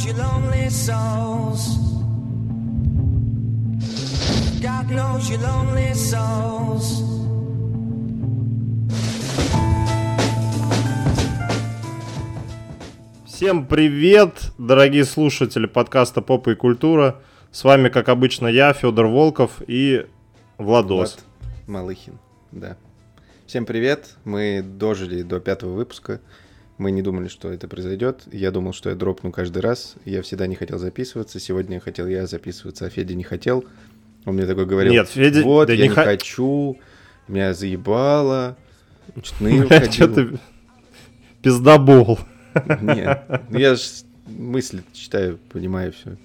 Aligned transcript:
knows 0.00 0.06
your 0.06 0.16
lonely 0.16 0.70
souls. 0.70 1.78
God 4.60 4.90
knows 4.90 5.28
your 5.28 5.40
lonely 5.40 5.94
souls. 5.94 7.02
Всем 13.26 13.66
привет, 13.66 14.52
дорогие 14.58 15.04
слушатели 15.04 15.66
подкаста 15.66 16.20
«Попа 16.20 16.50
и 16.50 16.54
культура». 16.54 17.20
С 17.50 17.64
вами, 17.64 17.88
как 17.88 18.08
обычно, 18.08 18.46
я, 18.46 18.72
Федор 18.72 19.06
Волков 19.06 19.62
и 19.66 20.06
Владос. 20.58 21.16
Влад 21.16 21.24
Малыхин, 21.66 22.18
да. 22.52 22.76
Всем 23.46 23.66
привет, 23.66 24.16
мы 24.24 24.62
дожили 24.62 25.22
до 25.22 25.40
пятого 25.40 25.72
выпуска. 25.72 26.20
Мы 26.80 26.92
не 26.92 27.02
думали, 27.02 27.28
что 27.28 27.52
это 27.52 27.68
произойдет. 27.68 28.22
Я 28.32 28.50
думал, 28.50 28.72
что 28.72 28.88
я 28.88 28.96
дропну 28.96 29.30
каждый 29.30 29.58
раз. 29.60 29.96
Я 30.06 30.22
всегда 30.22 30.46
не 30.46 30.54
хотел 30.54 30.78
записываться. 30.78 31.38
Сегодня 31.38 31.78
хотел 31.78 32.06
я 32.06 32.26
записываться, 32.26 32.86
а 32.86 32.88
Федя 32.88 33.14
не 33.14 33.22
хотел. 33.22 33.66
Он 34.24 34.36
мне 34.36 34.46
такой 34.46 34.64
говорил, 34.64 34.90
Нет, 34.90 35.06
Федя- 35.14 35.42
вот, 35.42 35.66
да 35.66 35.74
я 35.74 35.82
не 35.82 35.88
не 35.90 35.94
ха- 35.94 36.04
хочу, 36.04 36.78
меня 37.28 37.52
заебало. 37.52 38.56
Что-то 39.22 40.08
ты 40.14 40.38
пиздобол. 41.42 42.18
Нет, 42.80 43.24
ну 43.50 43.58
я 43.58 43.74
же 43.74 43.82
мысли 44.26 44.82
читаю, 44.94 45.38
понимаю 45.52 45.92
все. 45.92 46.16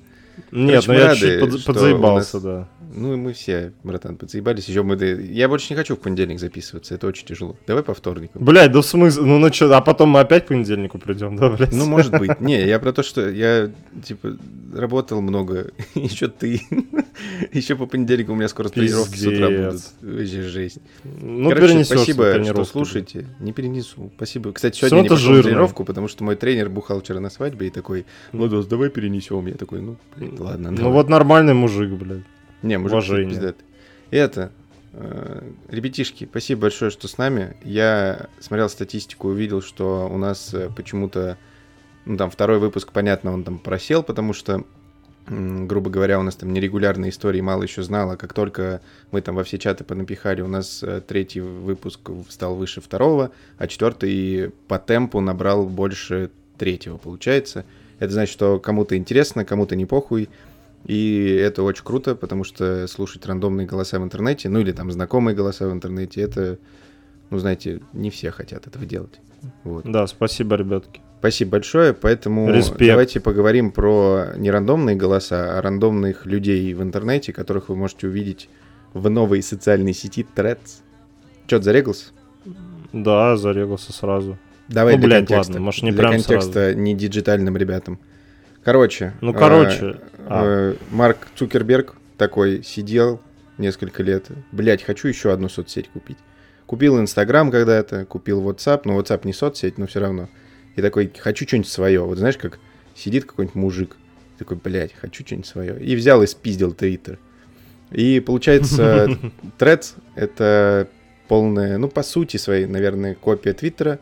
Нет, 0.54 0.86
Короче, 0.86 0.88
ну 0.88 0.94
я 0.94 1.16
чуть 1.16 1.40
под- 1.42 1.66
подзаебался, 1.66 2.40
да. 2.40 2.68
Ну 2.96 3.14
и 3.14 3.18
мы 3.18 3.34
все, 3.34 3.74
братан, 3.84 4.16
подзаебались. 4.16 4.70
Еще 4.70 4.82
мы... 4.82 4.96
Я 4.96 5.50
больше 5.50 5.74
не 5.74 5.76
хочу 5.76 5.98
в 5.98 6.00
понедельник 6.00 6.40
записываться, 6.40 6.96
это 6.96 7.08
очень 7.08 7.28
тяжело. 7.28 7.58
Давай 7.68 7.84
по 7.84 7.94
вторникам. 7.94 8.44
Блять, 8.44 8.72
да 8.72 8.82
в 8.82 8.86
смысле, 8.86 9.24
ну 9.24 9.38
ну 9.38 9.50
чё, 9.50 9.72
а 9.74 9.82
потом 9.82 10.10
мы 10.10 10.22
опять 10.22 10.46
к 10.46 10.48
понедельнику 10.48 10.98
придем, 10.98 11.36
да, 11.36 11.50
блядь? 11.50 11.74
Ну, 11.74 11.86
может 11.86 12.18
быть. 12.18 12.40
Не, 12.40 12.66
я 12.66 12.80
про 12.80 12.94
то, 12.94 13.04
что 13.04 13.30
я, 13.30 13.70
типа, 14.02 14.38
работал 14.74 15.22
много. 15.22 15.72
Еще 15.96 16.30
ты. 16.30 16.62
Еще 17.52 17.76
по 17.76 17.86
понедельнику 17.86 18.32
у 18.32 18.36
меня 18.36 18.48
скоро 18.48 18.70
тренировки 18.70 19.18
с 19.18 19.26
утра 19.26 19.50
будут. 19.50 19.82
Вообще 20.02 20.42
жизнь. 20.44 20.82
Ну, 21.04 21.50
Короче, 21.50 21.84
спасибо, 21.84 22.44
что 22.46 22.64
слушаете. 22.64 23.28
Не 23.42 23.52
перенесу. 23.52 24.10
Спасибо. 24.16 24.54
Кстати, 24.54 24.78
сегодня 24.78 25.02
не 25.02 25.10
пошел 25.10 25.42
тренировку, 25.42 25.84
потому 25.84 26.08
что 26.08 26.24
мой 26.24 26.38
тренер 26.38 26.70
бухал 26.70 27.02
вчера 27.02 27.20
на 27.20 27.30
свадьбе 27.30 27.68
и 27.68 27.70
такой, 27.72 28.06
Владос, 28.32 28.68
давай 28.68 28.90
перенесем. 28.90 29.46
Я 29.48 29.56
такой, 29.56 29.82
ну, 29.82 29.98
блин, 30.16 30.38
ладно. 30.40 30.72
Ну 30.72 30.78
давай». 30.78 30.94
вот 30.94 31.10
нормальный 31.10 31.54
мужик, 31.54 31.92
блядь. 31.92 32.24
Не, 32.66 32.80
мужик 32.80 32.94
уважение. 32.94 33.30
пиздатый. 33.30 33.66
И 34.10 34.18
это, 34.18 34.52
э, 34.94 35.52
ребятишки, 35.70 36.26
спасибо 36.26 36.62
большое, 36.62 36.90
что 36.90 37.08
с 37.08 37.18
нами. 37.18 37.56
Я 37.64 38.28
смотрел 38.40 38.70
статистику, 38.70 39.28
увидел, 39.30 39.62
что 39.62 40.10
у 40.12 40.18
нас 40.18 40.52
э, 40.54 40.70
почему-то, 40.76 41.38
ну 42.06 42.18
там 42.18 42.32
второй 42.32 42.58
выпуск, 42.58 42.92
понятно, 42.92 43.34
он 43.34 43.44
там 43.44 43.60
просел, 43.60 44.02
потому 44.02 44.34
что, 44.34 44.64
грубо 45.28 45.92
говоря, 45.92 46.20
у 46.20 46.24
нас 46.24 46.36
там 46.36 46.54
нерегулярные 46.54 47.12
истории 47.12 47.40
мало 47.40 47.62
еще 47.62 47.84
знало. 47.84 48.16
Как 48.16 48.34
только 48.34 48.82
мы 49.12 49.22
там 49.22 49.36
во 49.36 49.44
все 49.44 49.60
чаты 49.60 49.84
понапихали, 49.84 50.42
у 50.42 50.48
нас 50.48 50.82
э, 50.82 51.02
третий 51.08 51.42
выпуск 51.42 52.10
стал 52.30 52.56
выше 52.56 52.82
второго, 52.82 53.30
а 53.60 53.68
четвертый 53.68 54.52
по 54.68 54.80
темпу 54.80 55.20
набрал 55.20 55.68
больше 55.68 56.32
третьего, 56.58 56.98
получается. 56.98 57.64
Это 58.00 58.12
значит, 58.12 58.34
что 58.34 58.60
кому-то 58.60 58.98
интересно, 58.98 59.46
кому-то 59.46 59.76
не 59.76 59.86
похуй. 59.86 60.30
И 60.86 61.26
это 61.42 61.64
очень 61.64 61.84
круто, 61.84 62.16
потому 62.16 62.44
что 62.44 62.86
слушать 62.88 63.26
рандомные 63.26 63.66
голоса 63.66 64.00
в 64.00 64.04
интернете, 64.04 64.50
ну 64.50 64.60
или 64.60 64.72
там 64.72 64.92
знакомые 64.92 65.36
голоса 65.36 65.68
в 65.68 65.72
интернете, 65.72 66.22
это, 66.22 66.60
ну 67.32 67.40
знаете, 67.40 67.82
не 67.94 68.10
все 68.12 68.30
хотят 68.32 68.68
этого 68.68 68.86
делать. 68.86 69.20
Вот. 69.64 69.84
Да, 69.84 70.06
спасибо, 70.08 70.56
ребятки. 70.56 71.02
Спасибо 71.20 71.52
большое, 71.52 71.94
поэтому 71.94 72.52
Респект. 72.52 72.88
давайте 72.88 73.20
поговорим 73.20 73.72
про 73.72 74.28
не 74.38 74.52
рандомные 74.52 74.96
голоса, 74.96 75.58
а 75.58 75.62
рандомных 75.62 76.28
людей 76.28 76.72
в 76.76 76.84
интернете, 76.84 77.34
которых 77.34 77.70
вы 77.70 77.76
можете 77.76 78.08
увидеть 78.08 78.48
в 78.94 79.10
новой 79.10 79.42
социальной 79.42 79.94
сети 79.94 80.26
Threads. 80.36 80.82
Чё, 81.48 81.60
зарегался? 81.62 82.06
Да, 82.94 83.38
зарегался 83.38 83.92
сразу. 83.92 84.38
Давай 84.68 84.96
Ну, 84.96 85.00
для 85.00 85.08
блядь, 85.08 85.28
контекста. 85.28 85.52
ладно, 85.54 85.66
может, 85.66 85.84
не 85.84 85.92
для 85.92 86.00
прям 86.00 86.12
контекста 86.14 86.76
не 86.76 86.94
диджитальным 86.94 87.58
ребятам. 87.58 88.00
Короче. 88.66 89.14
Ну, 89.22 89.32
э, 89.32 89.38
короче, 89.38 89.98
а. 90.28 90.74
э, 90.74 90.76
Марк 90.90 91.28
Цукерберг 91.36 91.96
такой 92.18 92.64
сидел 92.64 93.22
несколько 93.60 94.02
лет. 94.02 94.26
Блять, 94.52 94.82
хочу 94.82 95.08
еще 95.08 95.32
одну 95.32 95.50
соцсеть 95.50 95.88
купить. 95.88 96.18
Купил 96.66 97.00
Инстаграм 97.00 97.52
когда-то, 97.52 98.06
купил 98.06 98.42
WhatsApp, 98.42 98.82
но 98.86 99.00
WhatsApp 99.00 99.22
не 99.24 99.34
соцсеть, 99.34 99.78
но 99.78 99.86
все 99.86 100.00
равно. 100.00 100.30
И 100.76 100.82
такой, 100.82 101.14
хочу 101.16 101.48
что-нибудь 101.48 101.70
свое. 101.70 102.02
Вот 102.02 102.18
знаешь, 102.18 102.38
как 102.38 102.58
сидит 102.96 103.26
какой-нибудь 103.26 103.56
мужик, 103.56 103.98
такой, 104.40 104.58
блядь, 104.58 104.94
хочу 104.94 105.24
что-нибудь 105.24 105.46
свое. 105.46 105.80
И 105.80 105.96
взял 105.96 106.24
и 106.24 106.28
спиздил 106.28 106.74
Твиттер. 106.74 107.20
И 107.92 108.20
получается, 108.20 109.08
Threads— 109.60 109.94
это 110.16 110.90
полная, 111.28 111.78
ну, 111.78 111.88
по 111.88 112.02
сути 112.02 112.38
своей, 112.38 112.66
наверное, 112.66 113.14
копия 113.14 113.54
Твиттера. 113.54 114.00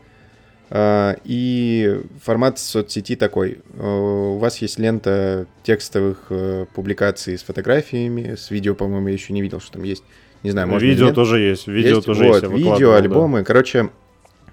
А, 0.70 1.16
И 1.24 2.00
формат 2.22 2.58
соцсети 2.58 3.16
такой. 3.16 3.58
Э, 3.74 3.86
У 3.86 4.38
вас 4.38 4.58
есть 4.58 4.78
лента 4.78 5.46
текстовых 5.62 6.26
э, 6.30 6.66
публикаций 6.74 7.36
с 7.38 7.42
фотографиями, 7.42 8.34
с 8.34 8.50
видео, 8.50 8.74
по-моему, 8.74 9.08
я 9.08 9.14
еще 9.14 9.32
не 9.32 9.42
видел, 9.42 9.60
что 9.60 9.72
там 9.74 9.82
есть. 9.84 10.02
Не 10.42 10.50
знаю, 10.50 10.68
может, 10.68 10.82
видео 10.82 11.12
тоже 11.12 11.40
есть, 11.40 11.66
видео 11.66 11.96
Есть? 11.96 12.06
тоже 12.06 12.24
вот, 12.24 12.42
есть. 12.42 12.42
видео, 12.42 12.56
выкладывал, 12.58 12.92
да. 12.92 12.98
альбомы. 12.98 13.44
Короче, 13.44 13.90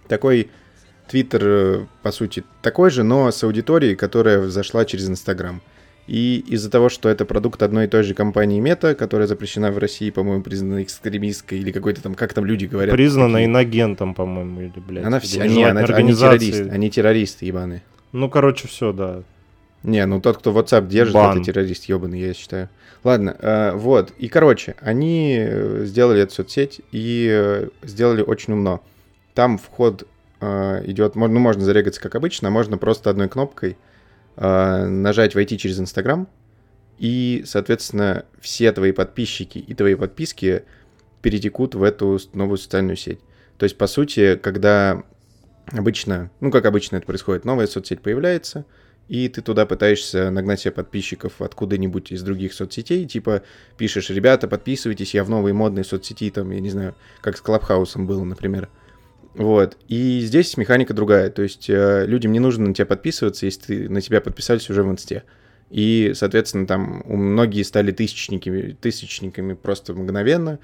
такой 0.08 0.50
Твиттер, 1.10 1.42
э, 1.44 1.86
по 2.04 2.12
сути, 2.12 2.44
такой 2.62 2.90
же, 2.92 3.04
но 3.04 3.30
с 3.30 3.44
аудиторией, 3.44 3.96
которая 3.96 4.48
зашла 4.48 4.86
через 4.86 5.10
Инстаграм. 5.10 5.62
И 6.08 6.44
из-за 6.48 6.70
того, 6.70 6.90
что 6.90 7.10
это 7.10 7.26
продукт 7.26 7.62
одной 7.64 7.86
и 7.86 7.88
той 7.88 8.04
же 8.04 8.14
компании 8.14 8.60
Мета, 8.60 8.96
которая 8.96 9.28
запрещена 9.28 9.72
в 9.72 9.78
России, 9.78 10.10
по-моему, 10.10 10.44
признана 10.44 10.84
экстремистской 10.84 11.60
или 11.60 11.72
какой-то 11.72 12.02
там, 12.02 12.16
как 12.16 12.34
там 12.34 12.46
люди 12.46 12.66
говорят. 12.66 12.94
Признана 12.94 13.34
такие. 13.34 13.46
инагентом, 13.46 14.14
по-моему, 14.14 14.62
или, 14.62 14.74
блядь. 14.76 15.06
Она 15.06 15.20
вся, 15.20 15.46
не, 15.48 15.64
она, 15.64 15.82
они 15.82 16.14
террористы, 16.14 16.70
они 16.70 16.90
террористы 16.90 17.46
ебаные. 17.46 17.84
Ну, 18.12 18.30
короче, 18.30 18.68
все, 18.68 18.92
да. 18.92 19.24
Не, 19.84 20.06
ну 20.06 20.22
тот, 20.22 20.38
кто 20.38 20.52
WhatsApp 20.52 20.88
держит, 20.88 21.14
Бан. 21.14 21.38
это 21.38 21.46
террорист 21.46 21.86
ебаный, 21.86 22.20
я 22.20 22.34
считаю. 22.34 22.70
Ладно, 23.04 23.36
э, 23.40 23.72
вот. 23.74 24.12
И, 24.20 24.28
короче, 24.28 24.76
они 24.80 25.38
э, 25.40 25.86
сделали 25.86 26.22
эту 26.22 26.34
соцсеть 26.34 26.82
и 26.92 27.28
э, 27.32 27.70
сделали 27.82 28.22
очень 28.22 28.54
умно. 28.54 28.82
Там 29.34 29.58
вход 29.58 30.08
э, 30.40 30.84
идет, 30.86 31.16
ну, 31.16 31.28
можно 31.28 31.64
зарегаться 31.64 32.00
как 32.00 32.16
обычно, 32.16 32.50
а 32.50 32.52
можно 32.52 32.78
просто 32.78 33.10
одной 33.10 33.28
кнопкой 33.28 33.78
нажать 34.36 35.36
«Войти 35.36 35.58
через 35.58 35.80
Инстаграм», 35.80 36.28
и, 36.98 37.44
соответственно, 37.48 38.26
все 38.40 38.72
твои 38.72 38.92
подписчики 38.92 39.58
и 39.58 39.74
твои 39.74 39.96
подписки 39.96 40.64
перетекут 41.22 41.74
в 41.74 41.82
эту 41.82 42.20
новую 42.34 42.58
социальную 42.58 42.96
сеть. 42.96 43.20
То 43.58 43.64
есть, 43.64 43.78
по 43.78 43.88
сути, 43.88 44.36
когда 44.36 45.04
обычно, 45.72 46.30
ну, 46.40 46.52
как 46.52 46.66
обычно 46.66 46.98
это 46.98 47.06
происходит, 47.06 47.46
новая 47.46 47.68
соцсеть 47.68 48.02
появляется, 48.02 48.66
и 49.08 49.28
ты 49.30 49.42
туда 49.42 49.66
пытаешься 49.66 50.30
нагнать 50.30 50.62
себе 50.62 50.72
подписчиков 50.72 51.42
откуда-нибудь 51.42 52.12
из 52.12 52.24
других 52.24 52.54
соцсетей, 52.54 53.06
типа 53.06 53.44
пишешь, 53.78 54.10
ребята, 54.10 54.48
подписывайтесь, 54.48 55.14
я 55.14 55.24
в 55.24 55.30
новой 55.30 55.54
модной 55.54 55.84
соцсети, 55.84 56.30
там, 56.30 56.52
я 56.52 56.60
не 56.60 56.70
знаю, 56.70 56.96
как 57.22 57.36
с 57.36 57.42
Клабхаусом 57.42 58.08
было, 58.08 58.24
например. 58.24 58.70
Вот. 59.34 59.78
И 59.88 60.20
здесь 60.22 60.58
механика 60.58 60.94
другая. 60.94 61.30
То 61.30 61.42
есть 61.42 61.70
э, 61.70 62.06
людям 62.06 62.32
не 62.32 62.40
нужно 62.40 62.68
на 62.68 62.74
тебя 62.74 62.86
подписываться, 62.86 63.46
если 63.46 63.62
ты, 63.62 63.90
на 63.90 64.02
тебя 64.02 64.22
подписались 64.22 64.70
уже 64.70 64.84
в 64.84 64.92
инсте. 64.92 65.24
И, 65.70 66.12
соответственно, 66.16 66.68
там 66.68 67.04
многие 67.06 67.64
стали 67.64 67.92
тысячниками, 67.92 68.76
тысячниками 68.80 69.54
просто 69.54 69.94
мгновенно. 69.94 70.60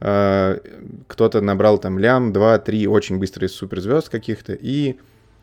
Э, 0.00 0.58
Кто-то 1.06 1.40
набрал 1.40 1.78
там 1.78 1.98
лям, 1.98 2.32
два, 2.32 2.58
три 2.58 2.86
очень 2.86 3.18
быстрые 3.18 3.48
суперзвезд 3.48 4.10
каких-то, 4.10 4.52
и 4.52 4.96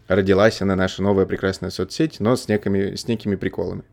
родилась 0.07 0.61
она, 0.61 0.75
наша 0.75 1.01
новая 1.01 1.25
прекрасная 1.25 1.71
соцсеть, 1.71 2.19
но 2.19 2.35
с, 2.35 2.47
некими, 2.47 2.95
с 2.95 3.07
некими 3.07 3.35
приколами. 3.35 3.83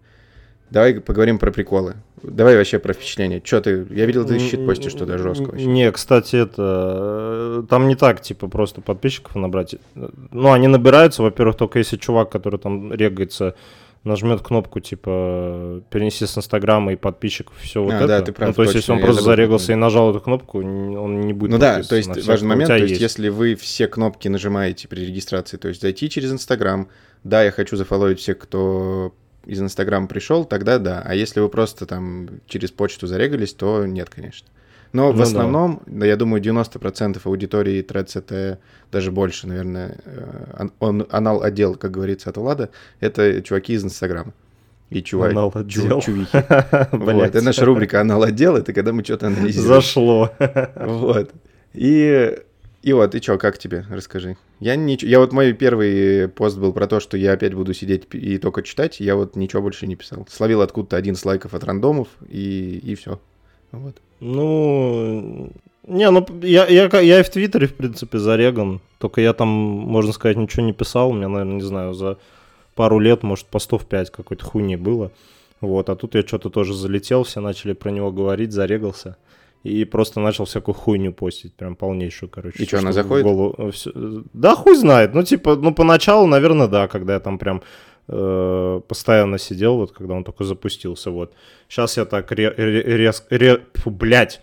Давай 0.70 0.94
поговорим 1.00 1.38
про 1.38 1.50
приколы. 1.52 1.94
Давай 2.22 2.56
вообще 2.56 2.78
про 2.78 2.94
впечатление. 2.94 3.42
Что 3.44 3.60
ты... 3.60 3.86
Я 3.90 4.06
видел, 4.06 4.26
ты 4.26 4.38
щит 4.38 4.64
постишь 4.66 4.94
туда 4.94 5.18
жестко 5.18 5.50
вообще. 5.50 5.66
Не, 5.66 5.92
кстати, 5.92 6.36
это... 6.36 7.62
э, 7.62 7.66
Там 7.68 7.86
не 7.86 7.96
так, 7.96 8.22
типа, 8.22 8.48
просто 8.48 8.80
подписчиков 8.80 9.34
набрать. 9.36 9.76
Ну, 9.94 10.52
они 10.52 10.66
набираются, 10.68 11.22
во-первых, 11.22 11.56
только 11.56 11.78
если 11.78 11.96
чувак, 11.98 12.30
который 12.30 12.58
там 12.58 12.92
регается, 12.94 13.54
нажмет 14.04 14.40
кнопку, 14.40 14.80
типа, 14.80 15.82
перенеси 15.90 16.24
с 16.26 16.36
Инстаграма 16.38 16.94
и 16.94 16.96
подписчиков, 16.96 17.54
все 17.60 17.82
вот 17.82 17.92
А, 17.92 17.96
это. 17.96 18.06
да, 18.06 18.20
ты 18.22 18.32
прав, 18.32 18.48
Ну, 18.48 18.54
то 18.54 18.62
есть, 18.62 18.72
точно, 18.74 18.78
если 18.78 18.92
он 18.92 18.98
я 18.98 19.04
просто 19.04 19.22
забыл, 19.22 19.36
зарегался 19.36 19.72
и 19.72 19.76
нажал 19.76 20.10
эту 20.10 20.20
кнопку, 20.20 20.58
он 20.60 21.20
не 21.20 21.32
будет 21.34 21.50
Ну 21.52 21.58
да, 21.58 21.82
то 21.82 21.94
есть 21.96 22.26
важный 22.26 22.48
момент, 22.48 22.68
то 22.68 22.76
есть, 22.76 23.00
если 23.00 23.28
вы 23.28 23.54
все 23.54 23.86
кнопки 23.86 24.28
нажимаете 24.28 24.88
при 24.88 25.04
регистрации, 25.04 25.56
то 25.58 25.68
есть 25.68 25.80
зайти 25.82 26.08
через 26.10 26.32
Инстаграм, 26.32 26.88
да, 27.22 27.42
я 27.42 27.50
хочу 27.50 27.76
зафоловить 27.76 28.18
всех, 28.20 28.38
кто 28.38 29.14
из 29.46 29.60
Инстаграма 29.60 30.06
пришел, 30.06 30.44
тогда 30.44 30.78
да. 30.78 31.02
А 31.04 31.14
если 31.14 31.40
вы 31.40 31.48
просто 31.48 31.86
там 31.86 32.28
через 32.46 32.70
почту 32.70 33.06
зарегались, 33.06 33.52
то 33.54 33.86
нет, 33.86 34.10
конечно. 34.10 34.48
Но 34.92 35.10
Ну 35.12 35.18
в 35.18 35.22
основном, 35.22 35.82
да, 35.86 36.06
я 36.06 36.16
думаю, 36.16 36.40
90% 36.40 37.20
аудитории 37.24 37.84
Threads 37.84 38.16
это 38.18 38.58
даже 38.92 39.10
больше, 39.10 39.48
наверное, 39.48 39.96
э, 40.04 40.68
он, 40.78 41.06
анал-отдел, 41.10 41.74
как 41.74 41.90
говорится, 41.90 42.30
от 42.30 42.36
Влада, 42.36 42.70
это 43.00 43.42
чуваки 43.42 43.72
из 43.74 43.84
Инстаграма. 43.84 44.32
и 44.90 45.02
чувак, 45.02 45.32
Анал 45.32 45.50
чу- 45.50 45.58
отдел. 45.58 46.00
чувихи. 46.00 46.30
Вот, 46.92 47.24
это 47.24 47.42
наша 47.42 47.64
рубрика 47.64 48.00
«Анал 48.00 48.22
отдел», 48.22 48.56
это 48.56 48.72
когда 48.72 48.92
мы 48.92 49.02
что-то 49.02 49.26
анализируем. 49.26 49.74
Зашло. 49.74 50.30
Вот. 50.76 51.32
И, 51.72 52.38
и 52.84 52.92
вот, 52.92 53.14
и 53.14 53.22
что, 53.22 53.38
как 53.38 53.56
тебе? 53.56 53.86
Расскажи. 53.88 54.36
Я 54.60 54.76
ничего, 54.76 55.10
я 55.10 55.18
вот 55.18 55.32
мой 55.32 55.54
первый 55.54 56.28
пост 56.28 56.58
был 56.58 56.70
про 56.74 56.86
то, 56.86 57.00
что 57.00 57.16
я 57.16 57.32
опять 57.32 57.54
буду 57.54 57.72
сидеть 57.72 58.06
и 58.12 58.36
только 58.36 58.62
читать, 58.62 59.00
я 59.00 59.16
вот 59.16 59.36
ничего 59.36 59.62
больше 59.62 59.86
не 59.86 59.96
писал. 59.96 60.26
Словил 60.30 60.60
откуда-то 60.60 60.98
один 60.98 61.16
с 61.16 61.24
лайков 61.24 61.54
от 61.54 61.64
рандомов, 61.64 62.08
и, 62.28 62.78
и 62.84 62.94
все. 62.94 63.18
Вот. 63.72 63.96
Ну, 64.20 65.50
не, 65.86 66.10
ну, 66.10 66.26
я, 66.42 66.66
я, 66.66 67.00
я 67.00 67.20
и 67.20 67.22
в 67.22 67.30
Твиттере, 67.30 67.68
в 67.68 67.74
принципе, 67.74 68.18
зареган. 68.18 68.82
Только 68.98 69.22
я 69.22 69.32
там, 69.32 69.48
можно 69.48 70.12
сказать, 70.12 70.36
ничего 70.36 70.66
не 70.66 70.74
писал. 70.74 71.08
У 71.08 71.14
меня, 71.14 71.28
наверное, 71.28 71.54
не 71.54 71.62
знаю, 71.62 71.94
за 71.94 72.18
пару 72.74 72.98
лет, 72.98 73.22
может, 73.22 73.46
постов 73.46 73.86
5 73.86 74.10
какой-то 74.10 74.44
хуйни 74.44 74.76
было. 74.76 75.10
Вот, 75.62 75.88
а 75.88 75.96
тут 75.96 76.16
я 76.16 76.20
что-то 76.20 76.50
тоже 76.50 76.74
залетел, 76.74 77.24
все 77.24 77.40
начали 77.40 77.72
про 77.72 77.88
него 77.88 78.12
говорить, 78.12 78.52
зарегался. 78.52 79.16
И 79.64 79.84
просто 79.86 80.20
начал 80.20 80.44
всякую 80.44 80.74
хуйню 80.74 81.12
постить, 81.12 81.54
прям 81.54 81.74
полнейшую, 81.74 82.28
короче. 82.30 82.62
И 82.62 82.68
она 82.76 82.80
Что 82.80 82.88
в 82.90 82.92
заходит? 82.92 83.24
голову- 83.26 83.54
э, 83.58 83.70
всё- 83.70 84.22
Да 84.34 84.54
хуй 84.54 84.76
знает, 84.76 85.14
ну 85.14 85.22
типа, 85.22 85.56
ну 85.56 85.74
поначалу, 85.74 86.26
наверное, 86.26 86.68
да, 86.68 86.86
когда 86.86 87.14
я 87.14 87.20
там 87.20 87.38
прям 87.38 87.62
э, 88.06 88.80
постоянно 88.86 89.38
сидел, 89.38 89.76
вот 89.76 89.92
когда 89.92 90.12
он 90.14 90.24
только 90.24 90.44
запустился, 90.44 91.10
вот. 91.10 91.32
Сейчас 91.68 91.96
я 91.96 92.04
так 92.04 92.30
ре- 92.32 92.50
ре- 92.56 93.12
ре- 93.30 93.60
фу, 93.74 93.90
блядь, 93.90 94.42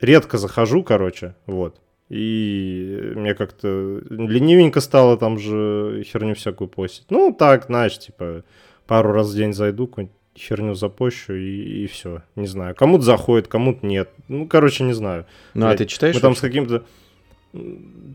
редко 0.00 0.38
захожу, 0.38 0.84
короче, 0.84 1.34
вот. 1.46 1.74
И 2.08 3.12
мне 3.16 3.34
как-то 3.34 4.00
ленивенько 4.08 4.80
стало 4.80 5.16
там 5.16 5.38
же 5.38 6.04
херню 6.06 6.34
всякую 6.34 6.68
постить. 6.68 7.06
Ну, 7.10 7.34
так, 7.36 7.64
знаешь, 7.66 7.98
типа, 7.98 8.44
пару 8.86 9.12
раз 9.12 9.32
в 9.32 9.36
день 9.36 9.52
зайду, 9.52 9.86
какую-нибудь 9.88 10.16
херню 10.38 10.74
запощу 10.74 11.34
и, 11.34 11.86
все. 11.86 12.22
Не 12.36 12.46
знаю. 12.46 12.74
Кому-то 12.74 13.04
заходит, 13.04 13.48
кому-то 13.48 13.84
нет. 13.86 14.10
Ну, 14.28 14.46
короче, 14.46 14.84
не 14.84 14.92
знаю. 14.92 15.26
Ну, 15.54 15.66
а 15.66 15.68
Блядь, 15.68 15.78
ты 15.78 15.86
читаешь? 15.86 16.14
Мы 16.14 16.20
там 16.20 16.36
с 16.36 16.40
каким-то... 16.40 16.84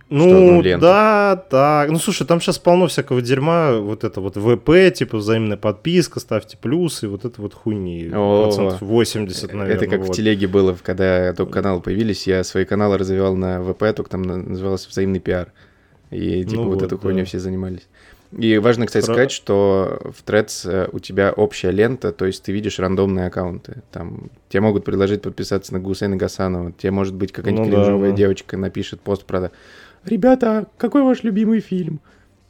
Ну, 0.10 0.62
да, 0.80 1.44
так. 1.50 1.90
Ну, 1.90 1.98
слушай, 1.98 2.25
там 2.25 2.40
сейчас 2.40 2.60
полно 2.60 2.88
всякого 2.88 3.22
дерьма. 3.22 3.74
Вот 3.78 4.04
это 4.04 4.22
вот 4.22 4.38
ВП, 4.38 4.94
типа 4.94 5.18
взаимная 5.18 5.58
подписка, 5.58 6.20
ставьте 6.20 6.56
плюсы, 6.58 7.08
вот 7.08 7.25
это 7.25 7.42
вот 7.42 7.54
хуйни. 7.54 8.12
О, 8.14 8.46
Процентов 8.46 8.81
80, 8.81 9.54
наверное. 9.54 9.75
Это 9.75 9.88
как 9.88 10.02
в 10.02 10.08
вот. 10.08 10.16
телеге 10.16 10.48
было, 10.48 10.78
когда 10.81 11.34
только 11.34 11.54
каналы 11.54 11.81
появились, 11.81 12.28
я 12.28 12.44
свои 12.44 12.66
каналы 12.66 12.98
развивал 12.98 13.36
на 13.36 13.62
ВП, 13.64 13.94
только 13.96 14.12
там 14.12 14.22
на- 14.22 14.38
назывался 14.38 14.90
взаимный 14.90 15.20
пиар. 15.20 15.52
И 16.12 16.44
типа 16.44 16.62
Ну 16.62 16.68
вот, 16.70 16.75
вот, 16.75 16.84
эту 16.84 17.00
хуйню 17.00 17.22
да. 17.22 17.25
все 17.25 17.40
занимались. 17.40 17.88
И 18.38 18.57
важно, 18.57 18.85
кстати, 18.85 19.06
Про- 19.06 19.13
сказать, 19.13 19.31
что 19.31 20.00
в 20.03 20.24
Threads 20.27 20.69
э, 20.69 20.89
у 20.91 21.00
тебя 21.00 21.31
общая 21.31 21.71
лента, 21.71 22.12
то 22.12 22.25
есть 22.25 22.44
ты 22.44 22.51
видишь 22.51 22.80
рандомные 22.80 23.27
аккаунты. 23.27 23.83
Там 23.91 24.31
тебе 24.50 24.62
могут 24.62 24.85
предложить 24.85 25.21
подписаться 25.21 25.74
на 25.74 25.80
Гусейна 25.80 26.15
Гасанова, 26.15 26.71
тебе 26.71 26.91
может 26.91 27.13
быть 27.13 27.31
какая-нибудь 27.31 27.68
Ну 27.68 27.71
да, 27.71 27.77
кринжовая 27.83 28.12
да. 28.12 28.18
девочка 28.18 28.57
напишет 28.57 29.01
пост 29.01 29.25
про 29.25 29.51
«Ребята, 30.06 30.68
какой 30.77 31.03
ваш 31.03 31.24
любимый 31.24 31.59
фильм?» 31.59 32.00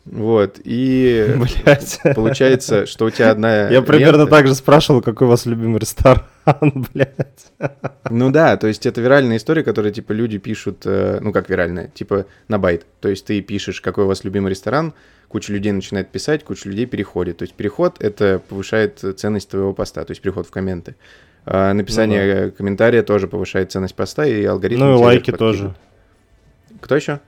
Вот, 0.06 0.60
и 0.66 1.34
Блять. 1.64 2.00
получается, 2.16 2.86
что 2.86 3.06
у 3.06 3.10
тебя 3.10 3.32
одна 3.32 3.70
Я 3.70 3.82
примерно 3.82 4.28
так 4.28 4.48
же 4.48 4.56
спрашивал, 4.56 5.02
какой 5.02 5.28
у 5.28 5.30
вас 5.30 5.46
любимый 5.46 5.80
ресторан, 5.80 6.24
блядь. 6.94 7.52
Ну 8.10 8.30
да, 8.30 8.58
то 8.58 8.68
есть 8.68 8.86
это 8.86 9.00
виральная 9.00 9.38
история, 9.38 9.64
которая, 9.64 9.94
типа, 9.94 10.12
люди 10.12 10.40
пишут, 10.40 10.82
э, 10.86 11.20
ну 11.22 11.32
как 11.32 11.50
виральная, 11.50 11.88
типа 11.88 12.26
на 12.50 12.60
байт. 12.60 12.86
То 13.00 13.08
есть 13.08 13.26
ты 13.26 13.40
пишешь, 13.42 13.80
какой 13.80 14.04
у 14.04 14.08
вас 14.08 14.26
любимый 14.26 14.50
ресторан, 14.50 14.94
куча 15.30 15.54
людей 15.54 15.72
начинает 15.72 16.10
писать, 16.10 16.44
куча 16.44 16.68
людей 16.68 16.86
переходит. 16.86 17.38
То 17.38 17.44
есть 17.44 17.54
переход— 17.54 17.96
это 18.04 18.42
повышает 18.50 19.00
ценность 19.18 19.50
твоего 19.50 19.74
поста, 19.74 20.04
то 20.04 20.12
есть 20.12 20.22
переход 20.22 20.46
в 20.48 20.52
комменты. 20.52 20.96
А 21.46 21.74
написание 21.74 22.52
комментария 22.52 23.04
тоже 23.04 23.28
повышает 23.28 23.72
ценность 23.72 23.96
поста, 23.96 24.26
и 24.26 24.44
алгоритм... 24.44 24.82
Ну 24.82 24.94
и 24.94 24.98
лайки 24.98 25.32
подкидывает. 25.32 25.58
тоже. 25.58 25.76
Кто 26.82 26.96
еще? 26.96 27.20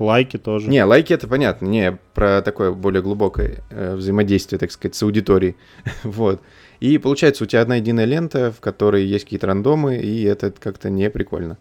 Лайки 0.00 0.38
тоже. 0.38 0.68
Не, 0.68 0.82
лайки 0.84 1.12
это 1.12 1.28
понятно, 1.28 1.66
не 1.66 1.98
про 2.14 2.40
такое 2.42 2.72
более 2.72 3.02
глубокое 3.02 3.58
э, 3.70 3.94
взаимодействие, 3.94 4.58
так 4.58 4.72
сказать, 4.72 4.94
с 4.94 5.02
аудиторией. 5.02 5.56
вот. 6.04 6.40
И 6.80 6.96
получается, 6.96 7.44
у 7.44 7.46
тебя 7.46 7.60
одна 7.60 7.76
единая 7.76 8.06
лента, 8.06 8.50
в 8.50 8.60
которой 8.60 9.04
есть 9.04 9.24
какие-то 9.24 9.46
рандомы, 9.46 9.98
и 9.98 10.22
это 10.24 10.50
как-то 10.50 10.88
не 10.88 11.10
прикольно. 11.10 11.58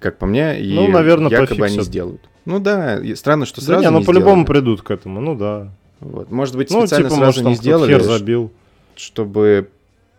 Как 0.00 0.18
по 0.18 0.24
мне, 0.26 0.58
и 0.60 0.74
Ну, 0.74 0.88
наверно, 0.88 1.28
якобы 1.28 1.52
они 1.52 1.60
пофиксят. 1.60 1.84
сделают. 1.84 2.22
Ну 2.46 2.60
да, 2.60 3.00
странно, 3.14 3.44
что 3.44 3.60
Да 3.60 3.66
сразу 3.66 3.84
не, 3.84 3.90
ну 3.90 3.98
не 4.00 4.04
по-любому 4.04 4.46
придут 4.46 4.82
к 4.82 4.90
этому, 4.90 5.20
ну 5.20 5.34
да. 5.34 5.70
Вот. 6.00 6.30
Может 6.30 6.56
быть, 6.56 6.70
Ну, 6.70 6.80
специально 6.80 7.08
типа, 7.08 7.16
сразу 7.18 7.42
может, 7.42 7.44
не 7.44 7.54
сделали, 7.56 7.92
хер 7.92 8.02
забил. 8.02 8.52
чтобы 8.94 9.68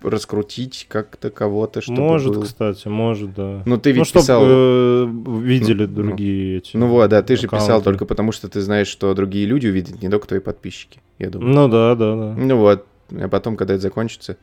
раскрутить 0.10 0.86
как-то 0.90 1.30
кого-то, 1.30 1.82
чтобы 1.82 2.00
Может, 2.00 2.34
был- 2.34 2.44
кстати, 2.44 2.88
может, 2.88 3.34
да. 3.34 3.62
Ну, 3.66 3.78
ты 3.78 3.92
ведь 3.92 4.00
ну, 4.00 4.06
чтоб 4.06 4.22
писал... 4.22 4.44
э, 4.46 5.06
видели 5.42 5.86
Ну, 5.86 5.94
другие 5.94 6.58
эти 6.58 6.78
Ну 6.78 6.88
вот, 6.88 7.10
да, 7.10 7.22
ты 7.22 7.36
же 7.36 7.44
писал 7.44 7.60
аккаунты. 7.64 7.84
только 7.86 8.06
потому, 8.06 8.32
что 8.32 8.48
ты 8.50 8.62
знаешь, 8.62 8.88
что 8.88 9.14
другие 9.14 9.46
люди 9.46 9.68
увидят, 9.68 10.02
не 10.02 10.10
только 10.10 10.28
твои 10.28 10.40
подписчики, 10.40 11.02
я 11.20 11.30
думаю. 11.30 11.54
Ну 11.54 11.68
да, 11.68 11.96
да, 11.96 12.16
да. 12.16 12.34
Ну 12.38 12.58
вот, 12.58 12.86
а 13.12 13.28
потом, 13.28 13.56
когда 13.58 13.74
это 13.76 13.82
закончится. 13.84 14.38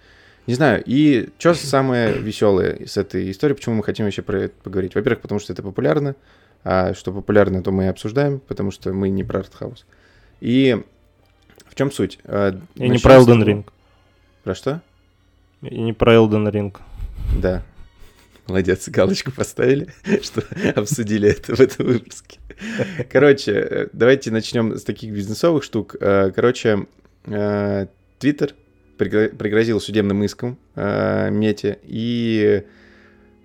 Не 0.47 0.55
знаю, 0.55 0.82
и 0.85 1.29
что 1.38 1.55
самое 1.55 2.14
веселое 2.19 2.81
с 2.87 2.97
этой 2.97 3.31
истории, 3.31 3.55
почему 3.55 3.76
мы 3.76 3.85
хотим 3.85 4.06
вообще 4.06 4.23
про 4.23 4.41
это 4.43 4.55
поговорить? 4.64 4.94
Во-первых, 4.97 5.20
потому 5.23 5.38
что 5.38 5.53
это 5.53 5.62
популярно, 5.62 6.17
а 6.64 6.94
что 6.94 7.12
популярно, 7.12 7.62
то 7.62 7.70
мы 7.70 7.85
и 7.85 7.88
обсуждаем, 7.88 8.41
потому 8.41 8.73
что 8.73 8.93
мы 8.93 9.09
не 9.09 9.23
про 9.23 9.41
артхаус. 9.41 9.87
И 10.41 10.82
в 11.67 11.75
чем 11.76 11.93
суть? 11.93 12.19
А, 12.25 12.59
И 12.75 12.88
не 12.88 12.99
про 12.99 13.14
Elden 13.14 13.44
Ring. 13.44 13.64
Про 14.43 14.55
что? 14.56 14.81
И 15.62 15.81
не 15.81 15.93
про 15.93 16.14
Elden 16.14 16.50
Ring. 16.50 16.76
Да. 17.41 17.62
Молодец, 18.49 18.88
галочку 18.88 19.31
поставили, 19.31 19.88
что 20.23 20.43
обсудили 20.75 21.31
это 21.31 21.55
в 21.55 21.61
этом 21.61 21.87
выпуске. 21.87 22.38
Короче, 23.11 23.53
э, 23.53 23.87
давайте 23.93 24.31
начнем 24.31 24.76
с 24.76 24.82
таких 24.82 25.12
бизнесовых 25.12 25.62
штук. 25.62 25.97
Э, 26.00 26.32
Короче, 26.35 26.87
э, 27.26 27.87
Twitter 28.19 28.53
пригро- 28.99 29.35
пригрозил 29.37 29.81
судебным 29.81 30.25
иском 30.25 30.59
э, 30.75 31.31
Мете, 31.31 31.79
и 31.85 32.64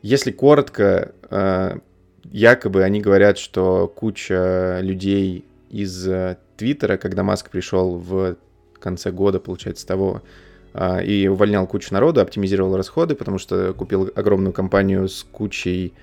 если 0.02 0.32
коротко, 0.32 1.14
э, 1.30 1.78
якобы 2.24 2.84
они 2.84 3.00
говорят, 3.00 3.38
что 3.38 3.88
куча 3.88 4.80
людей 4.82 5.46
из 5.70 6.08
э, 6.08 6.38
Твиттера, 6.58 6.98
когда 6.98 7.22
Маск 7.24 7.52
пришел 7.52 7.98
в 7.98 8.36
конце 8.80 9.12
года, 9.12 9.40
получается, 9.40 9.86
того, 9.86 10.24
и 11.04 11.28
увольнял 11.28 11.66
кучу 11.68 11.94
народу, 11.94 12.22
оптимизировал 12.22 12.78
расходы, 12.78 13.16
потому 13.16 13.38
что 13.38 13.74
купил 13.74 14.12
огромную 14.16 14.54
компанию 14.54 15.08
с 15.08 15.24
кучей... 15.24 15.94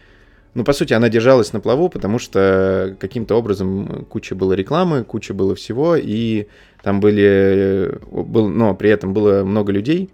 Ну, 0.54 0.64
по 0.64 0.72
сути, 0.72 0.92
она 0.92 1.08
держалась 1.08 1.52
на 1.52 1.60
плаву, 1.60 1.88
потому 1.88 2.18
что 2.18 2.96
каким-то 3.00 3.36
образом 3.36 4.06
куча 4.08 4.34
было 4.34 4.52
рекламы, 4.52 5.04
куча 5.04 5.34
было 5.34 5.54
всего, 5.54 5.96
и 5.96 6.46
там 6.82 7.00
были... 7.00 7.98
Был, 8.10 8.48
но 8.48 8.74
при 8.74 8.90
этом 8.90 9.12
было 9.12 9.44
много 9.44 9.72
людей, 9.72 10.10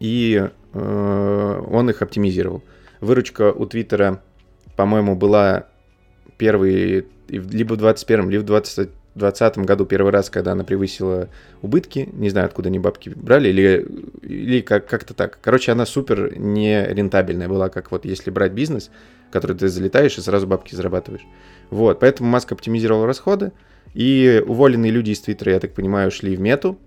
и 0.00 0.48
э, 0.74 1.62
он 1.70 1.90
их 1.90 2.02
оптимизировал. 2.02 2.62
Выручка 3.00 3.52
у 3.52 3.66
Твиттера, 3.66 4.22
по-моему, 4.76 5.16
была 5.16 5.66
первый 6.38 7.06
либо 7.28 7.74
в 7.74 7.76
21 7.76 8.30
либо 8.30 8.42
в 8.42 8.46
20 8.46 8.90
2020 9.14 9.58
году 9.58 9.84
первый 9.84 10.12
раз, 10.12 10.30
когда 10.30 10.52
она 10.52 10.64
превысила 10.64 11.28
убытки, 11.60 12.08
не 12.12 12.30
знаю, 12.30 12.46
откуда 12.46 12.68
они 12.68 12.78
бабки 12.78 13.10
брали, 13.10 13.48
или, 13.48 13.86
или 14.22 14.60
как- 14.60 14.86
как-то 14.86 15.14
так. 15.14 15.38
Короче, 15.42 15.72
она 15.72 15.84
супер 15.84 16.38
не 16.38 16.84
рентабельная 16.86 17.48
была, 17.48 17.68
как 17.68 17.90
вот 17.90 18.04
если 18.04 18.30
брать 18.30 18.52
бизнес, 18.52 18.90
в 19.28 19.32
который 19.32 19.56
ты 19.56 19.68
залетаешь 19.68 20.16
и 20.16 20.20
сразу 20.20 20.46
бабки 20.46 20.74
зарабатываешь. 20.74 21.26
Вот, 21.70 22.00
поэтому 22.00 22.30
Маск 22.30 22.52
оптимизировал 22.52 23.06
расходы, 23.06 23.52
и 23.94 24.42
уволенные 24.46 24.90
люди 24.90 25.10
из 25.10 25.20
Твиттера, 25.20 25.52
я 25.52 25.60
так 25.60 25.74
понимаю, 25.74 26.10
шли 26.10 26.34
в 26.34 26.40
мету, 26.40 26.78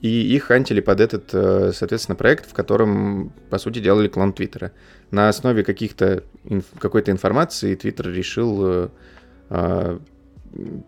и 0.00 0.34
их 0.34 0.44
хантили 0.44 0.80
под 0.80 1.00
этот, 1.00 1.30
э, 1.32 1.70
соответственно, 1.72 2.16
проект, 2.16 2.50
в 2.50 2.54
котором, 2.54 3.32
по 3.50 3.58
сути, 3.58 3.78
делали 3.78 4.08
клон 4.08 4.32
Твиттера. 4.32 4.72
На 5.12 5.28
основе 5.28 5.62
каких-то 5.62 6.24
какой-то 6.80 7.12
информации 7.12 7.76
Твиттер 7.76 8.10
решил 8.10 8.66
э, 8.66 8.88
э, 9.50 9.98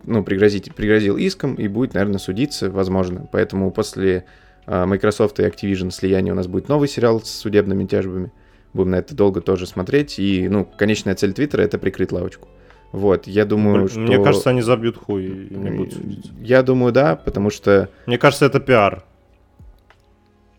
ну, 0.03 0.23
пригрозить, 0.23 0.73
пригрозил 0.75 1.17
иском 1.17 1.55
и 1.55 1.67
будет, 1.67 1.93
наверное, 1.93 2.19
судиться, 2.19 2.69
возможно. 2.69 3.27
Поэтому 3.31 3.71
после 3.71 4.25
а, 4.65 4.85
Microsoft 4.85 5.39
и 5.39 5.43
Activision 5.43 5.91
слияния 5.91 6.33
у 6.33 6.35
нас 6.35 6.47
будет 6.47 6.69
новый 6.69 6.87
сериал 6.87 7.21
с 7.21 7.29
судебными 7.29 7.85
тяжбами. 7.85 8.31
Будем 8.73 8.91
на 8.91 8.95
это 8.97 9.15
долго 9.15 9.41
тоже 9.41 9.67
смотреть. 9.67 10.19
И, 10.19 10.47
ну, 10.49 10.65
конечная 10.65 11.15
цель 11.15 11.33
Твиттера— 11.33 11.61
это 11.63 11.77
прикрыть 11.77 12.11
лавочку. 12.11 12.47
Вот, 12.91 13.27
я 13.27 13.45
думаю, 13.45 13.77
Блин, 13.77 13.89
что... 13.89 13.99
Мне 13.99 14.23
кажется, 14.23 14.49
они 14.51 14.61
забьют 14.61 14.97
хуй 14.97 15.25
и 15.25 15.55
не 15.55 15.71
будут 15.71 15.93
судить. 15.93 16.31
Я 16.39 16.63
думаю, 16.63 16.93
да, 16.93 17.15
потому 17.15 17.49
что, 17.49 17.89
Мне 18.05 18.17
кажется, 18.17 18.45
это 18.45 18.59
пиар. 18.59 19.03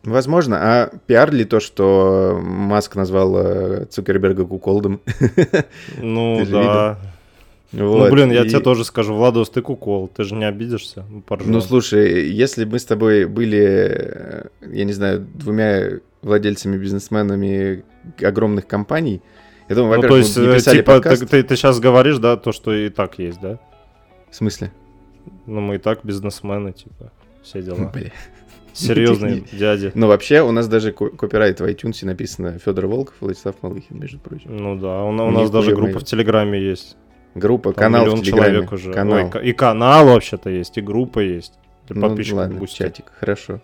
возможно, 0.04 0.58
а 0.60 0.90
пиар 1.06 1.32
ли 1.32 1.44
то, 1.44 1.60
что 1.60 2.38
Маск 2.42 2.94
назвал 2.94 3.36
э, 3.38 3.84
Цукерберга 3.86 4.44
куколдом? 4.44 5.00
Ну 6.02 6.38
Ты 6.40 6.44
же 6.46 6.96
да. 7.76 7.82
Ну, 7.82 7.98
Вот, 7.98 8.10
блин, 8.10 8.30
я 8.32 8.44
и- 8.44 8.48
тебе 8.48 8.60
тоже 8.60 8.84
скажу, 8.84 9.14
Владос, 9.14 9.50
ты 9.50 9.62
кукол, 9.62 10.08
ты 10.08 10.24
же 10.24 10.34
не 10.34 10.44
обидишься? 10.44 11.04
Ну, 11.10 11.20
поржем. 11.20 11.52
Ну, 11.52 11.60
слушай, 11.60 12.28
если 12.30 12.64
мы 12.64 12.78
с 12.78 12.84
тобой 12.84 13.26
были, 13.26 14.46
я 14.72 14.84
не 14.84 14.92
знаю, 14.92 15.20
двумя 15.34 16.00
владельцами, 16.22 16.76
бизнесменами 16.78 17.84
огромных 18.22 18.66
компаний, 18.66 19.20
я 19.68 19.74
думаю, 19.74 19.90
Ну, 19.94 19.96
во-первых, 19.96 20.22
то 20.22 20.26
есть, 20.26 20.36
мы 20.38 20.44
э, 20.44 20.54
писали 20.56 20.76
типа, 20.78 20.92
подкаст. 20.94 21.28
ты, 21.28 21.56
сейчас 21.56 21.80
говоришь, 21.80 22.18
да, 22.18 22.36
то, 22.36 22.52
что 22.52 22.72
и 22.72 22.88
так 22.88 23.18
есть, 23.18 23.40
да? 23.40 23.58
В 24.30 24.34
смысле? 24.36 24.70
Ну, 25.46 25.60
мы 25.60 25.74
и 25.74 25.78
так 25.78 26.00
бизнесмены, 26.04 26.72
типа, 26.72 27.10
все 27.42 27.62
дела. 27.62 27.90
Бля. 27.94 28.12
Серьезные 28.72 29.42
дяди. 29.52 29.90
Ну, 29.94 30.06
вообще, 30.06 30.42
у 30.42 30.52
нас 30.52 30.68
даже 30.68 30.92
ко- 30.92 31.08
копирайт 31.08 31.60
в 31.60 31.64
iTunes 31.64 32.04
написано 32.04 32.58
Федор 32.58 32.86
Волков, 32.86 33.14
Владислав 33.20 33.54
Малыхин, 33.62 33.98
между 33.98 34.18
прочим. 34.18 34.54
Ну 34.56 34.76
да, 34.78 35.02
у, 35.02 35.08
у 35.08 35.30
нас 35.30 35.50
даже 35.50 35.74
группа 35.74 35.98
в 36.00 36.04
Телеграме 36.04 36.60
есть. 36.62 36.96
Группа, 37.36 37.72
Там 37.72 37.92
канал 37.92 38.16
в 38.16 38.22
Телеграме. 38.22 38.52
человек 38.52 38.72
уже. 38.72 38.92
Канал. 38.92 39.30
Ой, 39.34 39.48
и 39.48 39.52
канал 39.52 40.06
вообще-то 40.06 40.48
есть, 40.48 40.78
и 40.78 40.80
группа 40.80 41.20
есть. 41.20 41.52
Для 41.86 42.00
Ну, 42.00 42.08
подписчиков 42.08 42.38
ладно, 42.38 42.66
чатик, 42.66 43.12
хорошо. 43.20 43.60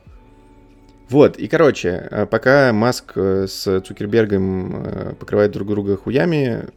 Вот, 1.08 1.36
и 1.36 1.48
короче, 1.48 2.08
э, 2.10 2.26
пока 2.26 2.72
Маск 2.72 3.12
э, 3.16 3.46
с 3.46 3.80
Цукербергом 3.80 4.84
э, 4.84 5.14
покрывают 5.18 5.52
друг 5.52 5.68
друга 5.68 5.96
хуями, 5.96 6.68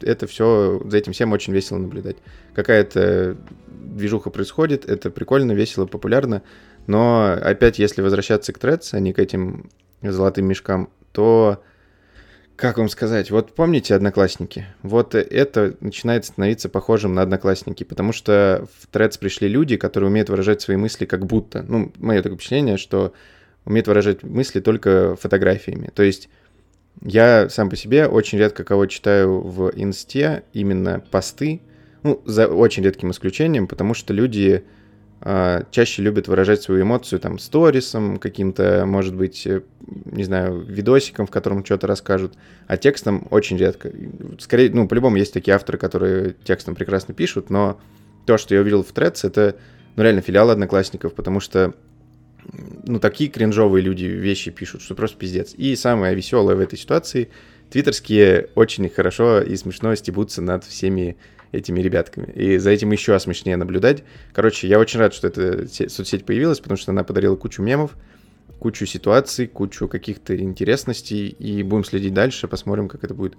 это 0.00 0.26
все, 0.26 0.82
за 0.84 0.98
этим 0.98 1.12
всем 1.12 1.32
очень 1.32 1.52
весело 1.52 1.78
наблюдать. 1.78 2.16
Какая-то 2.54 3.36
движуха 3.68 4.30
происходит, 4.30 4.84
это 4.88 5.10
прикольно, 5.10 5.52
весело, 5.52 5.86
популярно, 5.86 6.42
но 6.86 7.32
опять, 7.40 7.78
если 7.78 8.02
возвращаться 8.02 8.52
к 8.52 8.58
Threads, 8.58 8.90
а 8.92 9.00
не 9.00 9.12
к 9.12 9.18
этим 9.18 9.70
золотым 10.02 10.46
мешкам, 10.46 10.90
то, 11.12 11.62
как 12.62 12.78
вам 12.78 12.88
сказать, 12.88 13.32
вот 13.32 13.56
помните 13.56 13.92
Одноклассники? 13.92 14.66
Вот 14.84 15.16
это 15.16 15.74
начинает 15.80 16.24
становиться 16.24 16.68
похожим 16.68 17.12
на 17.12 17.22
Одноклассники, 17.22 17.82
потому 17.82 18.12
что 18.12 18.68
в 18.78 18.94
Threads 18.94 19.18
пришли 19.18 19.48
люди, 19.48 19.76
которые 19.76 20.08
умеют 20.08 20.30
выражать 20.30 20.62
свои 20.62 20.76
мысли 20.76 21.04
как 21.04 21.26
будто. 21.26 21.64
Ну, 21.66 21.90
мое 21.98 22.22
такое 22.22 22.36
впечатление, 22.36 22.76
что 22.76 23.14
умеет 23.64 23.88
выражать 23.88 24.22
мысли 24.22 24.60
только 24.60 25.16
фотографиями. 25.16 25.90
То 25.92 26.04
есть 26.04 26.28
я 27.00 27.48
сам 27.48 27.68
по 27.68 27.74
себе 27.74 28.06
очень 28.06 28.38
редко 28.38 28.62
кого 28.62 28.86
читаю 28.86 29.40
в 29.40 29.72
инсте 29.74 30.44
именно 30.52 31.02
посты, 31.10 31.62
ну, 32.04 32.22
за 32.26 32.46
очень 32.46 32.84
редким 32.84 33.10
исключением, 33.10 33.66
потому 33.66 33.92
что 33.92 34.14
люди 34.14 34.62
чаще 35.70 36.02
любят 36.02 36.26
выражать 36.26 36.62
свою 36.62 36.82
эмоцию 36.82 37.20
там 37.20 37.38
сторисом, 37.38 38.18
каким-то, 38.18 38.84
может 38.86 39.14
быть, 39.14 39.46
э, 39.46 39.62
не 40.06 40.24
знаю, 40.24 40.60
видосиком, 40.60 41.26
в 41.26 41.30
котором 41.30 41.64
что-то 41.64 41.86
расскажут, 41.86 42.34
а 42.66 42.76
текстом 42.76 43.28
очень 43.30 43.56
редко. 43.56 43.92
Скорее, 44.40 44.70
ну, 44.70 44.88
по-любому 44.88 45.16
есть 45.16 45.32
такие 45.32 45.54
авторы, 45.54 45.78
которые 45.78 46.34
текстом 46.44 46.74
прекрасно 46.74 47.14
пишут, 47.14 47.50
но 47.50 47.80
то, 48.26 48.36
что 48.36 48.54
я 48.54 48.62
увидел 48.62 48.82
в 48.82 48.92
Threads, 48.92 49.24
это, 49.24 49.56
ну, 49.94 50.02
реально 50.02 50.22
филиал 50.22 50.50
Одноклассников, 50.50 51.14
потому 51.14 51.38
что 51.38 51.74
ну, 52.84 52.98
такие 52.98 53.30
кринжовые 53.30 53.82
люди 53.82 54.06
вещи 54.06 54.50
пишут, 54.50 54.82
что 54.82 54.96
просто 54.96 55.16
пиздец. 55.16 55.54
И 55.56 55.76
самое 55.76 56.14
веселое 56.16 56.56
в 56.56 56.60
этой 56.60 56.78
ситуации, 56.78 57.30
твиттерские 57.70 58.48
очень 58.56 58.88
хорошо 58.88 59.40
и 59.40 59.54
смешно 59.56 59.94
стебутся 59.94 60.42
над 60.42 60.64
всеми 60.64 61.16
этими 61.52 61.80
ребятками. 61.80 62.32
И 62.32 62.58
за 62.58 62.70
этим 62.70 62.90
еще 62.92 63.18
смешнее 63.20 63.56
наблюдать. 63.56 64.04
Короче, 64.32 64.66
я 64.66 64.78
очень 64.78 64.98
рад, 64.98 65.14
что 65.14 65.28
эта 65.28 65.68
се- 65.68 65.88
соцсеть 65.88 66.24
появилась, 66.24 66.60
потому 66.60 66.76
что 66.78 66.92
она 66.92 67.04
подарила 67.04 67.36
кучу 67.36 67.62
мемов, 67.62 67.96
кучу 68.58 68.86
ситуаций, 68.86 69.46
кучу 69.46 69.86
каких-то 69.88 70.36
интересностей, 70.36 71.28
и 71.28 71.62
будем 71.62 71.84
следить 71.84 72.14
дальше, 72.14 72.48
посмотрим, 72.48 72.88
как 72.88 73.04
это 73.04 73.14
будет 73.14 73.36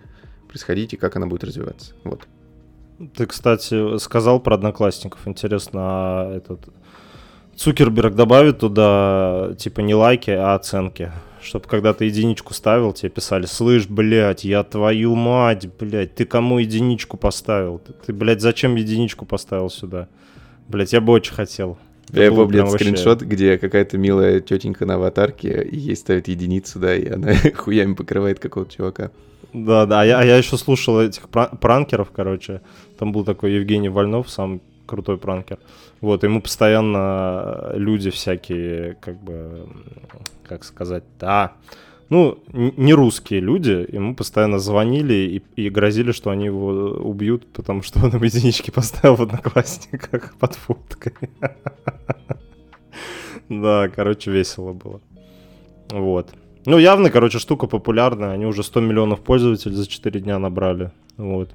происходить 0.48 0.94
и 0.94 0.98
как 0.98 1.16
она 1.16 1.26
будет 1.28 1.44
развиваться. 1.44 1.94
Вот. 2.04 2.28
Ты, 3.16 3.26
кстати, 3.26 3.98
сказал 3.98 4.40
про 4.40 4.56
одноклассников. 4.56 5.28
Интересно, 5.28 5.80
а 5.82 6.38
этот 6.38 6.70
Цукерберг 7.56 8.16
добавит 8.16 8.60
туда, 8.60 9.56
типа, 9.58 9.82
не 9.82 9.96
лайки, 9.96 10.32
а 10.32 10.56
оценки. 10.56 11.12
Чтобы 11.44 11.68
когда 11.68 11.94
ты 11.94 12.06
единичку 12.06 12.54
ставил, 12.54 12.94
тебе 12.94 13.10
писали, 13.10 13.46
слышь, 13.46 13.88
блядь, 13.88 14.44
я 14.46 14.64
твою 14.64 15.16
мать, 15.16 15.68
блядь, 15.80 16.16
ты 16.16 16.26
кому 16.26 16.60
единичку 16.60 17.18
поставил? 17.18 17.80
Ты, 17.80 17.94
ты, 17.94 18.14
блядь, 18.14 18.42
зачем 18.42 18.76
единичку 18.76 19.26
поставил 19.26 19.70
сюда? 19.70 20.08
Блядь, 20.68 20.94
я 20.94 21.02
бы 21.02 21.12
очень 21.14 21.34
хотел. 21.34 21.78
Это 22.10 22.24
Я 22.24 22.30
помню 22.32 22.48
прям 22.50 22.66
вообще- 22.68 22.86
скриншот, 22.86 23.22
где 23.22 23.58
какая-то 23.58 23.98
милая 23.98 24.40
тетенька 24.40 24.86
на 24.86 24.96
аватарке, 24.96 25.64
и 25.64 25.78
ей 25.78 25.96
ставит 25.96 26.28
единицу, 26.28 26.80
да, 26.80 26.96
и 26.96 27.08
она 27.10 27.34
хуями 27.56 27.94
покрывает 27.94 28.40
какого-то 28.40 28.74
чувака. 28.76 29.12
Да, 29.54 29.86
да, 29.86 30.02
а 30.02 30.06
я, 30.06 30.20
а 30.20 30.24
я 30.26 30.38
еще 30.38 30.58
слушал 30.58 31.00
этих 31.02 31.30
пра- 31.30 31.50
пранкеров, 31.60 32.12
короче. 32.12 32.62
Там 32.98 33.12
был 33.12 33.24
такой 33.24 33.54
Евгений 33.54 33.90
Вольнов, 33.90 34.30
сам 34.30 34.62
крутой 34.86 35.18
пранкер. 35.18 35.60
Вот, 36.02 36.24
ему 36.24 36.42
постоянно 36.42 37.72
люди 37.76 38.10
всякие, 38.10 38.98
как 39.00 39.22
бы, 39.24 39.68
как 40.48 40.64
сказать, 40.64 41.04
да, 41.20 41.54
ну, 42.10 42.38
не 42.52 42.94
русские 42.94 43.40
люди, 43.40 43.88
ему 43.92 44.16
постоянно 44.16 44.60
звонили 44.60 45.42
и, 45.56 45.62
и 45.62 45.70
грозили, 45.70 46.12
что 46.12 46.30
они 46.30 46.46
его 46.46 46.68
убьют, 46.68 47.48
потому 47.52 47.82
что 47.82 48.06
он 48.06 48.12
им 48.16 48.22
единички 48.22 48.72
поставил 48.72 49.16
в 49.16 49.22
одноклассниках 49.22 50.36
под 50.40 50.54
фоткой. 50.56 51.14
Да, 53.50 53.90
короче, 53.90 54.32
весело 54.32 54.72
было. 54.72 55.02
Вот. 55.90 56.30
Ну, 56.66 56.78
явно, 56.78 57.12
короче, 57.12 57.40
штука 57.40 57.68
популярная. 57.68 58.32
Они 58.32 58.46
уже 58.46 58.64
100 58.64 58.80
миллионов 58.80 59.20
пользователей 59.20 59.76
за 59.76 59.86
4 59.86 60.22
дня 60.22 60.40
набрали. 60.40 60.92
Вот. 61.18 61.50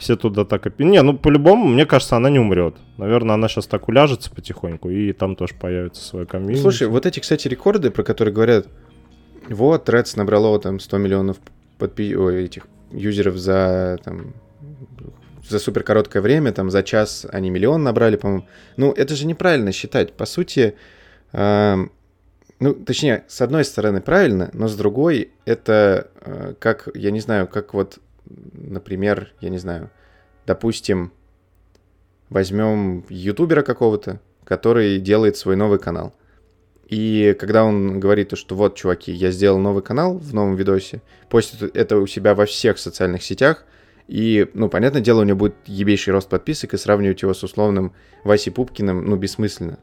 Все 0.00 0.16
туда 0.16 0.44
так... 0.44 0.66
опи- 0.66 0.84
Не, 0.84 1.02
ну, 1.02 1.16
по-любому, 1.16 1.68
мне 1.68 1.86
кажется, 1.86 2.16
она 2.16 2.30
не 2.30 2.38
умрет. 2.38 2.74
Наверное, 2.96 3.34
она 3.34 3.48
сейчас 3.48 3.66
так 3.66 3.88
уляжется 3.88 4.30
потихоньку, 4.30 4.88
и 4.88 5.12
там 5.12 5.36
тоже 5.36 5.54
появится 5.54 6.02
свой 6.02 6.26
комьюнити. 6.26 6.60
Слушай, 6.60 6.88
вот 6.88 7.06
эти, 7.06 7.20
кстати, 7.20 7.48
рекорды, 7.48 7.90
про 7.90 8.02
которые 8.02 8.34
говорят, 8.34 8.66
вот, 9.48 9.88
Threads 9.88 10.14
набрало 10.16 10.58
там 10.58 10.80
100 10.80 10.98
миллионов 10.98 11.36
подпи... 11.78 12.16
Ой, 12.16 12.44
этих 12.44 12.66
юзеров 12.92 13.36
за 13.36 13.98
там 14.02 14.34
за 15.48 15.58
супер 15.58 15.82
короткое 15.82 16.22
время, 16.22 16.52
там 16.52 16.70
за 16.70 16.82
час 16.82 17.26
они 17.30 17.50
миллион 17.50 17.82
набрали, 17.82 18.16
по-моему. 18.16 18.46
Ну, 18.76 18.92
это 18.92 19.14
же 19.14 19.26
неправильно 19.26 19.72
считать. 19.72 20.12
По 20.12 20.24
сути, 20.24 20.74
эм, 21.32 21.90
ну, 22.60 22.74
точнее, 22.74 23.24
с 23.26 23.40
одной 23.40 23.64
стороны 23.64 24.00
правильно, 24.00 24.50
но 24.52 24.68
с 24.68 24.76
другой 24.76 25.30
это 25.44 26.10
э, 26.20 26.54
как, 26.58 26.88
я 26.94 27.10
не 27.10 27.20
знаю, 27.20 27.48
как 27.48 27.74
вот, 27.74 27.98
например, 28.52 29.32
я 29.40 29.48
не 29.48 29.58
знаю, 29.58 29.90
допустим, 30.46 31.12
возьмем 32.28 33.04
ютубера 33.08 33.62
какого-то, 33.62 34.20
который 34.44 34.98
делает 34.98 35.36
свой 35.36 35.56
новый 35.56 35.78
канал. 35.78 36.14
И 36.88 37.36
когда 37.38 37.64
он 37.64 38.00
говорит, 38.00 38.30
то, 38.30 38.36
что 38.36 38.56
вот, 38.56 38.74
чуваки, 38.74 39.12
я 39.12 39.30
сделал 39.30 39.58
новый 39.58 39.82
канал 39.82 40.18
в 40.18 40.34
новом 40.34 40.56
видосе, 40.56 41.02
постит 41.28 41.76
это 41.76 41.98
у 41.98 42.06
себя 42.06 42.34
во 42.34 42.46
всех 42.46 42.78
социальных 42.78 43.22
сетях, 43.22 43.64
и, 44.08 44.48
ну, 44.54 44.68
понятное 44.68 45.00
дело, 45.00 45.20
у 45.20 45.24
него 45.24 45.38
будет 45.38 45.54
ебейший 45.66 46.12
рост 46.12 46.28
подписок, 46.28 46.74
и 46.74 46.78
сравнивать 46.78 47.22
его 47.22 47.32
с 47.32 47.44
условным 47.44 47.92
Васей 48.24 48.52
Пупкиным, 48.52 49.04
ну, 49.04 49.14
бессмысленно. 49.14 49.78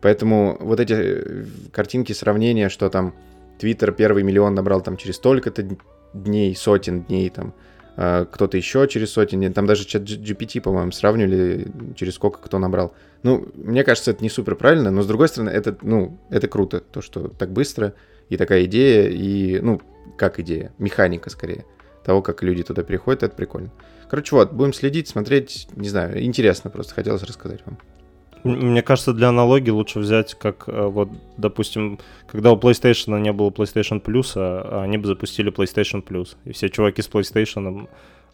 Поэтому 0.00 0.56
вот 0.60 0.78
эти 0.78 0.92
э, 0.92 1.44
картинки 1.72 2.12
сравнения, 2.12 2.68
что 2.68 2.88
там 2.90 3.12
Твиттер 3.58 3.90
первый 3.90 4.22
миллион 4.22 4.54
набрал 4.54 4.82
там 4.82 4.96
через 4.96 5.16
столько-то 5.16 5.66
дней, 6.14 6.54
сотен 6.54 7.02
дней, 7.02 7.28
там, 7.30 7.54
кто-то 7.94 8.56
еще 8.56 8.88
через 8.88 9.14
дней, 9.14 9.50
там 9.50 9.66
даже 9.66 9.84
чат 9.84 10.02
GPT, 10.02 10.60
по-моему, 10.60 10.92
сравнивали, 10.92 11.70
через 11.94 12.14
сколько 12.14 12.38
кто 12.38 12.58
набрал. 12.58 12.94
Ну, 13.22 13.48
мне 13.54 13.84
кажется, 13.84 14.10
это 14.10 14.22
не 14.22 14.30
супер 14.30 14.56
правильно, 14.56 14.90
но 14.90 15.02
с 15.02 15.06
другой 15.06 15.28
стороны, 15.28 15.50
это, 15.50 15.76
ну, 15.82 16.18
это 16.30 16.48
круто, 16.48 16.80
то, 16.80 17.02
что 17.02 17.28
так 17.28 17.52
быстро, 17.52 17.94
и 18.28 18.36
такая 18.36 18.64
идея, 18.64 19.08
и, 19.10 19.60
ну, 19.60 19.80
как 20.16 20.40
идея, 20.40 20.72
механика 20.78 21.28
скорее, 21.28 21.66
того, 22.02 22.22
как 22.22 22.42
люди 22.42 22.62
туда 22.62 22.82
переходят, 22.82 23.22
это 23.22 23.36
прикольно. 23.36 23.70
Короче, 24.08 24.34
вот, 24.36 24.52
будем 24.52 24.72
следить, 24.72 25.08
смотреть, 25.08 25.68
не 25.76 25.88
знаю, 25.88 26.22
интересно 26.24 26.70
просто, 26.70 26.94
хотелось 26.94 27.22
рассказать 27.22 27.60
вам. 27.66 27.78
Мне 28.44 28.82
кажется, 28.82 29.12
для 29.12 29.28
аналогии 29.28 29.70
лучше 29.70 30.00
взять, 30.00 30.34
как 30.34 30.64
э, 30.66 30.86
вот, 30.86 31.08
допустим, 31.36 31.98
когда 32.30 32.52
у 32.52 32.56
PlayStation 32.58 33.20
не 33.20 33.32
было 33.32 33.50
PlayStation 33.50 34.02
Plus, 34.02 34.32
а 34.36 34.82
они 34.84 34.98
бы 34.98 35.06
запустили 35.06 35.52
PlayStation 35.52 36.02
Plus. 36.04 36.30
И 36.44 36.52
все 36.52 36.68
чуваки 36.68 37.02
с 37.02 37.08
PlayStation 37.08 37.86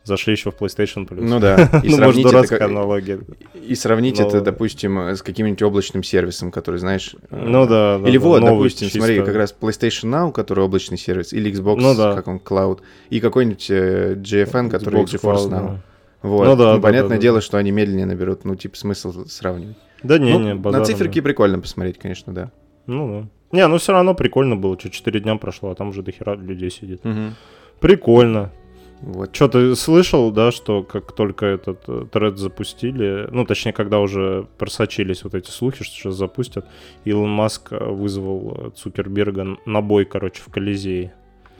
зашли 0.04 0.32
еще 0.32 0.50
в 0.50 0.54
PlayStation 0.54 1.06
Plus. 1.06 1.20
Ну 1.20 1.38
да, 1.40 1.56
и 1.84 1.90
ну, 1.90 1.98
может, 1.98 2.22
дурацкая 2.22 2.58
как- 2.58 2.70
аналогия. 2.70 3.20
И 3.62 3.74
сравнить 3.74 4.18
Но- 4.18 4.26
это, 4.26 4.40
допустим, 4.40 4.98
с 4.98 5.20
каким-нибудь 5.22 5.60
облачным 5.60 6.02
сервисом, 6.02 6.50
который, 6.50 6.76
знаешь... 6.78 7.14
э, 7.30 7.44
Ну 7.44 7.66
да, 7.66 7.98
да, 7.98 8.08
Или 8.08 8.16
да, 8.16 8.24
вот, 8.24 8.40
новый 8.40 8.56
допустим, 8.68 8.86
чисто. 8.86 8.98
смотри, 9.00 9.20
как 9.22 9.34
раз 9.34 9.54
PlayStation 9.60 10.04
Now, 10.10 10.32
который 10.32 10.64
облачный 10.64 10.96
сервис, 10.96 11.34
или 11.34 11.52
Xbox, 11.52 11.76
Ну 11.80 11.94
да. 11.94 12.14
как 12.14 12.28
он, 12.28 12.38
Cloud, 12.38 12.80
и 13.10 13.20
какой-нибудь 13.20 13.66
э, 13.70 14.14
GFN, 14.14 14.70
который 14.70 15.02
Xbox 15.02 15.06
GeForce 15.20 15.20
Cloud, 15.20 15.48
Now. 15.48 15.50
да. 15.50 15.80
Вот. 16.22 16.46
Ну 16.46 16.56
да, 16.56 16.74
да, 16.76 16.80
понятное 16.80 17.18
да, 17.18 17.22
дело, 17.22 17.36
да. 17.38 17.42
что 17.42 17.58
они 17.58 17.70
медленнее 17.70 18.06
наберут, 18.06 18.44
ну, 18.44 18.56
типа, 18.56 18.76
смысл 18.76 19.26
сравнивать. 19.26 19.76
Да 20.02 20.18
не, 20.18 20.32
Ну, 20.32 20.40
не, 20.40 20.54
на 20.54 20.60
базара 20.60 20.84
циферки 20.84 21.16
нет. 21.16 21.24
прикольно 21.24 21.58
посмотреть, 21.60 21.98
конечно, 21.98 22.32
да. 22.32 22.50
Ну 22.86 23.22
да. 23.22 23.28
Не, 23.56 23.66
ну 23.66 23.78
все 23.78 23.92
равно 23.92 24.14
прикольно 24.14 24.56
было, 24.56 24.78
что 24.78 24.90
4 24.90 25.20
дня 25.20 25.36
прошло, 25.36 25.70
а 25.70 25.74
там 25.74 25.88
уже 25.88 26.02
дохера 26.02 26.34
людей 26.36 26.70
сидит. 26.70 27.04
Мгм. 27.04 27.34
Прикольно. 27.80 28.52
Вот. 29.00 29.34
Что 29.34 29.48
ты 29.48 29.76
слышал, 29.76 30.32
да, 30.32 30.50
что 30.50 30.82
как 30.82 31.12
только 31.12 31.46
этот 31.46 31.84
э, 31.86 32.06
тред 32.10 32.36
запустили, 32.38 33.28
ну, 33.30 33.44
точнее, 33.44 33.72
когда 33.72 34.00
уже 34.00 34.48
просочились 34.58 35.22
вот 35.22 35.34
эти 35.34 35.50
слухи, 35.50 35.84
что 35.84 35.94
сейчас 35.94 36.14
запустят, 36.16 36.66
Илон 37.04 37.30
Маск 37.30 37.72
э, 37.72 37.78
вызвал 37.78 38.56
э, 38.56 38.70
Цукерберга 38.74 39.56
на 39.66 39.80
бой, 39.82 40.04
короче, 40.04 40.42
в 40.42 40.50
Колизее. 40.50 41.14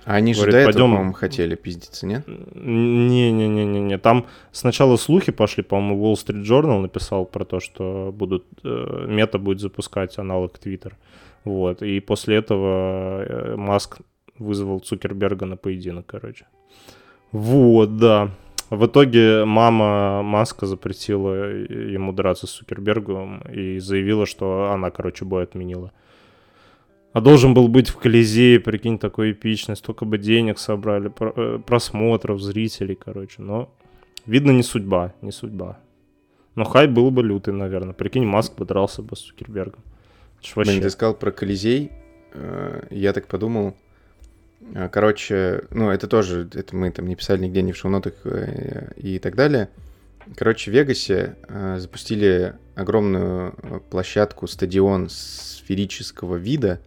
А 0.08 0.14
они 0.14 0.32
же 0.32 0.40
Говорит, 0.40 0.52
до 0.52 0.58
этого, 0.60 0.72
«Пойдем». 0.72 0.90
по-моему, 0.90 1.12
хотели 1.12 1.54
пиздиться, 1.54 2.06
нет? 2.06 2.26
Не-не-не-не-не. 2.26 3.98
Там 3.98 4.24
сначала 4.52 4.96
слухи 4.96 5.32
пошли, 5.32 5.62
по-моему, 5.62 6.02
Wall 6.02 6.14
Street 6.14 6.44
Journal 6.44 6.80
написал 6.80 7.26
про 7.26 7.44
то, 7.44 7.60
что 7.60 8.10
будут 8.10 8.46
э, 8.64 9.04
мета 9.06 9.38
будет 9.38 9.60
запускать 9.60 10.16
аналог 10.18 10.58
Twitter. 10.64 10.94
Вот. 11.44 11.82
И 11.82 12.00
после 12.00 12.36
этого 12.36 13.22
э, 13.22 13.56
Маск 13.56 13.98
вызвал 14.38 14.80
Цукерберга 14.80 15.44
на 15.44 15.58
поединок, 15.58 16.06
короче. 16.06 16.46
Вот, 17.30 17.98
да. 17.98 18.30
В 18.70 18.86
итоге 18.86 19.44
мама 19.44 20.22
Маска 20.22 20.64
запретила 20.64 21.34
ему 21.34 22.14
драться 22.14 22.46
с 22.46 22.50
Цукербергом 22.52 23.42
и 23.42 23.78
заявила, 23.78 24.24
что 24.24 24.70
она, 24.72 24.90
короче, 24.90 25.26
бой 25.26 25.42
отменила. 25.42 25.92
А 27.12 27.20
должен 27.20 27.54
был 27.54 27.68
быть 27.68 27.88
в 27.88 27.96
Колизее, 27.96 28.60
прикинь, 28.60 28.98
такой 28.98 29.32
эпичный, 29.32 29.76
столько 29.76 30.04
бы 30.04 30.18
денег 30.18 30.58
собрали, 30.58 31.10
э, 31.20 31.58
просмотров, 31.66 32.40
зрителей, 32.40 32.94
короче. 32.94 33.42
Но, 33.42 33.74
видно, 34.26 34.50
не 34.50 34.62
судьба, 34.62 35.14
не 35.22 35.32
судьба. 35.32 35.78
Но 36.54 36.64
хай 36.64 36.86
был 36.86 37.10
бы 37.10 37.22
лютый, 37.22 37.54
наверное. 37.54 37.94
Прикинь, 37.94 38.24
Маск 38.26 38.56
бы 38.56 38.64
дрался 38.66 39.02
бы 39.02 39.16
с 39.16 39.20
Цукербергом. 39.20 39.82
Ж 40.42 40.52
Блин, 40.54 40.66
вообще... 40.66 40.80
ты 40.82 40.90
сказал 40.90 41.14
про 41.14 41.30
Колизей. 41.30 41.92
э, 42.32 42.86
Я 42.90 43.12
так 43.12 43.26
подумал. 43.26 43.74
Э, 44.74 44.88
Короче, 44.88 45.64
ну, 45.70 45.90
это 45.90 46.08
тоже, 46.08 46.48
это 46.52 46.76
мы 46.76 46.90
там 46.90 47.08
не 47.08 47.16
писали 47.16 47.42
нигде, 47.42 47.62
ни 47.62 47.72
в 47.72 47.76
шоу-нотах 47.76 48.14
э, 48.24 48.92
и 48.96 49.18
так 49.18 49.34
далее. 49.34 49.70
Короче, 50.36 50.70
в 50.70 50.74
Вегасе 50.74 51.36
запустили 51.78 52.54
огромную 52.74 53.54
площадку, 53.88 54.46
стадион 54.46 55.08
сферического 55.08 56.36
вида. 56.36 56.82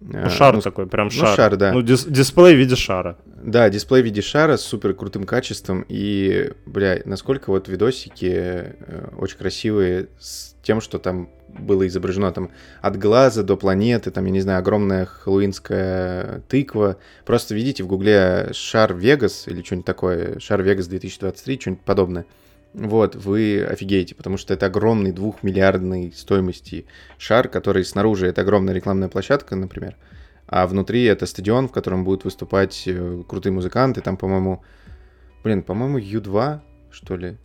Э, 0.00 0.24
Ну, 0.24 0.30
шар 0.30 0.54
ну, 0.54 0.60
такой, 0.60 0.86
прям 0.86 1.06
ну, 1.06 1.10
шар. 1.10 1.36
шар, 1.36 1.56
да. 1.56 1.72
Ну, 1.72 1.80
дис- 1.80 2.08
дисплей 2.10 2.54
в 2.54 2.58
виде 2.58 2.76
шара. 2.76 3.16
Да, 3.42 3.68
дисплей 3.70 4.02
в 4.02 4.04
виде 4.04 4.22
шара 4.22 4.56
с 4.56 4.62
супер 4.62 4.94
крутым 4.94 5.24
качеством. 5.24 5.84
И, 5.88 6.52
бля, 6.66 7.00
насколько 7.04 7.50
вот 7.50 7.68
видосики 7.68 8.32
э, 8.34 9.08
очень 9.18 9.38
красивые 9.38 10.08
с 10.18 10.54
тем, 10.62 10.80
что 10.80 10.98
там 10.98 11.30
было 11.48 11.86
изображено 11.86 12.32
там 12.32 12.50
от 12.82 12.98
глаза 12.98 13.42
до 13.42 13.56
планеты, 13.56 14.10
там, 14.10 14.24
я 14.24 14.30
не 14.32 14.40
знаю, 14.40 14.58
огромная 14.58 15.06
хэллоуинская 15.06 16.42
тыква. 16.48 16.96
Просто 17.24 17.54
видите 17.54 17.82
в 17.82 17.86
гугле 17.86 18.50
шар 18.52 18.94
Вегас 18.94 19.46
или 19.46 19.62
что-нибудь 19.62 19.86
такое, 19.86 20.38
шар 20.40 20.62
Вегас 20.62 20.86
2023, 20.88 21.60
что-нибудь 21.60 21.84
подобное. 21.84 22.26
Вот, 22.74 23.14
вы 23.14 23.64
офигеете, 23.64 24.16
потому 24.16 24.36
что 24.36 24.52
это 24.52 24.66
огромный 24.66 25.12
двухмиллиардной 25.12 26.12
стоимости 26.12 26.86
шар, 27.18 27.48
который 27.48 27.84
снаружи 27.84 28.26
это 28.26 28.40
огромная 28.40 28.74
рекламная 28.74 29.08
площадка, 29.08 29.54
например, 29.54 29.96
а 30.48 30.66
внутри 30.66 31.04
это 31.04 31.26
стадион, 31.26 31.68
в 31.68 31.72
котором 31.72 32.04
будут 32.04 32.24
выступать 32.24 32.82
э, 32.86 33.22
крутые 33.28 33.52
музыканты. 33.52 34.00
Там, 34.00 34.16
по-моему, 34.16 34.62
блин, 35.42 35.62
по-моему, 35.62 35.98
Ю2, 35.98 36.60
что 36.90 37.16
ли? 37.16 37.36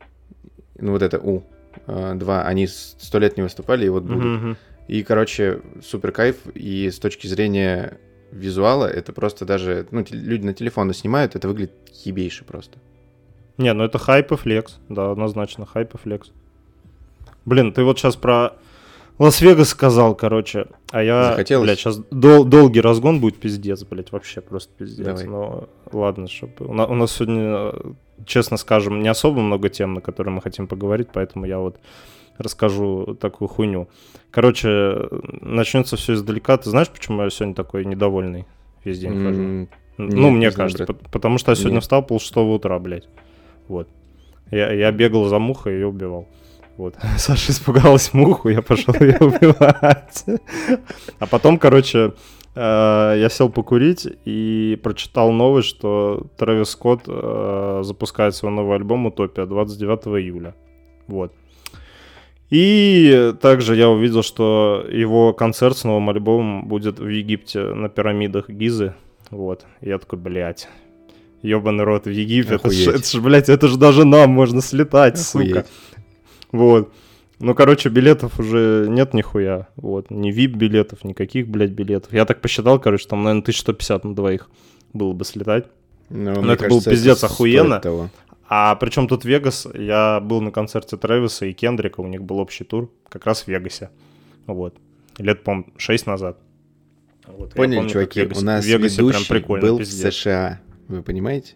Ну, 0.76 0.92
вот 0.92 1.02
это 1.02 1.20
У. 1.20 1.44
2, 1.86 2.44
они 2.44 2.68
сто 2.68 3.20
лет 3.20 3.38
не 3.38 3.44
выступали, 3.44 3.86
и 3.86 3.90
вот 3.90 4.04
будут. 4.04 4.24
Мгм. 4.24 4.58
И, 4.88 5.04
короче, 5.04 5.62
супер 5.84 6.12
кайф. 6.12 6.36
И 6.56 6.90
с 6.90 7.00
точки 7.00 7.28
зрения 7.28 8.00
визуала, 8.32 8.86
это 8.86 9.14
просто 9.14 9.46
даже... 9.46 9.88
Ну, 9.92 10.04
люди 10.10 10.46
на 10.46 10.54
телефоны 10.54 10.94
снимают, 10.94 11.36
это 11.36 11.48
выглядит 11.48 11.74
ебейше 12.04 12.44
просто. 12.44 12.80
Не, 13.60 13.74
ну 13.74 13.84
это 13.84 13.98
хайп 14.00 14.32
и 14.32 14.36
флекс. 14.36 14.80
Да, 14.90 15.12
однозначно, 15.12 15.66
хайп 15.68 15.94
и 15.94 15.98
флекс. 15.98 16.32
Блин, 17.46 17.72
ты 17.74 17.84
вот 17.84 18.00
сейчас 18.00 18.16
про 18.16 18.54
Лас-Вегас 19.20 19.70
сказал, 19.70 20.16
короче. 20.16 20.68
А 20.92 21.04
я, 21.04 21.32
Захотелось? 21.32 21.66
блядь, 21.66 21.80
сейчас 21.80 21.98
долгий 22.10 22.80
разгон 22.82 23.20
будет 23.20 23.38
пиздец, 23.38 23.84
блядь, 23.84 24.12
вообще 24.12 24.42
просто 24.42 24.72
пиздец. 24.78 25.06
Давай. 25.06 25.26
Но 25.26 25.68
ладно, 25.92 26.28
чтобы... 26.28 26.54
У, 26.68 26.74
на- 26.74 26.86
у 26.88 26.96
нас 26.96 27.12
сегодня, 27.12 27.74
честно 28.26 28.58
скажем, 28.58 29.02
не 29.04 29.10
особо 29.10 29.42
много 29.42 29.70
тем, 29.70 29.94
на 29.94 30.02
которые 30.02 30.34
мы 30.34 30.42
хотим 30.42 30.68
поговорить, 30.68 31.10
поэтому 31.14 31.46
я 31.46 31.60
вот 31.60 31.78
расскажу 32.38 33.18
такую 33.20 33.50
хуйню. 33.50 33.90
Короче, 34.32 35.10
начнется 35.42 35.98
все 35.98 36.14
издалека. 36.14 36.56
Ты 36.58 36.70
знаешь, 36.70 36.90
почему 36.90 37.24
я 37.24 37.30
сегодня 37.30 37.56
такой 37.56 37.84
недовольный 37.84 38.46
весь 38.86 39.00
день 39.00 39.22
хожу? 39.22 39.42
М, 39.42 39.70
ну, 39.98 40.06
нет, 40.06 40.14
мне 40.16 40.32
не 40.32 40.52
знаю, 40.52 40.54
кажется, 40.54 40.86
пот- 40.86 41.10
потому 41.12 41.38
что 41.40 41.52
я 41.52 41.56
сегодня 41.56 41.76
Нет. 41.76 41.84
встал 41.84 42.04
полшестого 42.04 42.54
утра, 42.54 42.80
блядь. 42.80 43.10
Вот. 43.70 43.88
Я, 44.52 44.74
я 44.74 44.92
бегал 44.92 45.26
за 45.26 45.40
мухой 45.40 45.74
и 45.74 45.76
ее 45.76 45.88
убивал. 45.88 46.28
Вот. 46.76 46.96
Саша 47.18 47.52
испугалась 47.52 48.14
муху, 48.14 48.50
я 48.50 48.62
пошел 48.62 48.94
ее 49.00 49.18
убивать. 49.20 50.26
А 51.20 51.28
потом, 51.28 51.58
короче, 51.58 52.14
э, 52.56 53.16
я 53.18 53.30
сел 53.30 53.50
покурить 53.50 54.08
и 54.26 54.80
прочитал 54.84 55.32
новость, 55.32 55.68
что 55.70 56.28
Трэвис 56.38 56.70
Скотт 56.70 57.04
э, 57.08 57.82
запускает 57.84 58.36
свой 58.36 58.52
новый 58.52 58.76
альбом 58.76 59.06
«Утопия» 59.06 59.46
29 59.46 60.22
июля. 60.22 60.56
Вот. 61.08 61.34
И 62.50 63.34
также 63.42 63.76
я 63.76 63.90
увидел, 63.90 64.24
что 64.24 64.84
его 64.90 65.34
концерт 65.34 65.78
с 65.78 65.84
новым 65.84 66.10
альбомом 66.10 66.68
будет 66.68 67.00
в 67.00 67.08
Египте 67.08 67.62
на 67.62 67.90
пирамидах 67.90 68.50
Гизы. 68.50 68.96
Вот. 69.30 69.66
Я 69.82 70.00
такой, 70.00 70.18
блядь, 70.18 70.68
ебаный 71.42 71.84
рот 71.84 72.06
в 72.06 72.10
Египет. 72.10 72.52
Это 72.62 72.70
ж, 72.72 72.88
Охуеть. 72.88 73.02
это 73.02 73.18
ж, 73.18 73.22
блядь, 73.22 73.50
это 73.50 73.68
же 73.68 73.78
даже 73.78 74.06
нам 74.06 74.30
можно 74.32 74.62
слетать, 74.62 75.20
сука. 75.20 75.44
Охуеть. 75.46 75.66
Вот. 76.52 76.94
Ну, 77.40 77.56
короче, 77.56 77.88
билетов 77.90 78.38
уже 78.40 78.88
нет 78.90 79.14
нихуя. 79.14 79.68
Вот. 79.78 80.10
Ни 80.10 80.32
VIP-билетов, 80.32 81.04
никаких, 81.04 81.48
блядь, 81.48 81.72
билетов. 81.72 82.12
Я 82.12 82.26
так 82.26 82.42
посчитал, 82.42 82.80
короче, 82.80 83.08
там, 83.08 83.24
наверное, 83.24 83.42
1150 83.44 84.04
на 84.04 84.14
двоих 84.16 84.50
было 84.94 85.14
бы 85.14 85.24
слетать. 85.24 85.68
Ну, 86.10 86.34
Ну, 86.34 86.42
мне 86.42 86.54
это 86.54 86.64
был 86.64 86.70
кажется, 86.82 86.90
пиздец 86.90 87.18
стоит 87.20 87.32
охуенно. 87.32 87.80
того. 87.80 88.10
А 88.52 88.76
причем 88.76 89.08
тут 89.08 89.26
Вегас, 89.26 89.68
я 89.76 90.20
был 90.20 90.42
на 90.42 90.52
концерте 90.52 90.98
Трэвиса 90.98 91.46
и 91.46 91.54
Кендрика, 91.54 92.02
у 92.02 92.08
них 92.08 92.24
был 92.24 92.40
общий 92.40 92.64
тур, 92.64 92.92
как 93.08 93.26
раз 93.28 93.44
в 93.44 93.48
Вегасе. 93.48 93.90
Вот. 94.48 94.76
Лет, 95.20 95.44
по-моему, 95.44 95.68
6 95.78 96.08
назад. 96.08 96.40
Вот, 97.28 97.54
Поняли, 97.54 97.76
помню, 97.76 97.90
чуваки, 97.92 98.22
в 98.22 98.24
Вегасе- 98.24 98.42
у 98.42 98.46
нас 98.46 98.66
в 98.66 98.68
Вегасе 98.68 98.96
прям 98.98 99.08
ведущий 99.10 99.30
прикольно, 99.30 99.66
был 99.68 99.76
в 99.76 99.80
пиздец. 99.80 100.16
США. 100.16 100.60
Вы 100.90 101.04
понимаете? 101.04 101.54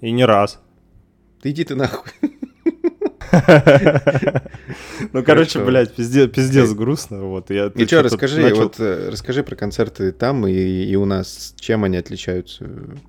И 0.00 0.10
не 0.10 0.26
раз. 0.26 0.60
Ты 1.40 1.50
иди 1.50 1.64
ты 1.64 1.74
нахуй. 1.76 2.12
Ну, 5.12 5.24
короче, 5.24 5.64
блядь, 5.64 5.94
пиздец, 5.94 6.30
пиздец 6.30 6.72
грустно. 6.72 7.24
Вот, 7.24 7.50
я 7.50 7.66
И 7.74 7.86
что, 7.86 8.02
расскажи, 8.02 8.54
вот 8.54 8.78
э, 8.78 9.08
расскажи 9.10 9.42
про 9.42 9.56
концерты 9.56 10.12
там 10.12 10.46
и, 10.46 10.52
и 10.52 10.94
у 10.94 11.04
нас, 11.04 11.54
чем 11.58 11.82
они 11.84 11.96
отличаются? 11.96 12.64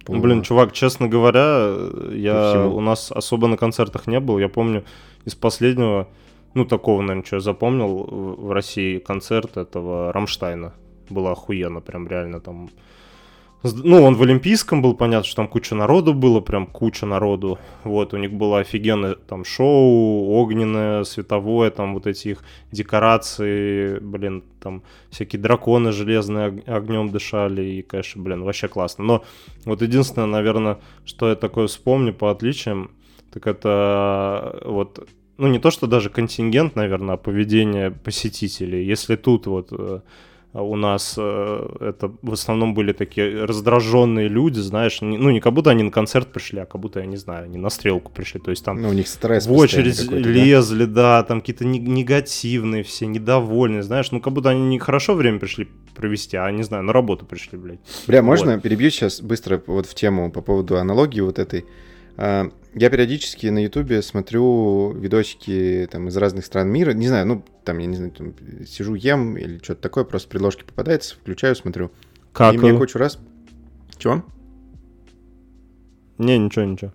Ну, 0.08 0.20
блин, 0.20 0.42
чувак, 0.42 0.72
честно 0.72 1.08
говоря, 1.08 1.76
я 2.12 2.66
у 2.66 2.82
нас 2.82 3.12
особо 3.12 3.48
на 3.48 3.58
концертах 3.58 4.08
не 4.08 4.20
был. 4.20 4.40
Я 4.40 4.50
помню 4.50 4.84
из 5.26 5.36
последнего, 5.36 6.08
ну, 6.56 6.66
такого, 6.66 7.02
наверное, 7.02 7.26
что 7.26 7.36
я 7.36 7.42
запомнил 7.42 7.98
в 7.98 8.48
в 8.48 8.52
России 8.52 8.98
концерт 9.00 9.58
этого 9.58 10.12
Рамштайна. 10.12 10.74
Было 11.10 11.32
охуенно, 11.32 11.82
прям 11.82 12.08
реально 12.08 12.40
там. 12.40 12.70
Ну, 13.74 14.04
он 14.04 14.16
в 14.16 14.22
Олимпийском 14.22 14.82
был, 14.82 14.94
понятно, 14.94 15.26
что 15.26 15.38
там 15.38 15.48
куча 15.48 15.74
народу 15.74 16.14
было, 16.14 16.40
прям 16.40 16.68
куча 16.68 17.06
народу. 17.06 17.58
Вот, 17.84 18.14
у 18.14 18.18
них 18.18 18.32
было 18.32 18.60
офигенное 18.60 19.16
там 19.16 19.44
шоу, 19.44 20.30
огненное, 20.30 21.04
световое, 21.04 21.72
там 21.72 21.96
вот 21.96 22.06
эти 22.06 22.30
их 22.30 22.44
декорации, 22.72 23.98
блин, 24.00 24.44
там 24.62 24.84
всякие 25.10 25.42
драконы 25.42 25.92
железные 25.92 26.50
ог- 26.50 26.64
огнем 26.68 27.10
дышали, 27.10 27.64
и, 27.64 27.82
конечно, 27.82 28.22
блин, 28.22 28.44
вообще 28.44 28.68
классно. 28.68 29.04
Но 29.04 29.24
вот 29.66 29.82
единственное, 29.82 30.28
наверное, 30.28 30.78
что 31.04 31.30
я 31.30 31.36
такое 31.36 31.66
вспомню 31.68 32.14
по 32.14 32.30
отличиям, 32.30 32.92
так 33.34 33.48
это 33.48 34.62
вот, 34.64 35.08
ну 35.38 35.48
не 35.48 35.60
то, 35.60 35.72
что 35.72 35.88
даже 35.88 36.10
контингент, 36.10 36.76
наверное, 36.76 37.16
а 37.16 37.18
поведение 37.18 37.90
посетителей. 37.90 38.86
Если 38.86 39.16
тут 39.16 39.48
вот 39.48 39.70
э, 39.72 40.02
у 40.62 40.76
нас 40.76 41.16
э, 41.18 41.68
это 41.82 42.12
в 42.22 42.34
основном 42.34 42.74
были 42.74 42.94
такие 42.94 43.46
раздраженные 43.46 44.28
люди, 44.28 44.60
знаешь, 44.60 45.00
ну 45.02 45.30
не 45.30 45.40
как 45.42 45.54
будто 45.54 45.70
они 45.72 45.84
на 45.84 45.92
концерт 45.92 46.32
пришли, 46.32 46.60
а 46.60 46.66
как 46.66 46.80
будто, 46.82 47.00
я 47.00 47.06
не 47.06 47.18
знаю, 47.18 47.46
они 47.46 47.58
на 47.58 47.70
стрелку 47.70 48.12
пришли. 48.12 48.40
То 48.40 48.52
есть 48.52 48.64
там 48.64 48.82
Ну, 48.82 48.90
у 48.90 48.94
них 48.94 49.08
стресс 49.08 49.48
в 49.48 49.54
очередь 49.54 50.00
какой-то, 50.00 50.24
да? 50.24 50.30
лезли, 50.30 50.86
да, 50.86 51.24
там 51.24 51.42
какие-то 51.42 51.66
не- 51.66 51.80
негативные 51.80 52.84
все, 52.84 53.06
недовольные, 53.06 53.84
знаешь, 53.84 54.12
ну 54.12 54.22
как 54.22 54.34
будто 54.34 54.50
они 54.50 54.62
не 54.62 54.80
хорошо 54.80 55.14
время 55.14 55.40
пришли 55.40 55.68
провести, 55.96 56.38
а, 56.38 56.52
не 56.52 56.64
знаю, 56.64 56.84
на 56.84 56.94
работу 56.94 57.26
пришли, 57.26 57.58
блядь. 57.58 57.80
Бля, 58.08 58.22
можно 58.22 58.60
перебью 58.60 58.90
сейчас 58.92 59.22
быстро 59.22 59.62
вот 59.68 59.86
в 59.86 59.94
тему 59.96 60.32
по 60.32 60.42
поводу 60.42 60.78
аналогии 60.78 61.22
вот 61.22 61.40
этой? 61.40 61.66
А, 62.18 62.50
Я 62.74 62.90
периодически 62.90 63.48
на 63.48 63.64
Ютубе 63.64 64.02
смотрю 64.02 64.92
видосики 64.94 65.88
там 65.92 66.08
из 66.08 66.18
разных 66.18 66.46
стран 66.46 66.70
мира. 66.70 66.92
Не 66.92 67.08
знаю, 67.08 67.26
ну, 67.28 67.46
там, 67.64 67.78
я 67.78 67.86
не 67.88 67.96
знаю, 67.96 68.12
там, 68.12 68.34
сижу, 68.68 68.96
ем 68.96 69.38
или 69.38 69.60
что-то 69.64 69.82
такое, 69.82 70.04
просто 70.04 70.30
предложки 70.30 70.64
попадается, 70.64 71.16
включаю, 71.16 71.56
смотрю. 71.56 71.92
Как? 72.34 72.54
И 72.54 72.58
мне 72.58 72.78
кучу 72.78 72.98
раз... 72.98 73.20
Чего? 73.98 74.26
Не, 76.18 76.38
ничего, 76.38 76.66
ничего. 76.66 76.94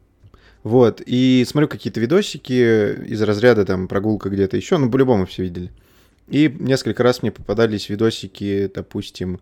Вот, 0.63 1.03
и 1.05 1.43
смотрю 1.47 1.69
какие-то 1.69 2.01
видосики 2.01 3.07
из 3.07 3.23
разряда 3.23 3.65
там 3.65 3.89
прогулка 3.89 4.29
где-то 4.29 4.59
еще, 4.59 4.77
ну, 4.77 4.91
по-любому 4.91 5.25
все 5.25 5.45
видели. 5.45 5.71
И 6.29 6.55
несколько 6.59 7.03
раз 7.03 7.23
мне 7.23 7.33
попадались 7.33 7.89
видосики, 7.89 8.71
допустим, 8.73 9.41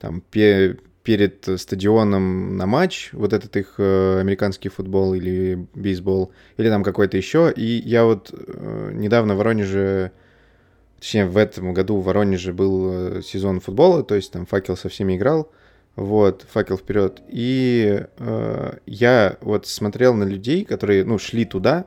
там, 0.00 0.20
пе- 0.20 0.76
перед 1.06 1.48
стадионом 1.56 2.56
на 2.56 2.66
матч, 2.66 3.10
вот 3.12 3.32
этот 3.32 3.56
их 3.56 3.74
э, 3.78 4.18
американский 4.18 4.68
футбол 4.68 5.14
или 5.14 5.64
бейсбол, 5.72 6.32
или 6.56 6.68
там 6.68 6.82
какой-то 6.82 7.16
еще. 7.16 7.52
И 7.54 7.64
я 7.64 8.04
вот 8.04 8.34
э, 8.36 8.90
недавно 8.92 9.36
в 9.36 9.38
Воронеже, 9.38 10.10
точнее, 10.98 11.26
в 11.26 11.36
этом 11.36 11.72
году 11.72 12.00
в 12.00 12.04
Воронеже 12.06 12.52
был 12.52 13.18
э, 13.18 13.22
сезон 13.22 13.60
футбола, 13.60 14.02
то 14.02 14.16
есть 14.16 14.32
там 14.32 14.46
факел 14.46 14.76
со 14.76 14.88
всеми 14.88 15.16
играл. 15.16 15.52
Вот, 15.94 16.44
факел 16.50 16.76
вперед. 16.76 17.22
И 17.28 18.04
э, 18.18 18.72
я 18.86 19.36
вот 19.42 19.68
смотрел 19.68 20.12
на 20.12 20.24
людей, 20.24 20.64
которые, 20.64 21.04
ну, 21.04 21.18
шли 21.18 21.44
туда, 21.44 21.86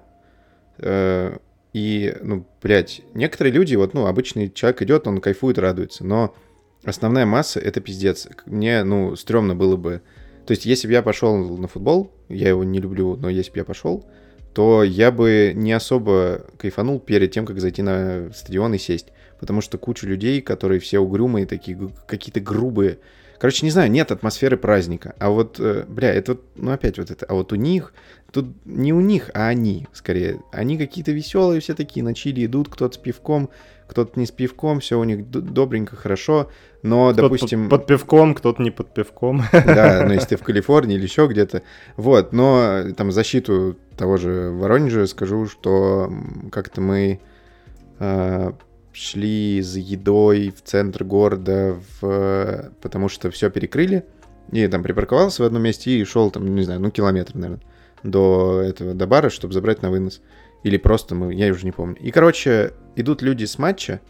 э, 0.78 1.36
и, 1.74 2.16
ну, 2.22 2.46
блядь, 2.64 3.02
некоторые 3.14 3.52
люди, 3.52 3.76
вот, 3.76 3.94
ну, 3.94 4.06
обычный 4.06 4.50
человек 4.50 4.82
идет, 4.82 5.08
он 5.08 5.20
кайфует, 5.20 5.60
радуется, 5.60 6.06
но 6.06 6.34
основная 6.84 7.26
масса— 7.26 7.60
это 7.62 7.82
пиздец. 7.82 8.28
Мне, 8.46 8.84
ну, 8.84 9.16
стрёмно 9.16 9.56
было 9.56 9.76
бы... 9.76 10.02
То 10.46 10.52
есть, 10.52 10.66
если 10.66 10.88
бы 10.88 10.94
я 10.94 11.02
пошел 11.02 11.38
на 11.58 11.68
футбол, 11.68 12.12
я 12.28 12.50
его 12.50 12.64
не 12.64 12.80
люблю, 12.80 13.16
но 13.16 13.30
если 13.30 13.52
бы 13.52 13.58
я 13.60 13.66
пошел, 13.66 14.06
то 14.54 14.84
я 14.84 15.12
бы 15.12 15.52
не 15.56 15.74
особо 15.74 16.48
кайфанул 16.58 17.00
перед 17.00 17.32
тем, 17.32 17.46
как 17.46 17.60
зайти 17.60 17.82
на 17.82 18.32
стадион 18.34 18.74
и 18.74 18.78
сесть. 18.80 19.08
Потому 19.40 19.62
что 19.62 19.78
куча 19.78 20.08
людей, 20.08 20.42
которые 20.42 20.80
все 20.80 21.00
угрюмые, 21.00 21.46
такие 21.46 21.78
какие-то 22.08 22.40
грубые, 22.40 22.98
Короче, 23.40 23.66
не 23.66 23.72
знаю, 23.72 23.90
нет 23.90 24.12
атмосферы 24.12 24.58
праздника. 24.58 25.16
А 25.18 25.30
вот, 25.30 25.62
э, 25.62 25.86
бля, 25.88 26.14
это 26.14 26.34
вот, 26.34 26.44
ну 26.56 26.72
опять 26.72 26.98
вот 26.98 27.10
это. 27.10 27.26
А 27.26 27.34
вот 27.34 27.54
у 27.54 27.56
них, 27.56 27.94
тут 28.34 28.48
не 28.66 28.92
у 28.92 29.00
них, 29.00 29.32
а 29.34 29.48
они, 29.48 29.88
скорее. 29.94 30.42
Они 30.52 30.78
какие-то 30.78 31.14
веселые 31.14 31.62
все 31.62 31.74
такие, 31.74 32.04
на 32.04 32.14
чили 32.14 32.46
идут, 32.46 32.68
кто-то 32.68 32.96
с 32.96 32.98
пивком, 32.98 33.50
кто-то 33.90 34.20
не 34.20 34.26
с 34.28 34.32
пивком, 34.32 34.80
все 34.80 35.00
у 35.00 35.04
них 35.04 35.30
добренько, 35.30 35.96
хорошо. 35.96 36.50
Но, 36.84 37.12
кто 37.12 37.24
допустим... 37.24 37.70
Под, 37.70 37.82
под 37.82 37.88
пивком, 37.88 38.36
кто-то 38.36 38.62
не 38.62 38.72
под 38.72 38.94
пивком. 38.94 39.44
Да, 39.52 40.06
ну 40.06 40.14
если 40.14 40.30
ты 40.30 40.38
в 40.38 40.44
Калифорнии 40.44 40.96
или 40.96 41.04
еще 41.04 41.28
где-то. 41.28 41.64
Вот, 41.98 42.32
но 42.32 42.84
там 42.96 43.12
защиту 43.12 43.78
того 43.98 44.18
же 44.18 44.52
Воронежа 44.52 45.08
скажу, 45.08 45.48
что 45.48 46.12
как-то 46.52 46.82
мы 46.82 47.20
э, 48.00 48.52
шли 48.94 49.62
за 49.62 49.80
едой 49.80 50.54
в 50.56 50.62
центр 50.62 51.04
города, 51.04 51.78
в... 52.00 52.72
потому 52.82 53.10
что 53.10 53.32
все 53.32 53.50
перекрыли. 53.50 54.06
И 54.52 54.68
там 54.68 54.84
припарковался 54.84 55.44
в 55.44 55.46
одном 55.46 55.64
месте 55.64 55.92
и 55.92 56.04
шел 56.06 56.32
там, 56.32 56.56
не 56.56 56.64
знаю, 56.64 56.80
ну 56.80 56.92
километр, 56.92 57.36
наверное, 57.36 57.62
до 58.04 58.62
этого, 58.62 58.94
до 58.94 59.08
бара, 59.08 59.30
чтобы 59.30 59.54
забрать 59.54 59.82
на 59.82 59.90
вынос. 59.90 60.22
Или 60.64 60.78
просто 60.78 61.16
мы, 61.16 61.34
я 61.34 61.52
уже 61.52 61.66
не 61.66 61.72
помню. 61.72 61.96
И, 62.00 62.12
короче, 62.12 62.74
идут 63.00 63.22
люди 63.22 63.46
с 63.46 63.58
матча, 63.58 64.02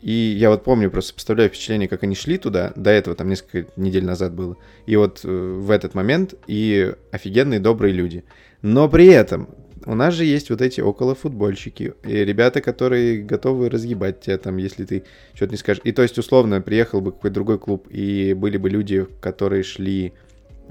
и 0.00 0.10
я 0.10 0.50
вот 0.50 0.64
помню, 0.64 0.90
просто 0.90 1.14
представляю 1.14 1.48
впечатление, 1.48 1.88
как 1.88 2.02
они 2.02 2.16
шли 2.16 2.36
туда, 2.36 2.72
до 2.74 2.90
этого 2.90 3.14
там 3.14 3.28
несколько 3.28 3.70
недель 3.76 4.04
назад 4.04 4.34
было. 4.34 4.56
И 4.86 4.96
вот 4.96 5.20
э, 5.24 5.28
в 5.28 5.70
этот 5.70 5.94
момент 5.94 6.34
и 6.48 6.92
офигенные 7.12 7.60
добрые 7.60 7.92
люди. 7.92 8.24
Но 8.62 8.88
при 8.88 9.06
этом 9.06 9.48
у 9.86 9.94
нас 9.94 10.14
же 10.14 10.24
есть 10.24 10.50
вот 10.50 10.60
эти 10.60 10.80
около 10.80 11.14
футбольщики, 11.14 11.94
и 12.04 12.12
ребята, 12.24 12.60
которые 12.60 13.22
готовы 13.22 13.68
разъебать 13.68 14.20
тебя 14.20 14.38
там, 14.38 14.56
если 14.56 14.84
ты 14.84 15.04
что-то 15.34 15.52
не 15.52 15.58
скажешь. 15.58 15.82
И 15.84 15.92
то 15.92 16.02
есть, 16.02 16.18
условно, 16.18 16.60
приехал 16.60 17.00
бы 17.00 17.12
какой-то 17.12 17.34
другой 17.34 17.58
клуб, 17.58 17.86
и 17.90 18.34
были 18.34 18.56
бы 18.56 18.70
люди, 18.70 19.06
которые 19.20 19.62
шли 19.62 20.12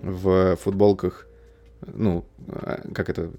в 0.02 0.58
футболках, 0.58 1.28
ну, 1.86 2.26
а, 2.48 2.82
как 2.94 3.10
это, 3.10 3.32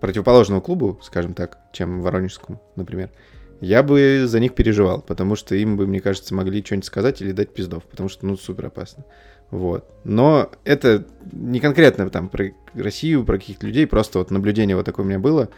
противоположного 0.00 0.60
клубу, 0.60 0.98
скажем 1.02 1.34
так, 1.34 1.58
чем 1.72 2.02
Воронежскому, 2.02 2.62
например, 2.76 3.10
я 3.60 3.82
бы 3.82 4.24
за 4.26 4.40
них 4.40 4.54
переживал, 4.54 5.00
потому 5.00 5.36
что 5.36 5.54
им 5.54 5.76
бы, 5.76 5.86
мне 5.86 6.00
кажется, 6.00 6.34
могли 6.34 6.64
что-нибудь 6.64 6.86
сказать 6.86 7.22
или 7.22 7.32
дать 7.32 7.50
пиздов, 7.50 7.84
потому 7.84 8.08
что, 8.08 8.26
ну, 8.26 8.36
супер 8.36 8.66
опасно. 8.66 9.04
Вот. 9.50 9.88
Но 10.04 10.50
это 10.64 11.06
не 11.32 11.60
конкретно 11.60 12.10
там 12.10 12.28
про 12.28 12.52
Россию, 12.74 13.24
про 13.24 13.38
каких-то 13.38 13.66
людей, 13.66 13.86
просто 13.86 14.18
вот 14.18 14.30
наблюдение 14.30 14.76
вот 14.76 14.84
такое 14.84 15.06
у 15.06 15.08
меня 15.08 15.18
было. 15.18 15.48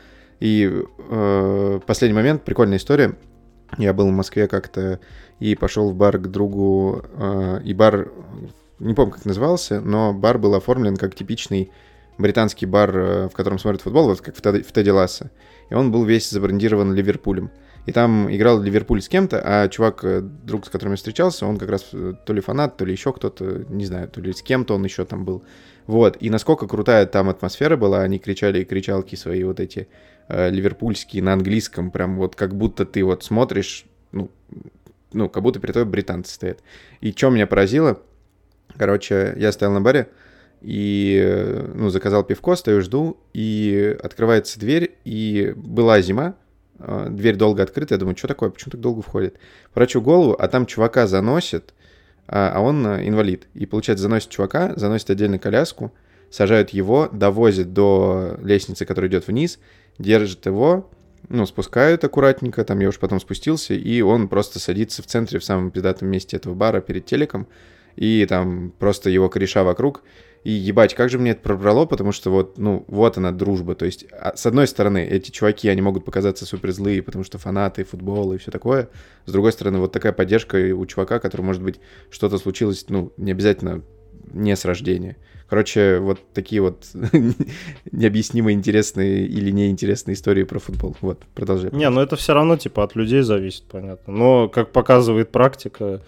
И 0.40 0.70
э, 1.10 1.80
последний 1.86 2.16
момент, 2.16 2.44
прикольная 2.44 2.78
история. 2.78 3.16
Я 3.76 3.92
был 3.92 4.08
в 4.08 4.12
Москве 4.12 4.46
как-то 4.46 5.00
и 5.40 5.54
пошел 5.54 5.90
в 5.90 5.94
бар 5.94 6.18
к 6.18 6.28
другу, 6.28 7.04
э, 7.16 7.60
и 7.64 7.74
бар, 7.74 8.10
не 8.78 8.94
помню, 8.94 9.12
как 9.12 9.24
назывался, 9.24 9.80
но 9.80 10.12
бар 10.12 10.38
был 10.38 10.54
оформлен 10.54 10.96
как 10.96 11.14
типичный 11.14 11.70
британский 12.18 12.66
бар, 12.66 12.96
э, 12.96 13.28
в 13.28 13.32
котором 13.32 13.58
смотрят 13.58 13.82
футбол, 13.82 14.08
вот 14.08 14.20
как 14.20 14.36
в 14.36 14.40
Тедди 14.40 14.90
Ласса. 14.90 15.30
И 15.70 15.74
он 15.74 15.90
был 15.90 16.04
весь 16.04 16.30
забрендирован 16.30 16.92
Ливерпулем 16.92 17.50
и 17.88 17.92
там 17.92 18.30
играл 18.30 18.60
Ливерпуль 18.60 19.00
с 19.00 19.08
кем-то, 19.08 19.40
а 19.42 19.66
чувак, 19.68 20.04
э, 20.04 20.20
друг, 20.20 20.66
с 20.66 20.68
которым 20.68 20.92
я 20.92 20.96
встречался, 20.98 21.46
он 21.46 21.56
как 21.56 21.70
раз 21.70 21.88
э, 21.94 22.12
то 22.26 22.34
ли 22.34 22.42
фанат, 22.42 22.76
то 22.76 22.84
ли 22.84 22.92
еще 22.92 23.14
кто-то, 23.14 23.64
не 23.70 23.86
знаю, 23.86 24.08
то 24.08 24.20
ли 24.20 24.34
с 24.34 24.42
кем-то 24.42 24.74
он 24.74 24.84
еще 24.84 25.06
там 25.06 25.24
был. 25.24 25.42
Вот, 25.86 26.18
и 26.20 26.28
насколько 26.28 26.66
крутая 26.66 27.06
там 27.06 27.30
атмосфера 27.30 27.78
была, 27.78 28.02
они 28.02 28.18
кричали 28.18 28.62
кричалки 28.64 29.14
свои 29.14 29.42
вот 29.42 29.58
эти 29.58 29.88
э, 30.28 30.50
ливерпульские 30.50 31.22
на 31.22 31.32
английском, 31.32 31.90
прям 31.90 32.18
вот 32.18 32.36
как 32.36 32.54
будто 32.54 32.84
ты 32.84 33.02
вот 33.02 33.24
смотришь, 33.24 33.86
ну, 34.12 34.30
ну, 35.14 35.30
как 35.30 35.42
будто 35.42 35.58
перед 35.58 35.72
тобой 35.72 35.90
британцы 35.90 36.34
стоят. 36.34 36.58
И 37.00 37.12
что 37.12 37.30
меня 37.30 37.46
поразило, 37.46 38.02
короче, 38.76 39.32
я 39.38 39.50
стоял 39.50 39.72
на 39.72 39.80
баре, 39.80 40.08
и, 40.60 41.18
э, 41.24 41.72
ну, 41.74 41.88
заказал 41.88 42.22
пивко, 42.22 42.54
стою, 42.54 42.82
жду, 42.82 43.16
и 43.32 43.96
открывается 44.02 44.60
дверь, 44.60 44.94
и 45.06 45.54
была 45.56 46.02
зима, 46.02 46.34
дверь 46.78 47.36
долго 47.36 47.62
открыта, 47.62 47.94
я 47.94 47.98
думаю, 47.98 48.16
что 48.16 48.28
такое, 48.28 48.50
почему 48.50 48.70
так 48.70 48.80
долго 48.80 49.02
входит? 49.02 49.36
Врачу 49.74 50.00
голову, 50.00 50.36
а 50.38 50.48
там 50.48 50.66
чувака 50.66 51.06
заносит, 51.06 51.74
а, 52.26 52.52
а 52.54 52.60
он 52.60 52.86
а, 52.86 53.06
инвалид. 53.06 53.48
И, 53.54 53.66
получается, 53.66 54.02
заносит 54.02 54.30
чувака, 54.30 54.74
заносит 54.76 55.10
отдельно 55.10 55.38
коляску, 55.38 55.92
сажают 56.30 56.70
его, 56.70 57.08
довозят 57.10 57.72
до 57.72 58.38
лестницы, 58.42 58.84
которая 58.84 59.10
идет 59.10 59.26
вниз, 59.26 59.58
держат 59.98 60.46
его, 60.46 60.90
ну, 61.28 61.46
спускают 61.46 62.04
аккуратненько, 62.04 62.64
там 62.64 62.78
я 62.80 62.88
уж 62.88 62.98
потом 62.98 63.20
спустился, 63.20 63.74
и 63.74 64.00
он 64.00 64.28
просто 64.28 64.58
садится 64.58 65.02
в 65.02 65.06
центре, 65.06 65.38
в 65.38 65.44
самом 65.44 65.70
пиздатом 65.70 66.08
месте 66.08 66.36
этого 66.36 66.54
бара 66.54 66.80
перед 66.80 67.06
телеком, 67.06 67.48
и 67.96 68.24
там 68.26 68.72
просто 68.78 69.10
его 69.10 69.28
кореша 69.28 69.64
вокруг, 69.64 70.02
и 70.44 70.50
ебать, 70.50 70.94
как 70.94 71.10
же 71.10 71.18
мне 71.18 71.32
это 71.32 71.42
пробрало, 71.42 71.84
потому 71.86 72.12
что 72.12 72.30
вот, 72.30 72.58
ну, 72.58 72.84
вот 72.88 73.18
она 73.18 73.32
дружба. 73.32 73.74
То 73.74 73.86
есть, 73.86 74.06
а, 74.12 74.36
с 74.36 74.46
одной 74.46 74.66
стороны, 74.66 75.04
эти 75.04 75.30
чуваки, 75.30 75.68
они 75.68 75.82
могут 75.82 76.04
показаться 76.04 76.46
супер 76.46 76.72
злые, 76.72 77.02
потому 77.02 77.24
что 77.24 77.38
фанаты 77.38 77.84
футбола 77.84 78.34
и 78.34 78.38
все 78.38 78.50
такое. 78.50 78.88
С 79.26 79.32
другой 79.32 79.52
стороны, 79.52 79.78
вот 79.78 79.92
такая 79.92 80.12
поддержка 80.12 80.56
у 80.74 80.86
чувака, 80.86 81.18
который, 81.18 81.42
может 81.42 81.62
быть, 81.62 81.80
что-то 82.10 82.38
случилось, 82.38 82.86
ну, 82.88 83.12
не 83.16 83.32
обязательно 83.32 83.82
не 84.32 84.54
с 84.54 84.64
рождения. 84.64 85.16
Короче, 85.48 85.98
вот 85.98 86.20
такие 86.34 86.60
вот 86.60 86.86
необъяснимо 87.92 88.52
интересные 88.52 89.26
или 89.26 89.50
неинтересные 89.50 90.14
истории 90.14 90.44
про 90.44 90.58
футбол. 90.58 90.94
Вот, 91.00 91.22
продолжай. 91.34 91.70
Не, 91.72 91.88
ну 91.88 92.02
это 92.02 92.16
все 92.16 92.34
равно, 92.34 92.56
типа, 92.58 92.84
от 92.84 92.94
людей 92.96 93.22
зависит, 93.22 93.64
понятно. 93.64 94.12
Но, 94.12 94.48
как 94.48 94.72
показывает 94.72 95.30
практика, 95.30 96.02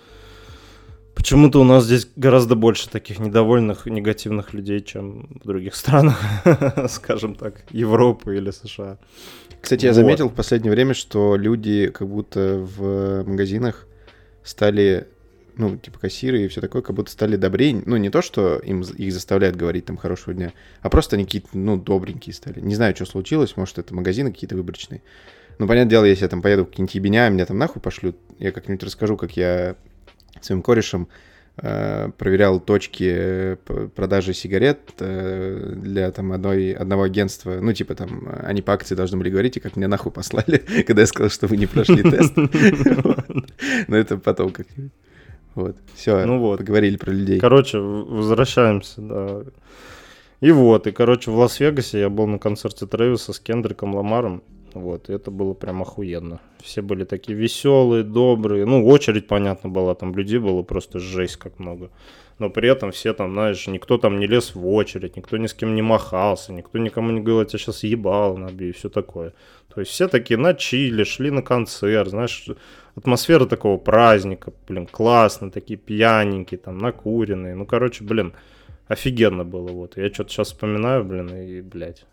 Почему-то 1.21 1.61
у 1.61 1.65
нас 1.65 1.85
здесь 1.85 2.09
гораздо 2.17 2.55
больше 2.55 2.89
таких 2.89 3.19
недовольных, 3.19 3.85
негативных 3.85 4.55
людей, 4.55 4.81
чем 4.81 5.29
в 5.45 5.47
других 5.47 5.75
странах, 5.75 6.19
скажем 6.89 7.35
так, 7.35 7.63
Европы 7.69 8.39
или 8.39 8.51
США. 8.51 8.97
Кстати, 9.61 9.85
я 9.85 9.91
вот. 9.91 9.97
заметил 9.97 10.31
в 10.31 10.35
последнее 10.35 10.73
время, 10.73 10.95
что 10.95 11.37
люди 11.37 11.89
как 11.89 12.09
будто 12.09 12.57
в 12.57 13.25
магазинах 13.25 13.87
стали, 14.43 15.09
ну, 15.57 15.77
типа 15.77 15.99
кассиры 15.99 16.41
и 16.41 16.49
все 16.49 16.63
такое, 16.63 16.81
как 16.81 16.97
будто 16.97 17.11
стали 17.11 17.37
добрее. 17.37 17.83
Ну, 17.85 17.99
не 17.99 18.09
то, 18.09 18.23
что 18.23 18.57
им 18.57 18.81
их 18.81 19.13
заставляют 19.13 19.57
говорить 19.57 19.85
там 19.85 19.99
хорошего 19.99 20.33
дня, 20.33 20.55
а 20.81 20.89
просто 20.89 21.17
они 21.17 21.27
какие-то, 21.27 21.49
ну, 21.53 21.77
добренькие 21.77 22.33
стали. 22.33 22.61
Не 22.61 22.75
знаю, 22.75 22.97
что 22.97 23.05
случилось, 23.05 23.59
может, 23.59 23.79
это 23.79 23.95
магазины 23.95 24.33
какие-то 24.33 24.57
выборочные. 24.57 25.03
Ну, 25.59 25.67
понятное 25.69 25.91
дело, 25.91 26.05
если 26.07 26.25
я 26.25 26.31
там 26.31 26.41
поеду 26.41 26.65
в 26.65 26.71
какие-нибудь 26.71 26.95
ебеня, 26.95 27.29
меня 27.29 27.45
там 27.45 27.59
нахуй 27.59 27.83
пошлют, 27.83 28.17
я 28.39 28.53
как-нибудь 28.53 28.83
расскажу, 28.83 29.19
как 29.19 29.37
я 29.37 29.77
своим 30.41 30.63
корешем 30.63 31.09
э, 31.57 32.11
проверял 32.17 32.61
точки 32.61 33.13
э, 33.13 33.57
продажи 33.95 34.35
сигарет 34.35 34.81
э, 34.99 35.75
для 35.77 36.11
там 36.11 36.33
одной, 36.33 36.73
одного 36.73 37.03
агентства. 37.03 37.59
Ну, 37.61 37.73
типа 37.73 37.95
там, 37.95 38.29
они 38.43 38.63
по 38.63 38.73
акции 38.73 38.95
должны 38.95 39.19
были 39.19 39.31
говорить, 39.31 39.57
и 39.57 39.61
как 39.61 39.77
меня 39.77 39.89
нахуй 39.89 40.13
послали, 40.13 40.59
когда 40.87 41.03
я 41.03 41.07
сказал, 41.07 41.31
что 41.31 41.47
вы 41.47 41.57
не 41.57 41.67
прошли 41.67 42.03
тест. 42.03 42.35
Но 43.89 43.97
это 43.97 44.17
потом 44.17 44.51
как-нибудь. 44.51 44.93
Вот, 45.55 45.77
все, 45.95 46.25
ну 46.27 46.39
вот. 46.39 46.59
поговорили 46.59 46.97
про 46.97 47.11
людей. 47.11 47.41
Короче, 47.41 47.79
возвращаемся, 47.79 49.01
да. 49.01 49.43
И 50.41 50.53
вот, 50.53 50.87
и, 50.87 50.93
короче, 50.93 51.31
в 51.31 51.37
Лас-Вегасе 51.37 52.01
я 52.01 52.09
был 52.09 52.27
на 52.27 52.39
концерте 52.39 52.87
Трэвиса 52.87 53.33
с 53.33 53.41
Кендриком 53.41 53.95
Ламаром. 53.95 54.43
Вот, 54.75 55.11
это 55.11 55.31
было 55.31 55.55
прям 55.55 55.83
охуенно. 55.83 56.41
Все 56.63 56.83
были 56.83 57.05
такие 57.05 57.37
веселые, 57.37 58.05
добрые. 58.05 58.67
Ну, 58.67 58.87
очередь, 58.87 59.27
понятно, 59.27 59.69
была, 59.71 59.95
там 59.95 60.15
людей 60.15 60.39
было 60.39 60.63
просто 60.63 60.99
жесть 60.99 61.37
как 61.37 61.59
много. 61.59 61.91
Но 62.39 62.49
при 62.49 62.71
этом 62.71 62.91
все 62.91 63.13
там, 63.13 63.33
знаешь, 63.33 63.67
никто 63.67 63.99
там 63.99 64.19
не 64.19 64.27
лез 64.27 64.55
в 64.55 64.67
очередь, 64.67 65.17
никто 65.17 65.37
ни 65.37 65.47
с 65.47 65.53
кем 65.53 65.75
не 65.75 65.83
махался, 65.83 66.53
никто 66.53 66.79
никому 66.79 67.11
не 67.11 67.21
говорил, 67.21 67.41
я 67.41 67.45
тебя 67.45 67.59
сейчас 67.59 67.83
ебал 67.83 68.39
набью 68.39 68.71
и 68.71 68.73
все 68.73 68.89
такое. 68.89 69.35
То 69.75 69.81
есть 69.81 69.93
все 69.93 70.09
такие 70.09 70.39
на 70.39 70.55
чили, 70.55 71.05
шли 71.05 71.31
на 71.31 71.43
концерт, 71.43 72.09
знаешь, 72.09 72.49
атмосфера 72.97 73.45
такого 73.45 73.77
праздника, 73.77 74.53
блин, 74.67 74.87
классно, 74.87 75.51
такие 75.51 75.79
пьяненькие, 75.79 76.59
там, 76.59 76.79
накуренные. 76.79 77.55
Ну, 77.55 77.67
короче, 77.67 78.05
блин, 78.05 78.33
офигенно 78.89 79.45
было, 79.45 79.69
вот. 79.69 79.97
Я 79.97 80.09
что-то 80.13 80.31
сейчас 80.31 80.49
вспоминаю, 80.49 81.05
блин, 81.05 81.29
и, 81.35 81.61
блядь. 81.61 82.07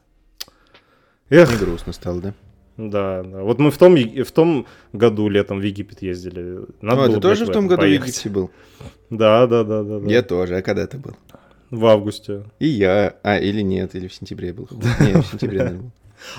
Эх, 1.29 1.51
Не 1.51 1.57
грустно 1.57 1.93
стало, 1.93 2.21
да? 2.21 2.33
Да, 2.77 3.23
да. 3.23 3.41
Вот 3.41 3.57
мы 3.57 3.71
в 3.71 3.77
том, 3.77 3.95
в 3.95 4.31
том 4.31 4.67
году 4.93 5.29
летом 5.29 5.59
в 5.59 5.63
Египет 5.63 6.03
ездили. 6.03 6.59
Надо 6.81 7.03
О, 7.03 7.07
было, 7.07 7.15
ты 7.15 7.21
тоже 7.21 7.45
в 7.45 7.51
том 7.51 7.67
году 7.67 7.81
в. 7.81 7.89
Египте 7.89 8.29
был? 8.29 8.51
Да, 9.09 9.47
да, 9.47 9.63
да, 9.63 9.83
да. 9.83 9.99
да. 9.99 10.09
Я 10.09 10.21
тоже. 10.21 10.57
А 10.57 10.61
когда 10.61 10.85
ты 10.85 10.99
был? 10.99 11.15
В 11.71 11.85
августе. 11.87 12.43
И 12.59 12.67
я. 12.67 13.15
А, 13.23 13.39
или 13.39 13.61
нет, 13.61 13.95
или 13.95 14.07
в 14.07 14.13
сентябре 14.13 14.53
был. 14.53 14.69
Нет, 14.99 15.25
в 15.25 15.31
сентябре, 15.31 15.57
наверное, 15.57 15.81
был. 15.81 15.91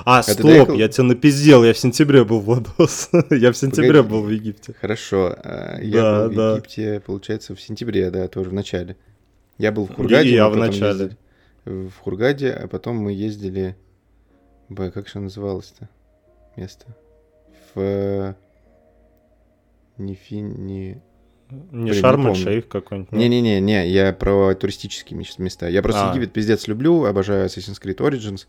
А, 0.05 0.23
ты 0.23 0.33
стоп, 0.33 0.71
я 0.73 0.89
тебя 0.89 1.05
напиздел, 1.05 1.65
я 1.65 1.73
в 1.73 1.79
сентябре 1.79 2.25
был, 2.25 2.41
Владос. 2.41 3.11
я 3.31 3.53
в 3.53 3.57
сентябре 3.57 4.03
Погоди. 4.03 4.09
был 4.09 4.23
в 4.23 4.31
Египте. 4.31 4.75
Хорошо. 4.81 5.37
а, 5.43 5.77
Да, 5.77 5.81
Я 5.81 6.23
был 6.23 6.31
в 6.31 6.35
да. 6.35 6.53
Египте, 6.53 7.03
получается, 7.05 7.55
в 7.55 7.61
сентябре, 7.61 8.11
да, 8.11 8.29
тоже 8.29 8.51
в 8.51 8.53
начале. 8.53 8.97
Я 9.57 9.73
был 9.73 9.87
в 9.87 9.95
Хургаде. 9.95 10.31
И 10.31 10.35
я 10.35 10.49
в 10.49 10.57
начале. 10.57 11.17
В 11.65 11.91
Хургаде, 11.99 12.51
а 12.53 12.69
потом 12.69 12.97
мы 12.97 13.13
ездили... 13.13 13.77
Б, 14.69 14.91
как 14.91 15.09
же 15.09 15.19
называлось-то 15.19 15.89
место? 16.59 16.87
В... 17.75 17.81
э, 17.81 18.35
Не 19.99 20.15
фи... 20.15 20.41
Не... 20.41 21.01
Не 21.51 21.57
Блин, 21.71 21.85
не 21.85 21.93
Шарм-эль-Шейх 21.95 22.69
какой-нибудь. 22.69 23.11
нет? 23.13 23.21
Не-не-не, 23.21 23.61
не, 23.61 23.89
я 23.89 24.13
про 24.13 24.55
туристические 24.55 25.19
мес- 25.19 25.39
места. 25.39 25.67
Я 25.67 25.81
просто 25.83 26.11
А. 26.11 26.15
Египет 26.15 26.35
пиздец 26.35 26.69
люблю, 26.69 27.05
обожаю 27.07 27.47
Assassin's 27.47 27.81
Creed 27.83 27.97
Origins, 27.99 28.47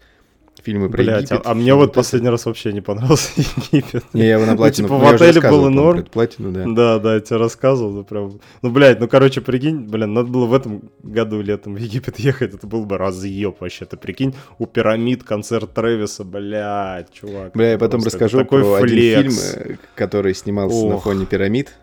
фильмы 0.64 0.90
про 0.90 1.04
Блять, 1.04 1.24
Египет. 1.24 1.46
а, 1.46 1.52
а 1.52 1.54
мне 1.54 1.74
вот 1.74 1.86
это. 1.92 1.94
последний 1.96 2.30
раз 2.30 2.46
вообще 2.46 2.74
не 2.74 2.82
понравился 2.82 3.30
Египет. 3.72 4.04
Не, 4.14 4.22
я 4.28 4.34
его 4.36 4.46
на 4.46 4.56
платину... 4.56 4.88
типа, 4.88 4.98
ну, 4.98 5.04
в 5.06 5.08
я 5.10 5.16
уже 5.16 5.26
отеле 5.26 5.50
было 5.50 5.70
норм. 5.70 6.04
платину, 6.06 6.52
да. 6.52 6.64
Да, 6.68 7.00
да, 7.00 7.14
я 7.16 7.20
тебе 7.20 7.38
рассказывал, 7.38 7.92
ну 7.92 8.04
прям... 8.04 8.40
Ну, 8.62 8.70
блядь, 8.72 9.00
ну, 9.00 9.08
короче, 9.08 9.42
прикинь, 9.42 9.80
блин, 9.88 10.14
надо 10.14 10.30
было 10.30 10.46
в 10.46 10.54
этом 10.54 10.90
году 11.04 11.42
летом 11.42 11.76
в 11.76 11.78
Египет 11.78 12.20
ехать, 12.20 12.54
это 12.54 12.68
был 12.68 12.86
бы 12.86 12.98
разъеб 12.98 13.62
вообще, 13.62 13.86
ты 13.86 13.98
прикинь, 13.98 14.34
у 14.58 14.66
пирамид 14.66 15.24
концерт 15.24 15.74
Трэвиса, 15.74 16.24
блядь, 16.24 17.12
чувак. 17.14 17.54
Бля, 17.54 17.72
я 17.72 17.78
потом 17.78 18.04
расскажу 18.04 18.40
такой 18.40 18.62
про 18.62 18.76
один 18.76 18.90
фильм, 18.98 19.32
флекс. 19.32 19.54
э, 19.58 19.78
который 19.96 20.34
снимался 20.36 20.86
на 20.86 20.96
Ох. 20.96 21.04
фоне 21.04 21.26
пирамид, 21.26 21.74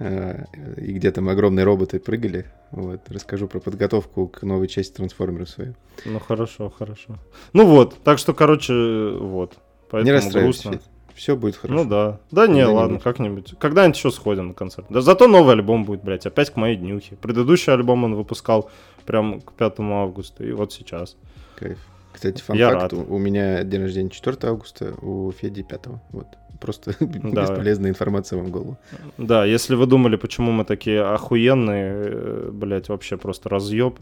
и 0.00 0.92
где 0.92 1.10
там 1.12 1.28
огромные 1.28 1.64
роботы 1.64 2.00
прыгали. 2.00 2.46
Вот, 2.72 3.00
расскажу 3.08 3.46
про 3.46 3.60
подготовку 3.60 4.26
к 4.28 4.42
новой 4.42 4.66
части 4.68 4.94
трансформеров 4.96 5.48
свою. 5.48 5.74
Ну, 6.04 6.18
хорошо, 6.18 6.70
хорошо. 6.76 7.16
Ну 7.52 7.66
вот, 7.66 7.96
так 8.02 8.18
что, 8.18 8.34
короче, 8.34 8.72
вот. 9.20 9.52
Не 9.52 9.58
Поэтому 9.90 10.12
расстраивайся, 10.14 10.68
грустно. 10.70 10.88
все 11.14 11.36
будет 11.36 11.54
хорошо. 11.56 11.84
Ну 11.84 11.88
да. 11.88 12.18
Да 12.32 12.46
не, 12.48 12.54
Когда-нибудь. 12.62 12.74
ладно, 12.74 12.98
как-нибудь. 12.98 13.54
Когда-нибудь 13.60 13.96
еще 13.96 14.10
сходим 14.10 14.48
на 14.48 14.54
концерт. 14.54 14.86
Да 14.90 15.00
зато 15.00 15.28
новый 15.28 15.52
альбом 15.54 15.84
будет, 15.84 16.02
блядь, 16.02 16.26
опять 16.26 16.50
к 16.50 16.56
моей 16.56 16.76
днюхе. 16.76 17.14
Предыдущий 17.16 17.72
альбом 17.72 18.02
он 18.02 18.16
выпускал 18.16 18.70
прям 19.06 19.40
к 19.40 19.52
5 19.52 19.74
августа, 19.78 20.42
и 20.44 20.50
вот 20.50 20.72
сейчас. 20.72 21.16
Кайф. 21.56 21.78
Кстати, 22.12 22.40
фан 22.42 22.56
Я 22.56 22.70
факт, 22.70 22.82
рад. 22.82 22.92
у 22.94 23.14
у 23.14 23.18
меня 23.18 23.62
день 23.62 23.82
рождения 23.82 24.10
4 24.10 24.36
августа, 24.42 24.94
у 25.02 25.30
Феди 25.32 25.62
5. 25.62 25.82
Вот. 26.10 26.26
Просто 26.64 26.94
Да. 27.00 27.42
бесполезная 27.42 27.90
информация 27.90 28.38
вам 28.38 28.46
в 28.46 28.50
голову. 28.50 28.78
Да, 29.18 29.44
если 29.44 29.74
вы 29.76 29.86
думали, 29.86 30.16
почему 30.16 30.50
мы 30.50 30.64
такие 30.64 31.02
охуенные, 31.02 31.92
э, 31.94 32.50
блядь, 32.52 32.88
вообще 32.88 33.16
просто 33.18 33.50
разъеб, 33.50 33.98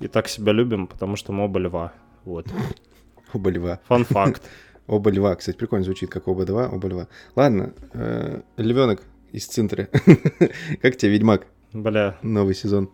и 0.00 0.08
так 0.08 0.28
себя 0.28 0.52
любим, 0.52 0.86
потому 0.86 1.16
что 1.16 1.32
мы 1.32 1.44
оба 1.44 1.58
льва. 1.60 1.92
Вот. 2.24 2.46
Оба 3.32 3.50
льва. 3.50 3.78
Фан 3.88 4.04
факт. 4.04 4.42
Оба 4.86 5.10
льва. 5.10 5.34
Кстати, 5.34 5.56
прикольно 5.56 5.84
звучит, 5.84 6.10
как 6.10 6.28
оба 6.28 6.44
два, 6.44 6.68
оба 6.68 6.88
льва. 6.88 7.08
Ладно, 7.36 7.72
э, 7.94 8.40
львенок 8.58 9.02
из 9.32 9.46
центра. 9.46 9.88
Как 10.82 10.96
тебе 10.96 11.12
Ведьмак? 11.12 11.46
Бля, 11.72 12.16
Новый 12.22 12.54
сезон. 12.54 12.88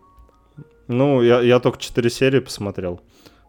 Ну, 0.87 1.21
я, 1.21 1.41
я 1.41 1.59
только 1.59 1.79
4 1.79 2.09
серии 2.09 2.39
посмотрел. 2.39 3.01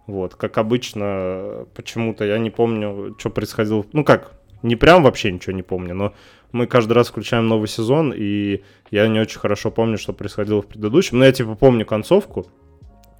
Вот, 0.06 0.36
как 0.36 0.58
обычно, 0.58 1.66
почему-то 1.74 2.24
я 2.24 2.38
не 2.38 2.50
помню, 2.50 3.16
что 3.18 3.30
происходило. 3.30 3.84
Ну 3.92 4.04
как, 4.04 4.35
не 4.62 4.76
прям 4.76 5.02
вообще 5.02 5.32
ничего 5.32 5.52
не 5.52 5.62
помню, 5.62 5.94
но 5.94 6.14
мы 6.52 6.66
каждый 6.66 6.92
раз 6.92 7.08
включаем 7.08 7.48
новый 7.48 7.68
сезон, 7.68 8.12
и 8.16 8.62
я 8.90 9.08
не 9.08 9.20
очень 9.20 9.38
хорошо 9.38 9.70
помню, 9.70 9.98
что 9.98 10.12
происходило 10.12 10.62
в 10.62 10.66
предыдущем. 10.66 11.18
Но 11.18 11.24
я 11.24 11.32
типа 11.32 11.54
помню 11.54 11.84
концовку, 11.84 12.46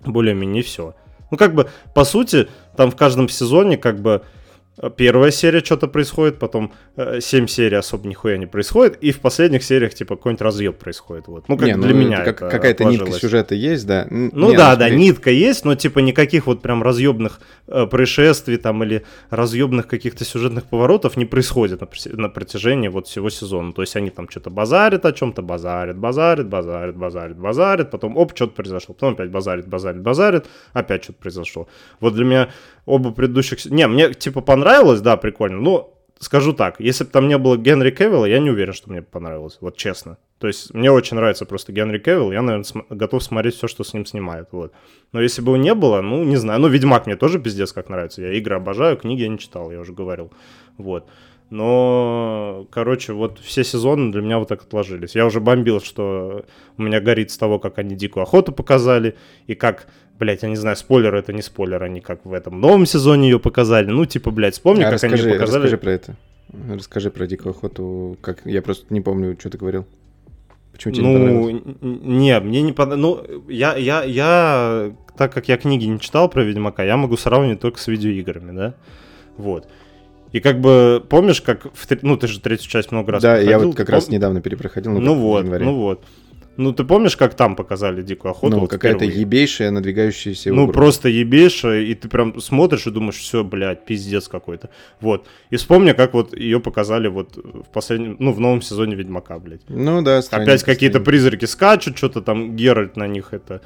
более-менее 0.05 0.63
все. 0.63 0.95
Ну 1.31 1.37
как 1.37 1.55
бы, 1.55 1.69
по 1.95 2.05
сути, 2.05 2.49
там 2.77 2.91
в 2.91 2.97
каждом 2.97 3.29
сезоне 3.29 3.77
как 3.77 4.01
бы 4.01 4.23
первая 4.97 5.31
серия 5.31 5.61
что-то 5.65 5.89
происходит, 5.89 6.39
потом 6.39 6.73
э, 6.97 7.21
7 7.21 7.47
серий 7.47 7.77
особо 7.77 8.09
нихуя 8.09 8.37
не 8.37 8.47
происходит, 8.47 8.99
и 9.01 9.11
в 9.13 9.21
последних 9.21 9.63
сериях 9.65 9.95
типа 9.95 10.17
какой-нибудь 10.17 10.43
разъеб 10.43 10.79
происходит. 10.79 11.29
Вот. 11.29 11.49
Ну 11.49 11.57
как 11.57 11.67
Не, 11.67 11.75
для 11.77 11.95
ну, 11.95 12.01
меня 12.01 12.25
как- 12.25 12.39
какая-то 12.39 12.85
нитка 12.85 13.13
сюжета 13.13 13.55
есть, 13.55 13.87
да. 13.87 14.07
Н- 14.11 14.31
Ну 14.35 14.51
не, 14.51 14.57
да, 14.57 14.77
да, 14.77 14.87
смотри, 14.87 14.97
нитка 14.97 15.31
есть, 15.31 15.65
но 15.65 15.75
типа 15.75 16.01
никаких 16.01 16.47
вот 16.47 16.63
прям 16.63 16.83
разъебных 16.83 17.41
э, 17.69 17.87
происшествий 17.87 18.57
там 18.59 18.83
или 18.85 19.03
разъебных 19.31 19.87
каких-то 19.87 20.25
сюжетных 20.25 20.65
поворотов 20.65 21.17
не 21.17 21.25
происходит 21.25 21.81
на, 21.81 21.89
на 22.23 22.29
протяжении 22.29 22.89
вот 22.89 23.07
всего 23.07 23.31
сезона. 23.31 23.73
То 23.73 23.83
есть 23.83 23.97
они 23.97 24.11
там 24.11 24.29
что-то 24.29 24.51
базарят 24.51 25.05
о 25.07 25.13
чем-то, 25.13 25.43
базарят, 25.43 25.97
базарят, 25.97 26.49
базарят, 26.49 26.97
базарят, 26.97 27.39
базарят, 27.39 27.91
потом 27.91 28.17
оп, 28.17 28.33
что-то 28.35 28.53
произошло, 28.55 28.95
потом 28.95 29.15
опять 29.15 29.31
базарит, 29.31 29.67
базарит, 29.69 30.03
базарит, 30.03 30.47
опять 30.73 31.05
что-то 31.05 31.19
произошло. 31.21 31.69
Вот 32.01 32.15
для 32.15 32.25
меня 32.25 32.49
оба 32.85 33.11
предыдущих... 33.11 33.65
Не, 33.67 33.87
мне 33.87 34.13
типа 34.15 34.41
понравилось, 34.41 34.66
да, 35.01 35.17
прикольно, 35.17 35.61
но 35.61 35.93
скажу 36.19 36.53
так, 36.53 36.81
если 36.81 37.05
бы 37.05 37.11
там 37.11 37.29
не 37.29 37.39
было 37.39 37.57
Генри 37.57 37.91
Кевилла, 37.91 38.25
я 38.27 38.39
не 38.39 38.51
уверен, 38.51 38.73
что 38.73 38.91
мне 38.91 39.03
понравилось, 39.03 39.59
вот 39.61 39.77
честно. 39.77 40.19
То 40.39 40.47
есть 40.49 40.75
мне 40.75 40.91
очень 40.91 41.17
нравится 41.17 41.47
просто 41.47 41.73
Генри 41.73 41.99
Кевилл, 41.99 42.33
я, 42.33 42.43
наверное, 42.43 42.65
см- 42.65 42.87
готов 42.91 43.23
смотреть 43.23 43.55
все, 43.55 43.69
что 43.69 43.85
с 43.85 43.95
ним 43.95 44.05
снимают, 44.07 44.49
вот. 44.53 44.73
Но 45.13 45.21
если 45.21 45.41
бы 45.43 45.53
его 45.53 45.57
не 45.57 45.75
было, 45.75 46.01
ну, 46.01 46.25
не 46.25 46.37
знаю, 46.37 46.61
ну, 46.61 46.69
Ведьмак 46.69 47.07
мне 47.07 47.17
тоже 47.17 47.39
пиздец 47.39 47.73
как 47.73 47.89
нравится, 47.89 48.23
я 48.23 48.33
игры 48.33 48.57
обожаю, 48.57 48.97
книги 48.97 49.23
я 49.23 49.29
не 49.29 49.39
читал, 49.39 49.71
я 49.71 49.81
уже 49.81 49.93
говорил, 49.93 50.33
вот. 50.79 51.07
Но, 51.51 52.67
короче, 52.71 53.13
вот 53.13 53.39
все 53.39 53.63
сезоны 53.65 54.11
для 54.13 54.21
меня 54.21 54.39
вот 54.39 54.49
так 54.49 54.63
отложились. 54.63 55.15
Я 55.15 55.27
уже 55.27 55.41
бомбил, 55.41 55.81
что 55.81 56.45
у 56.77 56.83
меня 56.83 57.01
горит 57.01 57.31
с 57.31 57.39
того, 57.39 57.59
как 57.59 57.79
они 57.79 57.95
дикую 57.95 58.25
охоту 58.25 58.53
показали, 58.53 59.17
и 59.47 59.55
как, 59.55 59.87
блядь, 60.19 60.43
я 60.43 60.49
не 60.49 60.57
знаю, 60.57 60.77
спойлер 60.77 61.15
это 61.15 61.33
не 61.33 61.43
спойлер, 61.43 61.83
они 61.83 62.01
как 62.01 62.25
в 62.25 62.33
этом 62.33 62.61
новом 62.61 62.85
сезоне 62.87 63.31
ее 63.31 63.39
показали. 63.39 63.87
Ну, 63.91 64.05
типа, 64.07 64.31
блядь, 64.31 64.55
вспомни, 64.55 64.83
а 64.83 64.91
как 64.91 65.03
они 65.05 65.13
расскажи, 65.15 65.29
её 65.29 65.39
показали. 65.39 65.63
расскажи 65.63 65.79
про 65.79 65.91
это. 65.93 66.17
Расскажи 66.75 67.11
про 67.11 67.27
дикую 67.27 67.51
охоту. 67.55 68.17
Как 68.21 68.41
я 68.45 68.63
просто 68.63 68.87
не 68.93 69.01
помню, 69.01 69.37
что 69.39 69.51
ты 69.51 69.59
говорил. 69.59 69.85
Почему 70.73 70.95
тебе 70.95 71.07
не 71.07 71.13
Ну, 71.13 71.19
понравилось? 71.19 71.63
н- 71.65 71.79
н- 71.81 72.19
не, 72.19 72.41
мне 72.41 72.63
не 72.63 72.73
понравилось. 72.73 73.27
Ну, 73.29 73.43
я, 73.49 73.77
я, 73.77 74.03
я, 74.05 74.93
так 75.17 75.33
как 75.33 75.49
я 75.49 75.57
книги 75.57 75.85
не 75.87 75.99
читал 76.01 76.29
про 76.29 76.43
Ведьмака, 76.45 76.83
я 76.85 76.97
могу 76.97 77.17
сравнивать 77.17 77.61
только 77.61 77.79
с 77.79 77.87
видеоиграми, 77.87 78.55
да? 78.55 78.75
Вот. 79.39 79.67
И 80.33 80.41
как 80.41 80.61
бы, 80.61 81.03
помнишь, 81.09 81.41
как 81.41 81.65
в... 81.65 81.87
Ну, 82.03 82.17
ты 82.17 82.27
же 82.27 82.41
третью 82.41 82.71
часть 82.71 82.93
много 82.93 83.13
раз 83.13 83.23
Да, 83.23 83.39
я 83.39 83.45
проходил, 83.45 83.69
вот 83.69 83.77
как 83.77 83.89
пом- 83.89 83.93
раз 83.93 84.09
недавно 84.09 84.41
перепроходил. 84.41 84.93
Ну, 84.93 85.15
в 85.15 85.19
вот, 85.19 85.45
ну 85.45 85.75
вот. 85.77 86.05
Ну, 86.57 86.73
ты 86.73 86.85
помнишь, 86.85 87.17
как 87.17 87.35
там 87.35 87.55
показали 87.55 88.03
Дикую 88.03 88.33
Охоту? 88.33 88.55
Ну, 88.55 88.61
вот 88.61 88.71
какая-то 88.71 89.01
впервые? 89.01 89.21
ебейшая 89.21 89.71
надвигающаяся 89.71 90.53
Ну, 90.53 90.63
угроза. 90.63 90.73
просто 90.79 91.09
ебейшая, 91.11 91.83
и 91.83 91.95
ты 91.95 92.09
прям 92.09 92.41
смотришь 92.41 92.87
и 92.87 92.91
думаешь, 92.91 93.17
все, 93.17 93.45
блядь, 93.45 93.85
пиздец 93.85 94.27
какой-то. 94.27 94.71
Вот. 95.01 95.27
И 95.51 95.57
вспомни, 95.57 95.93
как 95.93 96.15
вот 96.15 96.35
ее 96.35 96.59
показали 96.61 97.09
вот 97.09 97.37
в 97.37 97.69
последнем, 97.73 98.17
ну, 98.19 98.33
в 98.33 98.41
новом 98.41 98.63
сезоне 98.63 98.95
Ведьмака, 98.95 99.39
блядь. 99.39 99.61
Ну 99.69 100.01
да, 100.03 100.21
Опять 100.31 100.63
какие-то 100.63 101.01
призраки 101.01 101.45
скачут, 101.45 101.99
что-то 101.99 102.23
там 102.23 102.57
Геральт 102.57 102.97
на 102.97 103.07
них 103.07 103.35
это 103.35 103.61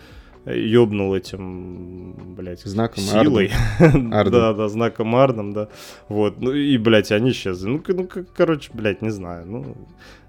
ёбнул 0.46 1.14
этим, 1.14 2.35
блядь, 2.37 2.62
Знаком 2.62 3.03
силой. 3.05 3.50
Да, 3.81 4.53
да, 4.53 4.68
знаком 4.68 5.14
Ардом, 5.16 5.53
да. 5.53 5.68
Вот, 6.09 6.40
ну 6.40 6.53
и, 6.53 6.79
блядь, 6.79 7.12
они 7.12 7.31
исчезли. 7.31 7.68
Ну, 7.68 7.83
ну, 7.87 8.09
короче, 8.37 8.70
блядь, 8.72 9.03
не 9.03 9.11
знаю, 9.11 9.46
ну... 9.46 9.76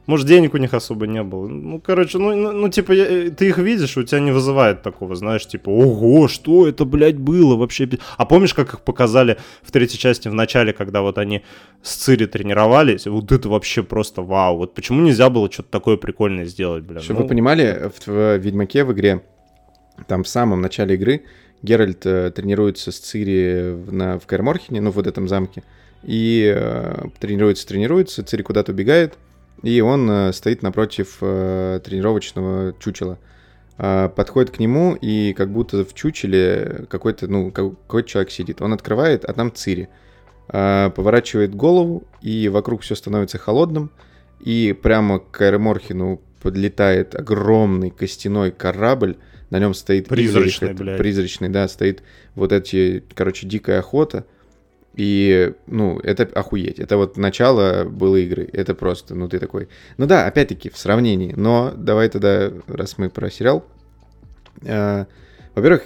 Может, 0.07 0.25
денег 0.27 0.55
у 0.55 0.57
них 0.57 0.73
особо 0.73 1.05
не 1.05 1.21
было. 1.21 1.47
Ну, 1.47 1.79
короче, 1.79 2.17
ну, 2.17 2.35
ну, 2.35 2.51
ну, 2.51 2.69
типа, 2.69 2.91
я- 2.91 3.05
э, 3.05 3.29
ты 3.29 3.47
их 3.47 3.59
видишь, 3.59 3.97
у 3.97 4.03
тебя 4.03 4.19
не 4.19 4.31
вызывает 4.31 4.81
такого, 4.81 5.15
знаешь, 5.15 5.45
типа, 5.47 5.69
ого, 5.69 6.27
что 6.27 6.67
это, 6.67 6.85
блядь, 6.85 7.17
было 7.19 7.55
вообще? 7.55 7.85
пи-». 7.85 7.99
А 8.17 8.25
помнишь, 8.25 8.55
как 8.55 8.73
их 8.73 8.81
показали 8.81 9.37
в 9.61 9.71
третьей 9.71 9.99
части 9.99 10.27
в 10.27 10.33
начале, 10.33 10.73
когда 10.73 11.01
вот 11.01 11.19
они 11.19 11.43
с 11.83 11.95
Цири 11.95 12.25
тренировались? 12.25 13.05
Вот 13.05 13.31
это 13.31 13.47
вообще 13.47 13.83
просто 13.83 14.23
вау. 14.23 14.57
Вот 14.57 14.73
почему 14.73 15.01
нельзя 15.01 15.29
было 15.29 15.49
что-то 15.51 15.69
такое 15.69 15.97
прикольное 15.97 16.45
сделать, 16.45 16.83
блядь? 16.83 17.03
Чтобы 17.03 17.19
Ну, 17.19 17.23
вы 17.25 17.29
понимали, 17.29 17.91
в, 17.95 18.07
в 18.07 18.37
Ведьмаке 18.37 18.83
в 18.83 18.91
игре, 18.93 19.21
там 20.07 20.23
в 20.23 20.27
самом 20.27 20.61
начале 20.61 20.95
игры 20.95 21.23
Геральт 21.61 22.05
э, 22.05 22.31
тренируется 22.31 22.91
с 22.91 22.99
Цири 22.99 23.73
в, 23.73 23.93
на, 23.93 24.19
в 24.19 24.25
Каэр-Морхене, 24.25 24.81
ну, 24.81 24.91
в 24.91 24.95
вот 24.95 25.07
этом 25.07 25.27
замке, 25.27 25.63
и 26.03 26.51
э, 26.55 27.05
тренируется, 27.19 27.67
тренируется, 27.67 28.23
Цири 28.23 28.41
куда-то 28.41 28.71
убегает, 28.71 29.17
и 29.61 29.79
он 29.81 30.09
э, 30.09 30.33
стоит 30.33 30.63
напротив 30.63 31.17
э, 31.21 31.79
тренировочного 31.83 32.73
чучела. 32.79 33.19
Э, 33.77 34.09
подходит 34.15 34.51
к 34.51 34.59
нему, 34.59 34.95
и 34.99 35.33
как 35.33 35.51
будто 35.51 35.85
в 35.85 35.93
чучеле 35.93 36.85
какой-то, 36.89 37.27
ну, 37.27 37.51
какой-то 37.51 38.07
человек 38.07 38.31
сидит. 38.31 38.61
Он 38.61 38.73
открывает, 38.73 39.25
а 39.25 39.33
там 39.33 39.53
Цири. 39.53 39.89
Э, 40.49 40.89
поворачивает 40.95 41.55
голову, 41.55 42.03
и 42.21 42.49
вокруг 42.49 42.81
все 42.81 42.95
становится 42.95 43.37
холодным, 43.37 43.91
и 44.39 44.73
прямо 44.73 45.19
к 45.19 45.31
Каэр-Морхену 45.31 46.21
подлетает 46.41 47.15
огромный 47.15 47.91
костяной 47.91 48.51
корабль, 48.51 49.17
на 49.51 49.59
нем 49.59 49.75
стоит 49.75 50.07
Призрачный, 50.07 50.69
Игорь, 50.69 50.83
блядь. 50.83 50.97
призрачный, 50.97 51.49
да, 51.49 51.67
стоит 51.67 52.01
вот 52.33 52.51
эти, 52.51 53.03
короче, 53.13 53.45
дикая 53.47 53.79
охота. 53.79 54.25
И, 54.95 55.53
ну, 55.67 55.99
это 55.99 56.23
охуеть. 56.23 56.79
Это 56.79 56.97
вот 56.97 57.15
начало 57.15 57.85
было 57.85 58.17
игры. 58.17 58.49
Это 58.51 58.73
просто, 58.75 59.15
ну, 59.15 59.29
ты 59.29 59.39
такой... 59.39 59.69
Ну 59.97 60.05
да, 60.05 60.25
опять-таки, 60.25 60.69
в 60.69 60.77
сравнении. 60.77 61.33
Но 61.37 61.73
давай 61.75 62.09
тогда, 62.09 62.51
раз 62.67 62.97
мы 62.97 63.09
про 63.09 63.29
сериал. 63.29 63.65
э, 64.63 65.05
во-первых, 65.55 65.83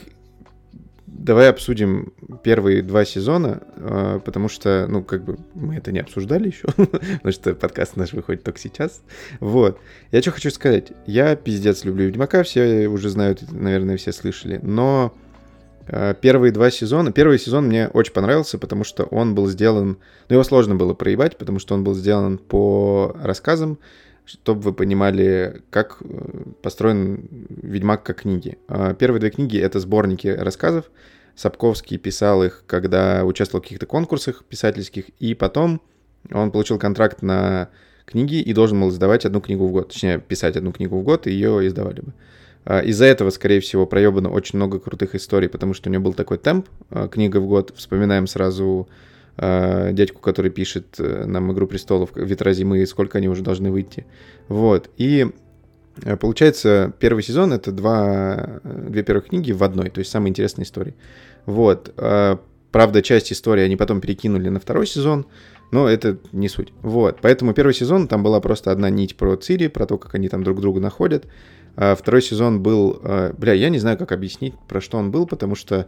давай 1.17 1.49
обсудим 1.49 2.13
первые 2.43 2.81
два 2.81 3.05
сезона, 3.05 3.61
э, 3.75 4.19
потому 4.23 4.49
что, 4.49 4.85
ну, 4.87 5.03
как 5.03 5.23
бы 5.23 5.37
мы 5.53 5.75
это 5.75 5.91
не 5.91 5.99
обсуждали 5.99 6.47
еще, 6.47 6.67
потому 6.75 7.31
что 7.31 7.55
подкаст 7.55 7.95
наш 7.95 8.13
выходит 8.13 8.43
только 8.43 8.59
сейчас. 8.59 9.01
Вот. 9.39 9.79
Я 10.11 10.21
что 10.21 10.31
хочу 10.31 10.51
сказать. 10.51 10.91
Я 11.05 11.35
пиздец 11.35 11.83
люблю 11.83 12.07
Ведьмака, 12.07 12.43
все 12.43 12.87
уже 12.87 13.09
знают, 13.09 13.41
наверное, 13.51 13.97
все 13.97 14.11
слышали, 14.11 14.59
но 14.61 15.13
э, 15.87 16.15
первые 16.19 16.51
два 16.51 16.69
сезона, 16.69 17.11
первый 17.11 17.39
сезон 17.39 17.67
мне 17.67 17.87
очень 17.87 18.13
понравился, 18.13 18.57
потому 18.57 18.83
что 18.83 19.03
он 19.05 19.35
был 19.35 19.47
сделан, 19.47 19.97
ну, 20.29 20.33
его 20.33 20.43
сложно 20.43 20.75
было 20.75 20.93
проебать, 20.93 21.37
потому 21.37 21.59
что 21.59 21.75
он 21.75 21.83
был 21.83 21.93
сделан 21.93 22.37
по 22.37 23.15
рассказам, 23.21 23.79
чтобы 24.25 24.61
вы 24.61 24.73
понимали, 24.73 25.61
как 25.69 25.97
э, 26.01 26.43
построен 26.61 27.27
Ведьмак 27.49 28.03
как 28.03 28.21
книги. 28.21 28.57
А 28.67 28.93
Первые 28.93 29.19
две 29.19 29.29
книги— 29.29 29.59
это 29.59 29.79
сборники 29.79 30.27
рассказов. 30.27 30.85
Сапковский 31.35 31.97
писал 31.97 32.43
их, 32.43 32.63
когда 32.65 33.25
участвовал 33.25 33.61
в 33.61 33.65
каких-то 33.65 33.85
конкурсах 33.85 34.43
писательских, 34.45 35.09
и 35.19 35.33
потом 35.33 35.81
он 36.31 36.51
получил 36.51 36.79
контракт 36.79 37.21
на 37.21 37.69
книги 38.05 38.35
и 38.35 38.53
должен 38.53 38.79
был 38.79 38.89
издавать 38.89 39.25
одну 39.25 39.41
книгу 39.41 39.67
в 39.67 39.71
год. 39.71 39.89
Точнее, 39.89 40.19
писать 40.19 40.55
одну 40.55 40.71
книгу 40.71 40.97
в 40.97 41.03
год, 41.03 41.27
и 41.27 41.31
ее 41.31 41.67
издавали 41.67 42.01
бы. 42.01 42.13
А, 42.63 42.79
Из-за 42.79 43.05
этого, 43.05 43.29
скорее 43.29 43.59
всего, 43.59 43.85
проебано 43.85 44.29
очень 44.29 44.57
много 44.57 44.79
крутых 44.79 45.15
историй, 45.15 45.49
потому 45.49 45.73
что 45.73 45.89
у 45.89 45.93
него 45.93 46.03
был 46.03 46.13
такой 46.13 46.37
темп, 46.37 46.67
а, 46.89 47.07
книга 47.07 47.39
в 47.39 47.47
год. 47.47 47.73
Вспоминаем 47.75 48.27
сразу 48.27 48.87
э, 49.37 49.91
дядьку, 49.93 50.21
который 50.21 50.51
пишет 50.51 50.95
э, 50.99 51.25
нам 51.25 51.51
«Игру 51.51 51.67
престолов», 51.67 52.09
«Ветра 52.15 52.53
зимы», 52.53 52.79
и 52.79 52.85
сколько 52.85 53.17
они 53.17 53.27
уже 53.27 53.43
должны 53.43 53.71
выйти. 53.71 54.05
Вот. 54.47 54.89
И 54.97 55.27
э, 56.03 56.17
получается, 56.17 56.93
первый 56.99 57.23
сезон— 57.23 57.53
это 57.53 57.71
два, 57.71 58.59
э, 58.63 58.85
две 58.89 59.03
первых 59.03 59.27
книги 59.27 59.51
в 59.51 59.63
одной, 59.63 59.89
то 59.89 59.99
есть 59.99 60.11
самые 60.11 60.29
интересные 60.29 60.63
истории. 60.63 60.95
Вот. 61.45 61.93
Э, 61.97 62.37
Правда, 62.71 63.01
часть 63.01 63.31
истории 63.31 63.63
они 63.63 63.77
потом 63.77 64.01
перекинули 64.01 64.49
на 64.49 64.59
второй 64.59 64.85
сезон, 64.85 65.27
но 65.71 65.87
это 65.87 66.17
не 66.33 66.49
суть. 66.49 66.73
Вот. 66.81 67.19
Поэтому 67.21 67.53
первый 67.53 67.73
сезон 67.73 68.09
там 68.09 68.21
была 68.21 68.41
просто 68.41 68.69
одна 68.69 68.89
нить 68.89 69.15
про 69.15 69.37
Цири, 69.37 69.67
про 69.67 69.85
то, 69.85 69.97
как 69.97 70.13
они 70.15 70.27
там 70.27 70.43
друг 70.43 70.59
друга 70.59 70.81
находят. 70.81 71.25
А 71.77 71.95
второй 71.95 72.21
сезон 72.21 72.61
был... 72.61 72.99
Бля, 73.37 73.53
я 73.53 73.69
не 73.69 73.79
знаю, 73.79 73.97
как 73.97 74.11
объяснить, 74.11 74.55
про 74.67 74.81
что 74.81 74.97
он 74.97 75.09
был, 75.09 75.25
потому 75.25 75.55
что 75.55 75.87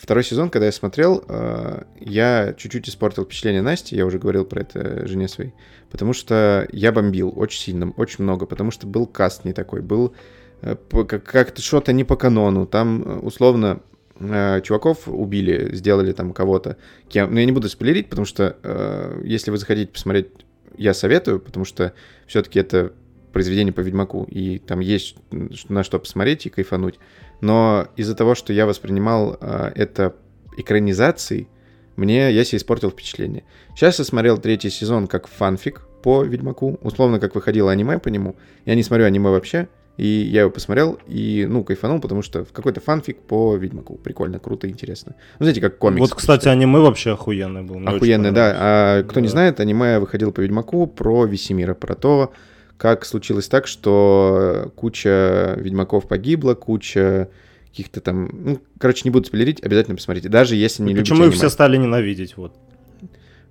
Второй 0.00 0.24
сезон, 0.24 0.48
когда 0.48 0.64
я 0.64 0.72
смотрел, 0.72 1.22
э, 1.28 1.82
я 2.00 2.54
чуть-чуть 2.56 2.88
испортил 2.88 3.24
впечатление 3.24 3.60
Насти, 3.60 3.94
я 3.94 4.06
уже 4.06 4.18
говорил 4.18 4.46
про 4.46 4.62
это 4.62 5.06
жене 5.06 5.28
своей, 5.28 5.52
потому 5.90 6.14
что 6.14 6.66
я 6.72 6.90
бомбил 6.90 7.30
очень 7.36 7.60
сильно, 7.60 7.90
очень 7.98 8.24
много, 8.24 8.46
потому 8.46 8.70
что 8.70 8.86
был 8.86 9.06
каст 9.06 9.44
не 9.44 9.52
такой, 9.52 9.82
был 9.82 10.14
э, 10.62 10.74
как-то 10.94 11.60
что-то 11.60 11.92
не 11.92 12.04
по 12.04 12.16
канону, 12.16 12.66
там 12.66 13.02
э, 13.02 13.18
условно 13.18 13.80
чуваков 14.18 15.06
убили, 15.06 15.74
сделали 15.74 16.12
там 16.12 16.34
кого-то, 16.34 16.76
кем, 17.08 17.32
но 17.32 17.40
я 17.40 17.46
не 17.46 17.52
буду 17.52 17.70
спойлерить, 17.70 18.10
потому 18.10 18.26
что 18.26 19.18
если 19.24 19.50
вы 19.50 19.56
захотите 19.56 19.90
посмотреть, 19.90 20.28
я 20.76 20.92
советую, 20.92 21.40
потому 21.40 21.64
что 21.64 21.94
все-таки 22.26 22.58
это 22.58 22.92
произведение 23.32 23.72
по 23.72 23.80
Ведьмаку, 23.80 24.24
и 24.24 24.58
там 24.58 24.80
есть 24.80 25.16
на 25.30 25.84
что 25.84 25.98
посмотреть 25.98 26.46
и 26.46 26.50
кайфануть. 26.50 26.98
Но 27.40 27.86
из-за 27.96 28.14
того, 28.14 28.34
что 28.34 28.52
я 28.52 28.66
воспринимал 28.66 29.36
э, 29.40 29.72
это 29.74 30.14
экранизацией, 30.56 31.48
мне 31.96 32.32
я 32.32 32.44
себе 32.44 32.58
испортил 32.58 32.90
впечатление. 32.90 33.44
Сейчас 33.74 33.98
я 33.98 34.04
смотрел 34.04 34.38
третий 34.38 34.70
сезон 34.70 35.06
как 35.06 35.26
фанфик 35.26 35.82
по 36.02 36.22
Ведьмаку, 36.22 36.78
условно, 36.82 37.18
как 37.20 37.34
выходило 37.34 37.70
аниме 37.70 37.98
по 37.98 38.08
нему. 38.08 38.36
Я 38.64 38.74
не 38.74 38.82
смотрю 38.82 39.04
аниме 39.06 39.30
вообще, 39.30 39.68
и 39.98 40.06
я 40.06 40.42
его 40.42 40.50
посмотрел 40.50 40.98
и, 41.06 41.46
ну, 41.48 41.62
кайфанул, 41.62 42.00
потому 42.00 42.22
что 42.22 42.46
какой-то 42.50 42.80
фанфик 42.80 43.18
по 43.20 43.54
Ведьмаку. 43.56 43.96
Прикольно, 43.96 44.38
круто, 44.38 44.66
интересно. 44.68 45.14
Ну, 45.38 45.44
знаете, 45.44 45.60
как 45.60 45.76
комикс. 45.76 46.00
Вот, 46.00 46.14
кстати, 46.14 46.48
аниме 46.48 46.78
вообще 46.78 47.12
охуенное 47.12 47.62
было. 47.62 47.76
мне 47.78 47.88
очень 47.88 47.96
Охуенно, 47.96 48.32
да. 48.32 48.56
А 48.58 49.02
кто 49.02 49.20
не 49.20 49.26
Да. 49.26 49.32
знает, 49.32 49.60
аниме 49.60 49.98
выходило 49.98 50.30
по 50.30 50.40
Ведьмаку 50.40 50.86
про 50.86 51.26
Весемира, 51.26 51.74
про 51.74 51.94
то, 51.94 52.32
как 52.80 53.04
случилось 53.04 53.46
так, 53.46 53.66
что 53.66 54.72
куча 54.74 55.54
Ведьмаков 55.58 56.08
погибла, 56.08 56.54
куча 56.54 57.28
каких-то 57.68 58.00
там... 58.00 58.30
Ну, 58.32 58.60
короче, 58.78 59.02
не 59.04 59.10
буду 59.10 59.26
спойлерить, 59.26 59.62
обязательно 59.62 59.96
посмотрите. 59.96 60.30
Даже 60.30 60.56
если 60.56 60.82
не 60.82 60.92
И 60.92 60.94
любите 60.94 61.10
Почему 61.12 61.24
их 61.24 61.32
аниме. 61.32 61.36
все 61.36 61.50
стали 61.50 61.76
ненавидеть? 61.76 62.38
Вот. 62.38 62.54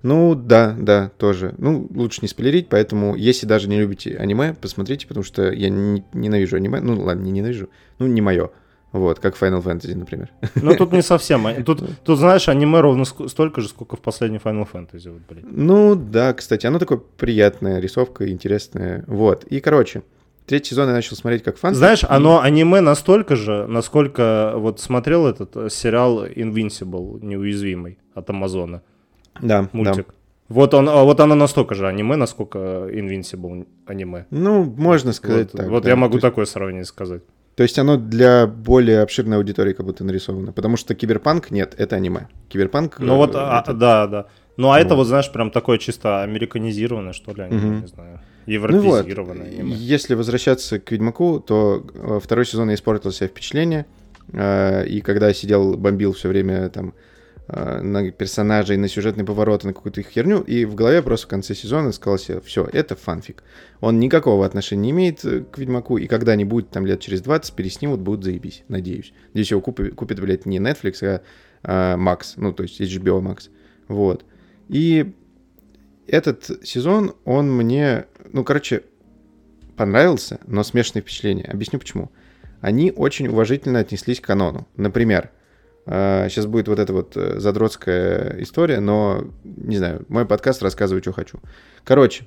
Ну, 0.02 0.34
да, 0.34 0.74
да, 0.76 1.12
тоже. 1.16 1.54
Ну, 1.58 1.86
лучше 1.94 2.22
не 2.22 2.28
спойлерить, 2.28 2.68
поэтому, 2.68 3.14
если 3.14 3.46
даже 3.46 3.68
не 3.68 3.78
любите 3.78 4.16
аниме, 4.16 4.54
посмотрите, 4.60 5.06
потому 5.06 5.22
что 5.22 5.52
я 5.52 5.68
не- 5.68 6.02
ненавижу 6.12 6.56
аниме. 6.56 6.80
Ну, 6.80 7.00
ладно, 7.00 7.22
не 7.22 7.30
ненавижу. 7.30 7.68
Ну, 8.00 8.08
не 8.08 8.20
мое. 8.20 8.50
Вот, 8.92 9.20
как 9.20 9.36
Final 9.40 9.62
Fantasy, 9.62 9.94
например. 9.94 10.30
Ну, 10.56 10.74
тут 10.74 10.92
не 10.92 11.02
совсем. 11.02 11.46
Тут, 11.64 11.82
тут, 12.04 12.18
знаешь, 12.18 12.48
аниме 12.48 12.80
ровно 12.80 13.04
столько 13.04 13.60
же, 13.60 13.68
сколько 13.68 13.96
в 13.96 14.00
последней 14.00 14.38
Final 14.38 14.68
Fantasy. 14.70 15.10
Вот, 15.10 15.22
блин. 15.28 15.46
Ну, 15.48 15.94
да, 15.94 16.32
кстати, 16.32 16.66
оно 16.66 16.78
такое 16.78 16.98
приятная 16.98 17.80
рисовка, 17.80 18.28
интересная. 18.28 19.04
Вот. 19.06 19.44
И, 19.44 19.60
короче, 19.60 20.02
третий 20.46 20.70
сезон 20.70 20.88
я 20.88 20.94
начал 20.94 21.14
смотреть 21.14 21.44
как 21.44 21.56
фан. 21.56 21.74
Знаешь, 21.74 22.04
оно 22.08 22.40
аниме 22.40 22.80
настолько 22.80 23.36
же, 23.36 23.66
насколько 23.68 24.54
вот 24.56 24.80
смотрел 24.80 25.26
этот 25.26 25.56
э, 25.56 25.70
сериал 25.70 26.26
Invincible, 26.26 27.24
неуязвимый 27.24 27.98
от 28.14 28.28
Амазона, 28.30 28.82
Да, 29.40 29.62
да. 29.62 29.68
мультик. 29.72 30.14
Вот, 30.48 30.74
он, 30.74 30.88
а 30.88 31.04
вот 31.04 31.20
оно 31.20 31.36
настолько 31.36 31.76
же 31.76 31.86
аниме, 31.86 32.16
насколько 32.16 32.58
Invincible 32.58 33.68
аниме. 33.86 34.26
Ну, 34.30 34.64
можно 34.64 35.12
сказать 35.12 35.52
вот 35.52 35.62
так. 35.62 35.70
вот 35.70 35.84
да. 35.84 35.90
я 35.90 35.96
могу 35.96 36.14
есть, 36.14 36.22
такое 36.22 36.44
сравнение 36.44 36.84
сказать. 36.84 37.22
То 37.60 37.64
есть 37.64 37.78
оно 37.78 37.98
для 37.98 38.46
более 38.46 39.02
обширной 39.02 39.36
аудитории 39.36 39.74
как 39.74 39.84
будто 39.84 40.02
нарисовано. 40.02 40.50
Потому 40.50 40.78
что 40.78 40.94
киберпанк 40.94 41.50
нет, 41.50 41.74
это 41.76 41.96
аниме. 41.96 42.26
Киберпанк. 42.48 42.98
Ну 43.00 43.12
э, 43.12 43.16
вот, 43.18 43.32
а, 43.34 43.60
это- 43.62 43.74
да, 43.74 44.06
да. 44.06 44.26
Ну 44.56 44.70
а 44.70 44.80
это 44.80 44.94
Вот. 44.94 45.00
вот, 45.00 45.08
знаешь, 45.08 45.30
прям 45.30 45.50
такое 45.50 45.76
чисто 45.76 46.22
американизированное, 46.22 47.12
что 47.12 47.34
ли, 47.34 47.42
аниме, 47.42 47.60
Мгм. 47.66 47.80
не 47.82 47.86
знаю. 47.88 48.20
Ну 48.46 48.80
вот, 48.80 49.06
аниме. 49.06 49.74
если 49.74 50.14
возвращаться 50.14 50.78
к 50.78 50.90
Ведьмаку, 50.90 51.38
то 51.46 51.84
э, 51.92 52.18
второй 52.24 52.46
сезон 52.46 52.70
я 52.70 52.76
испортил 52.76 53.12
себе 53.12 53.28
впечатление. 53.28 53.84
э, 54.32 54.86
И 54.86 55.02
когда 55.02 55.34
сидел, 55.34 55.76
бомбил 55.76 56.14
все 56.14 56.28
время 56.28 56.70
там 56.70 56.88
э, 56.88 56.92
на 57.52 58.10
персонажей, 58.10 58.76
на 58.76 58.88
сюжетные 58.88 59.24
повороты, 59.24 59.66
на 59.66 59.72
какую-то 59.72 60.00
их 60.00 60.08
херню, 60.08 60.40
и 60.40 60.64
в 60.64 60.74
голове 60.74 61.02
просто 61.02 61.26
в 61.26 61.30
конце 61.30 61.54
сезона 61.54 61.92
сказал 61.92 62.18
себе, 62.18 62.40
все, 62.40 62.68
это 62.72 62.96
фанфик. 62.96 63.42
Он 63.80 63.98
никакого 63.98 64.46
отношения 64.46 64.82
не 64.82 64.90
имеет 64.90 65.24
э, 65.24 65.40
к 65.40 65.58
Ведьмаку, 65.58 65.96
и 65.98 66.06
когда-нибудь, 66.06 66.70
там 66.70 66.86
лет 66.86 67.00
через 67.00 67.22
20, 67.22 67.54
переснимут, 67.54 68.00
будут 68.00 68.24
заебись, 68.24 68.62
надеюсь. 68.68 69.12
Здесь 69.34 69.50
его 69.50 69.60
купит, 69.60 69.94
купит 69.94 70.20
блядь, 70.20 70.46
не 70.46 70.58
Netflix, 70.58 71.04
а 71.04 71.22
а, 71.62 71.96
Max, 71.96 72.34
ну, 72.36 72.52
то 72.52 72.62
есть 72.62 72.80
HBO 72.80 73.20
Max. 73.20 73.50
Вот. 73.88 74.24
И 74.68 75.12
этот 76.06 76.66
сезон, 76.66 77.14
он 77.24 77.54
мне, 77.54 78.06
ну, 78.32 78.44
короче, 78.44 78.82
понравился, 79.76 80.40
но 80.46 80.62
смешанные 80.62 81.02
впечатления. 81.02 81.44
Объясню 81.44 81.78
почему. 81.78 82.10
Они 82.60 82.92
очень 82.94 83.28
уважительно 83.28 83.78
отнеслись 83.78 84.20
к 84.20 84.26
канону. 84.26 84.68
Например, 84.76 85.30
сейчас 85.86 86.46
будет 86.46 86.68
вот 86.68 86.78
эта 86.78 86.92
вот 86.92 87.16
э, 87.16 87.40
задротская 87.40 88.36
история, 88.40 88.80
но, 88.80 89.24
не 89.44 89.78
знаю, 89.78 90.04
мой 90.08 90.26
подкаст 90.26 90.62
рассказываю, 90.62 91.02
что 91.02 91.12
хочу. 91.12 91.40
Короче, 91.84 92.26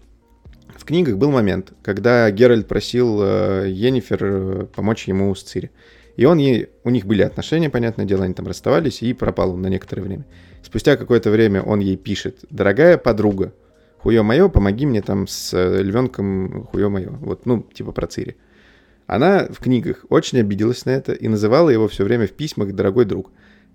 в 0.75 0.85
книгах 0.85 1.17
был 1.17 1.31
момент, 1.31 1.73
когда 1.83 2.29
Геральт 2.31 2.67
просил 2.67 3.19
э, 3.21 3.69
Йеннифер 3.69 4.19
э, 4.21 4.65
помочь 4.75 5.07
ему 5.07 5.33
с 5.33 5.43
Цири. 5.43 5.71
И 6.17 6.25
он 6.25 6.37
ей, 6.37 6.69
у 6.83 6.89
них 6.89 7.05
были 7.05 7.21
отношения, 7.21 7.69
понятное 7.69 8.05
дело, 8.05 8.25
они 8.25 8.33
там 8.33 8.47
расставались, 8.47 9.01
и 9.01 9.13
пропал 9.13 9.53
он 9.53 9.61
на 9.61 9.67
некоторое 9.67 10.01
время. 10.01 10.25
Спустя 10.61 10.97
какое-то 10.97 11.31
время 11.31 11.61
он 11.61 11.79
ей 11.79 11.95
пишет, 11.95 12.39
дорогая 12.49 12.97
подруга, 12.97 13.53
хуё 13.97 14.23
мое, 14.23 14.47
помоги 14.49 14.85
мне 14.85 15.01
там 15.01 15.27
с 15.27 15.53
львенком, 15.53 16.65
хуё 16.65 16.89
мое. 16.89 17.09
Вот, 17.09 17.45
ну, 17.45 17.63
типа 17.73 17.91
про 17.91 18.07
Цири. 18.07 18.35
Она 19.07 19.47
в 19.49 19.59
книгах 19.59 20.05
очень 20.09 20.39
обиделась 20.39 20.85
на 20.85 20.91
это 20.91 21.13
и 21.13 21.27
называла 21.27 21.69
его 21.69 21.87
все 21.87 22.03
время 22.03 22.27
в 22.27 22.31
письмах 22.31 22.73
«дорогой 22.73 23.05
друг». 23.05 23.31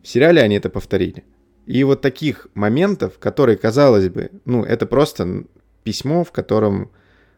Сериале 0.08 0.42
они 0.42 0.56
это 0.56 0.70
повторили. 0.70 1.24
И 1.66 1.84
вот 1.84 2.00
таких 2.00 2.48
моментов, 2.54 3.18
которые, 3.18 3.58
казалось 3.58 4.08
бы, 4.08 4.30
ну, 4.46 4.64
это 4.64 4.86
просто 4.86 5.44
письмо, 5.82 6.24
в 6.24 6.32
котором 6.32 6.90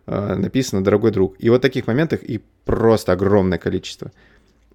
э, 0.07 0.35
написано 0.37 0.85
«дорогой 0.85 1.11
друг». 1.11 1.35
И 1.39 1.51
вот 1.51 1.63
таких 1.63 1.89
моментов 1.89 2.23
и 2.23 2.41
просто 2.65 3.13
огромное 3.13 3.59
количество. 3.59 4.13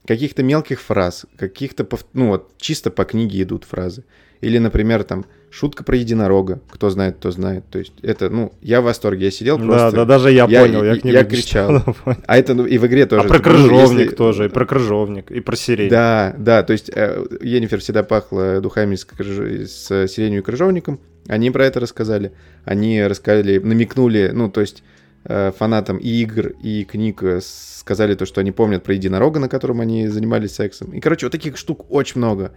Каких-то 0.06 0.44
мелких 0.44 0.82
фраз, 0.82 1.26
каких-то, 1.38 1.88
ну 2.14 2.28
вот, 2.28 2.58
чисто 2.58 2.92
по 2.92 3.06
книге 3.06 3.44
идут 3.44 3.64
фразы. 3.64 4.04
Или, 4.42 4.58
например, 4.58 5.04
там, 5.04 5.26
шутка 5.50 5.84
про 5.84 5.96
единорога. 5.96 6.60
Кто 6.70 6.90
знает, 6.90 7.16
кто 7.18 7.32
знает. 7.32 7.64
То 7.70 7.80
есть 7.80 7.94
это, 8.02 8.30
ну, 8.30 8.52
я 8.62 8.82
в 8.82 8.86
восторге. 8.86 9.26
Я 9.26 9.32
сидел 9.32 9.58
просто... 9.58 9.92
Да, 9.92 9.98
да, 9.98 10.06
даже 10.06 10.32
я, 10.32 10.46
я 10.50 10.62
понял. 10.62 10.84
Я, 10.84 10.94
я, 10.94 11.12
я 11.12 11.24
кричал. 11.24 11.82
А 12.28 12.38
это 12.38 12.54
ну, 12.54 12.66
и 12.66 12.78
в 12.78 12.86
игре 12.86 13.06
тоже. 13.06 13.26
А 13.26 13.28
про 13.28 13.40
крыжовник 13.40 14.06
если... 14.06 14.16
тоже, 14.16 14.46
и 14.46 14.48
про 14.50 14.66
крыжовник, 14.66 15.32
и 15.32 15.40
про 15.40 15.56
сирень. 15.56 15.90
Да, 15.90 16.36
да, 16.38 16.64
то 16.64 16.74
есть 16.74 16.90
э, 16.94 17.26
Енифер 17.42 17.80
всегда 17.80 18.04
пахла 18.04 18.60
духами 18.62 18.96
с, 18.96 19.06
крыж... 19.06 19.70
с 19.70 20.08
сиренью 20.08 20.42
и 20.42 20.44
крыжовником. 20.44 21.00
Они 21.28 21.52
про 21.52 21.66
это 21.66 21.80
рассказали. 21.80 22.34
Они 22.66 23.02
рассказали, 23.04 23.58
намекнули, 23.60 24.32
ну, 24.34 24.50
то 24.50 24.62
есть 24.62 24.84
э, 25.24 25.52
фанатам 25.58 25.98
и 25.98 26.10
игр, 26.10 26.50
и 26.62 26.84
книг 26.84 27.24
э, 27.24 27.40
сказали 27.42 28.16
то, 28.16 28.26
что 28.26 28.42
они 28.42 28.52
помнят 28.52 28.84
про 28.84 28.94
единорога, 28.94 29.40
на 29.40 29.50
котором 29.50 29.82
они 29.82 30.08
занимались 30.08 30.56
сексом. 30.56 30.92
И, 30.92 31.00
короче, 31.00 31.26
вот 31.26 31.32
таких 31.32 31.58
штук 31.58 31.86
очень 31.90 32.18
много. 32.18 32.52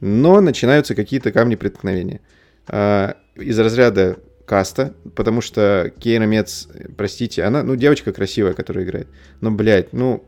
Но 0.00 0.40
начинаются 0.40 0.94
какие-то 0.94 1.32
камни 1.32 1.54
преткновения. 1.54 2.20
А, 2.68 3.16
из 3.34 3.58
разряда 3.58 4.18
каста, 4.44 4.94
потому 5.14 5.40
что 5.40 5.92
Кейра 5.98 6.24
Мец, 6.24 6.68
простите, 6.96 7.42
она, 7.42 7.62
ну, 7.62 7.76
девочка 7.76 8.12
красивая, 8.12 8.54
которая 8.54 8.84
играет. 8.84 9.08
Но, 9.40 9.50
блядь, 9.50 9.92
ну, 9.92 10.24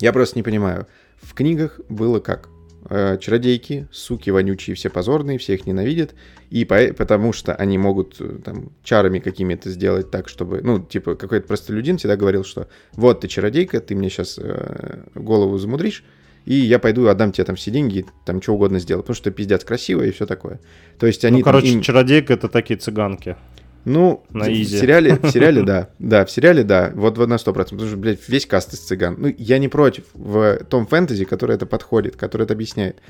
я 0.00 0.12
просто 0.12 0.38
не 0.38 0.42
понимаю. 0.42 0.86
В 1.20 1.34
книгах 1.34 1.80
было 1.88 2.18
как? 2.20 2.48
А, 2.84 3.16
чародейки, 3.16 3.86
суки 3.92 4.30
вонючие, 4.30 4.74
все 4.74 4.90
позорные, 4.90 5.38
все 5.38 5.54
их 5.54 5.66
ненавидят, 5.66 6.14
и 6.50 6.64
по, 6.64 6.92
потому 6.92 7.32
что 7.32 7.54
они 7.54 7.78
могут 7.78 8.20
э, 8.20 8.38
там 8.44 8.72
чарами 8.82 9.20
какими-то 9.20 9.70
сделать 9.70 10.10
так, 10.10 10.28
чтобы, 10.28 10.62
ну, 10.62 10.80
типа, 10.80 11.14
какой-то 11.14 11.46
простолюдин 11.46 11.98
всегда 11.98 12.16
говорил, 12.16 12.44
что 12.44 12.68
вот 12.94 13.20
ты 13.20 13.28
чародейка, 13.28 13.80
ты 13.80 13.94
мне 13.94 14.10
сейчас 14.10 14.38
э, 14.38 15.04
голову 15.14 15.58
замудришь, 15.58 16.04
и 16.44 16.54
я 16.54 16.78
пойду 16.78 17.06
отдам 17.06 17.32
тебе 17.32 17.44
там 17.44 17.56
все 17.56 17.70
деньги, 17.70 18.04
там 18.24 18.42
что 18.42 18.54
угодно 18.54 18.78
сделаю, 18.78 19.02
потому 19.02 19.16
что 19.16 19.30
пиздец 19.30 19.64
красиво 19.64 20.02
и 20.02 20.10
все 20.10 20.26
такое. 20.26 20.60
То 20.98 21.06
есть 21.06 21.24
они... 21.24 21.38
Ну, 21.38 21.44
короче, 21.44 21.68
им... 21.68 21.82
чародейка— 21.82 22.32
это 22.34 22.48
такие 22.48 22.78
цыганки. 22.78 23.36
Ну, 23.84 24.22
на 24.30 24.44
в, 24.44 24.48
в 24.48 24.64
сериале, 24.64 25.16
в 25.16 25.30
сериале, 25.32 25.62
да, 25.62 25.88
да, 25.98 26.24
в 26.24 26.30
сериале, 26.30 26.62
да, 26.62 26.92
вот 26.94 27.18
на 27.18 27.38
сто 27.38 27.52
процентов, 27.52 27.78
потому 27.78 27.90
что, 27.90 27.98
блядь, 27.98 28.28
весь 28.28 28.46
каст 28.46 28.72
из 28.74 28.80
цыган. 28.80 29.16
Ну, 29.18 29.34
я 29.38 29.58
не 29.58 29.68
против 29.68 30.04
в 30.14 30.64
том 30.68 30.86
фэнтези, 30.86 31.24
который 31.24 31.56
это 31.56 31.66
подходит, 31.66 32.16
который 32.16 32.42
это 32.42 32.54
объясняет. 32.54 33.00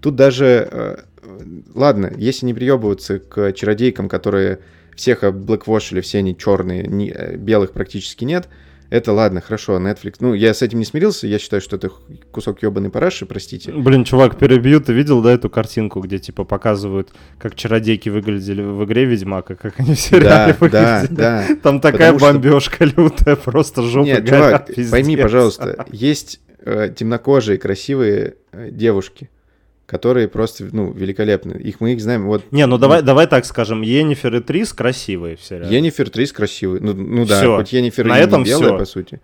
Тут 0.00 0.16
даже, 0.16 0.68
э, 0.70 0.96
ладно, 1.74 2.12
если 2.16 2.46
не 2.46 2.54
приебываться 2.54 3.18
к 3.18 3.52
чародейкам, 3.52 4.08
которые 4.08 4.60
всех 4.96 5.22
облэквошили, 5.22 6.00
все 6.00 6.18
они 6.18 6.36
черные, 6.36 6.86
не, 6.86 7.10
э, 7.10 7.36
белых 7.36 7.72
практически 7.72 8.24
нет, 8.24 8.48
это 8.92 9.12
ладно, 9.14 9.40
хорошо, 9.40 9.78
Netflix. 9.78 10.16
Ну, 10.20 10.34
я 10.34 10.52
с 10.52 10.60
этим 10.60 10.78
не 10.78 10.84
смирился, 10.84 11.26
я 11.26 11.38
считаю, 11.38 11.62
что 11.62 11.76
это 11.76 11.90
кусок 12.30 12.62
ебаный 12.62 12.90
параши, 12.90 13.24
простите. 13.24 13.72
Блин, 13.72 14.04
чувак, 14.04 14.36
перебью, 14.36 14.82
ты 14.82 14.92
видел, 14.92 15.22
да, 15.22 15.32
эту 15.32 15.48
картинку, 15.48 16.00
где, 16.00 16.18
типа, 16.18 16.44
показывают, 16.44 17.08
как 17.38 17.54
чародейки 17.54 18.10
выглядели 18.10 18.60
в 18.60 18.84
игре 18.84 19.06
Ведьмака, 19.06 19.54
как 19.54 19.80
они 19.80 19.94
все 19.94 20.20
да, 20.20 20.54
выглядели. 20.60 21.06
Да, 21.10 21.46
да. 21.48 21.56
Там 21.62 21.80
такая 21.80 22.12
Потому 22.12 22.34
бомбежка 22.34 22.86
что... 22.86 23.00
лютая, 23.00 23.36
просто 23.36 23.80
жопа 23.80 24.04
Нет, 24.04 24.24
горят, 24.24 24.74
чувак, 24.74 24.90
пойми, 24.90 25.16
пожалуйста, 25.16 25.86
есть 25.90 26.40
э, 26.58 26.92
темнокожие 26.94 27.56
красивые 27.56 28.34
э, 28.52 28.68
девушки, 28.70 29.30
которые 29.92 30.26
просто, 30.26 30.70
ну, 30.72 30.90
великолепны. 30.90 31.52
Их 31.52 31.80
мы 31.80 31.92
их 31.92 32.00
знаем. 32.00 32.24
Вот. 32.24 32.50
Не, 32.50 32.64
ну 32.64 32.78
давай, 32.78 33.02
давай 33.02 33.26
так 33.26 33.44
скажем, 33.44 33.82
Енифер 33.82 34.36
и 34.36 34.40
Трис 34.40 34.72
красивые 34.72 35.36
все. 35.36 35.58
Реально. 35.58 35.74
Енифер 35.74 36.08
Трис 36.08 36.32
красивые. 36.32 36.80
Ну, 36.80 36.94
ну 36.94 37.26
да, 37.26 37.38
всё. 37.38 37.56
хоть 37.58 37.74
Енифер 37.74 38.06
На 38.06 38.18
и 38.18 38.22
этом 38.22 38.42
не 38.42 38.48
белая, 38.48 38.68
всё. 38.68 38.78
по 38.78 38.84
сути. 38.86 39.20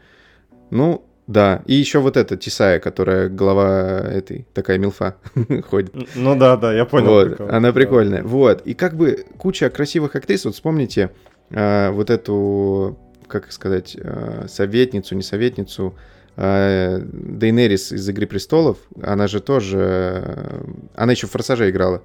Ну, 0.71 1.07
да. 1.27 1.63
И 1.65 1.73
еще 1.73 2.01
вот 2.01 2.19
эта 2.19 2.37
Тисая, 2.37 2.81
которая 2.81 3.31
глава 3.31 4.01
этой, 4.01 4.47
такая 4.53 4.77
милфа 4.77 5.17
ходит. 5.71 5.95
Ну 6.15 6.37
да, 6.39 6.59
да, 6.59 6.75
я 6.75 6.85
понял. 6.85 7.07
Вот, 7.07 7.29
прикол. 7.29 7.49
она 7.49 7.73
прикольная. 7.73 8.21
Да. 8.21 8.29
Вот. 8.29 8.67
И 8.67 8.75
как 8.75 8.95
бы 8.95 9.25
куча 9.39 9.71
красивых 9.71 10.17
актрис. 10.17 10.45
Вот 10.45 10.53
вспомните 10.53 11.13
а, 11.51 11.93
вот 11.93 12.11
эту, 12.11 12.99
как 13.27 13.53
сказать, 13.53 13.97
а, 13.99 14.45
советницу, 14.49 15.15
не 15.15 15.23
советницу, 15.23 15.95
Дейнерис 16.39 17.91
из 17.91 18.09
«Игры 18.09 18.27
престолов», 18.27 18.79
она 19.03 19.27
же 19.27 19.41
тоже... 19.41 20.63
Она 20.95 21.13
еще 21.13 21.27
в 21.27 21.33
«Форсаже» 21.33 21.69
играла. 21.69 22.03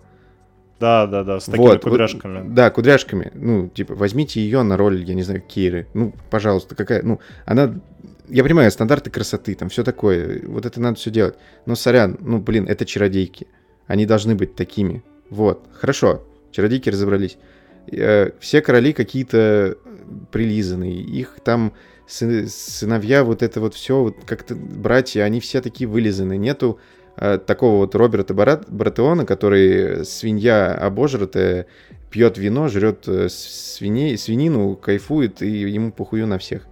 Да, 0.80 1.06
да, 1.06 1.24
да, 1.24 1.40
с 1.40 1.46
такими 1.46 1.62
вот, 1.62 1.84
кудряшками. 1.84 2.42
Вот, 2.42 2.54
да, 2.56 2.72
кудряшками. 2.72 3.32
Ну, 3.36 3.70
типа, 3.70 3.94
возьмите 3.94 4.42
ее 4.42 4.64
на 4.64 4.76
роль, 4.76 5.04
я 5.04 5.14
не 5.14 5.22
знаю, 5.22 5.42
Киры. 5.42 5.88
Ну, 5.94 6.14
пожалуйста, 6.32 6.76
какая... 6.76 7.04
Ну, 7.04 7.20
она... 7.46 7.76
Я 8.28 8.44
понимаю, 8.44 8.72
стандарты 8.72 9.12
красоты, 9.12 9.54
там 9.54 9.70
все 9.70 9.84
такое. 9.84 10.42
Вот 10.48 10.66
это 10.66 10.82
надо 10.82 10.96
все 10.98 11.12
делать. 11.12 11.36
Но, 11.68 11.76
сорян, 11.76 12.18
ну, 12.20 12.40
блин, 12.40 12.66
это 12.68 12.86
чародейки. 12.86 13.48
Они 13.86 14.06
должны 14.06 14.34
быть 14.34 14.56
такими. 14.56 15.04
Вот, 15.30 15.68
хорошо, 15.74 16.24
чародейки 16.52 16.90
разобрались. 16.90 17.38
Э, 17.92 18.32
все 18.40 18.62
короли 18.62 18.94
какие-то 18.94 19.78
прилизанные. 20.32 21.02
Их 21.02 21.38
там 21.44 21.74
сыновья, 22.08 23.24
вот 23.24 23.44
это 23.44 23.60
вот 23.60 23.74
все, 23.74 24.02
вот 24.02 24.18
как-то 24.26 24.56
братья, 24.56 25.24
они 25.24 25.40
все 25.40 25.62
такие 25.62 25.88
вылизаны. 25.88 26.38
Нету 26.38 26.80
э, 27.16 27.38
такого 27.38 27.78
вот 27.78 27.96
Роберта 27.96 28.34
Барат, 28.34 28.70
Братеона, 28.70 29.26
который 29.26 30.06
свинья 30.06 30.74
обожратая, 30.74 31.68
пьет 32.10 32.38
вино, 32.38 32.68
жрет 32.68 33.08
э, 33.08 33.30
свиней, 33.30 34.18
свинину, 34.18 34.76
кайфует, 34.76 35.42
и 35.42 35.50
ему 35.50 35.92
похую 35.92 36.28
на 36.28 36.38
всех. 36.38 36.68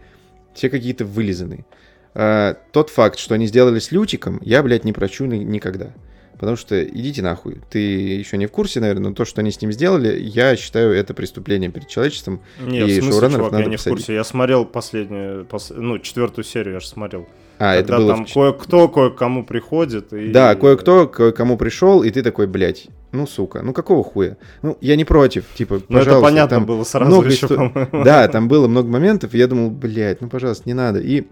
Все 0.54 0.70
какие-то 0.70 1.06
вылизанные. 1.06 1.66
Э, 2.14 2.56
тот 2.72 2.90
факт, 2.90 3.18
что 3.18 3.36
они 3.36 3.48
сделали 3.48 3.80
с 3.80 3.92
Лютиком, 3.92 4.40
я, 4.44 4.62
блядь, 4.64 4.84
не 4.84 4.94
прощу 4.94 5.26
никогда. 5.26 5.94
Потому 6.42 6.58
что 6.58 6.84
идите 6.84 7.22
нахуй. 7.22 7.62
Ты 7.70 7.78
еще 7.78 8.36
не 8.36 8.48
в 8.48 8.52
курсе, 8.52 8.80
наверное, 8.80 9.10
но 9.10 9.16
то, 9.16 9.26
что 9.26 9.42
они 9.42 9.52
с 9.52 9.62
ним 9.62 9.72
сделали, 9.72 10.20
я 10.20 10.56
считаю 10.56 10.92
это 10.92 11.14
преступлением 11.14 11.72
перед 11.72 11.88
человечеством. 11.88 12.42
Нет, 12.60 12.90
и 12.90 13.00
в 13.00 13.04
смысле, 13.04 13.30
чувак, 13.30 13.52
надо 13.52 13.64
я 13.64 13.70
не 13.70 13.76
посадить. 13.78 14.00
в 14.00 14.02
курсе. 14.02 14.16
Я 14.16 14.24
смотрел 14.24 14.66
последнюю, 14.66 15.46
пос... 15.46 15.72
ну, 15.76 16.00
четвертую 16.00 16.44
серию 16.44 16.74
я 16.74 16.80
же 16.80 16.88
смотрел. 16.88 17.28
А, 17.60 17.76
Когда 17.76 17.80
это 17.80 17.98
было... 17.98 18.16
там 18.16 18.26
кое-кто 18.26 18.88
кое-кому 18.88 19.46
приходит. 19.46 20.14
И... 20.14 20.32
Да, 20.32 20.56
кое-кто 20.56 21.08
кое-кому 21.08 21.58
пришел, 21.58 22.02
и 22.02 22.10
ты 22.10 22.24
такой, 22.24 22.48
блядь, 22.48 22.88
ну, 23.12 23.28
сука, 23.28 23.62
ну 23.62 23.72
какого 23.72 24.04
хуя? 24.04 24.38
Ну, 24.64 24.80
я 24.82 24.96
не 24.96 25.06
против, 25.06 25.46
типа, 25.54 25.76
ну, 25.76 26.00
пожалуйста. 26.00 26.12
это 26.12 26.22
понятно 26.22 26.58
там 26.58 26.66
было 26.66 26.84
сразу 26.84 27.12
много 27.12 27.30
еще, 27.30 27.46
что... 27.46 27.88
Да, 28.04 28.28
там 28.30 28.48
было 28.48 28.68
много 28.68 28.90
моментов, 28.90 29.36
и 29.36 29.38
я 29.38 29.46
думал, 29.46 29.70
блядь, 29.70 30.22
ну, 30.22 30.28
пожалуйста, 30.28 30.64
не 30.66 30.74
надо. 30.74 31.02
И 31.02 31.28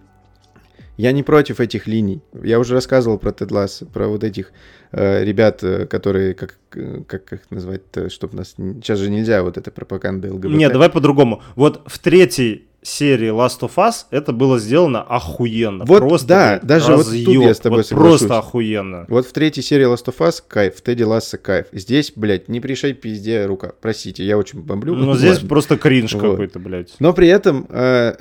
я 1.00 1.14
не 1.14 1.24
против 1.24 1.62
этих 1.62 1.88
линий. 1.88 2.22
Я 2.44 2.60
уже 2.60 2.74
рассказывал 2.74 3.18
про 3.18 3.32
Тед 3.32 3.52
Ласс, 3.52 3.84
про 3.94 4.10
вот 4.10 4.26
этих 4.26 4.52
э, 4.92 5.24
ребят, 5.24 5.64
э, 5.64 5.86
которые, 5.86 6.34
как, 6.34 6.58
э, 6.76 7.04
как 7.08 7.32
их 7.32 7.40
назвать, 7.52 7.84
чтобы 8.10 8.36
нас... 8.36 8.56
Сейчас 8.58 9.00
же 9.00 9.10
нельзя 9.10 9.42
вот 9.42 9.58
эта 9.58 9.72
пропаганда 9.72 10.34
ЛГБТ. 10.34 10.52
Нет, 10.52 10.74
давай 10.74 10.90
по-другому. 10.90 11.42
Вот 11.56 11.84
в 11.86 12.00
третьей 12.00 12.66
серии 12.82 13.30
Last 13.30 13.62
of 13.62 13.76
Us 13.78 14.08
это 14.12 14.34
было 14.34 14.60
сделано 14.60 15.02
охуенно. 15.02 15.86
Вот, 15.86 16.00
просто, 16.00 16.28
да, 16.28 16.60
даже 16.62 16.92
разъёб. 16.94 17.28
вот 17.28 17.34
тут 17.34 17.44
я 17.46 17.54
с 17.54 17.60
тобой 17.60 17.78
вот 17.80 17.88
соглашусь. 17.88 18.20
Просто 18.20 18.38
охуенно. 18.38 19.06
Вот 19.08 19.26
в 19.26 19.32
третьей 19.32 19.64
серии 19.64 19.86
Last 19.86 20.06
of 20.06 20.18
Us 20.18 20.44
кайф, 20.46 20.76
в 20.76 20.82
Тедди 20.82 21.04
Ласса 21.04 21.38
кайф. 21.38 21.68
Здесь, 21.72 22.12
блядь, 22.14 22.50
не 22.50 22.60
пришей 22.60 22.94
пизде 22.94 23.46
рука. 23.46 23.72
Простите, 23.80 24.26
я 24.26 24.38
очень 24.38 24.62
бомблю. 24.62 24.96
Но 24.96 25.16
здесь 25.16 25.36
ладно. 25.36 25.50
просто 25.50 25.78
кринж 25.78 26.14
вот. 26.14 26.22
какой-то, 26.22 26.60
блядь. 26.60 26.94
Но 27.00 27.14
при 27.14 27.30
этом 27.30 27.68
э, 27.70 28.16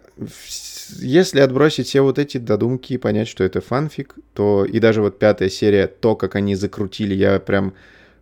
если 0.91 1.41
отбросить 1.41 1.87
все 1.87 2.01
вот 2.01 2.19
эти 2.19 2.39
додумки 2.39 2.95
и 2.95 2.99
понять, 2.99 3.29
что 3.29 3.45
это 3.45 3.61
фанфик, 3.61 4.15
то 4.35 4.65
и 4.65 4.79
даже 4.79 5.03
вот 5.03 5.19
пятая 5.19 5.49
серия, 5.49 5.87
то, 5.87 6.17
как 6.17 6.35
они 6.35 6.55
закрутили, 6.55 7.15
я 7.15 7.39
прям 7.41 7.75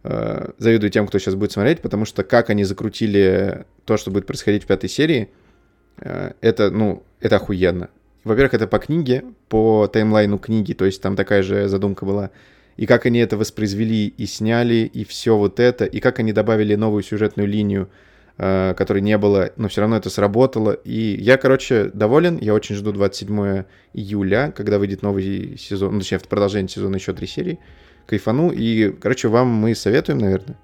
э, 0.04 0.50
завидую 0.58 0.90
тем, 0.90 1.06
кто 1.06 1.18
сейчас 1.18 1.34
будет 1.34 1.52
смотреть, 1.52 1.80
потому 1.80 2.04
что 2.04 2.24
как 2.24 2.50
они 2.50 2.64
закрутили 2.64 3.64
то, 3.84 3.96
что 3.96 4.10
будет 4.10 4.26
происходить 4.26 4.64
в 4.64 4.66
пятой 4.66 4.88
серии, 4.88 5.30
э, 5.98 6.32
это, 6.40 6.70
ну, 6.70 7.02
это 7.20 7.36
охуенно. 7.36 7.88
Во-первых, 8.24 8.54
это 8.54 8.66
по 8.66 8.78
книге, 8.78 9.24
по 9.48 9.86
таймлайну 9.86 10.38
книги, 10.38 10.72
то 10.72 10.84
есть 10.84 11.00
там 11.00 11.14
такая 11.14 11.42
же 11.42 11.68
задумка 11.68 12.04
была. 12.04 12.30
И 12.76 12.84
как 12.84 13.06
они 13.06 13.20
это 13.20 13.36
воспроизвели 13.36 14.08
и 14.08 14.26
сняли, 14.26 14.90
и 14.92 15.04
все 15.04 15.36
вот 15.36 15.60
это, 15.60 15.84
и 15.84 16.00
как 16.00 16.18
они 16.18 16.32
добавили 16.32 16.74
новую 16.74 17.02
сюжетную 17.02 17.48
линию, 17.48 17.88
которой 18.37 19.01
не 19.01 19.16
было, 19.16 19.51
но 19.57 19.68
все 19.68 19.80
равно 19.80 19.97
это 19.97 20.11
сработало. 20.11 20.72
И 20.72 21.16
я, 21.18 21.39
короче, 21.39 21.91
доволен. 21.95 22.39
Я 22.39 22.55
очень 22.55 22.74
жду 22.74 22.93
27 22.93 23.64
июля, 23.95 24.53
когда 24.55 24.78
выйдет 24.78 25.03
новый 25.03 25.57
сезон, 25.59 25.95
ну, 25.95 26.01
точнее, 26.01 26.18
в 26.18 26.28
продолжение 26.28 26.68
сезона 26.68 26.97
еще 26.97 27.14
три 27.14 27.26
серии. 27.26 27.59
Кайфану. 28.07 28.51
И, 28.51 28.91
короче, 28.91 29.28
вам 29.28 29.49
мы 29.49 29.74
советуем, 29.74 30.18
наверное. 30.18 30.57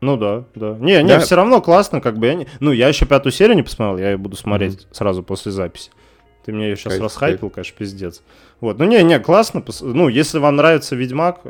Ну 0.00 0.16
да, 0.16 0.44
да. 0.54 0.76
Не, 0.80 1.02
не, 1.02 1.08
да. 1.08 1.20
все 1.20 1.36
равно 1.36 1.60
классно, 1.60 2.00
как 2.00 2.16
бы 2.16 2.26
я 2.26 2.34
не... 2.34 2.46
Ну, 2.58 2.72
я 2.72 2.88
еще 2.88 3.04
пятую 3.04 3.32
серию 3.32 3.56
не 3.56 3.62
посмотрел, 3.62 3.98
я 3.98 4.12
ее 4.12 4.16
буду 4.16 4.36
смотреть 4.36 4.74
mm-hmm. 4.74 4.94
сразу 4.94 5.22
после 5.22 5.52
записи. 5.52 5.90
Ты 6.44 6.52
мне 6.52 6.70
ее 6.70 6.76
сейчас 6.76 6.94
Кайф, 6.94 7.02
расхайпил, 7.02 7.50
конечно, 7.50 7.76
пиздец. 7.76 8.22
Вот, 8.60 8.78
ну 8.78 8.86
не, 8.86 9.02
не, 9.02 9.20
классно. 9.20 9.62
Ну, 9.82 10.08
если 10.08 10.38
вам 10.38 10.56
нравится 10.56 10.96
Ведьмак, 10.96 11.42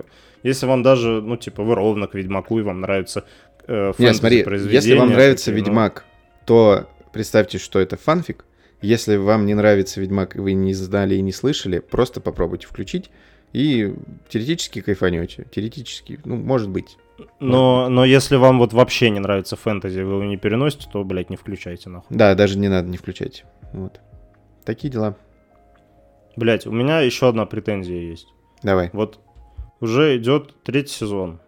если 0.43 0.66
вам 0.66 0.83
даже, 0.83 1.20
ну, 1.22 1.37
типа, 1.37 1.62
вы 1.62 1.76
ровно 1.76 2.09
к 2.09 2.14
Ведьмаку, 2.14 2.59
и 2.59 2.62
вам 2.62 2.81
нравится 2.81 3.24
э, 3.70 3.92
Не, 3.98 4.14
смотри, 4.14 4.44
если 4.70 4.94
вам 4.94 5.10
нравится 5.10 5.46
такие, 5.46 5.62
ну, 5.62 5.68
Ведьмак, 5.68 6.04
то 6.44 6.88
представьте, 7.12 7.58
что 7.58 7.78
это 7.78 7.96
фанфик. 7.96 8.44
Если 8.82 9.16
вам 9.16 9.46
не 9.46 9.54
нравится 9.54 10.00
Ведьмак, 10.00 10.36
и 10.36 10.40
вы 10.40 10.54
не 10.54 10.74
знали 10.74 11.14
и 11.14 11.20
не 11.20 11.32
слышали, 11.32 11.80
просто 11.80 12.20
попробуйте 12.20 12.66
включить 12.66 13.10
и 13.52 13.94
теоретически 14.28 14.80
кайфанете. 14.80 15.46
Теоретически, 15.50 16.20
ну, 16.24 16.36
может 16.36 16.70
быть. 16.70 16.96
Но, 17.38 17.88
но 17.88 18.04
если 18.04 18.36
вам 18.36 18.58
вот 18.58 18.72
вообще 18.72 19.10
не 19.10 19.20
нравится 19.20 19.56
фэнтези, 19.56 20.00
вы 20.00 20.14
его 20.14 20.24
не 20.24 20.36
переносите, 20.36 20.88
то, 20.90 21.04
блядь, 21.04 21.30
не 21.30 21.36
включайте 21.36 21.90
нахуй. 21.90 22.16
Да, 22.16 22.34
даже 22.34 22.58
не 22.58 22.68
надо, 22.68 22.88
не 22.88 22.96
включайте. 22.96 23.44
Вот. 23.72 24.00
Такие 24.64 24.90
дела. 24.90 25.16
Блядь, 26.36 26.66
у 26.66 26.72
меня 26.72 27.00
еще 27.00 27.28
одна 27.28 27.44
претензия 27.44 28.00
есть. 28.00 28.26
Давай. 28.62 28.90
Вот 28.92 29.18
уже 29.80 30.16
идет 30.16 30.54
третий 30.62 30.94
сезон, 30.94 31.40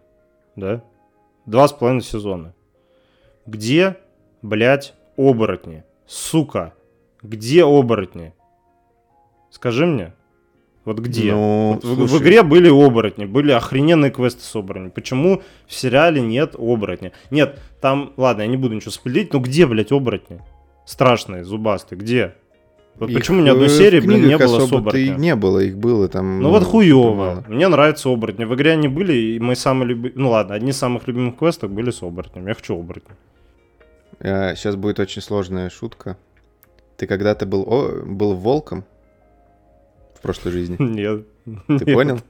да? 0.55 0.83
Два 1.45 1.67
с 1.67 1.73
половиной 1.73 2.01
сезона. 2.01 2.53
Где, 3.45 3.97
блядь, 4.41 4.93
оборотни? 5.17 5.83
Сука, 6.05 6.73
где 7.21 7.63
оборотни? 7.63 8.33
Скажи 9.49 9.85
мне. 9.85 10.13
Вот 10.85 10.99
где? 10.99 11.31
Ну, 11.31 11.79
Вот 11.81 11.83
в, 11.83 12.17
в 12.17 12.21
игре 12.21 12.43
были 12.43 12.69
оборотни, 12.69 13.25
были 13.25 13.51
охрененные 13.51 14.11
квесты 14.11 14.41
с 14.41 14.55
оборотнями. 14.55 14.89
Почему 14.89 15.41
в 15.65 15.73
сериале 15.73 16.21
нет 16.21 16.55
оборотня? 16.57 17.13
Нет, 17.31 17.59
там, 17.79 18.13
ладно, 18.17 18.41
я 18.41 18.47
не 18.47 18.57
буду 18.57 18.75
ничего 18.75 18.91
спилить, 18.91 19.31
но 19.33 19.39
где, 19.39 19.65
блядь, 19.65 19.91
оборотни? 19.91 20.41
Страшные, 20.85 21.45
зубастые, 21.45 21.97
где? 21.97 22.35
Вот 22.99 23.09
их, 23.09 23.17
почему 23.17 23.41
ни 23.41 23.49
одной 23.49 23.69
серии, 23.69 23.99
блин, 23.99 24.27
не 24.27 24.37
было 24.37 24.59
с 24.59 24.63
особо-то 24.63 24.97
и 24.97 25.09
не 25.09 25.35
было, 25.35 25.59
их 25.59 25.77
было 25.77 26.07
там... 26.07 26.41
Ну 26.41 26.49
вот 26.49 26.63
хуёво. 26.63 27.15
мало. 27.15 27.43
Мне 27.47 27.67
нравятся 27.67 28.09
оборотни. 28.09 28.45
В 28.45 28.53
игре 28.53 28.71
они 28.73 28.87
были, 28.87 29.13
и 29.13 29.39
мои 29.39 29.55
самые 29.55 29.89
любимые... 29.89 30.13
Ну 30.15 30.29
ладно, 30.29 30.53
одни 30.53 30.69
из 30.71 30.77
самых 30.77 31.07
любимых 31.07 31.37
квестов 31.37 31.71
были 31.71 31.89
с 31.89 32.03
оборотнями. 32.03 32.49
Я 32.49 32.53
хочу 32.53 32.79
оборотня. 32.79 33.15
сейчас 34.21 34.75
будет 34.75 34.99
очень 34.99 35.21
сложная 35.21 35.69
шутка. 35.69 36.17
Ты 36.97 37.07
когда-то 37.07 37.45
был, 37.45 37.63
о, 37.67 38.03
был 38.05 38.35
волком 38.35 38.85
в 40.15 40.21
прошлой 40.21 40.51
жизни? 40.51 40.77
Нет. 40.79 41.25
Ты 41.67 41.93
понял? 41.93 42.21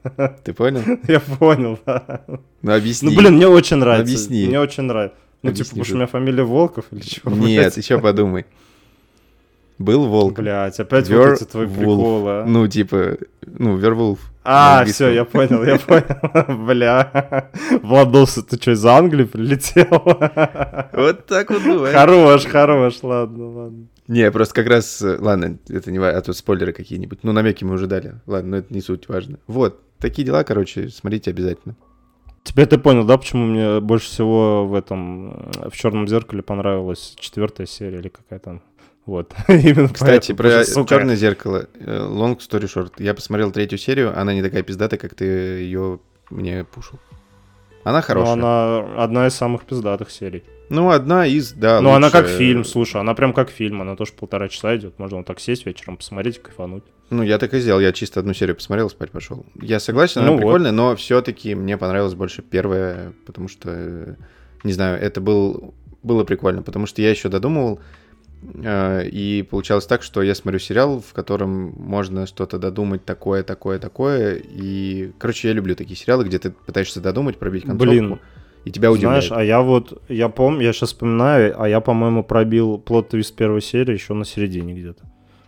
Ты 0.44 0.54
понял? 0.54 0.82
Я 1.08 1.20
понял, 1.20 1.78
да. 1.86 2.22
Ну 2.62 2.74
объясни. 2.74 3.10
Ну 3.10 3.20
блин, 3.20 3.36
мне 3.36 3.48
очень 3.48 3.78
нравится. 3.78 4.14
Объясни. 4.14 4.48
Мне 4.48 4.60
очень 4.60 4.84
нравится. 4.84 5.18
Ну 5.44 5.52
типа, 5.52 5.70
потому 5.70 5.84
что 5.84 5.90
что- 5.90 5.96
у 5.96 5.98
меня 5.98 6.08
фамилия 6.08 6.44
Волков 6.44 6.86
или 6.92 7.02
чего? 7.02 7.32
Нет, 7.32 7.76
еще 7.76 8.00
подумай. 8.00 8.46
Был 9.80 10.08
волк. 10.08 10.36
Блять, 10.38 10.80
опять 10.80 11.10
Вер- 11.10 11.32
вот 11.32 11.42
эти 11.42 11.50
твои 11.50 11.68
приколы. 11.68 12.30
а. 12.30 12.46
Ну, 12.46 12.68
типа, 12.68 13.18
ну, 13.46 13.76
Вервулф. 13.76 14.20
А, 14.46 14.80
на 14.82 14.86
все, 14.86 15.10
я 15.10 15.26
понял, 15.26 15.64
я 15.64 15.78
понял. 15.80 16.66
Бля. 16.66 17.50
Владос, 17.82 18.36
ты 18.50 18.58
что, 18.58 18.72
из 18.72 18.86
Англии 18.86 19.24
прилетел? 19.24 19.88
Вот 20.94 21.26
так 21.26 21.50
вот 21.50 21.64
бывает. 21.64 21.96
Хорош, 21.96 22.46
хорош, 22.46 23.00
ладно, 23.04 23.50
ладно. 23.50 23.88
Не, 24.08 24.30
просто 24.32 24.54
как 24.54 24.68
раз, 24.68 25.02
э, 25.02 25.18
ладно, 25.20 25.58
это 25.70 25.90
не 25.92 25.98
важно, 25.98 26.20
а 26.20 26.22
то 26.22 26.34
спойлеры 26.34 26.74
какие-нибудь. 26.74 27.20
Ну, 27.24 27.32
намеки 27.32 27.64
мы 27.64 27.76
уже 27.76 27.88
дали. 27.88 28.16
Ладно, 28.28 28.52
но 28.52 28.58
это 28.58 28.74
не 28.74 28.82
суть 28.82 29.08
важно. 29.08 29.40
Вот, 29.48 29.80
такие 29.98 30.26
дела, 30.26 30.44
короче, 30.44 30.90
смотрите 30.90 31.32
обязательно. 31.32 31.76
Теперь 32.44 32.66
ты 32.66 32.78
понял, 32.78 33.06
да, 33.06 33.18
почему 33.18 33.46
мне 33.46 33.80
больше 33.80 34.08
всего 34.08 34.68
в 34.68 34.76
этом, 34.76 35.32
э, 35.64 35.70
в 35.70 35.76
черном 35.78 36.06
зеркале 36.10 36.44
понравилась 36.44 37.16
четвертая 37.18 37.66
серия 37.66 38.00
или 38.00 38.10
какая 38.10 38.40
там. 38.40 38.62
Вот. 39.06 39.34
Именно 39.48 39.90
Кстати, 39.90 40.32
поэтому, 40.32 40.38
про 40.38 40.64
сука, 40.66 40.96
черное 40.96 41.16
зеркало. 41.16 41.68
э, 41.80 42.08
Long 42.10 42.38
story 42.38 42.64
short. 42.74 42.94
Я 43.00 43.14
посмотрел 43.14 43.52
третью 43.52 43.78
серию, 43.78 44.18
она 44.18 44.34
не 44.34 44.42
такая 44.42 44.64
пиздатая, 44.64 45.00
как 45.00 45.14
ты 45.16 45.26
ее 45.26 46.00
мне 46.30 46.64
пушил. 46.64 47.00
Она 47.84 47.98
Ну, 48.00 48.04
хорошая. 48.04 48.34
она 48.34 49.04
одна 49.04 49.28
из 49.28 49.34
самых 49.34 49.66
пиздатых 49.66 50.10
серий. 50.10 50.44
Ну, 50.70 50.90
одна 50.90 51.28
из, 51.28 51.52
да. 51.52 51.82
Ну, 51.82 51.92
она 51.92 52.10
как 52.10 52.28
фильм, 52.28 52.64
слушай, 52.64 53.00
она 53.02 53.14
прям 53.14 53.34
как 53.34 53.50
фильм, 53.50 53.82
она 53.82 53.98
тоже 53.98 54.14
полтора 54.14 54.48
часа 54.48 54.76
идет. 54.78 54.98
Можно 54.98 55.18
вот 55.18 55.26
так 55.28 55.42
сесть 55.42 55.66
вечером, 55.66 55.98
посмотреть, 55.98 56.42
кайфануть. 56.42 56.84
Ну, 57.10 57.22
я 57.24 57.38
так 57.38 57.54
и 57.54 57.60
сделал. 57.60 57.82
Я 57.82 57.92
чисто 57.92 58.22
одну 58.22 58.34
серию 58.34 58.56
посмотрел, 58.56 58.90
спать 58.90 59.12
пошел. 59.12 59.46
Я 59.62 59.82
согласен, 59.82 60.22
она 60.22 60.30
Ну 60.30 60.34
вот. 60.36 60.40
прикольная, 60.40 60.72
но 60.72 60.96
все-таки 60.96 61.54
мне 61.56 61.78
понравилась 61.78 62.16
больше 62.16 62.42
первая, 62.42 63.12
потому 63.26 63.50
что, 63.50 64.16
не 64.64 64.72
знаю, 64.72 65.00
это 65.02 65.20
был, 65.20 65.74
было 66.02 66.24
прикольно, 66.24 66.64
потому 66.64 66.86
что 66.88 67.02
я 67.02 67.10
еще 67.12 67.28
додумывал, 67.28 67.82
и 68.64 69.48
получалось 69.50 69.86
так, 69.86 70.04
что 70.04 70.22
я 70.22 70.36
смотрю 70.36 70.60
сериал, 70.60 71.00
в 71.02 71.14
котором 71.14 71.74
можно 71.78 72.26
что-то 72.26 72.58
додумать 72.58 73.06
такое, 73.06 73.44
такое, 73.44 73.80
такое, 73.80 74.36
и, 74.36 75.12
короче, 75.18 75.48
я 75.50 75.54
люблю 75.54 75.76
такие 75.76 75.96
сериалы, 75.96 76.26
где 76.26 76.40
ты 76.40 76.52
пытаешься 76.52 77.02
додумать, 77.02 77.38
пробить 77.38 77.64
концовку, 77.64 77.86
Блин, 77.86 78.20
и 78.66 78.72
тебя 78.72 78.92
удивляет. 78.92 79.26
Знаешь, 79.26 79.42
а 79.42 79.44
я 79.44 79.62
вот, 79.62 80.02
я 80.10 80.30
помню, 80.30 80.62
я 80.64 80.74
сейчас 80.74 80.90
вспоминаю, 80.90 81.62
а 81.62 81.68
я, 81.68 81.80
по-моему, 81.80 82.24
пробил 82.24 82.78
плод-твист 82.78 83.36
первой 83.36 83.62
серии 83.62 83.94
еще 83.94 84.14
на 84.14 84.26
середине 84.26 84.74
где-то. 84.74 85.04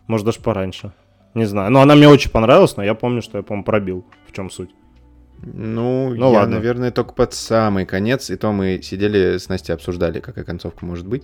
Может, 0.07 0.25
даже 0.25 0.39
пораньше. 0.39 0.91
Не 1.33 1.45
знаю. 1.45 1.71
Но 1.71 1.81
она 1.81 1.95
мне 1.95 2.07
очень 2.07 2.31
понравилась, 2.31 2.77
но 2.77 2.83
я 2.83 2.93
помню, 2.93 3.21
что 3.21 3.37
я, 3.37 3.43
по-моему, 3.43 3.65
пробил. 3.65 4.05
В 4.27 4.31
чем 4.31 4.49
суть? 4.49 4.69
Ну, 5.43 6.09
Ну, 6.09 6.31
я, 6.31 6.39
ладно. 6.39 6.55
наверное, 6.55 6.91
только 6.91 7.13
под 7.13 7.33
самый 7.33 7.85
конец, 7.85 8.29
и 8.29 8.37
то 8.37 8.51
мы 8.51 8.79
сидели 8.81 9.37
с 9.37 9.49
Настей, 9.49 9.73
обсуждали, 9.73 10.19
какая 10.19 10.45
концовка 10.45 10.85
может 10.85 11.05
быть. 11.07 11.23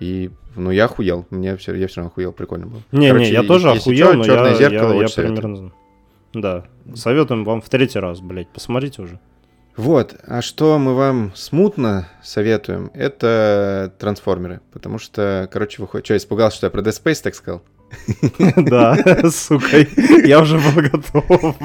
И, 0.00 0.30
ну, 0.56 0.70
я 0.70 0.86
охуел. 0.86 1.26
Мне 1.30 1.56
все, 1.56 1.74
я 1.74 1.86
все 1.86 2.00
равно 2.00 2.10
охуел, 2.10 2.32
прикольно 2.32 2.66
было. 2.66 2.82
Не-не, 2.90 3.08
Короче, 3.08 3.32
я 3.32 3.42
тоже 3.42 3.68
если 3.68 3.78
охуел, 3.80 4.06
чё, 4.06 4.14
но 4.14 4.24
«Чёрное 4.24 4.50
я, 4.50 4.56
зеркало» 4.56 4.92
я, 4.92 4.98
я 4.98 5.04
очень 5.04 5.14
примерно... 5.14 5.72
Да. 6.32 6.64
Советуем 6.94 7.44
вам 7.44 7.60
в 7.60 7.68
третий 7.68 7.98
раз, 7.98 8.20
блядь. 8.20 8.48
Посмотрите 8.48 9.02
уже. 9.02 9.18
Вот, 9.76 10.14
а 10.26 10.42
что 10.42 10.78
мы 10.78 10.94
вам 10.94 11.32
смутно 11.34 12.08
советуем, 12.22 12.90
это 12.94 13.92
трансформеры. 13.98 14.60
Потому 14.72 14.98
что, 14.98 15.48
короче, 15.52 15.82
выходит... 15.82 16.06
Что, 16.06 16.16
испугался, 16.16 16.56
что 16.56 16.66
я 16.66 16.70
про 16.70 16.82
Dead 16.82 16.92
Space 16.92 17.22
так 17.22 17.34
сказал? 17.34 17.62
Да, 18.56 18.96
сука, 19.30 19.78
я 20.24 20.40
уже 20.40 20.58
был 20.58 20.82
готов. 20.82 21.56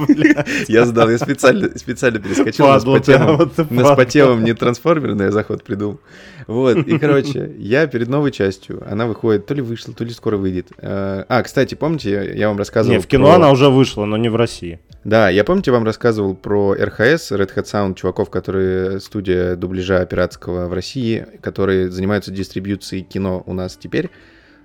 Я 0.67 0.85
сдал, 0.85 1.09
я 1.09 1.17
специально, 1.17 1.77
специально 1.77 2.19
перескочил 2.19 2.65
на 2.67 2.73
Падла 2.73 2.99
ты, 2.99 3.13
а 3.13 3.17
спотевом, 3.17 3.37
вот 3.37 3.55
ты 3.55 3.61
на 3.63 3.67
падла. 3.83 3.93
спотевом 3.93 4.43
не 4.43 4.53
трансформерный 4.53 5.31
заход 5.31 5.63
придумал. 5.63 5.99
Вот, 6.47 6.77
и, 6.77 6.97
короче, 6.99 7.53
я 7.57 7.87
перед 7.87 8.07
новой 8.07 8.31
частью, 8.31 8.83
она 8.89 9.05
выходит, 9.07 9.45
то 9.45 9.53
ли 9.53 9.61
вышла, 9.61 9.93
то 9.93 10.03
ли 10.03 10.11
скоро 10.11 10.37
выйдет. 10.37 10.67
Э, 10.77 11.23
А, 11.27 11.41
кстати, 11.43 11.75
помните, 11.75 12.31
я- 12.35 12.47
вам 12.49 12.57
рассказывал 12.57 12.95
Не, 12.95 13.01
в 13.01 13.07
кино 13.07 13.31
она 13.31 13.49
уже 13.51 13.69
вышла, 13.69 14.05
но 14.05 14.17
не 14.17 14.29
в 14.29 14.35
России. 14.35 14.79
Да, 15.03 15.29
я 15.29 15.43
помните, 15.43 15.71
вам 15.71 15.83
рассказывал 15.83 16.35
про 16.35 16.73
РХС, 16.73 17.31
Red 17.31 17.53
Hat 17.55 17.65
Sound, 17.65 17.95
чуваков, 17.95 18.29
которые 18.29 18.99
студия 18.99 19.55
дубляжа 19.55 20.05
пиратского 20.05 20.67
в 20.67 20.73
России, 20.73 21.25
которые 21.41 21.89
занимаются 21.91 22.31
дистрибьюцией 22.31 23.03
кино 23.03 23.43
у 23.45 23.53
нас 23.53 23.75
теперь. 23.77 24.09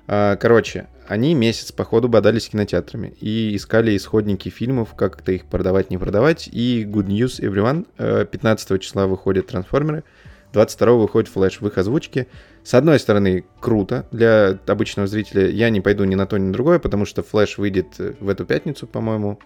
А, 0.07 0.37
Короче, 0.37 0.87
они 1.11 1.35
месяц 1.35 1.73
по 1.73 1.85
ходу 1.85 2.09
бодались 2.09 2.45
с 2.45 2.49
кинотеатрами 2.51 3.15
и 3.21 3.57
искали 3.57 3.97
исходники 3.97 4.49
фильмов, 4.49 4.95
как-то 4.95 5.33
их 5.33 5.45
продавать, 5.45 5.91
не 5.91 5.99
продавать. 5.99 6.49
И 6.53 6.85
Good 6.85 7.09
News 7.09 7.41
Everyone. 7.41 7.89
э, 7.99 8.25
15 8.31 8.81
числа 8.81 9.09
выходят 9.09 9.49
«Трансформеры», 9.49 10.05
22 10.53 10.93
выходит 10.93 11.29
«Флэш» 11.29 11.61
в 11.61 11.67
их 11.67 11.79
озвучке. 11.79 12.29
С 12.63 12.75
одной 12.75 13.01
стороны, 13.01 13.45
круто 13.59 14.07
для 14.13 14.57
обычного 14.69 15.09
зрителя. 15.09 15.49
Я 15.49 15.69
не 15.71 15.81
пойду 15.81 16.05
ни 16.05 16.15
на 16.15 16.27
то, 16.27 16.39
ни 16.39 16.45
на 16.45 16.53
другое, 16.53 16.79
потому 16.79 17.07
что 17.07 17.25
«Флэш» 17.25 17.59
выйдет 17.59 17.89
э, 17.99 18.15
в 18.21 18.29
эту 18.29 18.47
пятницу, 18.47 18.87
по-моему, 18.87 19.41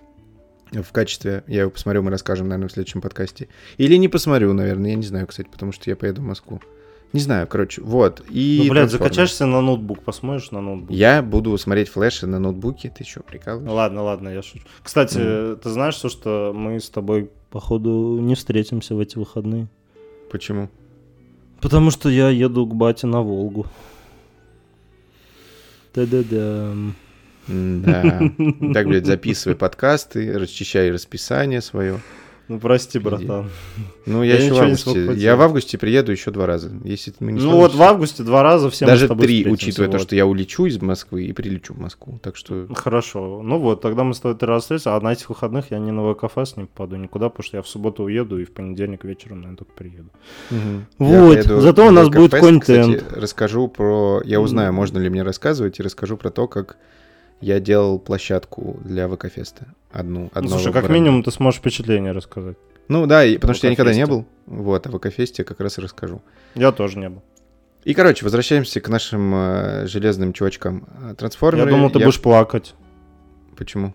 в 0.71 0.93
качестве, 0.93 1.45
я 1.47 1.63
его 1.63 1.71
посмотрю, 1.71 2.03
мы 2.03 2.11
расскажем, 2.11 2.47
наверное, 2.47 2.69
в 2.69 2.73
следующем 2.73 3.01
подкасте. 3.01 3.49
Или 3.79 3.95
не 3.97 4.09
посмотрю, 4.09 4.53
наверное, 4.53 4.91
я 4.91 4.97
не 4.97 5.07
знаю, 5.07 5.27
кстати, 5.27 5.49
потому 5.51 5.73
что 5.73 5.89
я 5.89 5.97
поеду 5.97 6.21
в 6.21 6.25
Москву. 6.25 6.61
Не 7.15 7.21
знаю, 7.21 7.47
короче, 7.47 7.81
вот. 7.81 8.25
И 8.29 8.63
Ну, 8.65 8.73
блядь, 8.73 8.91
закачаешься 8.91 9.47
на 9.47 9.61
ноутбук, 9.61 10.03
посмотришь 10.03 10.51
на 10.51 10.61
ноутбук. 10.61 10.91
Я 10.91 11.23
буду 11.23 11.57
смотреть 11.59 11.89
флеши 11.89 12.27
на 12.27 12.41
ноутбуке, 12.41 12.91
ты 12.91 13.05
что, 13.05 13.23
прикалываешься? 13.23 13.73
Ладно, 13.73 14.03
ладно, 14.03 14.29
я 14.31 14.43
шучу. 14.43 14.65
Кстати, 14.83 15.55
ты 15.55 15.71
знаешь 15.71 15.97
то, 15.97 16.09
что 16.09 16.53
мы 16.53 16.81
с 16.81 16.91
тобой, 16.91 17.31
походу, 17.51 18.19
не 18.21 18.35
встретимся 18.35 18.97
в 18.97 18.99
эти 18.99 19.17
выходные? 19.17 19.69
Почему? 20.29 20.69
Потому 21.61 21.93
что 21.93 22.09
я 22.09 22.31
еду 22.31 22.67
к 22.67 22.75
бате 22.75 23.07
на 23.07 23.23
Волгу. 23.23 23.67
Да-да-да. 25.95 26.75
Да. 27.47 28.21
Так, 28.75 28.89
блядь, 28.89 29.07
записывай 29.07 29.55
подкасты, 29.55 30.37
расчищай 30.37 30.91
расписание 30.91 31.61
свое. 31.61 32.01
Ну, 32.47 32.61
прости, 32.61 32.99
братан. 32.99 33.51
Ну, 34.05 34.23
я, 34.23 34.37
Я 34.37 34.45
еще 34.45 34.55
в 34.55 34.59
августе. 34.59 35.15
Я 35.15 35.37
в 35.37 35.41
августе 35.41 35.79
приеду 35.79 36.13
еще 36.13 36.31
два 36.31 36.47
раза. 36.47 36.71
Если 36.85 37.15
мы 37.21 37.33
не 37.33 37.41
Ну, 37.41 37.57
вот 37.57 37.75
в 37.75 37.83
августе 37.83 38.23
два 38.23 38.43
раза 38.43 38.69
все 38.69 38.85
Даже 38.85 39.09
с 39.09 39.17
три, 39.17 39.47
учитывая 39.47 39.89
то, 39.89 39.99
вот. 39.99 40.03
что 40.03 40.15
я 40.15 40.27
улечу 40.27 40.67
из 40.67 40.81
Москвы 40.81 41.25
и 41.25 41.33
прилечу 41.33 41.73
в 41.73 41.79
Москву. 41.79 42.19
Так 42.23 42.37
что 42.37 42.67
Хорошо. 42.75 43.41
Ну 43.43 43.59
вот, 43.59 43.81
тогда 43.81 44.05
мы 44.05 44.15
с 44.15 44.21
тобой 44.21 44.37
три 44.37 44.47
раза 44.47 44.63
встретимся, 44.63 44.95
а 44.95 45.01
на 45.01 45.13
этих 45.13 45.31
выходных 45.31 45.71
я 45.71 45.79
ни 45.79 45.91
на 45.91 46.13
ВКФС 46.15 46.57
не 46.57 46.65
попаду 46.65 46.97
никуда, 46.97 47.31
потому 47.31 47.45
что 47.45 47.57
я 47.57 47.63
в 47.63 47.69
субботу 47.69 48.05
уеду 48.05 48.39
и 48.39 48.45
в 48.45 48.53
понедельник 48.53 49.05
вечером, 49.05 49.39
наверное, 49.39 49.57
только 49.57 49.73
приеду. 49.73 50.11
Мгм. 50.51 50.87
Вот, 50.99 51.45
зато 51.45 51.87
у 51.87 51.91
нас 51.91 52.09
будет 52.09 52.33
контент. 52.33 53.05
Расскажу 53.13 53.69
про... 53.69 54.21
Я 54.25 54.41
узнаю, 54.41 54.73
можно 54.73 54.99
ли 54.99 55.09
мне 55.09 55.23
рассказывать, 55.23 55.81
и 55.81 55.83
расскажу 55.83 56.17
про 56.17 56.31
то, 56.31 56.47
как 56.47 56.77
я 57.45 57.61
делал 57.61 57.99
площадку 57.99 58.81
для 58.85 59.07
ВК-феста. 59.09 59.67
Одну, 59.93 60.21
Ну, 60.21 60.31
одного 60.35 60.49
слушай, 60.57 60.73
как 60.73 60.85
бренда. 60.85 60.93
минимум 60.95 61.23
ты 61.23 61.31
сможешь 61.31 61.61
впечатление 61.61 62.13
рассказать. 62.13 62.57
Ну 62.89 63.07
да, 63.07 63.25
и- 63.25 63.37
потому 63.37 63.55
что 63.55 63.67
я 63.67 63.73
никогда 63.73 63.93
не 63.95 64.07
был. 64.07 64.25
Вот, 64.47 64.87
а 64.87 64.91
в 64.91 64.97
ВК-фесте 64.99 65.45
как 65.45 65.61
раз 65.61 65.79
и 65.79 65.83
расскажу. 65.83 66.21
Я 66.55 66.73
тоже 66.73 66.99
не 66.99 67.09
был. 67.11 67.23
И, 67.85 67.93
короче, 67.93 68.25
возвращаемся 68.25 68.81
к 68.81 68.89
нашим 68.89 69.35
э, 69.35 69.87
железным 69.87 70.33
чувачкам. 70.33 70.87
Э, 71.03 71.09
Я 71.09 71.15
Трансформеры... 71.15 71.71
думал, 71.71 71.91
ты 71.91 71.99
будешь 71.99 72.21
плакать. 72.21 72.75
Почему? 73.57 73.93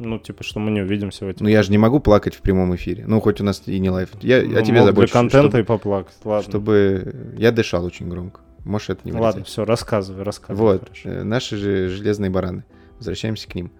Ну, 0.00 0.18
типа, 0.18 0.42
что 0.42 0.58
мы 0.58 0.72
не 0.72 0.80
увидим 0.82 1.12
сегодня. 1.12 1.38
Ну, 1.44 1.48
я 1.48 1.62
же 1.62 1.70
не 1.70 1.78
могу 1.78 2.00
плакать 2.00 2.34
в 2.34 2.40
прямом 2.40 2.74
эфире. 2.74 3.04
Ну, 3.06 3.20
хоть 3.20 3.40
у 3.40 3.44
нас 3.44 3.62
и 3.66 3.78
не 3.78 3.90
live. 3.90 4.08
Я 4.20 4.42
Ну, 4.42 4.58
о 4.58 4.62
тебе 4.62 4.82
забочусь. 4.82 5.12
Для 5.12 5.20
контента 5.20 5.48
чтобы, 5.48 5.60
и 5.60 5.62
поплакать. 5.62 6.14
Ладно. 6.24 6.50
чтобы 6.50 7.14
я 7.38 7.52
дышал 7.52 7.84
очень 7.84 8.08
громко. 8.08 8.40
Можешь 8.64 8.90
это 8.90 9.00
не 9.04 9.12
Ладно, 9.12 9.26
вырезать. 9.26 9.46
все, 9.48 9.64
рассказывай, 9.64 10.22
рассказывай. 10.22 10.72
Вот, 10.72 10.82
хорошо. 10.88 11.08
э, 11.08 11.22
наши 11.22 11.56
же 11.56 11.88
железные 11.88 12.30
бараны. 12.30 12.64
Возвращаемся 12.98 13.48
к 13.48 13.54
ним. 13.54 13.70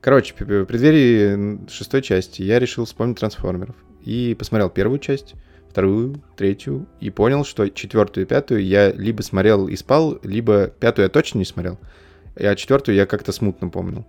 Короче, 0.00 0.34
в 0.34 0.64
преддверии 0.66 1.66
шестой 1.70 2.02
части 2.02 2.42
я 2.42 2.58
решил 2.58 2.84
вспомнить 2.84 3.18
трансформеров. 3.18 3.74
И 4.02 4.36
посмотрел 4.38 4.68
первую 4.68 4.98
часть, 4.98 5.34
вторую, 5.70 6.22
третью, 6.36 6.86
и 7.00 7.08
понял, 7.08 7.44
что 7.44 7.68
четвертую 7.68 8.26
и 8.26 8.28
пятую 8.28 8.64
я 8.64 8.92
либо 8.92 9.22
смотрел 9.22 9.66
и 9.66 9.74
спал, 9.76 10.18
либо 10.22 10.66
пятую 10.68 11.04
я 11.04 11.08
точно 11.08 11.38
не 11.38 11.46
смотрел, 11.46 11.78
а 12.36 12.54
четвертую 12.54 12.96
я 12.96 13.06
как-то 13.06 13.32
смутно 13.32 13.70
помнил. 13.70 14.06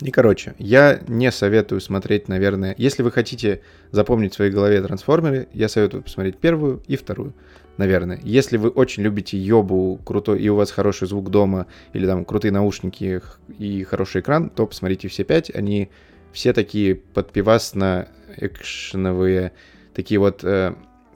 И, 0.00 0.10
короче, 0.10 0.54
я 0.58 1.00
не 1.08 1.30
советую 1.30 1.80
смотреть, 1.80 2.28
наверное... 2.28 2.74
Если 2.78 3.02
вы 3.02 3.10
хотите 3.12 3.62
запомнить 3.92 4.32
в 4.32 4.36
своей 4.36 4.50
голове 4.50 4.82
трансформеры, 4.82 5.48
я 5.52 5.68
советую 5.68 6.02
посмотреть 6.02 6.36
первую 6.36 6.82
и 6.86 6.96
вторую, 6.96 7.32
наверное. 7.76 8.20
Если 8.22 8.56
вы 8.56 8.68
очень 8.68 9.02
любите 9.02 9.38
ёбу 9.38 10.00
крутой, 10.04 10.40
и 10.42 10.48
у 10.48 10.56
вас 10.56 10.70
хороший 10.70 11.08
звук 11.08 11.30
дома, 11.30 11.66
или 11.92 12.06
там 12.06 12.24
крутые 12.24 12.52
наушники 12.52 13.20
и 13.58 13.84
хороший 13.84 14.20
экран, 14.20 14.50
то 14.50 14.66
посмотрите 14.66 15.08
все 15.08 15.24
пять. 15.24 15.54
Они 15.54 15.90
все 16.32 16.52
такие 16.52 16.94
подпивасно 16.94 18.08
экшеновые, 18.36 19.52
такие 19.94 20.18
вот... 20.18 20.42
э, 20.44 20.74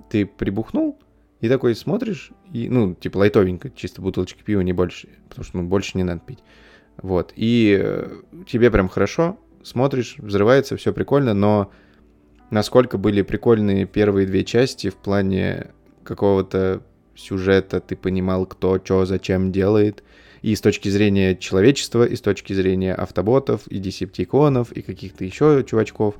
ты 0.09 0.27
прибухнул, 0.27 0.99
и 1.41 1.49
такой 1.49 1.75
смотришь, 1.75 2.33
и, 2.53 2.69
ну, 2.69 2.95
типа 2.95 3.19
лайтовенько, 3.19 3.71
чисто 3.71 4.03
бутылочки 4.03 4.43
пива, 4.43 4.61
не 4.61 4.73
больше, 4.73 5.09
потому 5.29 5.45
что, 5.45 5.59
ну, 5.59 5.65
больше 5.65 5.93
не 5.97 6.05
надо 6.05 6.21
пить. 6.21 6.41
Вот, 6.97 7.33
и 7.37 7.79
э, 7.81 8.23
тебе 8.47 8.71
прям 8.71 8.89
хорошо, 8.89 9.39
смотришь, 9.63 10.17
взрывается, 10.19 10.77
все 10.77 10.93
прикольно, 10.93 11.35
но 11.35 11.71
насколько 12.51 12.99
были 12.99 13.23
прикольные 13.23 13.85
первые 13.85 14.27
две 14.27 14.45
части 14.45 14.91
в 14.91 14.97
плане 14.97 15.69
какого-то 16.09 16.83
сюжета, 17.15 17.81
ты 17.81 17.97
понимал, 17.97 18.47
кто, 18.47 18.81
что, 18.83 19.05
зачем 19.05 19.53
делает, 19.53 20.03
и 20.43 20.55
с 20.55 20.61
точки 20.61 20.89
зрения 20.89 21.37
человечества, 21.37 22.05
и 22.05 22.17
с 22.17 22.21
точки 22.21 22.53
зрения 22.53 22.95
автоботов, 22.95 23.67
и 23.67 23.79
десептиконов, 23.79 24.73
и 24.73 24.83
каких-то 24.83 25.25
еще 25.25 25.65
чувачков. 25.69 26.15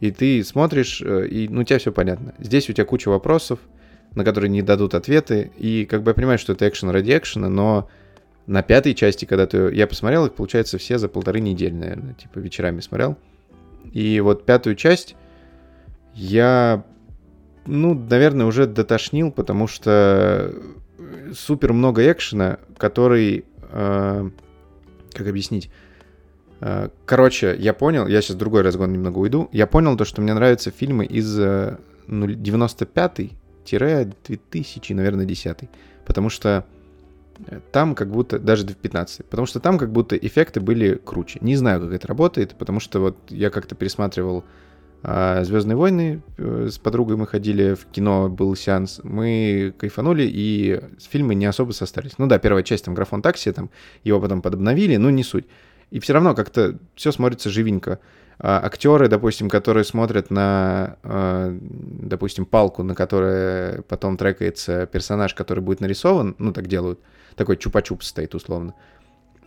И 0.00 0.10
ты 0.10 0.42
смотришь, 0.44 1.02
э, 1.04 1.26
и 1.28 1.48
ну, 1.48 1.60
у 1.60 1.64
тебя 1.64 1.78
все 1.78 1.92
понятно. 1.92 2.34
Здесь 2.38 2.70
у 2.70 2.72
тебя 2.72 2.86
куча 2.86 3.08
вопросов, 3.08 3.58
на 4.14 4.24
которые 4.24 4.50
не 4.50 4.62
дадут 4.62 4.94
ответы, 4.94 5.52
и 5.58 5.84
как 5.84 6.02
бы 6.02 6.10
я 6.10 6.14
понимаю, 6.14 6.38
что 6.38 6.52
это 6.52 6.68
экшен 6.68 6.90
ради 6.90 7.16
экшена, 7.16 7.48
но 7.48 7.88
на 8.46 8.62
пятой 8.62 8.94
части, 8.94 9.26
когда 9.26 9.46
ты... 9.46 9.70
Я 9.74 9.86
посмотрел 9.86 10.26
их, 10.26 10.34
получается, 10.34 10.78
все 10.78 10.98
за 10.98 11.08
полторы 11.08 11.40
недели, 11.40 11.74
наверное, 11.74 12.14
типа 12.14 12.38
вечерами 12.38 12.80
смотрел. 12.80 13.16
И 13.92 14.20
вот 14.20 14.46
пятую 14.46 14.76
часть 14.76 15.16
я, 16.14 16.84
ну, 17.70 17.94
наверное, 17.94 18.46
уже 18.46 18.66
дотошнил, 18.66 19.30
потому 19.30 19.66
что 19.66 20.54
супер 21.34 21.72
много 21.72 22.10
экшена, 22.10 22.58
который... 22.76 23.44
э, 23.70 24.30
как 25.12 25.28
объяснить? 25.28 25.70
Э, 26.60 26.88
Короче, 27.06 27.56
я 27.58 27.72
понял, 27.72 28.06
я 28.06 28.20
сейчас 28.20 28.36
другой 28.36 28.62
разгон 28.62 28.92
немного 28.92 29.18
уйду. 29.18 29.48
Я 29.52 29.66
понял 29.66 29.96
то, 29.96 30.04
что 30.04 30.20
мне 30.20 30.34
нравятся 30.34 30.70
фильмы 30.70 31.04
из 31.04 31.38
э, 31.38 31.78
ну, 32.06 32.26
95-2000, 32.26 34.94
наверное, 34.94 35.24
10 35.24 35.56
Потому 36.04 36.28
что 36.28 36.64
э, 37.46 37.60
там 37.72 37.94
как 37.94 38.10
будто, 38.10 38.38
даже 38.38 38.66
в 38.66 38.76
15 38.76 39.26
потому 39.26 39.46
что 39.46 39.60
там 39.60 39.78
как 39.78 39.92
будто 39.92 40.16
эффекты 40.16 40.60
были 40.60 40.96
круче. 40.96 41.38
Не 41.40 41.56
знаю, 41.56 41.80
как 41.80 41.92
это 41.92 42.08
работает, 42.08 42.54
потому 42.58 42.80
что 42.80 43.00
вот 43.00 43.16
я 43.28 43.50
как-то 43.50 43.74
пересматривал 43.74 44.44
Звездные 45.02 45.76
войны 45.76 46.22
э, 46.36 46.68
с 46.70 46.78
подругой 46.78 47.16
мы 47.16 47.26
ходили 47.26 47.72
в 47.72 47.86
кино, 47.86 48.28
был 48.28 48.54
сеанс, 48.54 49.00
мы 49.02 49.74
кайфанули, 49.78 50.28
и 50.30 50.78
фильмы 50.98 51.34
не 51.34 51.46
особо 51.46 51.72
состарились. 51.72 52.18
Ну 52.18 52.26
да, 52.26 52.38
первая 52.38 52.62
часть, 52.62 52.84
там, 52.84 52.94
графон 52.94 53.22
такси, 53.22 53.50
там, 53.52 53.70
его 54.04 54.20
потом 54.20 54.42
подобновили, 54.42 54.96
но 54.96 55.08
не 55.08 55.24
суть. 55.24 55.46
И 55.90 56.00
все 56.00 56.12
равно 56.12 56.34
как-то 56.34 56.78
все 56.94 57.12
смотрится 57.12 57.48
живенько. 57.48 57.98
А, 58.38 58.60
актеры, 58.64 59.08
допустим, 59.08 59.48
которые 59.48 59.84
смотрят 59.84 60.30
на, 60.30 60.96
а, 61.02 61.56
допустим, 61.60 62.46
палку, 62.46 62.82
на 62.82 62.94
которой 62.94 63.82
потом 63.82 64.16
трекается 64.16 64.86
персонаж, 64.86 65.34
который 65.34 65.60
будет 65.60 65.80
нарисован, 65.80 66.36
ну 66.38 66.52
так 66.52 66.66
делают, 66.66 67.00
такой 67.36 67.56
чупа-чуп 67.56 68.02
стоит 68.02 68.34
условно, 68.34 68.74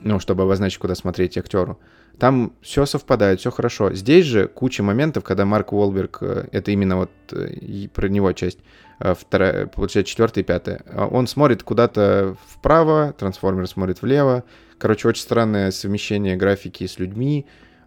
ну, 0.04 0.20
чтобы 0.20 0.43
обозначить, 0.43 0.80
куда 0.80 0.95
смотреть 0.95 1.38
актеру. 1.38 1.80
Там 2.20 2.54
все 2.62 2.86
совпадает, 2.86 3.39
все 3.39 3.51
хорошо. 3.51 3.93
Здесь 3.93 4.26
же 4.26 4.47
куча 4.47 4.84
моментов, 4.84 5.24
когда 5.24 5.45
Марк 5.45 5.74
Уолберг, 5.74 6.20
э, 6.22 6.47
это 6.51 6.72
именно 6.72 6.97
вот 6.97 7.12
э, 7.32 7.88
про 7.93 8.08
него 8.08 8.32
часть, 8.34 8.60
э, 8.99 9.16
вторая, 9.20 9.68
получается, 9.68 10.12
четвертая 10.12 10.43
и 10.43 10.47
пятая, 10.47 10.84
он 11.12 11.26
смотрит 11.26 11.64
куда-то 11.64 12.38
вправо, 12.47 13.14
трансформер 13.18 13.68
смотрит 13.68 14.01
влево. 14.01 14.43
Короче, 14.78 15.08
очень 15.08 15.24
странное 15.24 15.72
совмещение 15.72 16.36
графики 16.36 16.86
с 16.86 16.99
людьми, 16.99 17.45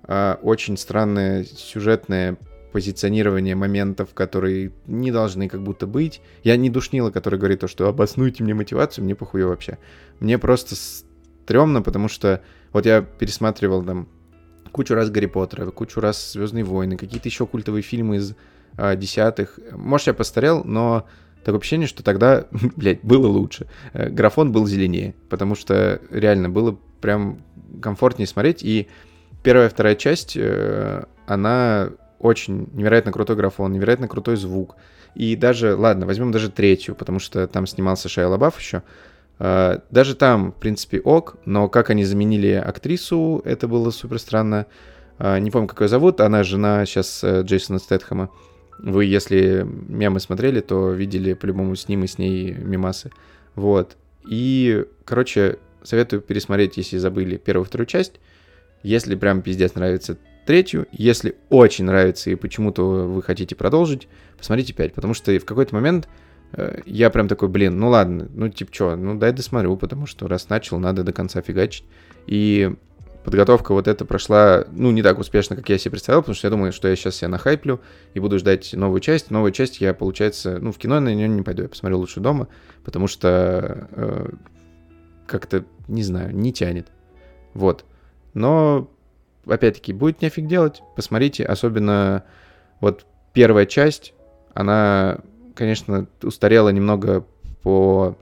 очень 0.09 0.77
странное 0.79 1.45
сюжетное 1.45 2.39
позиционирование 2.73 3.55
моментов, 3.55 4.15
которые 4.15 4.73
не 4.87 5.11
должны 5.11 5.49
как 5.49 5.63
будто 5.63 5.87
быть. 5.87 6.21
Я 6.43 6.57
не 6.57 6.71
душнила, 6.71 7.11
который 7.11 7.39
говорит 7.39 7.61
то, 7.61 7.69
что 7.69 7.89
обоснуйте 7.89 8.45
мне 8.45 8.55
мотивацию, 8.55 9.05
мне 9.05 9.15
похуй 9.15 9.45
вообще. 9.45 9.79
Мне 10.21 10.39
просто 10.39 10.75
стрёмно, 11.47 11.81
потому 11.81 12.09
что 12.09 12.43
вот 12.73 12.87
я 12.87 13.03
пересматривал 13.03 13.85
там 13.85 14.09
кучу 14.73 14.95
раз 14.95 15.11
Гарри 15.11 15.27
Поттера, 15.27 15.71
кучу 15.71 16.01
раз 16.01 16.33
Звездные 16.33 16.65
войны, 16.65 16.97
какие-то 16.97 17.29
еще 17.29 17.47
культовые 17.47 17.83
фильмы 17.83 18.17
из 18.17 18.35
а, 18.77 18.97
десятых. 18.97 19.61
Может, 19.71 20.09
я 20.09 20.15
постарел, 20.15 20.65
но 20.65 21.07
такое 21.45 21.61
ощущение, 21.61 21.87
что 21.87 22.03
тогда, 22.03 22.47
блядь, 22.77 23.05
было 23.05 23.29
лучше. 23.29 23.69
Э, 23.93 24.09
Графон 24.09 24.51
был 24.51 24.67
зеленее, 24.67 25.15
потому 25.31 25.55
что 25.55 26.01
реально 26.11 26.51
было 26.51 26.77
прям 27.01 27.45
комфортнее 27.81 28.27
смотреть. 28.27 28.65
И 28.65 28.89
первая, 29.45 29.69
вторая 29.69 29.95
часть, 29.95 30.37
э, 30.37 31.05
она 31.27 31.91
очень 32.19 32.69
невероятно 32.73 33.13
крутой 33.13 33.37
графон, 33.37 33.73
невероятно 33.73 34.09
крутой 34.09 34.37
звук. 34.37 34.75
И 35.15 35.37
даже, 35.37 35.77
ладно, 35.77 36.07
возьмем 36.07 36.33
даже 36.33 36.51
третью, 36.51 36.97
потому 36.97 37.21
что 37.21 37.47
там 37.47 37.67
снимался 37.69 38.09
Шайа 38.09 38.27
Лабаф 38.27 38.59
еще. 38.59 38.83
Uh, 39.39 39.83
даже 39.91 40.15
там, 40.15 40.53
в 40.53 40.55
принципе, 40.55 40.99
ок, 40.99 41.37
но 41.45 41.69
как 41.69 41.91
они 41.91 42.05
заменили 42.05 42.53
актрису, 42.53 43.43
это 43.45 43.69
было 43.69 43.91
супер 43.91 44.19
странно. 44.19 44.67
Uh, 45.19 45.39
не 45.41 45.51
помню, 45.51 45.69
как 45.69 45.83
ее 45.83 45.89
зовут, 45.89 46.21
она 46.21 46.43
жена 46.43 46.87
сейчас 46.87 47.23
uh, 47.23 47.43
Джейсона 47.43 47.79
Стэтхэма. 47.79 48.31
Вы, 48.79 49.05
если 49.05 49.67
мемы 49.67 50.21
смотрели, 50.21 50.61
то 50.61 50.91
видели 50.91 51.35
по-любому 51.35 51.77
с 51.77 51.89
ним 51.89 52.05
и 52.05 52.07
с 52.07 52.19
ней 52.19 52.53
мемасы. 52.53 53.11
Вот. 53.55 53.97
И, 54.29 54.85
короче, 55.05 55.59
советую 55.83 56.23
пересмотреть, 56.23 56.77
если 56.77 56.99
забыли 56.99 57.37
первую 57.37 57.65
вторую 57.65 57.87
часть. 57.87 58.21
Если 58.83 59.15
прям 59.15 59.43
пиздец 59.43 59.75
нравится 59.75 60.19
третью, 60.47 60.87
если 60.93 61.37
очень 61.49 61.85
нравится 61.85 62.31
и 62.31 62.35
почему-то 62.35 62.83
вы 62.83 63.23
хотите 63.23 63.55
продолжить, 63.55 64.09
посмотрите 64.39 64.73
пять, 64.73 64.95
потому 64.95 65.15
что 65.15 65.37
в 65.39 65.45
какой-то 65.45 65.75
момент 65.75 66.09
я 66.87 67.11
прям 67.11 67.29
такой, 67.29 67.49
блин, 67.49 67.79
ну 67.79 67.89
ладно, 67.89 68.29
ну 68.35 68.49
типа 68.49 68.75
что, 68.75 68.97
ну 68.97 69.19
дай 69.19 69.33
досмотрю, 69.33 69.77
потому 69.77 70.07
что 70.07 70.27
раз 70.29 70.49
начал, 70.49 70.79
надо 70.79 71.03
до 71.03 71.13
конца 71.13 71.43
фигачить. 71.43 71.85
И 72.27 72.75
подготовка 73.27 73.73
вот 73.73 73.89
эта 73.89 74.05
прошла, 74.05 74.67
ну, 74.71 74.93
не 74.93 75.03
так 75.03 75.19
успешно, 75.19 75.57
как 75.57 75.69
я 75.69 75.79
себе 75.79 75.91
представлял, 75.91 76.23
потому 76.23 76.37
что 76.37 76.47
я 76.47 76.51
думаю, 76.51 76.73
что 76.73 76.87
я 76.87 76.95
сейчас 76.95 77.17
себя 77.17 77.29
нахайплю 77.29 77.81
и 78.15 78.21
буду 78.21 78.39
ждать 78.39 78.73
новую 78.73 79.01
часть. 79.01 79.33
Новую 79.33 79.51
часть 79.51 79.81
я, 79.81 79.95
получается, 79.95 80.59
ну, 80.61 80.71
в 80.71 80.79
кино 80.79 81.01
на 81.01 81.13
нее 81.13 81.27
не 81.27 81.43
пойду, 81.43 81.65
я 81.65 81.69
посмотрю 81.69 81.99
лучше 81.99 82.21
дома, 82.21 82.47
потому 82.85 83.09
что 83.09 83.89
э, 83.91 84.29
как-то, 85.27 85.65
не 85.89 86.05
знаю, 86.05 86.37
не 86.37 86.53
тянет. 86.53 86.87
Вот. 87.53 87.85
Но, 88.33 88.89
опять-таки, 89.45 89.93
будет 89.93 90.23
нефиг 90.23 90.47
делать, 90.47 90.83
посмотрите, 90.95 91.45
особенно 91.45 92.23
вот 92.81 93.07
первая 93.33 93.67
часть, 93.67 94.15
она 94.55 95.19
конечно, 95.57 96.07
устарела 96.23 96.69
немного 96.69 97.27
по, 97.63 98.17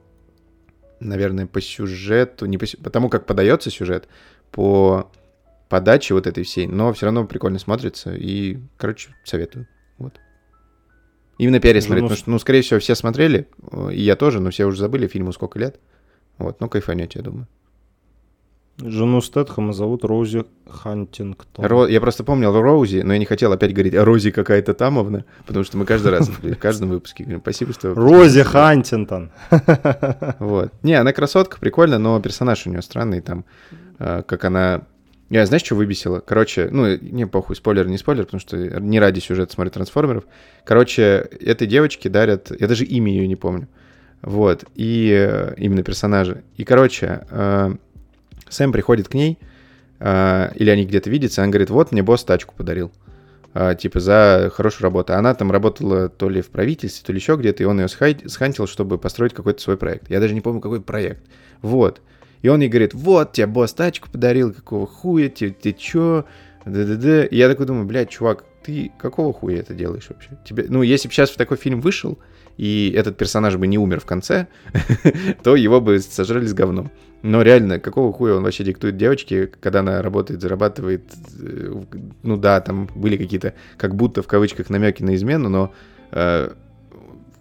наверное, 1.01 1.47
по 1.47 1.61
сюжету, 1.61 2.47
не 2.47 2.57
по, 2.57 2.66
по 2.82 2.89
тому, 2.89 3.11
как 3.11 3.26
подается 3.26 3.70
сюжет, 3.70 4.09
по 4.51 5.11
подаче 5.68 6.14
вот 6.14 6.26
этой 6.26 6.45
всей, 6.45 6.66
но 6.66 6.93
все 6.93 7.07
равно 7.07 7.26
прикольно 7.26 7.59
смотрится, 7.59 8.14
и, 8.14 8.59
короче, 8.76 9.14
советую. 9.24 9.66
Вот. 9.99 10.20
Именно 11.37 11.61
пересмотреть, 11.61 12.03
ну, 12.03 12.09
потому 12.09 12.18
что, 12.18 12.30
ну, 12.30 12.39
скорее 12.39 12.62
всего, 12.62 12.80
все 12.80 12.95
смотрели, 12.95 13.49
и 13.91 14.01
я 14.01 14.16
тоже, 14.16 14.41
но 14.41 14.51
все 14.51 14.64
уже 14.64 14.78
забыли 14.78 15.09
фильму 15.09 15.32
сколько 15.32 15.59
лет. 15.59 15.80
Вот, 16.39 16.61
ну, 16.61 16.68
кайфанете, 16.68 17.18
я 17.18 17.24
думаю. 17.24 17.49
Жену 18.79 19.20
Стэтхэма 19.20 19.72
зовут 19.72 20.05
Роузи 20.05 20.45
Хантингтон. 20.68 21.64
Ро- 21.64 21.87
Я 21.89 22.01
просто 22.01 22.25
помнил 22.25 22.53
Роузи, 22.61 23.03
но 23.05 23.12
я 23.12 23.18
не 23.20 23.25
хотел 23.25 23.53
опять 23.53 23.72
говорить 23.72 23.95
«А 23.95 24.05
Рози 24.05 24.33
какая-то 24.33 24.75
тамовна, 24.75 25.25
потому 25.47 25.64
что 25.64 25.77
мы 25.79 25.85
каждый 25.87 26.09
раз 26.11 26.29
в 26.29 26.55
каждом 26.57 26.89
выпуске 26.89 27.22
говорим 27.22 27.41
«Спасибо, 27.41 27.72
что...» 27.72 27.95
Рози 27.95 28.43
Хантингтон. 28.43 29.31
Вот. 30.41 30.72
Не, 30.83 30.95
она 30.95 31.12
красотка, 31.12 31.59
прикольно, 31.61 31.99
но 31.99 32.20
персонаж 32.20 32.66
у 32.66 32.70
нее 32.70 32.83
странный 32.83 33.20
там, 33.20 33.45
э, 34.01 34.22
как 34.27 34.45
она... 34.45 34.83
Я 35.31 35.47
знаешь, 35.47 35.62
что 35.64 35.77
выбесила? 35.77 36.18
Короче, 36.20 36.68
ну, 36.70 36.97
не 36.99 37.27
похуй, 37.27 37.55
спойлер, 37.57 37.87
не 37.87 37.97
спойлер, 37.97 38.25
потому 38.25 38.41
что 38.41 38.57
не 38.57 38.99
ради 38.99 39.20
сюжета 39.20 39.53
смотрю 39.55 39.70
трансформеров. 39.72 40.25
Короче, 40.64 41.29
этой 41.41 41.66
девочке 41.68 42.09
дарят... 42.09 42.51
Я 42.61 42.66
даже 42.66 42.85
имя 42.85 43.12
ее 43.12 43.29
не 43.29 43.37
помню. 43.37 43.68
Вот. 44.20 44.64
И 44.75 45.11
э, 45.16 45.55
именно 45.59 45.83
персонажа. 45.85 46.43
И, 46.57 46.64
короче, 46.64 47.25
э, 47.31 47.75
Сэм 48.55 48.72
приходит 48.72 49.09
к 49.09 49.14
ней, 49.14 49.38
э, 49.98 50.50
или 50.55 50.70
они 50.70 50.86
где-то 50.86 51.11
видятся, 51.11 51.42
она 51.42 51.50
говорит, 51.50 51.70
вот, 51.70 51.92
мне 51.92 52.02
босс 52.02 52.24
тачку 52.24 52.55
подарил. 52.57 52.92
э, 53.55 53.74
типа 53.78 54.00
за 54.00 54.50
хорошую 54.52 54.82
работу. 54.84 55.14
Она 55.14 55.34
там 55.34 55.50
работала 55.50 56.09
то 56.09 56.28
ли 56.28 56.42
в 56.42 56.50
правительстве, 56.50 57.07
то 57.07 57.12
ли 57.12 57.18
еще 57.18 57.36
где-то, 57.36 57.62
и 57.62 57.66
он 57.66 57.80
ее 57.80 57.88
схантил, 57.88 58.66
чтобы 58.66 58.98
построить 58.98 59.32
какой-то 59.32 59.62
свой 59.62 59.76
проект. 59.76 60.11
Я 60.11 60.20
даже 60.20 60.34
не 60.34 60.40
помню, 60.40 60.61
какой 60.61 60.80
проект. 60.80 61.22
Вот. 61.62 62.00
И 62.42 62.48
он 62.48 62.61
ей 62.61 62.68
говорит, 62.68 62.92
вот, 62.92 63.32
тебе 63.32 63.46
босс 63.46 63.72
тачку 63.72 64.11
подарил, 64.11 64.52
какого 64.52 64.86
хуя, 64.86 65.30
ты, 65.30 65.50
ты 65.50 65.72
чё? 65.72 66.26
Да-да-да. 66.66 67.24
И 67.24 67.36
я 67.36 67.48
такой 67.48 67.66
думаю, 67.66 67.86
блядь, 67.86 68.11
чувак, 68.11 68.44
ты 68.64 68.92
какого 68.98 69.32
хуя 69.32 69.61
это 69.61 69.72
делаешь 69.72 70.07
вообще? 70.09 70.30
Тебе... 70.44 70.66
Ну, 70.68 70.82
если 70.82 71.09
бы 71.09 71.14
сейчас 71.14 71.30
такой 71.30 71.57
фильм 71.57 71.80
вышел, 71.80 72.18
и 72.57 72.92
этот 72.96 73.16
персонаж 73.16 73.57
бы 73.57 73.66
не 73.66 73.78
умер 73.78 74.00
в 74.00 74.05
конце, 74.07 74.46
то 75.42 75.57
его 75.57 75.80
бы 75.80 75.98
сожрали 76.00 76.46
с 76.46 76.55
говном. 76.55 76.90
Но 77.22 77.40
реально, 77.42 77.80
какого 77.80 78.12
хуя 78.12 78.34
он 78.34 78.42
вообще 78.42 78.64
диктует 78.64 78.96
девочке, 78.98 79.46
когда 79.46 79.80
она 79.80 80.02
работает, 80.02 80.42
зарабатывает? 80.42 81.02
э, 81.40 81.82
Ну 82.22 82.36
да, 82.36 82.61
там 82.61 82.88
были 82.94 83.16
какие-то, 83.16 83.55
как 83.78 83.94
будто 83.94 84.22
в 84.22 84.26
кавычках, 84.26 84.68
намеки 84.68 85.02
на 85.02 85.14
измену, 85.14 85.48
но 85.48 85.72
э, 86.12 86.50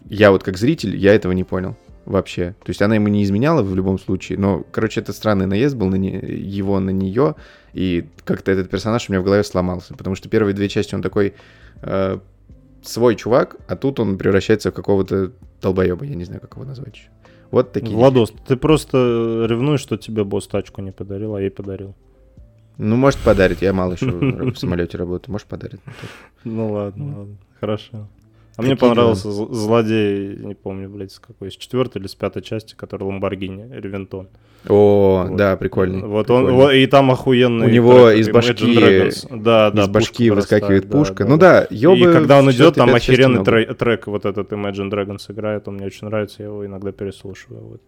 я 0.09 0.31
вот 0.31 0.43
как 0.43 0.57
зритель, 0.57 0.95
я 0.95 1.13
этого 1.13 1.33
не 1.33 1.43
понял 1.43 1.75
вообще. 2.05 2.55
То 2.63 2.69
есть 2.69 2.81
она 2.81 2.95
ему 2.95 3.07
не 3.07 3.23
изменяла 3.23 3.61
в 3.61 3.75
любом 3.75 3.99
случае, 3.99 4.37
но, 4.37 4.65
короче, 4.71 5.01
это 5.01 5.13
странный 5.13 5.47
наезд 5.47 5.75
был 5.75 5.87
на 5.87 5.95
не- 5.95 6.11
его 6.17 6.79
на 6.79 6.89
нее, 6.89 7.35
и 7.73 8.07
как-то 8.25 8.51
этот 8.51 8.69
персонаж 8.69 9.09
у 9.09 9.11
меня 9.11 9.21
в 9.21 9.25
голове 9.25 9.43
сломался, 9.43 9.95
потому 9.95 10.15
что 10.15 10.29
первые 10.29 10.53
две 10.53 10.69
части 10.69 10.95
он 10.95 11.01
такой 11.01 11.33
э, 11.81 12.19
свой 12.83 13.15
чувак, 13.15 13.55
а 13.67 13.75
тут 13.75 13.99
он 13.99 14.17
превращается 14.17 14.71
в 14.71 14.73
какого-то 14.73 15.31
долбоеба, 15.61 16.05
я 16.05 16.15
не 16.15 16.25
знаю, 16.25 16.41
как 16.41 16.55
его 16.55 16.65
назвать 16.65 16.95
еще. 16.95 17.09
Вот 17.51 17.71
такие. 17.71 17.95
Владос, 17.95 18.33
ты 18.47 18.55
просто 18.57 19.45
ревнуешь, 19.47 19.81
что 19.81 19.97
тебе 19.97 20.23
босс 20.23 20.47
тачку 20.47 20.81
не 20.81 20.91
подарил, 20.91 21.35
а 21.35 21.41
ей 21.41 21.51
подарил. 21.51 21.95
Ну, 22.77 22.95
может 22.95 23.19
подарить, 23.19 23.61
я 23.61 23.73
мало 23.73 23.93
еще 23.93 24.09
в 24.51 24.55
самолете 24.55 24.97
работаю, 24.97 25.31
может 25.31 25.47
подарить. 25.47 25.79
Ну 26.43 26.71
ладно, 26.71 27.19
ладно, 27.19 27.37
хорошо. 27.59 28.07
А 28.55 28.61
мне 28.61 28.75
понравился 28.75 29.29
зл- 29.29 29.51
злодей, 29.51 30.35
не 30.37 30.53
помню, 30.53 30.89
блядь, 30.89 31.11
с 31.11 31.19
какой, 31.19 31.51
с 31.51 31.55
четвертой 31.55 32.01
или 32.01 32.07
с 32.07 32.13
пятой 32.13 32.43
части, 32.43 32.75
который 32.75 33.03
Ламборгини, 33.03 33.73
Ревентон. 33.73 34.27
О, 34.67 35.25
Вот. 35.27 35.35
да, 35.35 35.57
прикольный. 35.57 36.03
Вот 36.03 36.29
он, 36.29 36.45
прикольный. 36.45 36.53
вот, 36.53 36.71
и 36.71 36.85
там 36.85 37.11
охуенный... 37.11 37.67
У 37.67 37.69
него 37.69 38.11
трек 38.11 38.19
из 38.19 38.29
башки-. 38.29 39.11
Да, 39.31 39.71
да, 39.71 39.83
Из 39.83 39.87
башки 39.89 40.29
выскакивает 40.29 40.89
пушка. 40.89 41.25
Ну 41.25 41.37
да, 41.37 41.67
ёбы 41.69 41.97
И 41.97 42.13
когда 42.13 42.39
он 42.39 42.49
идет, 42.51 42.75
там 42.75 42.93
охеренный 42.93 43.43
трек, 43.43 43.75
трек 43.77 44.07
вот 44.07 44.25
этот 44.25 44.51
Imagine 44.51 44.89
Dragons 44.89 45.31
играет, 45.31 45.67
он 45.67 45.75
мне 45.75 45.87
очень 45.87 46.07
нравится, 46.07 46.43
я 46.43 46.45
его 46.45 46.65
иногда 46.65 46.91
переслушиваю. 46.91 47.61
Вот. 47.63 47.81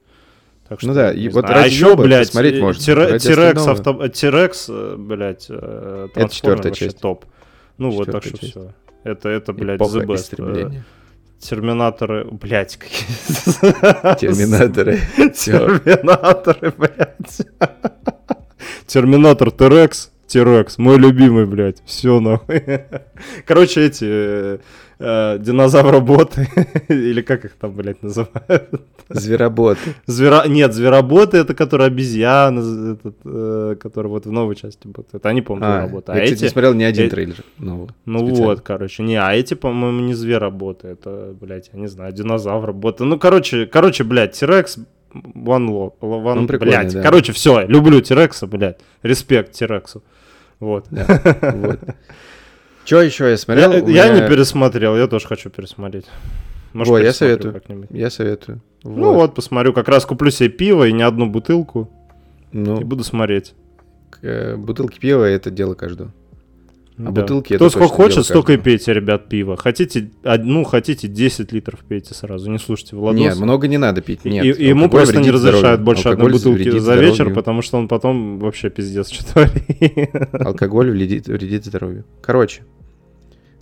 Так 0.67 0.81
Ну 0.81 0.93
да, 0.95 1.13
и 1.13 1.29
вот 1.29 1.45
а 1.45 1.53
ради 1.53 1.73
еще, 1.73 1.95
блядь, 1.95 2.27
посмотреть 2.27 2.55
э, 2.55 2.61
можно. 2.61 3.19
Тирекс, 3.19 3.67
авто... 3.67 4.07
Тирекс, 4.07 4.65
э, 4.67 4.95
блядь, 4.97 5.45
э, 5.47 6.07
Это 6.15 6.33
четвертая 6.33 6.71
часть. 6.71 6.99
топ. 6.99 7.25
Ну 7.77 7.91
вот, 7.91 8.11
так 8.11 8.23
что 8.23 8.37
все. 8.37 8.71
Это, 9.05 9.29
это, 9.29 9.53
блядь, 9.53 9.79
the 9.79 10.03
best. 10.03 10.33
Э, 10.39 10.81
Терминаторы, 11.39 12.25
блядь, 12.25 12.75
какие... 12.75 13.05
Терминаторы. 14.19 14.99
Терминаторы, 15.15 16.73
блядь. 16.75 17.41
Терминатор 18.87 19.51
Терекс. 19.51 20.11
Терекс, 20.25 20.79
мой 20.79 20.97
любимый, 20.97 21.45
блядь. 21.45 21.83
Все 21.85 22.19
нахуй. 22.19 22.63
Короче, 23.45 23.85
эти 23.85 24.59
э, 24.99 25.37
динозавроботы, 25.39 26.47
или 26.89 27.21
как 27.21 27.45
их 27.45 27.53
там, 27.53 27.73
блядь, 27.73 28.01
называют? 28.03 28.81
Звероботы. 29.09 29.93
Звера... 30.07 30.47
Нет, 30.47 30.73
звероботы 30.73 31.37
это 31.37 31.53
которые 31.53 31.87
обезьяны, 31.87 32.93
этот, 32.93 33.15
э, 33.23 33.75
которые 33.79 34.09
вот 34.11 34.25
в 34.25 34.31
новой 34.31 34.55
части 34.55 34.87
будут. 34.87 35.13
Это 35.13 35.29
они, 35.29 35.41
по-моему, 35.41 35.65
А, 35.67 35.79
звероботы. 35.81 36.11
А 36.11 36.15
я, 36.15 36.23
кстати, 36.23 36.37
эти... 36.39 36.43
не 36.45 36.49
смотрел 36.49 36.73
ни 36.73 36.83
один 36.83 37.05
э- 37.05 37.09
трейлер 37.09 37.35
нового. 37.59 37.89
Ну 38.05 38.19
специально. 38.19 38.45
вот, 38.45 38.61
короче. 38.61 39.03
Не, 39.03 39.17
а 39.17 39.33
эти, 39.35 39.53
по-моему, 39.53 40.01
не 40.01 40.13
звероботы. 40.15 40.87
Это, 40.87 41.35
блядь, 41.39 41.69
я 41.71 41.79
не 41.79 41.87
знаю, 41.87 42.13
динозавроботы. 42.13 43.03
Ну, 43.03 43.19
короче, 43.19 43.67
короче, 43.67 44.03
блядь, 44.03 44.31
Тирекс, 44.31 44.79
One 45.13 45.67
Love, 45.69 45.93
one, 46.01 46.47
прикольный, 46.47 46.77
блядь. 46.77 46.93
да. 46.93 47.01
Короче, 47.03 47.31
все, 47.31 47.65
люблю 47.67 48.01
Тирекса, 48.01 48.47
блядь. 48.47 48.79
Респект 49.03 49.51
Тирексу. 49.51 50.03
Вот. 50.59 50.87
Да, 50.89 51.05
вот. 51.55 51.79
Че 52.85 53.01
еще 53.01 53.29
я 53.29 53.37
смотрел? 53.37 53.71
Я, 53.73 53.83
У 53.83 53.87
я 53.89 54.09
меня- 54.11 54.21
не 54.23 54.29
пересмотрел, 54.29 54.95
я 54.95 55.07
тоже 55.07 55.27
хочу 55.27 55.49
пересмотреть. 55.49 56.05
Может, 56.73 56.91
Во, 56.91 56.99
я 56.99 57.13
советую. 57.13 57.53
как-нибудь. 57.53 57.87
Я 57.91 58.09
советую. 58.09 58.61
Ну 58.83 59.13
вот, 59.13 59.33
посмотрю. 59.33 59.73
Как 59.73 59.87
раз 59.87 60.05
куплю 60.05 60.29
себе 60.29 60.49
пиво 60.49 60.85
и 60.87 60.91
не 60.93 61.03
одну 61.03 61.25
бутылку. 61.29 61.89
Ну, 62.51 62.79
И 62.79 62.83
буду 62.83 63.03
смотреть. 63.03 63.53
э, 64.21 64.55
бутылки 64.55 64.99
пива 64.99 65.23
это 65.25 65.49
дело 65.51 65.73
каждого. 65.73 66.11
А 66.97 67.11
Да. 67.11 67.21
бутылки 67.21 67.55
Кто 67.55 67.65
это 67.65 67.69
сколько 67.75 67.93
хочет, 67.93 68.23
столько 68.25 68.53
и 68.53 68.57
пейте, 68.57 68.93
ребят, 68.93 69.27
пиво. 69.27 69.57
Хотите 69.57 70.11
одну, 70.23 70.63
хотите 70.63 71.09
10 71.09 71.51
литров 71.51 71.81
пейте 71.81 72.13
сразу. 72.13 72.49
Не 72.49 72.57
слушайте 72.57 72.95
Владоса. 72.95 73.21
Нет, 73.21 73.37
много 73.37 73.67
не 73.67 73.77
надо 73.77 73.99
пить. 74.01 74.23
Нет, 74.23 74.57
и 74.57 74.65
ему 74.67 74.89
просто 74.89 75.17
не 75.17 75.29
разрешают 75.29 75.81
здоровью. 75.81 75.85
больше 75.85 76.07
одной 76.09 76.27
Алкоголь 76.27 76.31
бутылки 76.33 76.57
вредит 76.69 76.81
за 76.81 76.95
вечер, 76.95 77.13
здоровью. 77.15 77.35
потому 77.35 77.61
что 77.61 77.77
он 77.77 77.87
потом 77.89 78.39
вообще 78.39 78.69
пиздец 78.69 79.09
что 79.09 79.25
творит. 79.33 80.09
Алкоголь 80.33 80.91
вредит, 80.91 81.27
вредит 81.27 81.65
здоровью. 81.65 82.05
Короче, 82.21 82.61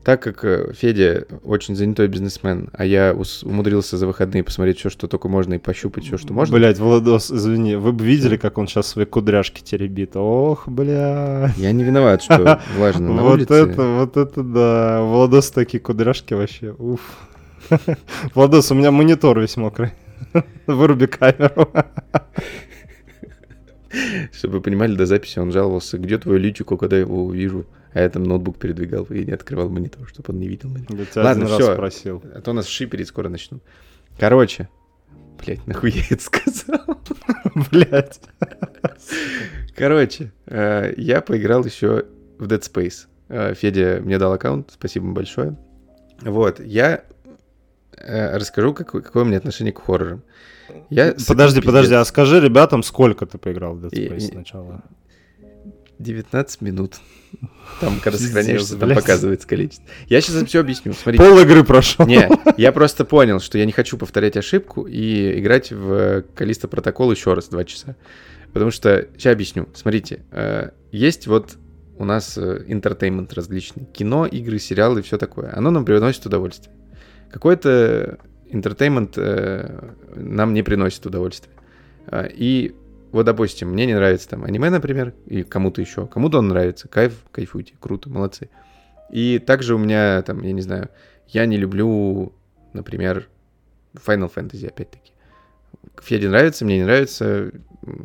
так 0.04 0.22
как 0.22 0.44
э, 0.44 0.74
Федя 0.74 1.26
очень 1.44 1.76
занятой 1.76 2.08
бизнесмен, 2.08 2.70
а 2.74 2.86
я 2.86 3.16
умудрился 3.44 3.98
за 3.98 4.06
выходные 4.06 4.44
посмотреть 4.44 4.80
все, 4.80 4.90
что 4.90 5.08
только 5.08 5.30
можно, 5.30 5.54
и 5.54 5.58
пощупать 5.58 6.06
все, 6.06 6.18
что 6.18 6.34
можно, 6.34 6.58
Блять, 6.58 6.78
Владос, 6.80 7.32
извини, 7.32 7.76
вы 7.76 7.94
бы 7.94 8.04
видели, 8.04 8.38
как 8.38 8.58
он 8.58 8.68
сейчас 8.68 8.88
свои 8.88 9.06
кудряшки 9.06 9.62
теребит. 9.62 10.16
Ох, 10.16 10.68
бля. 10.68 11.52
я 11.58 11.72
не 11.72 11.84
виноват, 11.84 12.22
что 12.22 12.62
влажно 12.78 13.14
на 13.14 13.22
Вот 13.24 13.34
улице. 13.36 13.54
это, 13.54 13.84
вот 13.84 14.18
это 14.18 14.44
да. 14.44 15.02
Владос 15.04 15.52
такие 15.52 15.80
кудряшки 15.80 16.34
вообще. 16.34 16.76
Уф. 16.78 17.02
Владос, 18.36 18.72
у 18.72 18.76
меня 18.76 18.92
монитор 18.92 19.40
весь 19.40 19.58
мокрый. 19.58 19.92
Выруби 20.68 21.06
камеру. 21.06 21.70
Чтобы 24.32 24.56
вы 24.56 24.62
понимали, 24.62 24.96
до 24.96 25.06
записи 25.06 25.40
он 25.40 25.52
жаловался, 25.52 25.98
где 25.98 26.18
твое 26.18 26.40
личико, 26.40 26.78
когда 26.78 26.96
я 26.96 27.02
его 27.02 27.24
увижу. 27.24 27.66
А 27.94 28.02
я 28.02 28.10
там 28.10 28.24
ноутбук 28.24 28.58
передвигал 28.58 29.06
и 29.06 29.24
не 29.24 29.34
открывал 29.34 29.70
монитор, 29.70 30.08
чтобы 30.08 30.34
он 30.34 30.40
не 30.40 30.48
видел 30.48 30.70
меня. 30.70 30.86
Тебя 30.86 31.24
Ладно, 31.24 31.46
всё. 31.46 31.74
спросил. 31.74 32.24
А 32.34 32.42
то 32.42 32.54
нас 32.54 32.68
шиперить 32.68 33.08
скоро 33.08 33.30
начнут. 33.30 33.62
Короче, 34.20 34.68
блять, 35.40 35.66
нахуй 35.68 35.92
я 35.92 36.04
это 36.10 36.24
сказал? 36.24 37.00
Блять. 37.72 38.20
Короче, 39.76 40.32
э, 40.48 40.94
я 40.98 41.22
поиграл 41.22 41.64
еще 41.66 42.06
в 42.40 42.48
Dead 42.48 42.62
Space. 42.62 43.08
Э, 43.30 43.54
Федя 43.54 44.00
мне 44.02 44.18
дал 44.18 44.34
аккаунт, 44.34 44.72
спасибо 44.72 45.12
большое. 45.12 45.58
Вот, 46.22 46.60
я 46.60 47.04
э, 47.98 48.38
расскажу, 48.38 48.74
какое, 48.74 49.02
какое 49.02 49.24
у 49.24 49.26
меня 49.26 49.38
отношение 49.38 49.74
к 49.74 49.82
хоррорам. 49.82 50.24
Я 50.90 51.16
Подожди, 51.28 51.62
подожди, 51.62 51.94
а 51.94 52.06
скажи 52.06 52.40
ребятам, 52.40 52.84
сколько 52.84 53.26
ты 53.26 53.38
поиграл 53.38 53.76
в 53.76 53.86
Dead 53.86 53.92
Space 53.92 54.32
сначала? 54.32 54.84
19 56.00 56.62
минут. 56.62 56.96
Там, 57.82 58.00
когда 58.00 58.20
сохраняешься, 58.20 58.78
там 58.78 58.94
показывается 58.94 59.48
количество. 59.48 59.86
Я 60.08 60.22
сейчас 60.22 60.44
все 60.46 60.60
объясню. 60.60 60.94
Смотрите. 60.94 61.24
Пол 61.24 61.40
игры 61.40 61.64
прошел. 61.64 62.06
Не, 62.06 62.30
я 62.58 62.72
просто 62.72 63.06
понял, 63.06 63.40
что 63.40 63.58
я 63.58 63.66
не 63.66 63.72
хочу 63.72 63.98
повторять 63.98 64.38
ошибку 64.38 64.86
и 64.86 65.40
играть 65.40 65.72
в 65.72 66.24
Калиста 66.36 66.68
Протокол 66.68 67.12
еще 67.12 67.34
раз 67.34 67.48
два 67.48 67.64
часа. 67.64 67.96
Потому 68.54 68.70
что, 68.70 69.08
сейчас 69.18 69.34
объясню. 69.34 69.68
Смотрите, 69.74 70.24
э, 70.32 70.70
есть 70.92 71.26
вот 71.26 71.58
у 71.98 72.06
нас 72.06 72.38
entertainment 72.38 73.34
различный. 73.34 73.86
Кино, 73.86 74.26
игры, 74.28 74.60
сериалы 74.60 75.00
и 75.00 75.04
все 75.04 75.18
такое. 75.18 75.52
Оно 75.56 75.72
нам 75.72 75.86
приносит 75.86 76.26
удовольствие. 76.26 76.76
Какой-то 77.32 78.20
entertainment 78.54 79.18
э, 79.18 79.94
нам 80.16 80.54
не 80.54 80.64
приносит 80.64 81.06
удовольствия. 81.06 81.52
А, 82.08 82.26
И 82.26 82.76
вот, 83.12 83.26
допустим, 83.26 83.70
мне 83.70 83.86
не 83.86 83.94
нравится 83.94 84.30
там 84.30 84.44
аниме, 84.44 84.70
например, 84.70 85.14
и 85.26 85.44
кому-то 85.44 85.82
еще. 85.82 86.08
Кому-то 86.08 86.40
он 86.40 86.48
нравится. 86.48 86.88
Кайф, 86.88 87.14
кайфуйте, 87.32 87.74
круто, 87.80 88.10
молодцы. 88.10 88.50
И 89.12 89.40
также 89.40 89.76
у 89.76 89.78
меня 89.78 90.22
там, 90.24 90.42
я 90.44 90.52
не 90.52 90.62
знаю, 90.62 90.90
я 91.28 91.46
не 91.46 91.58
люблю, 91.58 92.34
например, 92.74 93.28
Final 93.94 94.34
Fantasy, 94.34 94.68
опять-таки. 94.68 95.12
Феде 96.02 96.30
нравится, 96.30 96.66
мне 96.66 96.78
не 96.78 96.84
нравится. 96.84 97.52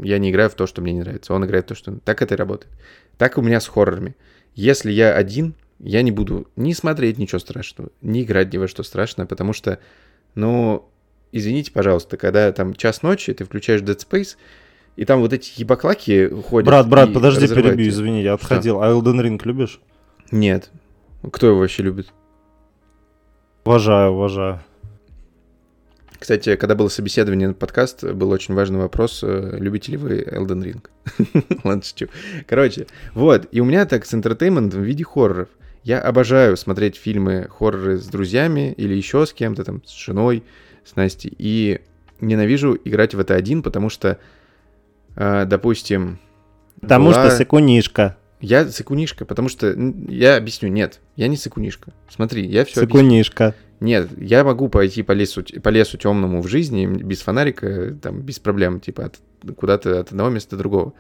я 0.03 0.19
не 0.19 0.31
играю 0.31 0.51
в 0.51 0.55
то, 0.55 0.67
что 0.67 0.83
мне 0.83 0.93
не 0.93 1.01
нравится. 1.01 1.33
Он 1.33 1.45
играет 1.45 1.65
в 1.65 1.69
то, 1.69 1.75
что... 1.75 1.93
Так 2.01 2.23
это 2.23 2.35
и 2.35 2.37
работает. 2.37 2.73
Так 3.17 3.39
у 3.39 3.43
меня 3.43 3.61
с 3.61 3.69
хоррорами. 3.69 4.17
Если 4.55 4.91
я 4.91 5.15
один, 5.15 5.55
я 5.79 6.03
не 6.03 6.11
буду 6.11 6.49
ни 6.57 6.73
смотреть 6.73 7.19
ничего 7.19 7.39
страшного, 7.39 7.91
ни 8.03 8.23
играть 8.23 8.53
ни 8.53 8.59
во 8.59 8.69
что 8.69 8.83
страшное, 8.83 9.27
потому 9.27 9.53
что, 9.53 9.79
ну, 10.39 10.89
извините, 11.33 11.73
пожалуйста, 11.73 12.17
когда 12.17 12.53
там 12.53 12.75
час 12.75 13.03
ночи, 13.03 13.35
ты 13.35 13.45
включаешь 13.45 13.81
Dead 13.81 13.99
Space, 13.99 14.37
и 14.95 15.05
там 15.05 15.21
вот 15.21 15.33
эти 15.33 15.61
ебаклаки 15.61 16.29
ходят. 16.49 16.67
Брат, 16.67 16.89
брат, 16.89 17.13
подожди, 17.13 17.49
перебью, 17.49 17.89
извини, 17.89 18.23
я 18.23 18.35
отходил. 18.35 18.81
А 18.81 18.89
Elden 18.89 19.21
Ring 19.21 19.41
любишь? 19.45 19.81
Нет. 20.31 20.71
Кто 21.33 21.49
его 21.49 21.59
вообще 21.59 21.83
любит? 21.83 22.13
Уважаю, 23.65 24.13
уважаю. 24.13 24.61
Кстати, 26.19 26.57
когда 26.57 26.75
было 26.75 26.89
собеседование 26.89 27.49
на 27.49 27.55
подкаст, 27.55 28.05
был 28.05 28.31
очень 28.31 28.55
важный 28.55 28.79
вопрос, 28.79 29.21
э, 29.23 29.57
любите 29.59 29.93
ли 29.93 29.99
вы 29.99 30.23
Elden 30.23 30.63
Ring? 30.63 31.61
Ладно, 31.65 31.83
шучу. 31.83 32.09
Короче, 32.47 32.87
вот, 33.15 33.47
и 33.53 33.61
у 33.61 33.65
меня 33.65 33.87
так 33.87 34.05
с 34.05 34.15
интертейментом 34.15 34.83
в 34.83 34.85
виде 34.85 35.05
хорроров. 35.05 35.49
Я 35.89 36.01
обожаю 36.01 36.59
смотреть 36.59 36.97
фильмы 36.97 37.49
хорроры 37.49 37.97
с 37.97 38.05
друзьями 38.09 38.75
или 38.77 38.93
еще 38.93 39.25
с 39.25 39.33
кем-то 39.33 39.65
там, 39.65 39.83
с 39.87 39.97
женой, 39.97 40.45
с 40.85 40.97
Настей, 40.97 41.35
и 41.39 41.81
ненавижу 42.21 42.79
играть 42.85 43.15
в 43.15 43.19
это 43.19 43.35
один, 43.35 43.63
потому 43.63 43.89
что, 43.89 44.19
э, 45.17 45.47
допустим... 45.47 46.19
Потому 46.83 47.09
была- 47.09 47.29
что 47.29 47.39
секунишка. 47.39 48.19
Я 48.43 48.69
сыкунишка, 48.69 49.25
потому 49.25 49.49
что... 49.49 49.75
Я 50.09 50.37
объясню, 50.37 50.69
нет, 50.69 51.01
я 51.17 51.27
не 51.27 51.39
сыкунишка. 51.39 51.95
Смотри, 52.11 52.47
я 52.47 52.67
все 52.67 52.83
Секунишка. 52.83 53.55
нет, 53.81 54.11
я 54.19 54.45
могу 54.45 54.69
пойти 54.69 55.03
по 55.03 55.13
лесу, 55.13 55.43
по 55.43 55.71
лесу 55.71 55.97
темному 55.97 56.43
в 56.43 56.49
жизни 56.49 56.85
без 56.85 57.23
фонарика, 57.23 57.97
там, 58.03 58.21
без 58.21 58.39
проблем, 58.39 58.81
типа, 58.81 59.07
от, 59.07 59.21
куда-то 59.57 60.01
от 60.01 60.11
одного 60.11 60.29
места 60.29 60.51
до 60.51 60.59
другого. 60.59 60.93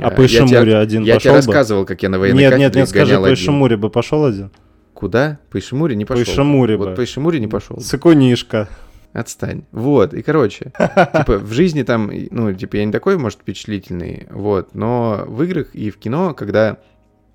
А 0.00 0.10
по 0.10 0.22
я 0.22 0.28
тебе- 0.28 0.44
Ишимуре 0.46 0.76
один 0.76 1.02
Я 1.02 1.14
тебе 1.14 1.14
пошел 1.14 1.30
бы? 1.32 1.36
рассказывал, 1.36 1.84
как 1.84 2.02
я 2.02 2.08
на 2.08 2.18
военной 2.18 2.38
Нет, 2.38 2.50
нет, 2.58 2.72
кафедре 2.74 2.80
нет, 2.80 2.88
скажи, 2.88 3.14
по 3.16 3.22
один. 3.24 3.34
Ишимуре 3.34 3.76
бы 3.76 3.90
пошел 3.90 4.24
один? 4.24 4.50
Куда? 4.92 5.38
По 5.50 5.58
Ишимуре 5.58 5.96
не 5.96 6.04
По 6.04 6.14
пошел. 6.14 6.34
Ишимуре 6.34 6.76
Вот 6.76 6.88
бы. 6.90 6.94
по 6.94 7.04
Ишимуре 7.04 7.40
не 7.40 7.48
пошел. 7.48 7.80
Секунишка. 7.80 8.68
Отстань. 9.12 9.62
Вот, 9.70 10.12
и 10.12 10.22
короче, 10.22 10.72
типа, 11.16 11.38
в 11.38 11.52
жизни 11.52 11.84
там, 11.84 12.10
ну, 12.30 12.52
типа, 12.52 12.76
я 12.78 12.84
не 12.84 12.90
такой, 12.90 13.16
может, 13.16 13.38
впечатлительный, 13.40 14.26
вот, 14.30 14.74
но 14.74 15.24
в 15.28 15.40
играх 15.44 15.72
и 15.74 15.90
в 15.90 15.98
кино, 15.98 16.34
когда 16.34 16.78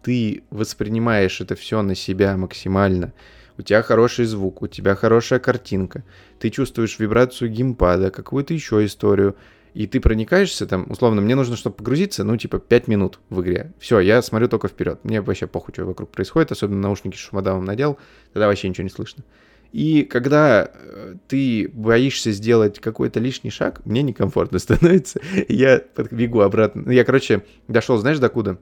ты 0.03 0.43
воспринимаешь 0.49 1.39
это 1.39 1.55
все 1.55 1.81
на 1.81 1.95
себя 1.95 2.35
максимально, 2.35 3.13
у 3.57 3.61
тебя 3.61 3.81
хороший 3.81 4.25
звук, 4.25 4.61
у 4.61 4.67
тебя 4.67 4.95
хорошая 4.95 5.39
картинка, 5.39 6.03
ты 6.39 6.49
чувствуешь 6.49 6.99
вибрацию 6.99 7.49
геймпада, 7.49 8.11
какую-то 8.11 8.53
еще 8.53 8.83
историю, 8.85 9.35
и 9.73 9.87
ты 9.87 9.99
проникаешься 9.99 10.65
там, 10.65 10.85
условно, 10.89 11.21
мне 11.21 11.35
нужно, 11.35 11.55
чтобы 11.55 11.75
погрузиться, 11.75 12.23
ну, 12.23 12.37
типа, 12.37 12.59
5 12.59 12.87
минут 12.87 13.19
в 13.29 13.41
игре. 13.41 13.73
Все, 13.79 13.99
я 13.99 14.21
смотрю 14.21 14.47
только 14.47 14.67
вперед. 14.67 14.99
Мне 15.03 15.21
вообще 15.21 15.47
похуй, 15.47 15.73
что 15.73 15.85
вокруг 15.85 16.09
происходит, 16.09 16.51
особенно 16.51 16.81
наушники 16.81 17.15
шумодавом 17.15 17.65
надел, 17.65 17.97
тогда 18.33 18.47
вообще 18.47 18.69
ничего 18.69 18.83
не 18.83 18.89
слышно. 18.89 19.23
И 19.71 20.03
когда 20.03 20.71
э, 20.73 21.15
ты 21.27 21.69
боишься 21.71 22.31
сделать 22.31 22.79
какой-то 22.79 23.19
лишний 23.19 23.51
шаг, 23.51 23.85
мне 23.85 24.01
некомфортно 24.01 24.59
становится. 24.59 25.21
Я 25.47 25.83
бегу 26.11 26.41
обратно. 26.41 26.83
Ну, 26.85 26.91
Я, 26.91 27.03
короче, 27.03 27.43
дошел, 27.67 27.97
знаешь, 27.97 28.19
докуда? 28.19 28.57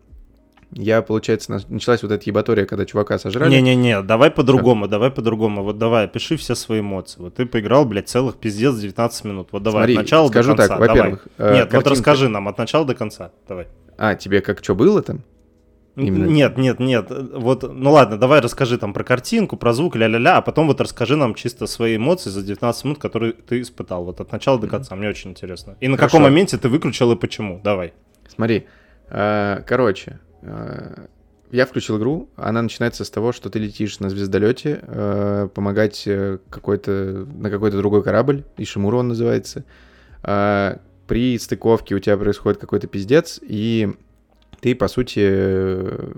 Я, 0.74 1.02
получается, 1.02 1.52
на- 1.52 1.62
началась 1.70 2.04
вот 2.04 2.12
эта 2.12 2.24
ебатория, 2.30 2.66
когда 2.66 2.86
чувака 2.86 3.18
сожрали. 3.18 3.50
Не-не-не, 3.50 4.02
давай 4.02 4.30
по-другому, 4.32 4.88
давай 4.88 5.10
по-другому. 5.12 5.64
Вот 5.64 5.78
давай, 5.78 6.06
опиши 6.06 6.36
все 6.36 6.56
свои 6.56 6.82
эмоции. 6.82 7.22
Вот 7.22 7.36
ты 7.36 7.46
поиграл, 7.46 7.86
блядь, 7.86 8.10
целых 8.10 8.36
пиздец 8.36 8.76
19 8.76 9.24
минут. 9.26 9.50
Вот 9.54 9.64
давай 9.64 9.82
Смотри, 9.84 9.96
от 9.96 10.02
начала 10.02 10.28
скажу 10.28 10.52
до 10.52 10.58
конца. 10.58 10.68
так, 10.78 10.80
давай. 10.88 10.98
во-первых, 11.00 11.28
э, 11.38 11.54
Нет, 11.54 11.64
вот 11.66 11.72
картинка- 11.72 11.90
расскажи 11.92 12.28
нам 12.30 12.48
от 12.50 12.58
начала 12.58 12.86
до 12.86 12.96
конца. 12.96 13.32
Давай. 13.48 13.68
А, 13.98 14.16
тебе 14.16 14.42
как 14.42 14.62
что 14.64 14.76
было 14.76 15.02
там? 15.02 15.22
Именно. 15.96 16.26
Нет, 16.26 16.58
нет, 16.60 16.80
нет. 16.80 17.08
Вот, 17.34 17.64
ну 17.74 17.92
ладно, 17.92 18.18
давай 18.18 18.40
расскажи 18.42 18.78
там 18.78 18.94
про 18.94 19.04
картинку, 19.04 19.58
про 19.58 19.74
звук, 19.74 19.96
ля-ля-ля, 19.96 20.38
а 20.38 20.42
потом 20.42 20.68
вот 20.68 20.80
расскажи 20.80 21.16
нам 21.16 21.34
чисто 21.34 21.66
свои 21.66 21.96
эмоции 21.96 22.30
за 22.30 22.44
19 22.44 22.84
минут, 22.84 23.00
которые 23.00 23.32
ты 23.34 23.62
испытал. 23.62 24.04
Вот 24.04 24.20
от 24.22 24.32
начала 24.32 24.60
до 24.60 24.68
конца. 24.68 24.96
Мне 24.96 25.10
очень 25.10 25.32
интересно. 25.32 25.76
И 25.80 25.88
на 25.88 25.98
Хорошо. 25.98 26.18
каком 26.18 26.24
моменте 26.30 26.58
ты 26.58 26.70
выключил 26.70 27.12
и 27.14 27.16
почему? 27.16 27.62
Давай. 27.64 27.94
Смотри, 28.28 28.68
э, 29.10 29.64
короче, 29.66 30.20
я 31.52 31.66
включил 31.66 31.98
игру, 31.98 32.30
она 32.36 32.62
начинается 32.62 33.06
с 33.06 33.10
того, 33.10 33.32
что 33.32 33.50
ты 33.50 33.60
летишь 33.60 34.00
на 34.00 34.10
звездолете, 34.10 34.80
э, 34.82 35.50
помогать 35.54 36.04
э, 36.06 36.40
какой-то, 36.50 37.26
на 37.34 37.50
какой-то 37.50 37.78
другой 37.78 38.04
корабль, 38.04 38.44
Ишимуру 38.58 39.00
он 39.00 39.10
называется. 39.10 39.64
Э, 40.24 40.78
При 41.08 41.40
стыковке 41.40 41.96
у 41.96 42.00
тебя 42.00 42.18
происходит 42.18 42.60
какой-то 42.60 42.88
пиздец, 42.88 43.40
и 43.42 43.96
ты, 44.60 44.76
по 44.76 44.90
сути, 44.90 45.22
э, 45.24 46.12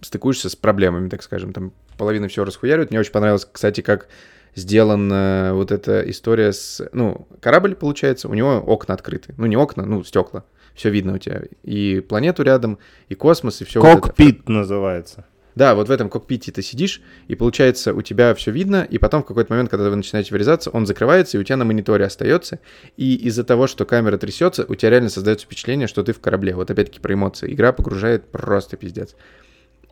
стыкуешься 0.00 0.48
с 0.48 0.56
проблемами, 0.56 1.10
так 1.10 1.22
скажем. 1.22 1.52
Там 1.52 1.72
половина 1.98 2.28
всего 2.28 2.46
расхуяривает. 2.46 2.90
Мне 2.90 3.00
очень 3.00 3.12
понравилось, 3.12 3.46
кстати, 3.50 3.82
как 3.82 4.08
сделана 4.54 5.50
вот 5.52 5.72
эта 5.72 6.08
история 6.08 6.52
с... 6.52 6.88
Ну, 6.92 7.28
корабль, 7.40 7.74
получается, 7.74 8.28
у 8.28 8.34
него 8.34 8.56
окна 8.66 8.94
открыты. 8.94 9.34
Ну, 9.36 9.46
не 9.46 9.56
окна, 9.56 9.84
ну, 9.84 10.02
стекла. 10.04 10.44
Все 10.74 10.90
видно 10.90 11.14
у 11.14 11.18
тебя. 11.18 11.42
И 11.62 12.00
планету 12.00 12.42
рядом, 12.42 12.78
и 13.08 13.14
космос, 13.14 13.60
и 13.60 13.64
все 13.64 13.80
Кокпит 13.80 14.48
называется. 14.48 15.26
да, 15.54 15.74
вот 15.74 15.88
в 15.88 15.90
этом 15.90 16.08
кокпите 16.08 16.52
ты 16.52 16.62
сидишь, 16.62 17.02
и 17.28 17.34
получается 17.34 17.92
у 17.92 18.02
тебя 18.02 18.34
все 18.34 18.50
видно, 18.50 18.86
и 18.88 18.98
потом 18.98 19.22
в 19.22 19.26
какой-то 19.26 19.52
момент, 19.52 19.68
когда 19.68 19.90
вы 19.90 19.96
начинаете 19.96 20.32
врезаться, 20.32 20.70
он 20.70 20.86
закрывается, 20.86 21.36
и 21.36 21.40
у 21.40 21.44
тебя 21.44 21.56
на 21.56 21.64
мониторе 21.64 22.04
остается. 22.04 22.60
И 22.96 23.16
из-за 23.16 23.44
того, 23.44 23.66
что 23.66 23.84
камера 23.84 24.16
трясется, 24.16 24.64
у 24.68 24.74
тебя 24.74 24.90
реально 24.90 25.10
создается 25.10 25.46
впечатление, 25.46 25.86
что 25.88 26.02
ты 26.02 26.12
в 26.12 26.20
корабле. 26.20 26.54
Вот 26.54 26.70
опять-таки 26.70 27.00
про 27.00 27.14
эмоции. 27.14 27.52
Игра 27.52 27.72
погружает 27.72 28.30
просто 28.30 28.76
пиздец. 28.76 29.16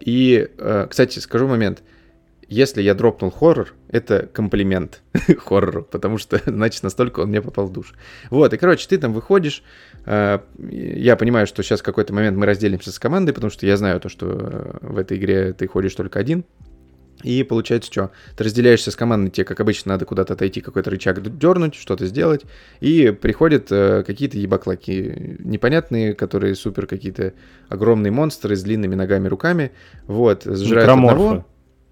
И, 0.01 0.49
э, 0.57 0.87
кстати, 0.89 1.19
скажу 1.19 1.49
момент. 1.49 1.83
Если 2.51 2.81
я 2.81 2.95
дропнул 2.95 3.31
хоррор, 3.31 3.75
это 3.91 4.27
комплимент 4.33 5.03
хоррору, 5.39 5.83
потому 5.83 6.17
что, 6.17 6.41
значит, 6.47 6.83
настолько 6.83 7.21
он 7.21 7.29
мне 7.29 7.43
попал 7.43 7.67
в 7.67 7.73
душ. 7.73 7.93
Вот, 8.31 8.55
и, 8.55 8.57
короче, 8.57 8.89
ты 8.89 8.97
там 8.97 9.13
выходишь, 9.13 9.63
я 10.71 11.17
понимаю, 11.17 11.47
что 11.47 11.63
сейчас 11.63 11.81
в 11.81 11.83
какой-то 11.83 12.15
момент 12.15 12.37
мы 12.37 12.47
разделимся 12.47 12.91
с 12.93 12.99
командой, 12.99 13.33
потому 13.33 13.51
что 13.51 13.67
я 13.67 13.77
знаю 13.77 14.01
то, 14.01 14.09
что 14.09 14.27
э, 14.31 14.79
в 14.81 14.97
этой 14.99 15.19
игре 15.19 15.53
ты 15.53 15.67
ходишь 15.69 15.95
только 15.95 16.19
один. 16.19 16.45
И 17.25 17.43
получается 17.43 17.91
что? 17.93 18.11
Ты 18.37 18.45
разделяешься 18.45 18.93
с 18.93 18.97
командой, 18.97 19.31
тебе, 19.31 19.45
как 19.45 19.59
обычно, 19.59 19.93
надо 19.93 20.05
куда-то 20.05 20.35
отойти, 20.35 20.61
какой-то 20.61 20.89
рычаг 20.91 21.21
дернуть, 21.37 21.75
что-то 21.75 22.07
сделать. 22.07 22.43
И 22.81 23.11
приходят 23.11 23.67
э, 23.73 24.05
какие-то 24.07 24.39
ебаклаки 24.39 25.37
непонятные, 25.41 26.15
которые 26.15 26.55
супер 26.55 26.87
какие-то 26.87 27.33
огромные 27.69 28.13
монстры 28.13 28.55
с 28.55 28.63
длинными 28.63 28.95
ногами, 28.95 29.27
руками. 29.29 29.73
Вот, 30.07 30.45
сжирают 30.45 30.87
Некроморфы. 30.89 31.17
одного. 31.23 31.47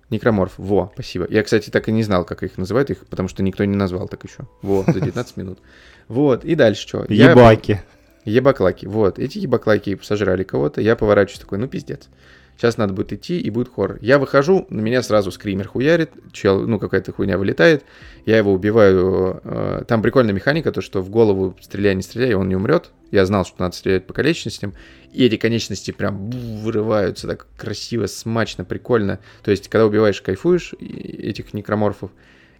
Некроморф, 0.08 0.52
во, 0.58 0.92
спасибо. 0.94 1.26
Я, 1.28 1.42
кстати, 1.42 1.70
так 1.70 1.88
и 1.88 1.92
не 1.92 2.04
знал, 2.04 2.24
как 2.24 2.44
их 2.44 2.56
называют, 2.56 2.90
их, 2.90 3.04
потому 3.06 3.28
что 3.28 3.42
никто 3.42 3.64
не 3.64 3.74
назвал 3.76 4.06
так 4.06 4.22
еще. 4.24 4.46
Во, 4.62 4.84
за 4.86 5.00
19 5.00 5.36
минут. 5.36 5.58
Вот, 6.06 6.44
и 6.44 6.54
дальше 6.54 6.82
что? 6.86 7.04
Я- 7.08 7.32
Ебаки. 7.32 7.82
Ебаклаки, 8.26 8.86
вот. 8.86 9.18
Эти 9.18 9.38
ебаклаки 9.38 9.98
сожрали 10.02 10.42
кого-то, 10.42 10.80
я 10.80 10.96
поворачиваюсь 10.96 11.40
такой, 11.40 11.58
ну 11.58 11.68
пиздец. 11.68 12.08
Сейчас 12.56 12.78
надо 12.78 12.94
будет 12.94 13.12
идти, 13.12 13.38
и 13.38 13.50
будет 13.50 13.70
хоррор. 13.72 13.98
Я 14.00 14.18
выхожу, 14.18 14.66
на 14.70 14.80
меня 14.80 15.02
сразу 15.02 15.30
скример 15.30 15.68
хуярит, 15.68 16.10
чел, 16.32 16.66
ну 16.66 16.78
какая-то 16.78 17.12
хуйня 17.12 17.36
вылетает, 17.36 17.84
я 18.24 18.38
его 18.38 18.52
убиваю. 18.52 19.40
э, 19.44 19.84
Там 19.86 20.00
прикольная 20.00 20.32
механика, 20.32 20.72
то 20.72 20.80
что 20.80 21.02
в 21.02 21.10
голову 21.10 21.54
стреляй, 21.60 21.94
не 21.94 22.00
стреляй, 22.00 22.32
он 22.32 22.48
не 22.48 22.56
умрет. 22.56 22.92
Я 23.10 23.26
знал, 23.26 23.44
что 23.44 23.56
надо 23.60 23.76
стрелять 23.76 24.06
по 24.06 24.14
конечностям, 24.14 24.72
и 25.12 25.26
эти 25.26 25.36
конечности 25.36 25.90
прям 25.90 26.30
вырываются 26.30 27.26
так 27.28 27.46
красиво, 27.58 28.06
смачно, 28.06 28.64
прикольно. 28.64 29.20
То 29.44 29.50
есть, 29.50 29.68
когда 29.68 29.84
убиваешь, 29.86 30.22
кайфуешь 30.22 30.72
этих 30.80 31.52
некроморфов. 31.52 32.10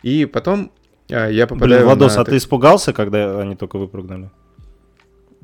И 0.02 0.26
потом 0.26 0.72
э, 1.08 1.32
я 1.32 1.46
попадаю 1.46 1.80
Блин, 1.80 1.84
Владос, 1.86 2.16
на 2.16 2.20
а 2.20 2.24
ты 2.26 2.36
испугался, 2.36 2.92
когда 2.92 3.40
они 3.40 3.56
только 3.56 3.78
выпрыгнули? 3.78 4.30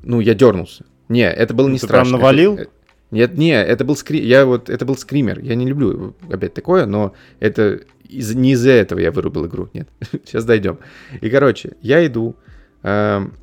Ну, 0.02 0.20
я 0.20 0.34
дернулся. 0.34 0.84
Не, 1.08 1.30
это 1.30 1.54
было 1.54 1.66
не 1.68 1.74
Ну, 1.74 1.78
ты 1.78 1.86
прям 1.86 2.06
страшно. 2.06 2.18
навалил? 2.18 2.54
Это- 2.56 2.70
Нет, 3.10 3.36
не, 3.36 3.52
это 3.52 3.84
был 3.84 3.96
скри... 3.96 4.24
я 4.26 4.46
вот, 4.46 4.70
это 4.70 4.84
был 4.84 4.96
скример. 4.96 5.40
Я 5.40 5.54
не 5.54 5.66
люблю 5.66 6.14
опять 6.30 6.54
такое, 6.54 6.86
но 6.86 7.12
это 7.40 7.80
из... 8.08 8.34
не 8.34 8.52
из-за 8.52 8.70
этого 8.70 8.98
я 9.00 9.10
вырубил 9.10 9.46
игру. 9.46 9.68
Нет, 9.74 9.88
сейчас 10.24 10.44
дойдем. 10.44 10.78
И, 11.20 11.28
короче, 11.28 11.72
я 11.82 12.04
иду, 12.06 12.34
эм, 12.82 13.34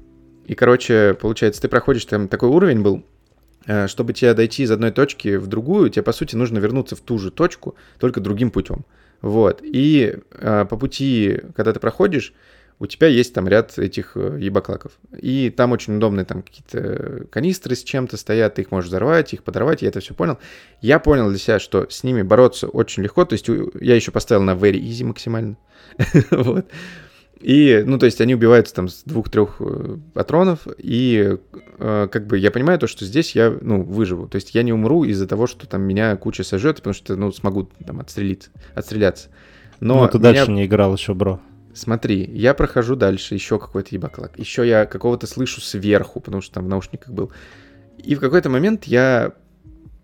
и, 0.48 0.56
короче, 0.56 1.16
получается, 1.20 1.62
ты 1.62 1.68
проходишь, 1.68 2.06
там 2.06 2.28
такой 2.28 2.50
уровень 2.50 2.82
был, 2.82 3.04
э, 3.68 3.88
чтобы 3.88 4.14
тебе 4.14 4.34
дойти 4.34 4.64
из 4.64 4.72
одной 4.72 4.90
точки 4.92 5.36
в 5.36 5.46
другую, 5.48 5.90
тебе, 5.92 6.02
по 6.04 6.12
сути, 6.14 6.36
нужно 6.36 6.58
вернуться 6.58 6.96
в 6.96 7.02
ту 7.02 7.20
же 7.20 7.30
точку, 7.30 7.76
только 8.00 8.20
другим 8.22 8.50
путем. 8.50 8.86
Вот. 9.22 9.60
И 9.62 10.16
э, 10.32 10.66
по 10.68 10.78
пути, 10.78 11.42
когда 11.56 11.74
ты 11.74 11.80
проходишь, 11.80 12.34
у 12.80 12.88
тебя 12.88 13.08
есть 13.08 13.34
там 13.34 13.48
ряд 13.48 13.78
этих 13.78 14.14
э, 14.16 14.38
ебаклаков. 14.40 14.94
И 15.18 15.50
там 15.50 15.74
очень 15.74 15.98
удобные 15.98 16.26
там 16.26 16.42
какие-то 16.42 17.26
канистры 17.30 17.76
с 17.76 17.84
чем-то 17.84 18.16
стоят, 18.16 18.56
ты 18.56 18.62
их 18.62 18.72
можешь 18.72 18.90
взорвать, 18.90 19.34
их 19.34 19.44
подорвать, 19.44 19.82
я 19.82 19.90
это 19.90 20.00
все 20.00 20.14
понял. 20.14 20.38
Я 20.82 21.00
понял 21.00 21.30
для 21.30 21.38
себя, 21.38 21.60
что 21.60 21.88
с 21.90 22.04
ними 22.04 22.22
бороться 22.22 22.68
очень 22.70 23.04
легко, 23.04 23.26
то 23.26 23.34
есть 23.34 23.48
я 23.82 23.96
еще 23.96 24.12
поставил 24.12 24.44
на 24.44 24.52
very 24.52 24.80
easy 24.80 25.04
максимально. 25.04 25.58
Вот. 26.32 26.68
И, 27.42 27.84
ну, 27.86 27.98
то 27.98 28.06
есть 28.06 28.20
они 28.20 28.36
убиваются 28.36 28.76
там 28.76 28.90
с 28.90 29.04
двух-трех 29.04 29.58
э, 29.62 29.98
патронов, 30.14 30.68
и 30.78 31.38
э, 31.78 32.08
как 32.12 32.28
бы 32.28 32.38
я 32.38 32.52
понимаю 32.52 32.80
то, 32.80 32.88
что 32.88 33.06
здесь 33.06 33.34
я, 33.34 33.58
ну, 33.62 33.82
выживу. 33.82 34.28
То 34.28 34.36
есть 34.36 34.54
я 34.56 34.64
не 34.64 34.74
умру 34.74 35.06
из-за 35.06 35.26
того, 35.26 35.48
что 35.48 35.66
там 35.66 35.82
меня 35.84 36.18
куча 36.18 36.44
сожжет, 36.44 36.78
потому 36.78 36.94
что, 36.94 37.16
ну, 37.16 37.32
смогу 37.32 37.70
там 37.86 38.02
отстрелиться, 38.02 38.50
отстреляться. 38.76 39.30
Но 39.80 40.04
ну, 40.04 40.08
ты 40.10 40.18
меня- 40.18 40.34
дальше 40.34 40.52
не 40.52 40.66
играл 40.66 40.94
еще, 40.94 41.14
бро. 41.14 41.40
Смотри, 41.74 42.30
я 42.34 42.54
прохожу 42.54 42.96
дальше, 42.96 43.36
еще 43.36 43.60
какой-то 43.60 43.90
ебаклак. 43.96 44.38
Еще 44.40 44.68
я 44.68 44.86
какого-то 44.86 45.28
слышу 45.28 45.62
сверху, 45.62 46.20
потому 46.20 46.42
что 46.42 46.56
там 46.56 46.66
в 46.66 46.68
наушниках 46.68 47.14
был. 47.14 47.32
И 47.98 48.16
в 48.16 48.20
какой-то 48.20 48.50
момент 48.50 48.86
я 48.86 49.34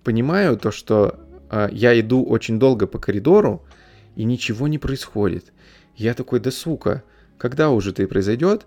понимаю 0.03 0.57
то, 0.57 0.71
что 0.71 1.19
а, 1.49 1.69
я 1.71 1.99
иду 1.99 2.23
очень 2.23 2.59
долго 2.59 2.87
по 2.87 2.99
коридору, 2.99 3.65
и 4.15 4.23
ничего 4.23 4.67
не 4.67 4.77
происходит. 4.77 5.51
Я 5.95 6.13
такой, 6.13 6.39
да 6.39 6.51
сука, 6.51 7.03
когда 7.37 7.69
уже 7.69 7.91
это 7.91 8.07
произойдет? 8.07 8.65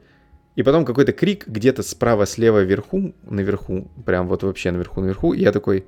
И 0.56 0.62
потом 0.62 0.84
какой-то 0.84 1.12
крик 1.12 1.46
где-то 1.46 1.82
справа, 1.82 2.26
слева, 2.26 2.62
вверху, 2.62 3.14
наверху, 3.22 3.90
прям 4.04 4.26
вот 4.26 4.42
вообще 4.42 4.70
наверху, 4.70 5.00
наверху. 5.00 5.32
И 5.32 5.40
я 5.40 5.52
такой, 5.52 5.86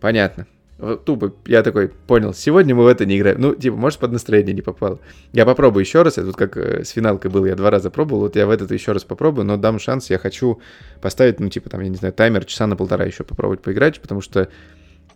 понятно. 0.00 0.46
Тупо, 0.76 1.32
я 1.46 1.62
такой, 1.62 1.88
понял, 1.88 2.34
сегодня 2.34 2.74
мы 2.74 2.82
в 2.82 2.88
это 2.88 3.06
не 3.06 3.16
играем. 3.16 3.40
Ну, 3.40 3.54
типа, 3.54 3.76
может, 3.76 4.00
под 4.00 4.10
настроение 4.10 4.52
не 4.52 4.60
попало. 4.62 4.98
Я 5.32 5.46
попробую 5.46 5.84
еще 5.84 6.02
раз. 6.02 6.18
Это 6.18 6.26
вот 6.26 6.36
как 6.36 6.56
э, 6.56 6.84
с 6.84 6.90
финалкой 6.90 7.30
было, 7.30 7.46
я 7.46 7.54
два 7.54 7.70
раза 7.70 7.90
пробовал. 7.90 8.22
Вот 8.22 8.34
я 8.34 8.44
в 8.46 8.50
этот 8.50 8.72
еще 8.72 8.90
раз 8.90 9.04
попробую, 9.04 9.46
но 9.46 9.56
дам 9.56 9.78
шанс. 9.78 10.10
Я 10.10 10.18
хочу 10.18 10.60
поставить, 11.00 11.38
ну, 11.38 11.48
типа, 11.48 11.70
там, 11.70 11.80
я 11.80 11.88
не 11.88 11.96
знаю, 11.96 12.12
таймер 12.12 12.44
часа 12.44 12.66
на 12.66 12.74
полтора 12.74 13.04
еще 13.04 13.22
попробовать 13.22 13.62
поиграть, 13.62 14.00
потому 14.00 14.20
что 14.20 14.48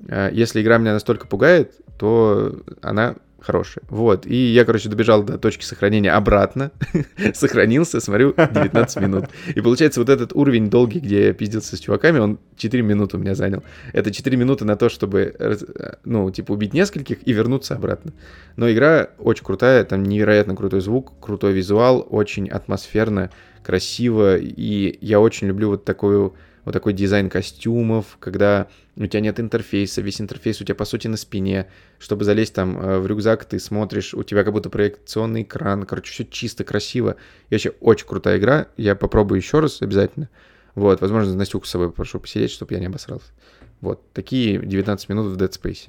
э, 0.06 0.30
если 0.32 0.62
игра 0.62 0.78
меня 0.78 0.92
настолько 0.92 1.26
пугает, 1.26 1.74
то 1.98 2.54
она 2.80 3.16
хорошая. 3.40 3.84
Вот. 3.88 4.26
И 4.26 4.34
я, 4.34 4.64
короче, 4.64 4.88
добежал 4.88 5.22
до 5.22 5.38
точки 5.38 5.64
сохранения 5.64 6.12
обратно. 6.12 6.70
Сохранился, 7.34 8.00
смотрю, 8.00 8.34
19 8.36 9.02
минут. 9.02 9.26
И 9.54 9.60
получается, 9.60 10.00
вот 10.00 10.08
этот 10.08 10.32
уровень 10.34 10.70
долгий, 10.70 11.00
где 11.00 11.26
я 11.26 11.32
пиздился 11.32 11.76
с 11.76 11.80
чуваками, 11.80 12.18
он 12.18 12.38
4 12.56 12.82
минуты 12.82 13.16
у 13.16 13.20
меня 13.20 13.34
занял. 13.34 13.62
Это 13.92 14.10
4 14.10 14.36
минуты 14.36 14.64
на 14.64 14.76
то, 14.76 14.88
чтобы, 14.88 15.34
раз- 15.38 15.64
ну, 16.04 16.30
типа, 16.30 16.52
убить 16.52 16.74
нескольких 16.74 17.26
и 17.26 17.32
вернуться 17.32 17.74
обратно. 17.74 18.12
Но 18.56 18.70
игра 18.70 19.10
очень 19.18 19.44
крутая, 19.44 19.84
там 19.84 20.02
невероятно 20.02 20.56
крутой 20.56 20.80
звук, 20.80 21.12
крутой 21.20 21.52
визуал, 21.52 22.06
очень 22.10 22.48
атмосферно, 22.48 23.30
красиво. 23.62 24.36
И 24.36 24.98
я 25.00 25.20
очень 25.20 25.46
люблю 25.46 25.68
вот 25.70 25.84
такую 25.84 26.34
вот 26.64 26.72
такой 26.72 26.92
дизайн 26.92 27.30
костюмов, 27.30 28.16
когда 28.20 28.66
у 29.04 29.06
тебя 29.06 29.20
нет 29.20 29.38
интерфейса, 29.38 30.00
весь 30.02 30.20
интерфейс 30.20 30.60
у 30.60 30.64
тебя, 30.64 30.74
по 30.74 30.84
сути, 30.84 31.06
на 31.06 31.16
спине. 31.16 31.66
Чтобы 31.98 32.24
залезть 32.24 32.54
там 32.54 32.78
э, 32.78 32.98
в 32.98 33.06
рюкзак, 33.06 33.44
ты 33.44 33.60
смотришь, 33.60 34.12
у 34.12 34.24
тебя 34.24 34.42
как 34.42 34.52
будто 34.52 34.70
проекционный 34.70 35.42
экран. 35.42 35.84
Короче, 35.84 36.12
все 36.12 36.24
чисто, 36.24 36.64
красиво. 36.64 37.16
И 37.48 37.54
вообще 37.54 37.70
очень 37.80 38.06
крутая 38.06 38.38
игра. 38.38 38.66
Я 38.76 38.96
попробую 38.96 39.38
еще 39.38 39.60
раз 39.60 39.82
обязательно. 39.82 40.28
Вот, 40.74 41.00
возможно, 41.00 41.34
Настюху 41.34 41.66
с 41.66 41.70
собой 41.70 41.90
попрошу 41.90 42.18
посидеть, 42.18 42.50
чтобы 42.50 42.74
я 42.74 42.80
не 42.80 42.86
обосрался. 42.86 43.30
Вот, 43.80 44.12
такие 44.12 44.58
19 44.58 45.08
минут 45.08 45.26
в 45.26 45.36
Dead 45.36 45.50
Space. 45.50 45.88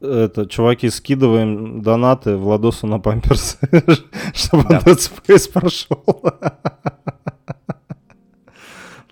Это, 0.00 0.46
чуваки, 0.46 0.90
скидываем 0.90 1.80
донаты 1.80 2.36
Владосу 2.36 2.88
на 2.88 2.98
памперс, 2.98 3.58
чтобы 4.34 4.64
он 4.68 4.78
Dead 4.78 4.98
Space 4.98 5.50
прошел. 5.50 6.04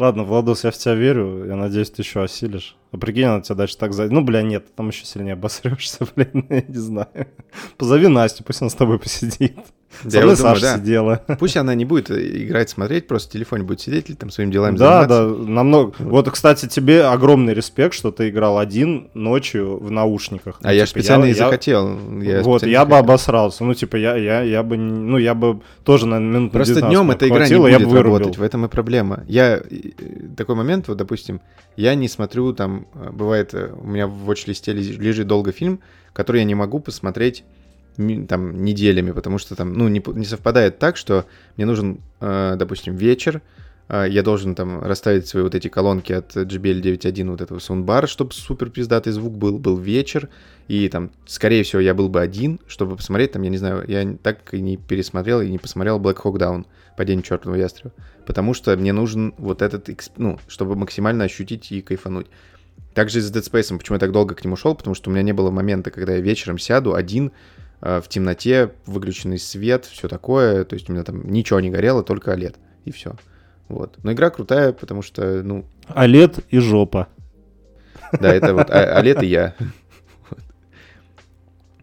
Ладно, 0.00 0.24
Владос, 0.24 0.64
я 0.64 0.70
в 0.70 0.78
тебя 0.78 0.94
верю. 0.94 1.44
Я 1.46 1.56
надеюсь, 1.56 1.90
ты 1.90 2.00
еще 2.00 2.22
осилишь. 2.22 2.74
А 2.90 2.96
прикинь, 2.96 3.24
она 3.24 3.42
тебя 3.42 3.54
дальше 3.54 3.76
так 3.76 3.92
за... 3.92 4.08
Ну, 4.08 4.22
бля, 4.22 4.40
нет, 4.40 4.74
там 4.74 4.88
еще 4.88 5.04
сильнее 5.04 5.34
обосрешься, 5.34 6.06
блин, 6.16 6.46
я 6.48 6.62
не 6.62 6.78
знаю. 6.78 7.28
Позови 7.76 8.08
Настю, 8.08 8.42
пусть 8.42 8.62
она 8.62 8.70
с 8.70 8.74
тобой 8.74 8.98
посидит. 8.98 9.58
Да, 10.04 10.10
Со 10.10 10.16
я 10.18 10.22
мной 10.24 10.34
вот 10.36 10.38
думаю, 10.42 10.54
Саша 10.56 10.66
да. 10.66 10.78
сидела. 10.78 11.22
Пусть 11.38 11.56
она 11.56 11.74
не 11.74 11.84
будет 11.84 12.10
э, 12.10 12.44
играть, 12.44 12.70
смотреть, 12.70 13.06
просто 13.08 13.28
в 13.28 13.32
телефоне 13.32 13.64
будет 13.64 13.80
сидеть 13.80 14.08
или 14.08 14.16
там 14.16 14.30
своими 14.30 14.52
делами 14.52 14.76
Да, 14.76 15.02
заниматься. 15.08 15.36
да, 15.44 15.50
намного. 15.52 15.92
Вот, 15.98 16.30
кстати, 16.30 16.66
тебе 16.66 17.04
огромный 17.04 17.54
респект, 17.54 17.94
что 17.94 18.12
ты 18.12 18.28
играл 18.28 18.58
один 18.58 19.08
ночью 19.14 19.78
в 19.78 19.90
наушниках. 19.90 20.58
А 20.62 20.68
Ну, 20.68 20.72
я 20.74 20.86
типа, 20.86 21.00
специально 21.00 21.24
и 21.24 21.28
я- 21.30 21.34
захотел. 21.34 21.98
Я 22.22 22.42
вот, 22.42 22.62
я 22.62 22.84
бы 22.84 22.98
обосрался. 22.98 23.64
Ну, 23.64 23.74
типа, 23.74 23.96
я, 23.96 24.16
я, 24.16 24.42
я 24.42 24.62
бы, 24.62 24.76
ну, 24.76 25.18
я 25.18 25.34
бы 25.34 25.60
тоже, 25.84 26.06
наверное, 26.06 26.34
минут 26.38 26.52
на 26.52 26.58
Просто 26.58 26.74
19 26.76 26.96
днем 26.96 27.10
эта 27.10 27.28
игра 27.28 27.48
не 27.48 27.52
я 27.70 27.78
будет 27.78 27.88
бы 27.88 27.90
вырубил. 27.94 28.18
работать, 28.18 28.38
в 28.38 28.42
этом 28.42 28.64
и 28.64 28.68
проблема. 28.68 29.24
Я 29.26 29.56
э, 29.58 29.62
такой 30.36 30.54
момент, 30.54 30.86
вот, 30.88 30.96
допустим, 30.98 31.40
я 31.76 31.94
не 31.94 32.08
смотрю 32.08 32.52
там, 32.52 32.86
э, 32.94 33.10
бывает, 33.10 33.52
у 33.54 33.86
меня 33.86 34.06
в 34.06 34.30
watch-листе 34.30 34.72
лежит 34.72 35.26
долго 35.26 35.52
фильм, 35.52 35.80
который 36.12 36.38
я 36.38 36.44
не 36.44 36.54
могу 36.54 36.78
посмотреть 36.80 37.44
там 38.26 38.64
неделями, 38.64 39.12
потому 39.12 39.38
что 39.38 39.54
там, 39.54 39.74
ну, 39.74 39.88
не, 39.88 40.02
не 40.14 40.24
совпадает 40.24 40.78
так, 40.78 40.96
что 40.96 41.26
мне 41.56 41.66
нужен, 41.66 42.00
э, 42.20 42.56
допустим, 42.58 42.96
вечер, 42.96 43.42
э, 43.88 44.06
я 44.08 44.22
должен 44.22 44.54
там 44.54 44.82
расставить 44.82 45.26
свои 45.26 45.42
вот 45.42 45.54
эти 45.54 45.68
колонки 45.68 46.12
от 46.12 46.36
JBL 46.36 46.80
9.1, 46.80 47.30
вот 47.30 47.40
этого 47.40 47.58
саундбара, 47.58 48.06
чтобы 48.06 48.32
супер 48.32 48.70
пиздатый 48.70 49.12
звук 49.12 49.34
был, 49.34 49.58
был 49.58 49.76
вечер, 49.76 50.28
и 50.68 50.88
там, 50.88 51.10
скорее 51.26 51.62
всего, 51.62 51.80
я 51.80 51.94
был 51.94 52.08
бы 52.08 52.20
один, 52.20 52.60
чтобы 52.66 52.96
посмотреть, 52.96 53.32
там, 53.32 53.42
я 53.42 53.50
не 53.50 53.58
знаю, 53.58 53.84
я 53.88 54.16
так 54.22 54.54
и 54.54 54.60
не 54.60 54.76
пересмотрел 54.76 55.40
и 55.40 55.50
не 55.50 55.58
посмотрел 55.58 55.98
Black 55.98 56.22
Hawk 56.22 56.38
Down, 56.38 56.66
падение 56.96 57.22
чертового 57.22 57.56
ястреба, 57.56 57.92
потому 58.26 58.54
что 58.54 58.76
мне 58.76 58.92
нужен 58.92 59.34
вот 59.38 59.62
этот, 59.62 59.88
ну, 60.16 60.38
чтобы 60.48 60.76
максимально 60.76 61.24
ощутить 61.24 61.72
и 61.72 61.80
кайфануть. 61.80 62.26
Также 62.94 63.20
с 63.20 63.32
Dead 63.32 63.42
Space, 63.42 63.76
почему 63.76 63.96
я 63.96 64.00
так 64.00 64.12
долго 64.12 64.34
к 64.34 64.44
нему 64.44 64.56
шел, 64.56 64.74
потому 64.74 64.94
что 64.94 65.10
у 65.10 65.12
меня 65.12 65.22
не 65.22 65.32
было 65.32 65.50
момента, 65.50 65.90
когда 65.90 66.14
я 66.14 66.20
вечером 66.20 66.58
сяду 66.58 66.94
один, 66.94 67.30
в 67.80 68.04
темноте, 68.08 68.72
выключенный 68.86 69.38
свет, 69.38 69.86
все 69.86 70.08
такое, 70.08 70.64
то 70.64 70.74
есть 70.74 70.88
у 70.88 70.92
меня 70.92 71.02
там 71.02 71.30
ничего 71.30 71.60
не 71.60 71.70
горело, 71.70 72.02
только 72.02 72.32
OLED, 72.32 72.56
и 72.84 72.92
все. 72.92 73.16
Вот. 73.68 73.98
Но 74.02 74.12
игра 74.12 74.30
крутая, 74.30 74.72
потому 74.72 75.00
что, 75.00 75.42
ну, 75.42 75.64
Олет 75.88 76.40
и 76.50 76.58
жопа. 76.58 77.08
да, 78.12 78.34
это 78.34 78.52
вот 78.52 78.68
OLED 78.68 79.24
и 79.24 79.28
я. 79.28 79.54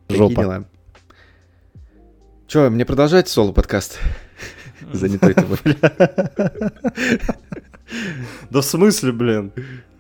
Жопа. 0.10 0.66
Че, 2.48 2.70
мне 2.70 2.86
продолжать 2.86 3.28
соло-подкаст? 3.28 4.00
Занятой 4.94 5.34
тобой. 5.34 5.58
Да 8.50 8.62
в 8.62 8.66
смысле, 8.66 9.12
блин? 9.12 9.52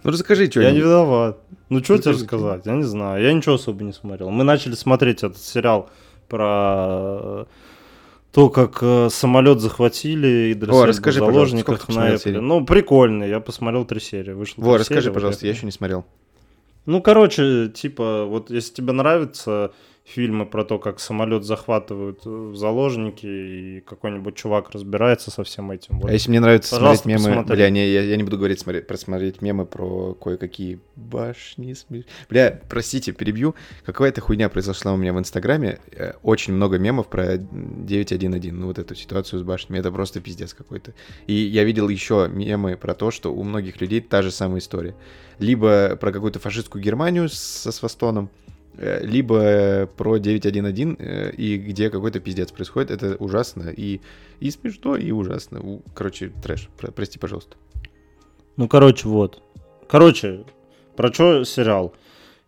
Ну 0.04 0.12
расскажи 0.12 0.50
Я 0.54 0.72
не 0.72 0.80
виноват. 0.80 1.42
Ну, 1.70 1.84
что 1.84 1.98
тебе 1.98 2.12
Расскажи, 2.12 2.44
рассказать? 2.46 2.66
Я 2.66 2.74
не 2.76 2.84
знаю. 2.84 3.24
Я 3.24 3.34
ничего 3.34 3.56
особо 3.56 3.84
не 3.84 3.94
смотрел. 3.94 4.30
Мы 4.30 4.44
начали 4.44 4.74
смотреть 4.74 5.18
этот 5.24 5.38
сериал 5.38 5.90
про 6.30 7.20
э, 7.20 7.46
то, 8.32 8.50
как 8.50 8.80
э, 8.82 9.10
самолет 9.12 9.60
захватили 9.60 10.54
и 10.56 10.70
О, 10.70 10.86
расскажи, 10.86 11.20
в 11.20 11.26
пожалуйста, 11.26 11.34
заложниках 11.34 11.82
сколько 11.82 11.94
ты 11.94 12.00
на 12.00 12.14
Apple. 12.14 12.40
Ну, 12.42 12.66
прикольный. 12.66 13.30
Я 13.30 13.40
посмотрел 13.40 13.84
три 13.86 14.00
серии. 14.00 14.32
Вышло 14.32 14.62
Во, 14.62 14.78
расскажи, 14.78 15.02
серии, 15.02 15.10
вот 15.10 15.16
пожалуйста, 15.16 15.46
я 15.46 15.52
это. 15.52 15.58
еще 15.58 15.66
не 15.66 15.72
смотрел. 15.72 16.06
Ну, 16.86 17.02
короче, 17.02 17.70
типа, 17.74 18.26
вот 18.26 18.50
если 18.50 18.74
тебе 18.74 18.94
нравятся 18.94 19.72
фильмы 20.08 20.46
про 20.46 20.64
то, 20.64 20.80
как 20.80 21.00
самолет 21.02 21.44
захватывают 21.44 22.26
э, 22.26 22.30
в 22.30 22.56
заложники, 22.56 23.26
и 23.26 23.82
какой-нибудь 23.82 24.36
чувак 24.36 24.70
разбирается 24.72 25.32
со 25.32 25.44
всем 25.44 25.70
этим. 25.70 26.00
вот. 26.00 26.10
А 26.10 26.14
если 26.14 26.30
мне 26.30 26.40
нравится 26.40 26.76
Пожалуйста, 26.76 27.04
смотреть 27.04 27.22
мемы... 27.22 27.36
посмотри. 27.36 27.56
Бля, 27.56 27.70
не, 27.70 27.88
я, 27.90 28.02
я 28.04 28.16
не 28.16 28.24
буду 28.24 28.38
говорить 28.38 28.60
смотреть, 28.60 28.88
просмотреть 28.88 29.42
мемы 29.42 29.66
про 29.66 30.14
кое-какие 30.14 30.80
башни. 30.96 31.76
Бля, 32.30 32.62
простите, 32.70 33.12
перебью. 33.12 33.56
Какая-то 33.86 34.22
хуйня 34.22 34.48
произошла 34.48 34.94
у 34.94 34.98
меня 34.98 35.12
в 35.12 35.20
Инстаграме. 35.20 35.80
Э, 35.92 36.14
Очень 36.24 36.54
много 36.54 36.80
мемов 36.80 37.08
про 37.08 37.36
9.1.1. 37.36 38.52
Ну, 38.52 38.68
вот 38.68 38.80
эту 38.80 38.96
ситуацию 38.96 39.42
с 39.42 39.44
башнями. 39.44 39.80
Это 39.80 39.92
просто 39.92 40.22
пиздец 40.22 40.54
какой-то. 40.54 40.94
И 41.28 41.34
я 41.34 41.66
видел 41.66 41.90
еще 41.90 42.30
мемы 42.32 42.78
про 42.78 42.94
то, 42.94 43.12
что 43.12 43.34
у 43.34 43.44
многих 43.44 43.82
людей 43.82 44.00
та 44.00 44.22
же 44.22 44.32
самая 44.32 44.60
история. 44.60 44.96
Либо 45.40 45.98
про 45.98 46.14
какую-то 46.14 46.40
фашистскую 46.40 46.82
Германию 46.82 47.28
со 47.28 47.72
свастоном, 47.72 48.30
либо 48.78 49.88
про 49.98 50.18
9.1.1, 50.18 50.96
э, 51.00 51.32
и 51.32 51.58
где 51.58 51.90
какой-то 51.90 52.20
пиздец 52.20 52.52
происходит. 52.52 52.92
Это 52.92 53.16
ужасно 53.18 53.70
и, 53.76 54.02
и 54.40 54.52
смешно, 54.52 54.96
и 54.96 55.12
ужасно. 55.12 55.82
Короче, 55.96 56.32
трэш. 56.44 56.70
Про- 56.78 56.92
Прости, 56.92 57.18
пожалуйста. 57.18 57.58
Ну, 58.56 58.68
короче, 58.68 59.08
вот. 59.08 59.42
Короче, 59.88 60.46
про 60.96 61.14
что 61.14 61.44
сериал? 61.44 61.94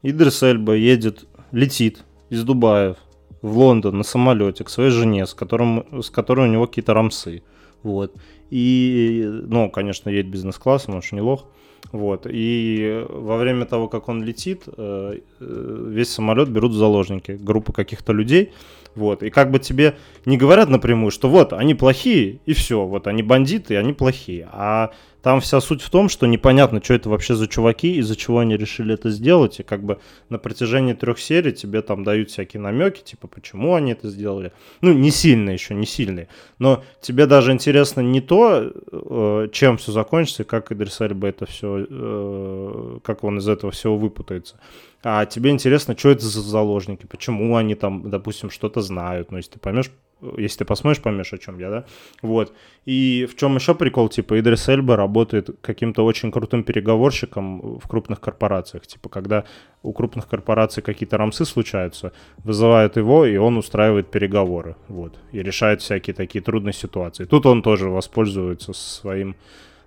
Идрис 0.01 0.43
Эльба 0.43 0.73
едет, 0.73 1.25
летит 1.51 2.03
из 2.29 2.43
Дубая 2.43 2.95
в 3.41 3.57
Лондон 3.57 3.97
на 3.97 4.03
самолете 4.03 4.63
к 4.63 4.69
своей 4.69 4.91
жене, 4.91 5.25
с, 5.25 5.33
которым, 5.33 6.01
с 6.01 6.09
которой 6.09 6.47
у 6.47 6.51
него 6.51 6.67
какие-то 6.67 6.93
рамсы. 6.93 7.43
Вот. 7.83 8.15
И, 8.49 9.23
ну, 9.25 9.69
конечно, 9.69 10.09
едет 10.09 10.31
бизнес-классом, 10.31 10.95
он 10.95 11.01
же 11.01 11.15
не 11.15 11.21
лох. 11.21 11.47
Вот. 11.91 12.27
И 12.29 13.05
во 13.09 13.37
время 13.37 13.65
того, 13.65 13.87
как 13.87 14.09
он 14.09 14.23
летит, 14.23 14.63
э, 14.67 15.19
э, 15.39 15.85
весь 15.87 16.09
самолет 16.09 16.49
берут 16.49 16.71
в 16.71 16.75
заложники. 16.75 17.31
Группа 17.31 17.73
каких-то 17.73 18.13
людей. 18.13 18.51
Вот. 18.99 19.23
И 19.23 19.29
как 19.29 19.49
бы 19.49 19.59
тебе 19.59 19.95
не 20.25 20.37
говорят 20.37 20.67
напрямую, 20.69 21.09
что 21.09 21.29
вот, 21.29 21.53
они 21.53 21.73
плохие, 21.73 22.41
и 22.45 22.53
все. 22.53 22.85
Вот 22.85 23.07
они 23.07 23.23
бандиты, 23.23 23.77
они 23.77 23.93
плохие. 23.93 24.49
А 24.51 24.91
там 25.21 25.39
вся 25.39 25.61
суть 25.61 25.81
в 25.81 25.89
том, 25.89 26.09
что 26.09 26.27
непонятно, 26.27 26.81
что 26.83 26.95
это 26.95 27.09
вообще 27.09 27.35
за 27.35 27.47
чуваки, 27.47 27.95
из-за 27.95 28.17
чего 28.17 28.39
они 28.39 28.57
решили 28.57 28.93
это 28.93 29.09
сделать. 29.09 29.61
И 29.61 29.63
как 29.63 29.85
бы 29.85 29.99
на 30.27 30.37
протяжении 30.37 30.91
трех 30.91 31.17
серий 31.17 31.53
тебе 31.53 31.81
там 31.81 32.03
дают 32.03 32.29
всякие 32.29 32.61
намеки, 32.61 33.01
типа, 33.01 33.29
почему 33.29 33.73
они 33.73 33.93
это 33.93 34.09
сделали. 34.09 34.51
Ну, 34.81 34.93
не 34.93 35.11
сильно 35.11 35.51
еще, 35.51 35.73
не 35.75 35.85
сильные. 35.85 36.27
Но 36.57 36.83
тебе 36.99 37.25
даже 37.25 37.53
интересно 37.53 38.01
не 38.01 38.19
то, 38.19 38.69
э, 38.91 39.47
чем 39.53 39.77
все 39.77 39.93
закончится, 39.93 40.43
как 40.43 40.73
Идрис 40.73 40.99
Эльба 40.99 41.27
это 41.27 41.45
все, 41.45 41.85
э, 41.89 42.99
как 43.01 43.23
он 43.23 43.37
из 43.37 43.47
этого 43.47 43.71
всего 43.71 43.97
выпутается 43.97 44.57
а 45.01 45.25
тебе 45.25 45.51
интересно, 45.51 45.97
что 45.97 46.09
это 46.09 46.25
за 46.25 46.41
заложники, 46.41 47.05
почему 47.05 47.55
они 47.55 47.75
там, 47.75 48.09
допустим, 48.09 48.49
что-то 48.49 48.81
знают. 48.81 49.31
Ну, 49.31 49.37
если 49.37 49.51
ты 49.51 49.59
поймешь, 49.59 49.91
если 50.37 50.59
ты 50.59 50.65
посмотришь, 50.65 51.01
поймешь, 51.01 51.31
о 51.31 51.37
чем 51.37 51.57
я, 51.59 51.69
да? 51.69 51.85
Вот. 52.21 52.53
И 52.85 53.25
в 53.31 53.37
чем 53.37 53.55
еще 53.55 53.73
прикол, 53.73 54.09
типа, 54.09 54.37
Идрис 54.37 54.67
Эльба 54.67 54.97
работает 54.97 55.49
каким-то 55.61 56.03
очень 56.03 56.31
крутым 56.31 56.63
переговорщиком 56.63 57.79
в 57.79 57.87
крупных 57.87 58.19
корпорациях. 58.19 58.85
Типа, 58.87 59.07
когда 59.07 59.45
у 59.83 59.93
крупных 59.93 60.27
корпораций 60.27 60.83
какие-то 60.83 61.17
рамсы 61.17 61.45
случаются, 61.45 62.11
вызывают 62.43 62.97
его, 62.97 63.25
и 63.25 63.37
он 63.37 63.57
устраивает 63.57 64.11
переговоры. 64.11 64.75
Вот. 64.89 65.17
И 65.31 65.41
решает 65.41 65.81
всякие 65.81 66.13
такие 66.13 66.43
трудные 66.43 66.73
ситуации. 66.73 67.23
Тут 67.23 67.45
он 67.45 67.61
тоже 67.61 67.89
воспользуется 67.89 68.73
своим 68.73 69.35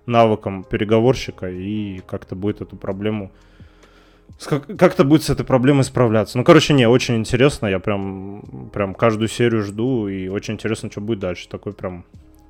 навыком 0.07 0.63
переговорщика 0.63 1.49
и 1.49 2.01
как-то 2.07 2.35
будет 2.35 2.61
эту 2.61 2.75
проблему 2.75 3.31
как-то 4.39 5.03
будет 5.03 5.23
с 5.23 5.29
этой 5.29 5.45
проблемой 5.45 5.83
справляться. 5.83 6.37
Ну, 6.37 6.43
короче, 6.43 6.73
не, 6.73 6.87
очень 6.87 7.15
интересно. 7.15 7.67
Я 7.67 7.79
прям, 7.79 8.69
прям 8.73 8.93
каждую 8.93 9.29
серию 9.29 9.63
жду. 9.63 10.07
И 10.07 10.27
очень 10.27 10.55
интересно, 10.55 10.91
что 10.91 11.01
будет 11.01 11.19
дальше. 11.19 11.47
Такой 11.47 11.73
прям 11.73 12.05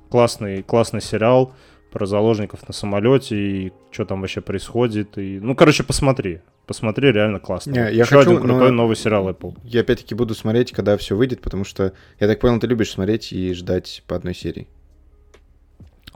классный, 0.08 0.62
классный 0.62 1.00
сериал 1.00 1.54
про 1.92 2.06
заложников 2.06 2.66
на 2.66 2.74
самолете 2.74 3.36
и 3.36 3.72
что 3.92 4.04
там 4.04 4.20
вообще 4.20 4.40
происходит. 4.40 5.16
И, 5.16 5.38
ну, 5.40 5.54
короче, 5.54 5.84
посмотри. 5.84 6.40
Посмотри, 6.66 7.12
реально 7.12 7.40
классно. 7.40 7.70
Не, 7.70 7.78
я 7.78 7.88
Еще 7.88 8.04
хочу, 8.04 8.30
один 8.30 8.40
крутой 8.40 8.72
новый 8.72 8.96
сериал 8.96 9.28
Apple. 9.28 9.56
Я 9.62 9.82
опять-таки 9.82 10.14
буду 10.14 10.34
смотреть, 10.34 10.72
когда 10.72 10.96
все 10.96 11.14
выйдет, 11.14 11.40
потому 11.40 11.64
что, 11.64 11.92
я 12.18 12.26
так 12.26 12.40
понял, 12.40 12.58
ты 12.58 12.66
любишь 12.66 12.90
смотреть 12.90 13.32
и 13.32 13.52
ждать 13.52 14.02
по 14.08 14.16
одной 14.16 14.34
серии. 14.34 14.66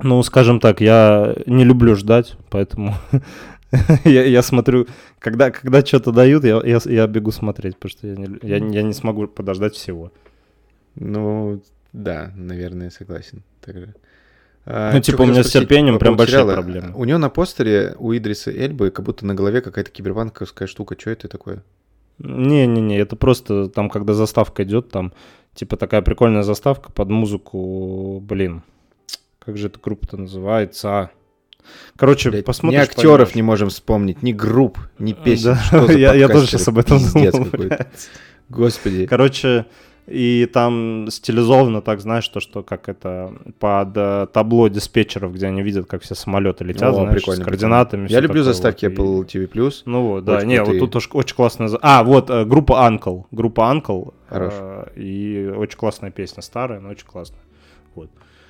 Ну, 0.00 0.22
скажем 0.22 0.58
так, 0.60 0.80
я 0.80 1.34
не 1.46 1.64
люблю 1.64 1.96
ждать, 1.96 2.36
поэтому 2.50 2.94
я, 4.04 4.24
я 4.24 4.42
смотрю, 4.42 4.86
когда, 5.18 5.50
когда 5.50 5.84
что-то 5.84 6.12
дают, 6.12 6.44
я, 6.44 6.60
я, 6.64 6.78
я 6.84 7.06
бегу 7.06 7.30
смотреть, 7.30 7.76
потому 7.76 7.90
что 7.90 8.06
я 8.06 8.16
не, 8.16 8.38
я, 8.42 8.56
я 8.56 8.82
не 8.82 8.94
смогу 8.94 9.28
подождать 9.28 9.74
всего. 9.74 10.12
Ну, 10.94 11.62
да, 11.92 12.32
наверное, 12.34 12.90
согласен. 12.90 13.42
Также. 13.60 13.94
А, 14.64 14.92
ну, 14.92 15.00
типа, 15.00 15.22
у 15.22 15.26
меня 15.26 15.42
с 15.42 15.50
терпением 15.50 15.98
прям 15.98 16.16
большие 16.16 16.44
проблемы. 16.44 16.92
У 16.94 17.04
него 17.04 17.18
на 17.18 17.30
постере, 17.30 17.94
у 17.98 18.14
Идриса 18.14 18.50
Эльбы, 18.50 18.90
как 18.90 19.04
будто 19.04 19.26
на 19.26 19.34
голове 19.34 19.60
какая-то 19.60 19.90
кибербанковская 19.90 20.68
штука. 20.68 20.96
Что 20.98 21.10
это 21.10 21.28
такое? 21.28 21.62
Не-не-не, 22.18 22.98
это 22.98 23.16
просто 23.16 23.68
там, 23.68 23.88
когда 23.88 24.12
заставка 24.12 24.64
идет, 24.64 24.90
там, 24.90 25.12
типа, 25.54 25.76
такая 25.76 26.02
прикольная 26.02 26.42
заставка 26.42 26.90
под 26.90 27.08
музыку, 27.10 28.20
блин, 28.20 28.62
как 29.38 29.56
же 29.56 29.68
эта 29.68 29.78
группа-то 29.78 30.16
называется? 30.16 31.10
Короче, 31.96 32.30
Блядь, 32.30 32.44
посмотришь. 32.44 32.80
Ни 32.80 32.82
актеров 32.82 33.28
поймешь. 33.28 33.34
не 33.34 33.42
можем 33.42 33.68
вспомнить, 33.70 34.22
ни 34.22 34.32
групп, 34.32 34.78
ни 34.98 35.12
песен. 35.12 35.56
Да. 35.70 35.92
я, 35.92 36.14
я 36.14 36.28
тоже 36.28 36.46
сейчас 36.46 36.68
об 36.68 36.78
этом 36.78 36.98
думал. 36.98 37.48
Господи. 38.48 39.06
Короче, 39.06 39.66
и 40.08 40.48
там 40.50 41.08
стилизовано 41.10 41.82
так, 41.82 42.00
знаешь, 42.00 42.26
то, 42.28 42.40
что 42.40 42.62
как 42.62 42.88
это 42.88 43.34
под 43.58 43.90
э, 43.94 44.26
табло 44.32 44.68
диспетчеров, 44.68 45.34
где 45.34 45.48
они 45.48 45.62
видят, 45.62 45.86
как 45.86 46.02
все 46.02 46.14
самолеты 46.14 46.64
летят, 46.64 46.94
О, 46.94 46.94
знаешь, 46.94 47.12
прикольно, 47.12 47.42
с 47.42 47.44
координатами. 47.44 48.08
Я 48.08 48.20
люблю 48.20 48.42
заставки 48.42 48.86
вот, 48.86 48.94
Apple 48.94 49.26
TV+. 49.26 49.72
Ну 49.84 50.06
вот, 50.06 50.24
да, 50.24 50.42
не, 50.44 50.62
вот 50.62 50.78
тут 50.78 50.96
очень, 50.96 51.10
очень 51.12 51.36
классно. 51.36 51.68
А, 51.82 52.04
вот, 52.04 52.30
э, 52.30 52.46
группа 52.46 52.88
Uncle, 52.88 53.24
группа 53.30 53.70
Uncle. 53.72 54.14
Хорош. 54.28 54.54
Э, 54.56 54.86
и 54.96 55.52
очень 55.54 55.76
классная 55.76 56.10
песня, 56.10 56.42
старая, 56.42 56.80
но 56.80 56.88
очень 56.88 57.06
классная. 57.06 57.40
Вот. 57.94 58.08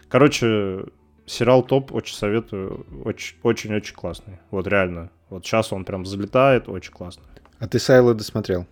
Короче, 0.09 0.85
сериал 1.29 1.63
топ, 1.63 1.93
очень 1.93 2.17
советую, 2.17 2.87
очень-очень 3.05 3.95
классный. 3.95 4.39
Вот 4.51 4.67
реально. 4.67 5.11
Вот 5.29 5.45
сейчас 5.45 5.73
он 5.73 5.85
прям 5.85 6.03
взлетает, 6.03 6.69
очень 6.69 6.93
классно. 6.93 7.23
А 7.59 7.69
ты 7.69 7.79
Сайла 7.79 8.15
досмотрел? 8.15 8.67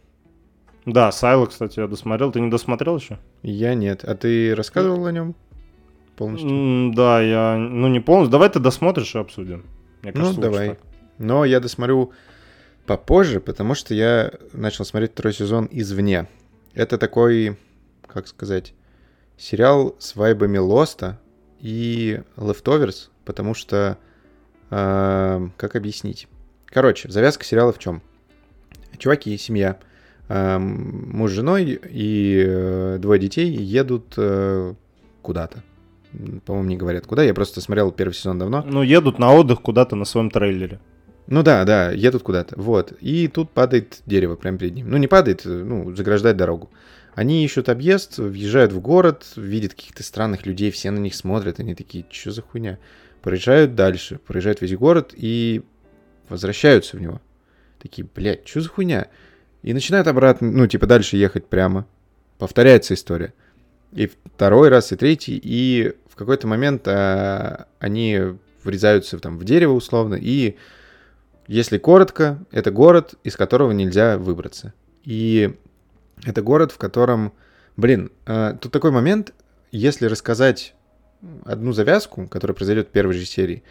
Да, 0.86 1.12
Сайла, 1.12 1.46
кстати, 1.46 1.80
я 1.80 1.86
досмотрел. 1.86 2.32
Ты 2.32 2.40
не 2.40 2.50
досмотрел 2.50 2.96
еще? 2.96 3.18
Я 3.42 3.74
нет. 3.74 4.04
А 4.04 4.14
ты 4.14 4.54
рассказывал 4.54 5.04
о 5.07 5.12
нем 5.12 5.34
полностью? 6.16 6.48
Mm, 6.48 6.94
да, 6.94 7.20
я, 7.20 7.57
ну 7.57 7.88
не 7.88 8.00
полностью. 8.00 8.32
Давай 8.32 8.48
ты 8.48 8.61
досмотришь 8.61 9.14
и 9.14 9.18
обсудим. 9.18 9.66
Мне 10.02 10.12
ну, 10.14 10.20
кажется, 10.20 10.40
ну, 10.40 10.42
давай. 10.42 10.68
Так. 10.70 10.78
Но 11.18 11.44
я 11.44 11.61
досмотрю 11.61 12.12
попозже, 12.86 13.40
потому 13.40 13.74
что 13.74 13.94
я 13.94 14.32
начал 14.52 14.84
смотреть 14.84 15.12
второй 15.12 15.34
сезон 15.34 15.68
извне. 15.70 16.28
Это 16.74 16.98
такой, 16.98 17.59
как 18.07 18.28
сказать, 18.28 18.74
сериал 19.36 19.96
с 19.98 20.14
вайбами 20.14 20.59
Лоста, 20.59 21.18
и 21.61 22.20
Leftovers, 22.36 23.09
потому 23.24 23.54
что... 23.54 23.98
Э, 24.70 25.48
как 25.57 25.76
объяснить? 25.76 26.28
Короче, 26.66 27.11
завязка 27.11 27.44
сериала 27.44 27.72
в 27.72 27.78
чем? 27.78 28.02
Чуваки, 28.98 29.36
семья, 29.38 29.78
э, 30.28 30.59
муж 30.59 31.30
с 31.30 31.34
женой 31.34 31.80
и 31.90 32.44
э, 32.46 32.98
двое 33.00 33.20
детей 33.20 33.50
едут 33.50 34.14
э, 34.16 34.74
куда-то. 35.22 35.62
По-моему, 36.44 36.68
не 36.68 36.76
говорят 36.76 37.07
куда. 37.07 37.22
Я 37.22 37.34
просто 37.34 37.61
смотрел 37.61 37.92
первый 37.92 38.14
сезон 38.14 38.38
давно. 38.38 38.64
Ну, 38.66 38.82
едут 38.82 39.18
на 39.18 39.32
отдых 39.32 39.61
куда-то 39.61 39.96
на 39.96 40.04
своем 40.04 40.30
трейлере. 40.30 40.80
Ну 41.26 41.42
да, 41.42 41.64
да, 41.64 41.90
едут 41.90 42.22
куда-то. 42.22 42.59
Вот. 42.59 42.92
И 43.00 43.28
тут 43.28 43.50
падает 43.50 44.00
дерево 44.07 44.36
прямо 44.36 44.59
перед 44.59 44.74
ним. 44.74 44.88
Ну, 44.88 44.96
не 44.96 45.09
падает, 45.09 45.42
ну, 45.44 45.94
заграждает 45.94 46.36
дорогу. 46.36 46.70
Они 47.16 47.42
ищут 47.42 47.70
объезд, 47.70 48.18
въезжают 48.18 48.72
в 48.72 48.80
город, 48.80 49.24
видят 49.36 49.72
каких-то 49.72 50.02
странных 50.02 50.44
людей, 50.44 50.70
все 50.70 50.90
на 50.90 50.98
них 50.98 51.14
смотрят, 51.14 51.58
они 51.58 51.74
такие, 51.74 52.04
что 52.10 52.30
за 52.30 52.42
хуйня? 52.42 52.78
Проезжают 53.22 53.74
дальше, 53.74 54.18
проезжают 54.18 54.60
весь 54.60 54.76
город 54.76 55.14
и 55.16 55.62
возвращаются 56.28 56.98
в 56.98 57.00
него. 57.00 57.22
Такие, 57.80 58.06
блядь, 58.14 58.46
что 58.46 58.60
за 58.60 58.68
хуйня? 58.68 59.08
И 59.62 59.72
начинают 59.72 60.08
обратно, 60.08 60.50
ну, 60.50 60.66
типа, 60.66 60.86
дальше 60.86 61.16
ехать 61.16 61.46
прямо. 61.46 61.86
Повторяется 62.36 62.92
история. 62.92 63.32
И 63.92 64.10
второй 64.34 64.68
раз, 64.68 64.92
и 64.92 64.96
третий, 64.96 65.40
и 65.42 65.94
в 66.10 66.16
какой-то 66.16 66.46
момент 66.46 66.86
а, 66.86 67.66
они 67.78 68.20
врезаются 68.62 69.18
там 69.18 69.38
в 69.38 69.44
дерево 69.44 69.72
условно, 69.72 70.16
и 70.20 70.56
если 71.46 71.78
коротко, 71.78 72.44
это 72.50 72.70
город, 72.70 73.14
из 73.24 73.36
которого 73.36 73.72
нельзя 73.72 74.18
выбраться. 74.18 74.74
И 75.04 75.56
это 76.24 76.42
город, 76.42 76.72
в 76.72 76.78
котором, 76.78 77.32
блин, 77.76 78.10
э, 78.26 78.54
тут 78.60 78.72
такой 78.72 78.90
момент, 78.90 79.34
если 79.72 80.06
рассказать 80.06 80.74
одну 81.44 81.72
завязку, 81.72 82.26
которая 82.28 82.54
произойдет 82.54 82.88
в 82.88 82.90
первой 82.90 83.14
же 83.14 83.24
серии, 83.24 83.62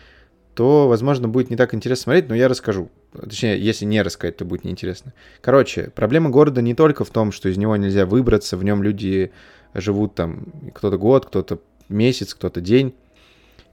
то, 0.55 0.87
возможно, 0.87 1.27
будет 1.27 1.49
не 1.49 1.57
так 1.57 1.73
интересно 1.73 2.03
смотреть, 2.03 2.29
но 2.29 2.35
я 2.35 2.47
расскажу. 2.47 2.89
Точнее, 3.11 3.59
если 3.59 3.85
не 3.85 4.01
рассказать, 4.01 4.37
то 4.37 4.45
будет 4.45 4.63
неинтересно. 4.63 5.13
Короче, 5.41 5.91
проблема 5.93 6.29
города 6.29 6.61
не 6.61 6.73
только 6.73 7.03
в 7.03 7.09
том, 7.09 7.31
что 7.31 7.49
из 7.49 7.57
него 7.57 7.75
нельзя 7.75 8.05
выбраться, 8.05 8.55
в 8.57 8.63
нем 8.63 8.81
люди 8.81 9.31
живут 9.73 10.15
там 10.15 10.45
кто-то 10.73 10.97
год, 10.97 11.25
кто-то 11.25 11.59
месяц, 11.89 12.33
кто-то 12.33 12.61
день. 12.61 12.95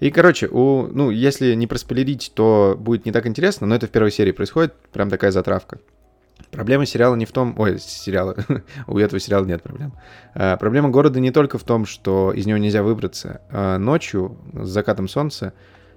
И, 0.01 0.11
короче, 0.11 0.49
у, 0.49 0.89
ну, 0.89 1.11
если 1.11 1.55
не 1.55 1.69
проспойлерить, 1.69 2.33
то 2.35 2.77
будет 2.79 3.07
не 3.07 3.13
так 3.13 3.27
интересно, 3.27 3.69
но 3.69 3.77
это 3.77 3.87
в 3.87 3.91
первой 3.91 4.11
серии 4.11 4.33
происходит, 4.33 4.75
прям 4.93 5.09
такая 5.09 5.31
затравка. 5.31 5.79
Проблема 6.51 6.85
сериала 6.85 7.15
не 7.15 7.25
в 7.25 7.33
том... 7.33 7.55
Ой, 7.59 7.79
сериала. 7.79 8.37
У 8.87 8.99
этого 8.99 9.19
сериала 9.19 9.45
нет 9.47 9.63
проблем. 9.63 9.95
А, 10.35 10.57
проблема 10.59 10.91
города 10.91 11.19
не 11.19 11.31
только 11.31 11.57
в 11.57 11.65
том, 11.65 11.87
что 11.87 12.33
из 12.33 12.45
него 12.45 12.59
нельзя 12.59 12.83
выбраться. 12.83 13.41
А 13.51 13.79
ночью, 13.79 14.37
с 14.53 14.69
закатом 14.69 15.09
солнца, 15.09 15.55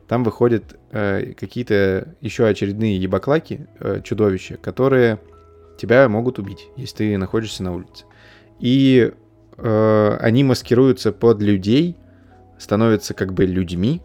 там 0.08 0.24
выходят 0.24 0.78
а, 0.92 1.34
какие-то 1.34 2.16
еще 2.22 2.48
очередные 2.48 2.98
ебаклаки, 2.98 3.68
а, 3.80 4.00
чудовища, 4.00 4.56
которые 4.56 5.20
тебя 5.78 6.08
могут 6.08 6.40
убить, 6.40 6.70
если 6.78 6.98
ты 6.98 7.18
находишься 7.18 7.62
на 7.64 7.74
улице. 7.74 8.06
И 8.60 9.12
а, 9.58 10.18
они 10.22 10.44
маскируются 10.46 11.12
под 11.12 11.42
людей, 11.42 11.98
становятся 12.58 13.14
как 13.14 13.34
бы 13.34 13.46
людьми, 13.46 14.02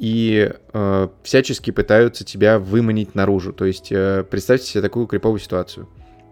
и 0.00 0.50
э, 0.72 1.08
всячески 1.22 1.70
пытаются 1.70 2.24
тебя 2.24 2.58
выманить 2.58 3.14
наружу. 3.14 3.52
То 3.52 3.66
есть 3.66 3.92
э, 3.92 4.24
представьте 4.28 4.66
себе 4.66 4.82
такую 4.82 5.06
криповую 5.06 5.40
ситуацию. 5.40 5.88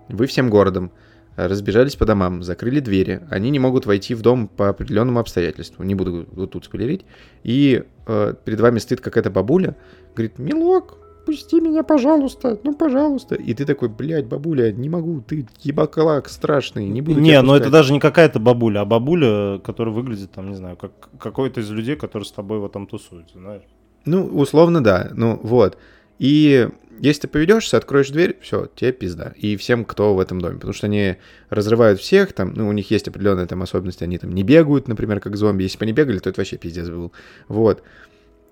Вы 0.09 0.27
всем 0.27 0.49
городом 0.49 0.91
разбежались 1.37 1.95
по 1.95 2.07
домам, 2.07 2.43
закрыли 2.43 2.81
двери, 2.81 3.21
они 3.31 3.51
не 3.51 3.59
могут 3.59 3.87
войти 3.87 4.15
в 4.15 4.23
дом 4.23 4.49
по 4.49 4.71
определенному 4.71 5.21
обстоятельству, 5.21 5.85
не 5.85 5.95
буду 5.95 6.27
вот 6.33 6.51
тут 6.51 6.65
спойлерить, 6.65 7.05
и 7.45 7.85
э, 8.07 8.35
перед 8.45 8.59
вами 8.59 8.79
стоит 8.81 9.01
какая-то 9.01 9.31
бабуля, 9.31 9.77
говорит, 10.17 10.39
милок, 10.39 10.99
отпусти 11.29 11.61
меня, 11.61 11.83
пожалуйста, 11.83 12.59
ну, 12.63 12.75
пожалуйста. 12.75 13.35
И 13.35 13.55
ты 13.55 13.65
такой, 13.65 13.89
блядь, 13.89 14.27
бабуля, 14.27 14.73
не 14.73 14.89
могу, 14.89 15.21
ты 15.21 15.47
ебаклак 15.63 16.29
страшный, 16.29 16.87
не 16.87 17.03
буду 17.03 17.21
Не, 17.21 17.41
ну 17.43 17.55
это 17.55 17.65
пускать». 17.65 17.73
даже 17.73 17.93
не 17.93 18.01
какая-то 18.01 18.41
бабуля, 18.41 18.81
а 18.81 18.85
бабуля, 18.85 19.59
которая 19.59 19.95
выглядит, 19.95 20.33
там, 20.33 20.49
не 20.49 20.57
знаю, 20.57 20.77
как 20.77 20.93
какой-то 21.19 21.61
из 21.61 21.71
людей, 21.71 21.97
который 21.97 22.25
с 22.25 22.33
тобой 22.33 22.59
в 22.59 22.65
этом 22.65 22.87
тусуется, 22.87 23.39
знаешь. 23.39 23.63
Ну, 24.05 24.25
условно, 24.25 24.83
да. 24.83 25.11
Ну, 25.15 25.39
вот. 25.43 25.77
И 26.19 26.69
если 26.99 27.23
ты 27.23 27.29
поведешься, 27.29 27.77
откроешь 27.77 28.11
дверь, 28.11 28.39
все, 28.41 28.69
тебе 28.75 28.93
пизда. 28.93 29.35
И 29.37 29.57
всем, 29.57 29.85
кто 29.85 30.15
в 30.15 30.21
этом 30.21 30.41
доме. 30.41 30.55
Потому 30.55 30.73
что 30.73 30.87
они 30.87 31.17
разрывают 31.51 32.01
всех, 32.01 32.33
там, 32.33 32.55
ну, 32.55 32.69
у 32.69 32.73
них 32.73 32.91
есть 32.91 33.07
определенная 33.07 33.47
там 33.47 33.63
особенность, 33.63 34.03
они 34.03 34.19
там 34.19 34.35
не 34.35 34.43
бегают, 34.43 34.89
например, 34.89 35.21
как 35.21 35.37
зомби. 35.37 35.65
Если 35.65 35.79
бы 35.79 35.85
они 35.85 35.93
бегали, 35.93 36.19
то 36.19 36.31
это 36.31 36.41
вообще 36.41 36.57
пиздец 36.57 36.89
был. 36.89 37.13
Вот. 37.49 37.83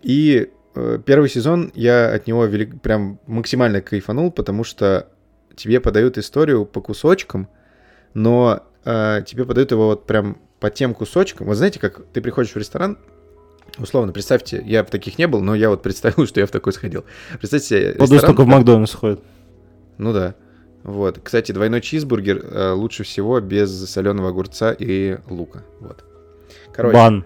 И 0.03 0.51
первый 1.05 1.29
сезон 1.29 1.71
я 1.75 2.13
от 2.13 2.27
него 2.27 2.45
велик- 2.47 2.81
прям 2.81 3.19
максимально 3.27 3.81
кайфанул, 3.81 4.31
потому 4.31 4.65
что 4.65 5.09
тебе 5.55 5.81
подают 5.81 6.19
историю 6.19 6.65
по 6.67 6.81
кусочкам, 6.81 7.49
но 8.15 8.63
э, 8.85 9.23
тебе 9.27 9.45
подают 9.45 9.71
его 9.71 9.87
вот 9.87 10.07
прям 10.07 10.39
по 10.61 10.71
тем 10.71 10.95
кусочкам. 10.95 11.47
Вот 11.47 11.57
знаете, 11.57 11.79
как 11.81 12.05
ты 12.13 12.21
приходишь 12.21 12.53
в 12.53 12.57
ресторан, 12.57 12.99
условно, 13.79 14.13
представьте, 14.13 14.63
я 14.67 14.85
в 14.85 14.91
таких 14.91 15.19
не 15.19 15.27
был, 15.27 15.41
но 15.43 15.55
я 15.55 15.69
вот 15.71 15.83
представил, 15.83 16.27
что 16.27 16.41
я 16.41 16.47
в 16.47 16.51
такой 16.51 16.73
сходил. 16.73 17.05
Представьте 17.39 17.67
себе 17.69 17.93
ресторан- 18.21 18.27
только 18.27 18.43
в 18.43 18.47
Макдональдс 18.47 18.95
ходит. 18.95 19.21
Ну 19.99 20.13
да. 20.13 20.35
Вот. 20.83 21.19
Кстати, 21.23 21.53
двойной 21.53 21.81
чизбургер 21.81 22.39
э, 22.45 22.71
лучше 22.73 23.03
всего 23.03 23.41
без 23.41 23.71
соленого 23.91 24.29
огурца 24.29 24.73
и 24.79 25.19
лука. 25.29 25.65
Вот. 25.81 26.05
Короче, 26.73 26.95
Бан. 26.95 27.25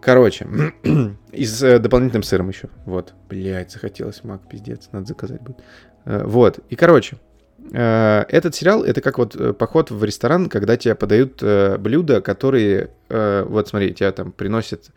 Короче, 0.00 0.46
и 1.32 1.44
с 1.44 1.62
э, 1.62 1.78
дополнительным 1.78 2.22
сыром 2.22 2.48
еще. 2.48 2.68
Вот. 2.86 3.14
Блять, 3.28 3.70
захотелось 3.70 4.24
мак, 4.24 4.48
пиздец, 4.48 4.88
надо 4.92 5.06
заказать 5.06 5.40
будет. 5.40 5.58
Э, 6.04 6.24
вот. 6.24 6.60
И 6.68 6.76
короче, 6.76 7.18
э, 7.72 8.24
этот 8.28 8.54
сериал 8.54 8.82
это 8.82 9.00
как 9.00 9.18
вот 9.18 9.58
поход 9.58 9.90
в 9.90 10.02
ресторан, 10.04 10.48
когда 10.48 10.76
тебе 10.76 10.94
подают 10.94 11.42
блюда, 11.80 12.20
которые, 12.20 12.90
вот 13.08 13.68
смотри, 13.68 13.94
тебя 13.94 14.12
там 14.12 14.32
приносят 14.32 14.90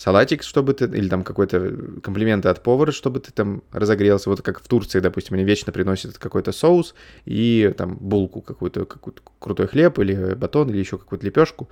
салатик, 0.00 0.42
чтобы 0.42 0.72
ты, 0.72 0.86
или 0.86 1.08
там 1.10 1.22
какой-то 1.22 2.00
комплименты 2.02 2.48
от 2.48 2.62
повара, 2.62 2.90
чтобы 2.90 3.20
ты 3.20 3.32
там 3.32 3.62
разогрелся. 3.70 4.30
Вот 4.30 4.40
как 4.40 4.62
в 4.62 4.66
Турции, 4.66 4.98
допустим, 4.98 5.34
они 5.34 5.44
вечно 5.44 5.72
приносят 5.72 6.16
какой-то 6.16 6.52
соус 6.52 6.94
и 7.26 7.74
там 7.76 7.98
булку 8.00 8.40
какую-то, 8.40 8.86
какой-то 8.86 9.20
крутой 9.38 9.66
хлеб 9.66 9.98
или 9.98 10.34
батон 10.34 10.70
или 10.70 10.78
еще 10.78 10.96
какую-то 10.96 11.26
лепешку. 11.26 11.68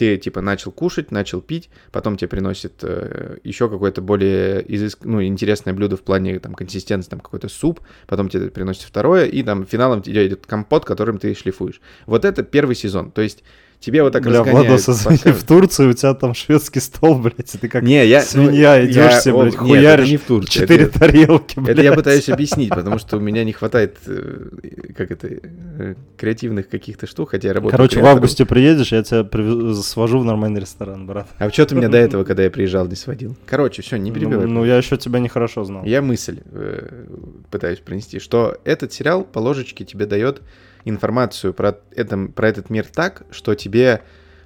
Ты 0.00 0.16
типа 0.16 0.40
начал 0.40 0.72
кушать, 0.72 1.10
начал 1.10 1.42
пить, 1.42 1.68
потом 1.92 2.16
тебе 2.16 2.28
приносят 2.28 2.72
э, 2.80 3.36
еще 3.44 3.68
какое-то 3.68 4.00
более 4.00 4.64
изыск... 4.74 5.00
ну, 5.04 5.22
интересное 5.22 5.74
блюдо 5.74 5.98
в 5.98 6.00
плане 6.00 6.38
там 6.38 6.54
консистенции, 6.54 7.10
там 7.10 7.20
какой-то 7.20 7.50
суп, 7.50 7.80
потом 8.06 8.30
тебе 8.30 8.48
приносят 8.48 8.84
второе, 8.84 9.26
и 9.26 9.42
там 9.42 9.66
финалом 9.66 10.00
тебе 10.00 10.26
идет 10.26 10.46
компот, 10.46 10.86
которым 10.86 11.18
ты 11.18 11.34
шлифуешь. 11.34 11.82
Вот 12.06 12.24
это 12.24 12.42
первый 12.42 12.76
сезон. 12.76 13.10
То 13.10 13.20
есть 13.20 13.44
тебе 13.80 14.02
вот 14.02 14.12
так 14.12 14.22
Бля, 14.22 14.40
разгоняют 14.40 14.68
Владос, 14.68 14.84
по 14.84 14.90
извини, 15.14 15.34
в 15.34 15.42
Турции 15.44 15.86
у 15.86 15.92
тебя 15.94 16.12
там 16.14 16.34
шведский 16.34 16.80
стол, 16.80 17.18
блядь, 17.18 17.54
и 17.54 17.58
ты 17.58 17.68
как 17.68 17.82
Не, 17.82 18.06
я, 18.06 18.20
свинья 18.22 18.76
ну, 18.76 18.84
идешь 18.84 18.94
я- 18.96 19.20
себе, 19.20 19.34
о, 19.34 19.42
блядь, 19.42 19.52
нет, 19.54 19.60
хуяришь 19.60 20.02
это 20.04 20.10
не 20.10 20.16
в 20.18 20.22
Турции. 20.24 20.52
четыре 20.60 20.84
это- 20.84 20.98
тарелки, 20.98 21.58
блядь. 21.58 21.70
Это 21.70 21.82
я 21.82 21.92
пытаюсь 21.94 22.28
объяснить, 22.28 22.68
потому 22.70 22.98
что 22.98 23.16
у 23.16 23.20
меня 23.20 23.42
не 23.42 23.52
хватает, 23.52 23.96
э, 24.06 24.92
как 24.96 25.10
это, 25.10 25.28
э, 25.28 25.94
креативных 26.18 26.68
каких-то 26.68 27.06
штук, 27.06 27.30
хотя 27.30 27.48
я 27.48 27.54
работаю. 27.54 27.76
Короче, 27.76 28.00
в 28.00 28.06
августе 28.06 28.44
приедешь, 28.44 28.92
я 28.92 29.02
тебя 29.02 29.24
привезу- 29.24 29.74
свожу 29.82 30.18
в 30.20 30.24
нормальный 30.24 30.60
ресторан, 30.60 31.06
брат. 31.06 31.28
А 31.38 31.50
что 31.50 31.64
ты 31.66 31.74
меня 31.74 31.88
до 31.88 31.96
этого, 31.98 32.24
когда 32.24 32.42
я 32.42 32.50
приезжал, 32.50 32.86
не 32.86 32.96
сводил? 32.96 33.34
Короче, 33.46 33.80
все, 33.82 33.96
не 33.96 34.10
Ну, 34.10 34.14
перебивай. 34.14 34.46
ну, 34.46 34.64
я 34.64 34.76
еще 34.76 34.96
тебя 34.98 35.18
нехорошо 35.20 35.64
знал. 35.64 35.84
Я 35.84 36.02
мысль 36.02 36.40
э, 36.52 37.06
пытаюсь 37.50 37.78
пронести, 37.78 38.18
что 38.18 38.58
этот 38.64 38.92
сериал 38.92 39.24
по 39.24 39.38
ложечке 39.38 39.84
тебе 39.86 40.04
дает 40.06 40.42
информацию 40.84 41.54
про, 41.54 41.78
это, 41.94 42.16
про 42.34 42.48
этот 42.48 42.70
мир 42.70 42.86
так, 42.86 43.22
что 43.30 43.54
тебе 43.54 44.02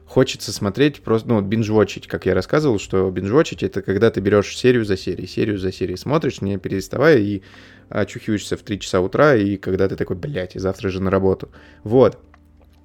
хочется 0.07 0.53
смотреть 0.53 1.03
просто, 1.03 1.29
ну, 1.29 1.41
бинж-вотчить, 1.41 2.07
как 2.07 2.27
я 2.27 2.35
рассказывал, 2.35 2.79
что 2.79 3.11
бинж-вотчить— 3.11 3.63
это 3.63 3.83
когда 3.83 4.11
ты 4.11 4.21
берешь 4.21 4.57
серию 4.57 4.85
за 4.85 4.97
серией, 4.97 5.27
серию 5.27 5.59
за 5.59 5.73
серией, 5.73 5.97
смотришь, 5.97 6.41
не 6.41 6.59
переставая, 6.59 7.19
и 7.19 7.43
очухиваешься 7.89 8.57
в 8.57 8.63
3 8.63 8.81
часа 8.81 9.01
утра, 9.01 9.35
и 9.35 9.57
когда 9.57 9.89
ты 9.89 9.97
такой, 9.97 10.17
блядь, 10.17 10.57
и 10.57 10.59
завтра 10.59 10.91
же 10.91 11.03
на 11.03 11.11
работу. 11.11 11.51
Вот. 11.83 12.19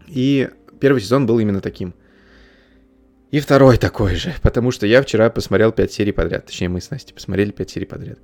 И 0.07 0.49
первый 0.79 1.01
сезон 1.01 1.25
был 1.25 1.39
именно 1.39 1.61
таким. 1.61 1.93
И 3.31 3.39
второй 3.39 3.77
такой 3.77 4.15
же, 4.15 4.33
потому 4.41 4.71
что 4.71 4.87
я 4.87 5.01
вчера 5.01 5.29
посмотрел 5.29 5.71
5 5.71 5.91
серий 5.91 6.11
подряд, 6.11 6.45
точнее 6.47 6.69
мы 6.69 6.81
с 6.81 6.89
Настей 6.89 7.13
посмотрели 7.13 7.51
5 7.51 7.69
серий 7.69 7.85
подряд. 7.85 8.17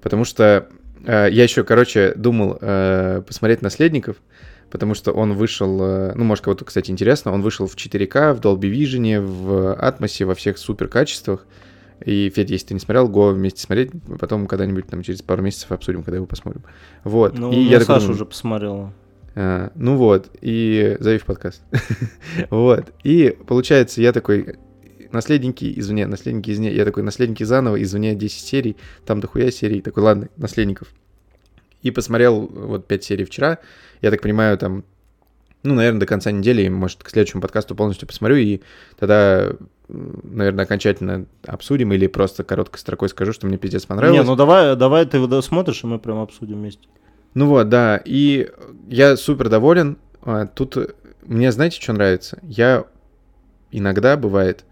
Потому 0.00 0.24
что 0.24 0.68
э, 1.04 1.28
я 1.30 1.42
еще, 1.42 1.64
короче, 1.64 2.12
думал 2.14 2.58
э, 2.60 3.22
посмотреть 3.26 3.62
«Наследников», 3.62 4.18
потому 4.72 4.94
что 4.94 5.12
он 5.12 5.34
вышел, 5.34 5.78
э, 5.82 6.12
ну, 6.14 6.24
может, 6.24 6.42
кого-то, 6.42 6.64
кстати, 6.64 6.90
интересно, 6.90 7.30
он 7.30 7.42
вышел 7.42 7.66
в 7.66 7.76
4К, 7.76 8.32
в 8.32 8.40
Dolby 8.40 8.72
Vision, 8.72 9.20
в 9.20 9.74
Атмосе, 9.74 10.24
во 10.24 10.34
всех 10.34 10.56
супер 10.56 10.88
качествах. 10.88 11.46
И, 12.04 12.32
Федя, 12.34 12.54
если 12.54 12.68
ты 12.68 12.74
не 12.74 12.80
смотрел, 12.80 13.06
го 13.06 13.28
вместе 13.28 13.60
смотреть, 13.60 13.90
потом 14.18 14.46
когда-нибудь 14.46 14.86
там 14.86 15.02
через 15.02 15.20
пару 15.20 15.42
месяцев 15.42 15.70
обсудим, 15.70 16.02
когда 16.02 16.16
его 16.16 16.26
посмотрим. 16.26 16.62
Вот. 17.04 17.38
Ну, 17.38 17.52
и 17.52 17.56
ну, 17.56 17.62
я 17.62 17.80
Саша 17.80 18.00
думаю, 18.00 18.14
уже 18.14 18.24
посмотрела. 18.24 18.92
а, 19.34 19.70
ну 19.74 19.96
вот, 19.96 20.30
и 20.40 20.96
зови 21.00 21.18
в 21.18 21.26
подкаст. 21.26 21.62
вот. 22.50 22.92
И 23.04 23.36
получается, 23.46 24.00
я 24.00 24.12
такой, 24.12 24.56
наследники, 25.12 25.70
извне, 25.76 26.06
наследники, 26.06 26.50
извне, 26.50 26.72
я 26.72 26.86
такой, 26.86 27.02
наследники 27.02 27.44
заново, 27.44 27.80
извне 27.82 28.14
10 28.14 28.40
серий, 28.40 28.76
там 29.04 29.20
дохуя 29.20 29.50
серий, 29.50 29.82
такой, 29.82 30.02
ладно, 30.02 30.28
наследников. 30.38 30.88
И 31.82 31.90
посмотрел 31.90 32.46
вот 32.46 32.86
5 32.86 33.04
серий 33.04 33.24
вчера, 33.24 33.58
я 34.00 34.10
так 34.10 34.22
понимаю, 34.22 34.56
там, 34.58 34.84
ну, 35.62 35.74
наверное, 35.74 36.00
до 36.00 36.06
конца 36.06 36.30
недели, 36.30 36.68
может, 36.68 37.02
к 37.02 37.10
следующему 37.10 37.42
подкасту 37.42 37.74
полностью 37.74 38.08
посмотрю, 38.08 38.36
и 38.36 38.60
тогда, 38.98 39.52
наверное, 39.88 40.64
окончательно 40.64 41.26
обсудим, 41.44 41.92
или 41.92 42.06
просто 42.06 42.44
короткой 42.44 42.80
строкой 42.80 43.08
скажу, 43.08 43.32
что 43.32 43.46
мне 43.46 43.58
пиздец 43.58 43.86
понравилось. 43.86 44.20
Не, 44.20 44.26
ну 44.26 44.36
давай, 44.36 44.76
давай 44.76 45.06
ты 45.06 45.18
его 45.18 45.42
смотришь, 45.42 45.84
и 45.84 45.86
мы 45.86 45.98
прям 45.98 46.18
обсудим 46.18 46.56
вместе. 46.56 46.86
Ну 47.34 47.46
вот, 47.46 47.68
да, 47.68 48.00
и 48.04 48.50
я 48.88 49.16
супер 49.16 49.48
доволен. 49.48 49.98
А, 50.22 50.46
Тут 50.46 50.76
мне, 51.24 51.50
знаете, 51.52 51.80
что 51.80 51.92
нравится? 51.92 52.38
Я 52.42 52.84
иногда 53.70 54.16
бывает, 54.16 54.64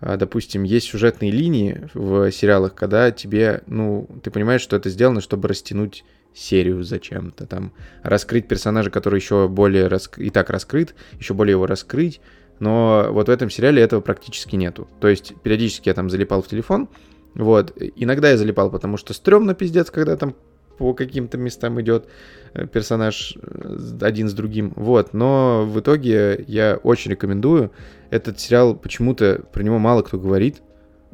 а, 0.00 0.16
допустим, 0.16 0.64
есть 0.64 0.88
сюжетные 0.88 1.30
линии 1.30 1.88
в 1.94 2.30
сериалах, 2.32 2.74
когда 2.74 3.10
тебе, 3.10 3.62
ну, 3.66 4.08
ты 4.22 4.30
понимаешь, 4.30 4.62
что 4.62 4.76
это 4.76 4.90
сделано, 4.90 5.20
чтобы 5.20 5.48
растянуть 5.48 6.04
серию 6.34 6.82
зачем-то, 6.82 7.46
там, 7.46 7.72
раскрыть 8.02 8.48
персонажа, 8.48 8.90
который 8.90 9.18
еще 9.18 9.48
более 9.48 9.88
раск... 9.88 10.18
и 10.18 10.30
так 10.30 10.50
раскрыт, 10.50 10.94
еще 11.18 11.34
более 11.34 11.52
его 11.52 11.66
раскрыть, 11.66 12.20
но 12.58 13.08
вот 13.10 13.28
в 13.28 13.30
этом 13.30 13.50
сериале 13.50 13.82
этого 13.82 14.00
практически 14.00 14.56
нету. 14.56 14.88
То 15.00 15.08
есть 15.08 15.34
периодически 15.42 15.88
я 15.88 15.94
там 15.94 16.10
залипал 16.10 16.42
в 16.42 16.48
телефон, 16.48 16.88
вот, 17.34 17.72
иногда 17.96 18.30
я 18.30 18.36
залипал, 18.36 18.70
потому 18.70 18.96
что 18.96 19.14
стрёмно 19.14 19.54
пиздец, 19.54 19.90
когда 19.90 20.16
там 20.16 20.34
по 20.78 20.94
каким-то 20.94 21.38
местам 21.38 21.80
идет 21.80 22.08
э, 22.54 22.66
персонаж 22.66 23.36
э, 23.40 23.76
один 24.00 24.28
с 24.28 24.32
другим. 24.32 24.72
Вот, 24.76 25.14
но 25.14 25.64
в 25.66 25.80
итоге 25.80 26.44
я 26.48 26.78
очень 26.82 27.12
рекомендую. 27.12 27.70
Этот 28.10 28.40
сериал 28.40 28.74
почему-то 28.74 29.42
про 29.52 29.62
него 29.62 29.78
мало 29.78 30.02
кто 30.02 30.18
говорит, 30.18 30.62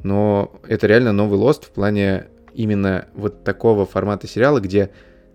но 0.03 0.59
это 0.67 0.87
реально 0.87 1.13
новый 1.13 1.39
лост 1.39 1.65
в 1.65 1.71
плане 1.71 2.29
именно 2.59 3.07
вот 3.15 3.45
такого 3.45 3.87
формата 3.87 4.27
сериала, 4.27 4.61
где 4.61 4.91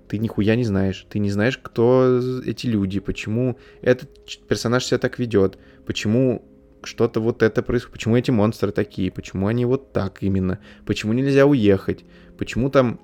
ты 0.09 0.17
нихуя 0.17 0.55
не 0.55 0.65
знаешь. 0.65 1.07
Ты 1.09 1.19
не 1.19 1.31
знаешь, 1.31 1.57
кто 1.57 2.19
эти 2.45 2.67
люди, 2.67 2.99
почему 2.99 3.57
этот 3.81 4.09
персонаж 4.47 4.85
себя 4.85 4.97
так 4.97 5.19
ведет, 5.19 5.57
почему 5.85 6.43
что-то 6.83 7.21
вот 7.21 7.41
это 7.41 7.63
происходит, 7.63 7.93
почему 7.93 8.17
эти 8.17 8.29
монстры 8.29 8.71
такие, 8.71 9.09
почему 9.09 9.47
они 9.47 9.65
вот 9.65 9.93
так 9.93 10.17
именно, 10.21 10.59
почему 10.85 11.13
нельзя 11.13 11.45
уехать, 11.45 12.03
почему 12.37 12.69
там 12.69 12.99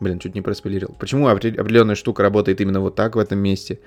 Блин, 0.00 0.18
чуть 0.18 0.34
не 0.34 0.42
проспойлерил. 0.42 0.94
Почему 0.98 1.28
опре- 1.28 1.56
определенная 1.56 1.94
штука 1.94 2.22
работает 2.22 2.60
именно 2.60 2.80
вот 2.80 2.96
так 2.96 3.14
в 3.14 3.18
этом 3.18 3.38
месте? 3.38 3.78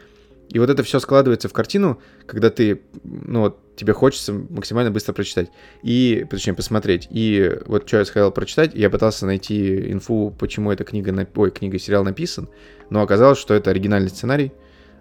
И 0.50 0.60
вот 0.60 0.70
это 0.70 0.84
все 0.84 1.00
складывается 1.00 1.50
в 1.50 1.54
картину, 1.54 2.00
когда 2.26 2.50
ты, 2.50 2.82
ну 3.04 3.42
вот, 3.42 3.76
тебе 3.76 3.94
хочется 3.94 4.34
максимально 4.34 4.92
быстро 4.92 5.14
прочитать. 5.14 5.50
И, 5.84 6.26
точнее, 6.30 6.54
посмотреть. 6.54 7.08
И 7.12 7.60
вот 7.66 7.88
что 7.88 7.98
я 8.00 8.06
хотел 8.06 8.32
прочитать, 8.32 8.74
я 8.74 8.90
пытался 8.90 9.26
найти 9.26 9.92
инфу, 9.92 10.34
почему 10.38 10.72
эта 10.72 10.84
книга, 10.84 11.12
на... 11.12 11.28
ой, 11.36 11.52
книга, 11.52 11.78
сериал 11.80 12.04
написан, 12.04 12.50
но 12.90 13.02
оказалось, 13.02 13.38
что 13.38 13.54
это 13.54 13.70
оригинальный 13.70 14.10
сценарий 14.10 14.52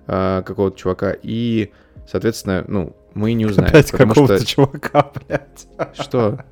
а, 0.06 0.42
какого-то 0.42 0.76
чувака, 0.76 1.16
и, 1.22 1.70
соответственно, 2.08 2.64
ну, 2.68 2.96
мы 3.14 3.32
не 3.32 3.46
узнаем. 3.46 3.70
Опять 3.70 3.90
какого-то 3.90 4.38
что... 4.38 4.46
чувака, 4.46 5.10
блядь. 5.26 5.66
Что? 5.94 6.44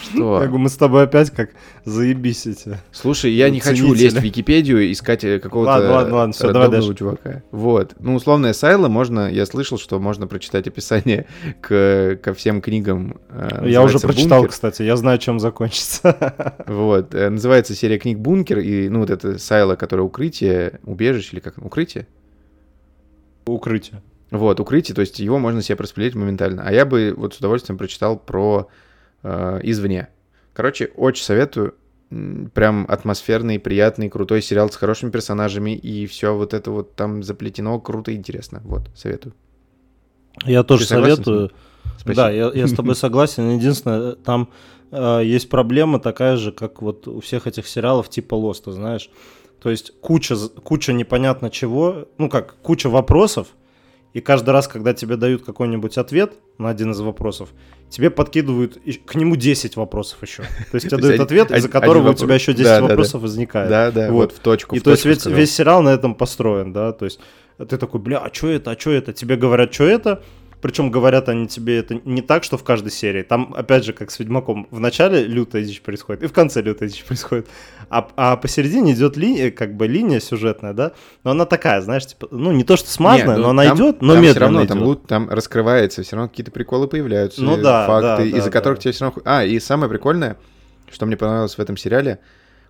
Что? 0.00 0.40
Я 0.40 0.46
говорю, 0.46 0.58
мы 0.58 0.68
с 0.68 0.76
тобой 0.76 1.04
опять 1.04 1.30
как 1.30 1.50
заебись 1.84 2.46
эти. 2.46 2.78
Слушай, 2.92 3.32
я 3.32 3.48
не 3.50 3.60
хочу 3.60 3.92
лезть 3.94 4.16
в 4.16 4.22
Википедию 4.22 4.90
искать 4.92 5.24
э, 5.24 5.38
какого-то 5.40 5.70
Ладно, 5.70 5.90
ладно, 5.90 6.14
ладно, 6.16 6.32
всё, 6.32 6.52
давай 6.52 6.68
дальше. 6.70 6.94
чувака. 6.94 7.42
Вот. 7.50 7.94
Ну, 7.98 8.14
условное 8.14 8.52
Сайло 8.52 8.88
можно, 8.88 9.30
я 9.32 9.46
слышал, 9.46 9.78
что 9.78 9.98
можно 9.98 10.26
прочитать 10.26 10.66
описание 10.68 11.26
к, 11.60 12.18
ко 12.22 12.34
всем 12.34 12.60
книгам. 12.60 13.18
э, 13.30 13.68
Я 13.68 13.82
уже 13.82 13.98
прочитал, 13.98 14.40
«Бункер». 14.40 14.50
кстати, 14.50 14.82
я 14.82 14.96
знаю, 14.96 15.18
чем 15.18 15.40
закончится. 15.40 16.54
Вот. 16.66 17.14
э, 17.14 17.30
Называется 17.30 17.74
серия 17.74 17.98
книг 17.98 18.18
«Бункер», 18.18 18.58
и, 18.58 18.88
ну, 18.88 19.00
вот 19.00 19.10
это 19.10 19.38
Сайло, 19.38 19.76
которое 19.76 20.02
«Укрытие», 20.02 20.80
«Убежище» 20.84 21.30
или 21.34 21.40
как? 21.40 21.58
«Укрытие»? 21.58 22.06
Укрытие. 23.46 24.02
Вот, 24.30 24.58
«Укрытие», 24.60 24.94
то 24.94 25.00
есть 25.00 25.20
его 25.20 25.38
можно 25.38 25.62
себе 25.62 25.76
проспилить 25.76 26.14
моментально. 26.14 26.62
А 26.66 26.72
я 26.72 26.84
бы 26.84 27.14
вот 27.16 27.34
с 27.34 27.38
удовольствием 27.38 27.78
прочитал 27.78 28.18
про 28.18 28.68
э, 29.26 29.60
«Извне». 29.62 30.08
Короче, 30.52 30.90
очень 30.96 31.24
советую. 31.24 31.74
Прям 32.54 32.86
атмосферный, 32.88 33.58
приятный, 33.58 34.08
крутой 34.08 34.40
сериал 34.40 34.70
с 34.70 34.76
хорошими 34.76 35.10
персонажами, 35.10 35.74
и 35.74 36.06
все 36.06 36.36
вот 36.36 36.54
это 36.54 36.70
вот 36.70 36.94
там 36.94 37.22
заплетено 37.22 37.80
круто 37.80 38.12
и 38.12 38.14
интересно. 38.14 38.62
Вот, 38.64 38.88
советую. 38.94 39.34
Я 40.44 40.62
тоже 40.62 40.84
согласен 40.84 41.16
советую. 41.16 41.50
Спасибо. 41.98 42.14
Да, 42.14 42.30
я, 42.30 42.50
я 42.54 42.66
с 42.68 42.72
тобой 42.72 42.94
согласен. 42.94 43.50
Единственное, 43.56 44.12
там 44.12 44.50
э, 44.92 45.22
есть 45.24 45.48
проблема 45.48 45.98
такая 45.98 46.36
же, 46.36 46.52
как 46.52 46.80
вот 46.80 47.08
у 47.08 47.20
всех 47.20 47.46
этих 47.46 47.66
сериалов 47.66 48.08
типа 48.08 48.34
Лоста, 48.34 48.72
знаешь. 48.72 49.10
То 49.60 49.70
есть 49.70 49.92
куча, 50.00 50.36
куча 50.62 50.92
непонятно 50.92 51.50
чего, 51.50 52.06
ну 52.18 52.28
как, 52.28 52.56
куча 52.62 52.88
вопросов, 52.88 53.48
и 54.16 54.22
каждый 54.22 54.48
раз, 54.48 54.66
когда 54.66 54.94
тебе 54.94 55.16
дают 55.16 55.44
какой-нибудь 55.44 55.98
ответ 55.98 56.38
на 56.56 56.70
один 56.70 56.92
из 56.92 57.00
вопросов, 57.00 57.50
тебе 57.90 58.08
подкидывают 58.08 58.78
к 59.04 59.14
нему 59.14 59.36
10 59.36 59.76
вопросов 59.76 60.22
еще. 60.22 60.42
То 60.70 60.76
есть 60.76 60.86
тебе 60.90 61.02
дают 61.02 61.20
ответ, 61.20 61.50
из-за 61.50 61.68
которого 61.68 62.12
у 62.12 62.14
тебя 62.14 62.36
еще 62.36 62.54
10 62.54 62.64
Да, 62.64 62.80
да, 62.80 62.80
да. 62.80 62.88
вопросов 62.88 63.20
возникает. 63.20 63.68
Да, 63.68 63.90
да, 63.90 64.10
вот, 64.10 64.32
в 64.32 64.38
точку. 64.38 64.74
И 64.74 64.80
то 64.80 64.92
есть 64.92 65.04
весь 65.04 65.54
сериал 65.54 65.82
на 65.82 65.90
этом 65.90 66.14
построен, 66.14 66.72
да, 66.72 66.92
то 66.92 67.04
есть 67.04 67.20
ты 67.58 67.76
такой, 67.76 68.00
бля, 68.00 68.20
а 68.20 68.32
что 68.32 68.48
это, 68.48 68.70
а 68.70 68.80
что 68.80 68.92
это? 68.92 69.12
Тебе 69.12 69.36
говорят, 69.36 69.74
что 69.74 69.84
это, 69.84 70.22
причем 70.60 70.90
говорят 70.90 71.28
они 71.28 71.46
тебе 71.46 71.78
это 71.78 72.00
не 72.04 72.22
так, 72.22 72.42
что 72.42 72.56
в 72.56 72.64
каждой 72.64 72.90
серии. 72.90 73.22
Там, 73.22 73.54
опять 73.56 73.84
же, 73.84 73.92
как 73.92 74.10
с 74.10 74.18
Ведьмаком, 74.18 74.66
в 74.70 74.80
начале 74.80 75.24
лютая 75.24 75.62
дичь 75.62 75.82
происходит, 75.82 76.22
и 76.22 76.26
в 76.26 76.32
конце 76.32 76.62
лютая 76.62 76.88
дичь 76.88 77.04
происходит. 77.04 77.46
А, 77.90 78.08
а 78.16 78.36
посередине 78.36 78.92
идет 78.92 79.16
линия, 79.16 79.50
как 79.50 79.76
бы 79.76 79.86
линия 79.86 80.18
сюжетная, 80.18 80.72
да, 80.72 80.92
но 81.24 81.32
она 81.32 81.44
такая, 81.44 81.80
знаешь, 81.82 82.06
типа, 82.06 82.28
ну, 82.30 82.52
не 82.52 82.64
то, 82.64 82.76
что 82.76 82.88
смазанная, 82.90 83.36
Не, 83.36 83.42
ну, 83.42 83.42
но 83.44 83.50
она 83.50 83.64
там- 83.64 83.76
идет, 83.76 84.02
но 84.02 84.14
там 84.14 84.22
медленно 84.22 84.30
все 84.32 84.40
равно, 84.40 84.60
идет. 84.60 84.68
там, 84.68 84.82
лут- 84.82 85.06
там 85.06 85.30
раскрывается, 85.30 86.02
все 86.02 86.16
равно 86.16 86.28
какие-то 86.28 86.50
приколы 86.50 86.88
появляются, 86.88 87.42
Ну 87.42 87.56
э, 87.58 87.62
да, 87.62 87.86
факты, 87.86 88.02
да, 88.02 88.16
да, 88.16 88.24
из-за 88.38 88.50
да. 88.50 88.50
которых 88.50 88.78
тебе 88.80 88.92
все 88.92 89.04
равно... 89.04 89.22
А, 89.24 89.44
и 89.44 89.60
самое 89.60 89.90
прикольное, 89.90 90.36
что 90.90 91.06
мне 91.06 91.16
понравилось 91.16 91.54
в 91.56 91.60
этом 91.60 91.76
сериале, 91.76 92.18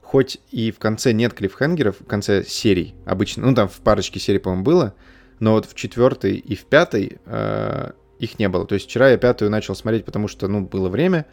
хоть 0.03 0.39
и 0.51 0.71
в 0.71 0.79
конце 0.79 1.13
нет 1.13 1.33
клиффхенгеров, 1.35 1.97
в 2.01 2.07
конце 2.07 2.45
серий 2.45 2.95
обычно, 3.07 3.47
ну 3.47 3.55
там 3.55 3.69
в 3.69 3.77
парочке 3.81 4.21
серий, 4.21 4.39
по-моему, 4.39 4.65
было, 4.65 4.95
но 5.41 5.53
вот 5.53 5.67
в 5.67 5.75
четвертой 5.75 6.35
и 6.35 6.55
в 6.55 6.65
пятой 6.65 7.19
э, 7.27 7.91
их 8.19 8.39
не 8.39 8.49
было. 8.49 8.67
То 8.67 8.75
есть 8.75 8.87
вчера 8.87 9.11
я 9.11 9.19
пятую 9.19 9.51
начал 9.51 9.75
смотреть, 9.75 10.05
потому 10.05 10.29
что, 10.29 10.49
ну, 10.49 10.63
было 10.63 10.89
время, 10.89 11.27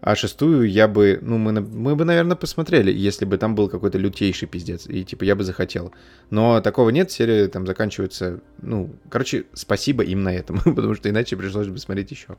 а 0.00 0.14
шестую 0.14 0.70
я 0.70 0.88
бы, 0.88 1.18
ну, 1.22 1.38
мы, 1.38 1.60
мы 1.60 1.96
бы, 1.96 2.04
наверное, 2.04 2.36
посмотрели, 2.36 2.92
если 2.92 3.24
бы 3.24 3.38
там 3.38 3.54
был 3.54 3.68
какой-то 3.68 3.98
лютейший 3.98 4.48
пиздец, 4.48 4.86
и, 4.86 5.04
типа, 5.04 5.24
я 5.24 5.34
бы 5.34 5.44
захотел. 5.44 5.92
Но 6.30 6.60
такого 6.60 6.90
нет, 6.90 7.10
серия 7.10 7.48
там 7.48 7.66
заканчивается, 7.66 8.40
ну, 8.60 8.90
короче, 9.08 9.46
спасибо 9.52 10.02
им 10.02 10.22
на 10.22 10.34
этом, 10.34 10.60
потому 10.64 10.94
что 10.94 11.08
иначе 11.08 11.36
пришлось 11.36 11.68
бы 11.68 11.78
смотреть 11.78 12.10
еще. 12.10 12.36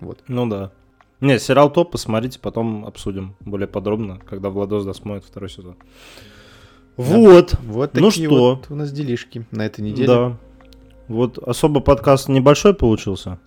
Вот. 0.00 0.20
Ну 0.28 0.48
да. 0.48 0.72
Не, 1.20 1.38
сериал 1.38 1.72
топ, 1.72 1.92
посмотрите, 1.92 2.38
потом 2.40 2.84
обсудим 2.84 3.36
более 3.40 3.68
подробно, 3.68 4.20
когда 4.28 4.50
Владос 4.50 4.84
досмотрит 4.84 5.24
второй 5.24 5.48
сезон. 5.48 5.76
Вот. 6.96 7.54
Вот 7.62 7.94
Ну 7.94 8.08
такие 8.08 8.28
что? 8.28 8.56
вот 8.56 8.66
у 8.70 8.74
нас 8.74 8.92
делишки 8.92 9.46
на 9.50 9.66
этой 9.66 9.80
неделе. 9.80 10.06
Да. 10.06 10.38
Вот 11.08 11.38
особо 11.38 11.80
подкаст 11.80 12.28
небольшой 12.28 12.74
получился. 12.74 13.38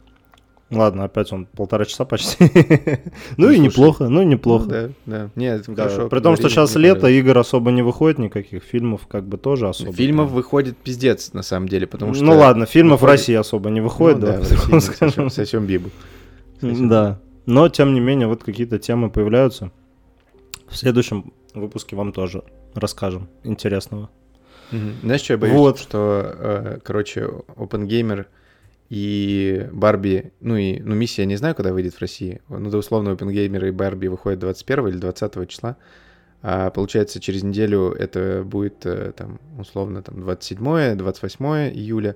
Ладно, 0.69 1.05
опять 1.05 1.31
он 1.31 1.45
полтора 1.45 1.85
часа 1.85 2.03
почти. 2.03 2.37
Ну 3.37 3.49
и 3.49 3.55
слушай, 3.55 3.59
неплохо, 3.59 4.09
ну 4.09 4.21
и 4.21 4.25
неплохо. 4.25 4.65
Да, 4.65 4.89
да. 5.05 5.29
Нет, 5.35 5.65
хорошо. 5.65 6.09
При 6.09 6.19
том, 6.19 6.35
что 6.35 6.49
сейчас 6.49 6.75
лето, 6.75 7.07
игр 7.07 7.37
особо 7.37 7.71
не 7.71 7.81
выходит 7.81 8.19
никаких, 8.19 8.63
фильмов 8.63 9.07
как 9.07 9.25
бы 9.25 9.37
тоже 9.37 9.69
особо. 9.69 9.93
Фильмов 9.93 10.31
выходит 10.31 10.77
пиздец, 10.77 11.31
на 11.31 11.41
самом 11.41 11.69
деле, 11.69 11.87
потому 11.87 12.13
что... 12.13 12.23
Ну 12.25 12.37
ладно, 12.37 12.65
фильмов 12.65 13.01
в 13.01 13.05
России 13.05 13.35
особо 13.35 13.69
не 13.69 13.79
выходит, 13.79 14.19
Ну 14.19 14.79
да. 15.19 15.29
сосем 15.29 15.65
бибу. 15.65 15.89
Да. 16.61 17.19
Но, 17.45 17.69
тем 17.69 17.93
не 17.93 18.01
менее, 18.01 18.27
вот 18.27 18.43
какие-то 18.43 18.77
темы 18.77 19.09
появляются. 19.09 19.71
В 20.67 20.75
следующем 20.75 21.31
выпуске 21.53 21.95
вам 21.95 22.11
тоже 22.11 22.43
расскажем 22.73 23.29
интересного. 23.43 24.09
Мгм. 24.71 24.99
Знаешь, 25.01 25.21
что 25.21 25.33
я 25.33 25.37
боюсь? 25.37 25.55
Вот. 25.55 25.79
Что, 25.79 26.35
э, 26.37 26.79
короче, 26.83 27.29
OpenGamer 27.55 28.25
и 28.89 29.67
Барби, 29.71 30.31
ну 30.39 30.55
и, 30.55 30.79
ну, 30.79 30.95
миссия, 30.95 31.23
я 31.23 31.25
не 31.27 31.35
знаю, 31.35 31.55
когда 31.55 31.73
выйдет 31.73 31.93
в 31.93 32.01
России. 32.01 32.41
Ну, 32.49 32.69
да, 32.69 32.77
условно, 32.77 33.09
OpenGamer 33.09 33.67
и 33.67 33.71
Барби 33.71 34.07
выходят 34.07 34.39
21 34.39 34.87
или 34.87 34.97
20 34.97 35.45
числа. 35.47 35.77
А 36.41 36.69
получается, 36.69 37.19
через 37.19 37.43
неделю 37.43 37.91
это 37.91 38.43
будет, 38.45 38.85
э, 38.85 39.11
там, 39.15 39.39
условно, 39.57 40.01
там, 40.03 40.21
27 40.21 40.95
28 40.95 41.71
июля. 41.73 42.15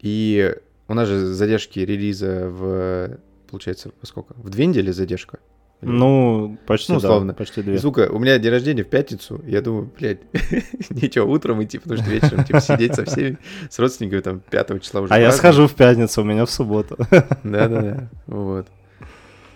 И 0.00 0.54
у 0.88 0.94
нас 0.94 1.08
же 1.08 1.26
задержки 1.26 1.80
релиза 1.80 2.48
в, 2.50 3.18
получается, 3.48 3.90
во 4.00 4.06
сколько? 4.06 4.34
В 4.34 4.50
две 4.50 4.66
недели 4.66 4.90
задержка? 4.90 5.38
Ну, 5.82 6.58
почти, 6.66 6.92
Ну, 6.92 7.00
да, 7.00 7.08
условно. 7.08 7.34
почти 7.34 7.60
и, 7.60 7.64
две. 7.64 7.78
сука, 7.78 8.08
у 8.10 8.18
меня 8.18 8.38
день 8.38 8.50
рождения 8.52 8.82
в 8.84 8.88
пятницу, 8.88 9.40
я 9.46 9.62
думаю, 9.62 9.90
блядь, 9.98 10.20
ничего, 10.90 11.30
утром 11.30 11.62
идти, 11.62 11.78
потому 11.78 12.00
что 12.00 12.10
вечером, 12.10 12.44
типа, 12.44 12.60
сидеть 12.60 12.94
со 12.94 13.04
всеми, 13.04 13.38
с 13.70 13.78
родственниками, 13.78 14.20
там, 14.20 14.40
5 14.50 14.82
числа 14.82 15.00
уже 15.00 15.14
А 15.14 15.18
я 15.18 15.32
схожу 15.32 15.66
в 15.66 15.74
пятницу, 15.74 16.20
у 16.20 16.24
меня 16.24 16.44
в 16.44 16.50
субботу. 16.50 16.96
Да-да-да, 17.44 18.08
вот. 18.26 18.66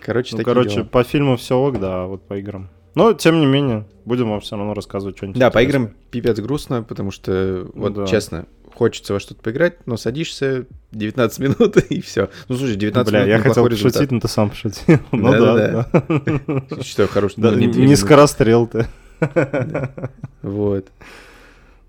Короче, 0.01 0.35
Ну, 0.37 0.43
короче, 0.43 0.75
дела. 0.75 0.85
по 0.85 1.03
фильму 1.03 1.35
все 1.35 1.57
ок, 1.57 1.79
да, 1.79 2.05
вот 2.05 2.27
по 2.27 2.37
играм. 2.37 2.69
Но, 2.95 3.13
тем 3.13 3.39
не 3.39 3.45
менее, 3.45 3.85
будем 4.05 4.29
вам 4.29 4.39
все 4.39 4.55
равно 4.55 4.73
рассказывать 4.73 5.17
что-нибудь 5.17 5.39
Да, 5.39 5.51
по 5.51 5.61
интересное. 5.63 5.87
играм 5.87 5.97
пипец 6.11 6.39
грустно, 6.39 6.81
потому 6.83 7.11
что, 7.11 7.67
вот, 7.73 7.93
Да. 7.93 8.07
честно, 8.07 8.45
хочется 8.73 9.13
во 9.13 9.19
что-то 9.19 9.41
поиграть, 9.41 9.85
но 9.85 9.97
садишься 9.97 10.65
19 10.91 11.39
минут 11.59 11.77
и 11.77 12.01
все. 12.01 12.29
Ну, 12.47 12.55
слушай, 12.57 12.75
19 12.75 13.11
Бля, 13.11 13.19
минут 13.19 13.29
я 13.29 13.37
хотел 13.37 13.51
неплохой 13.65 13.69
пошутить, 13.71 13.85
результат. 13.95 14.11
но 14.11 14.19
ты 14.21 14.27
сам 14.27 14.49
пошутил. 14.49 14.99
Ну 15.11 15.31
да, 15.31 15.87
да. 15.91 16.81
Что 16.83 17.07
хороший, 17.07 17.39
не 17.39 17.95
скорострел 17.95 18.67
ты. 18.67 18.85
Вот. 20.41 20.85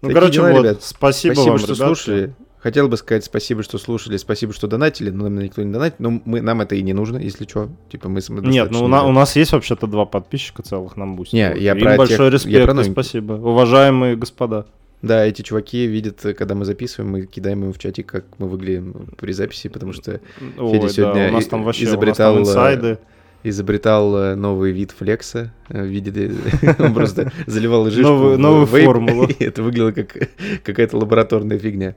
Ну, 0.02 0.12
короче, 0.12 0.40
вот, 0.40 0.82
спасибо 0.82 1.40
вам, 1.40 1.58
что 1.58 1.74
слушали. 1.74 2.34
Хотел 2.66 2.88
бы 2.88 2.96
сказать 2.96 3.24
спасибо, 3.24 3.62
что 3.62 3.78
слушали, 3.78 4.16
спасибо, 4.16 4.52
что 4.52 4.66
донатили, 4.66 5.10
но 5.10 5.28
нам 5.28 5.38
никто 5.38 5.62
не 5.62 5.72
донатит, 5.72 6.00
но 6.00 6.20
мы, 6.24 6.40
нам 6.40 6.60
это 6.62 6.74
и 6.74 6.82
не 6.82 6.94
нужно, 6.94 7.16
если 7.18 7.44
что. 7.44 7.68
Типа 7.92 8.08
мы 8.08 8.20
Нет, 8.42 8.72
ну 8.72 8.86
у, 8.86 8.88
на- 8.88 9.04
у 9.04 9.12
нас 9.12 9.36
есть 9.36 9.52
вообще-то 9.52 9.86
два 9.86 10.04
подписчика 10.04 10.64
целых 10.64 10.96
на 10.96 11.06
бусте. 11.06 11.36
Не, 11.36 11.62
я 11.62 11.74
Им 11.74 11.78
про 11.82 11.90
тех- 11.90 11.98
большой 11.98 12.24
я 12.24 12.30
респект 12.32 12.64
про 12.64 12.72
и 12.72 12.74
новеньких. 12.74 12.92
спасибо. 12.92 13.34
Уважаемые 13.34 14.16
господа. 14.16 14.66
Да, 15.00 15.24
эти 15.24 15.42
чуваки 15.42 15.86
видят, 15.86 16.20
когда 16.36 16.56
мы 16.56 16.64
записываем, 16.64 17.12
мы 17.12 17.26
кидаем 17.26 17.62
им 17.66 17.72
в 17.72 17.78
чатик, 17.78 18.06
как 18.06 18.24
мы 18.38 18.48
выглядим 18.48 19.10
при 19.16 19.30
записи, 19.30 19.68
потому 19.68 19.92
что 19.92 20.20
Ой, 20.58 20.72
Федя 20.72 20.82
да, 20.82 20.88
сегодня 20.88 21.28
у 21.28 21.32
нас 21.34 21.46
там 21.46 21.62
вообще 21.62 21.84
изобретал, 21.84 22.34
у 22.34 22.38
нас 22.40 22.52
там 22.52 22.64
э, 22.64 22.72
инсайды. 22.72 22.98
изобретал 23.44 24.16
э, 24.16 24.34
новый 24.34 24.72
вид 24.72 24.90
флекса 24.90 25.52
э, 25.68 25.82
в 25.82 25.86
виде... 25.86 26.32
Он 26.80 26.92
просто 26.94 27.30
заливал 27.46 27.88
жижку 27.90 28.36
Новую- 28.36 28.66
формулу. 28.66 29.28
это 29.38 29.62
выглядело 29.62 29.92
как 29.92 30.16
какая-то 30.64 30.96
лабораторная 30.98 31.60
фигня. 31.60 31.94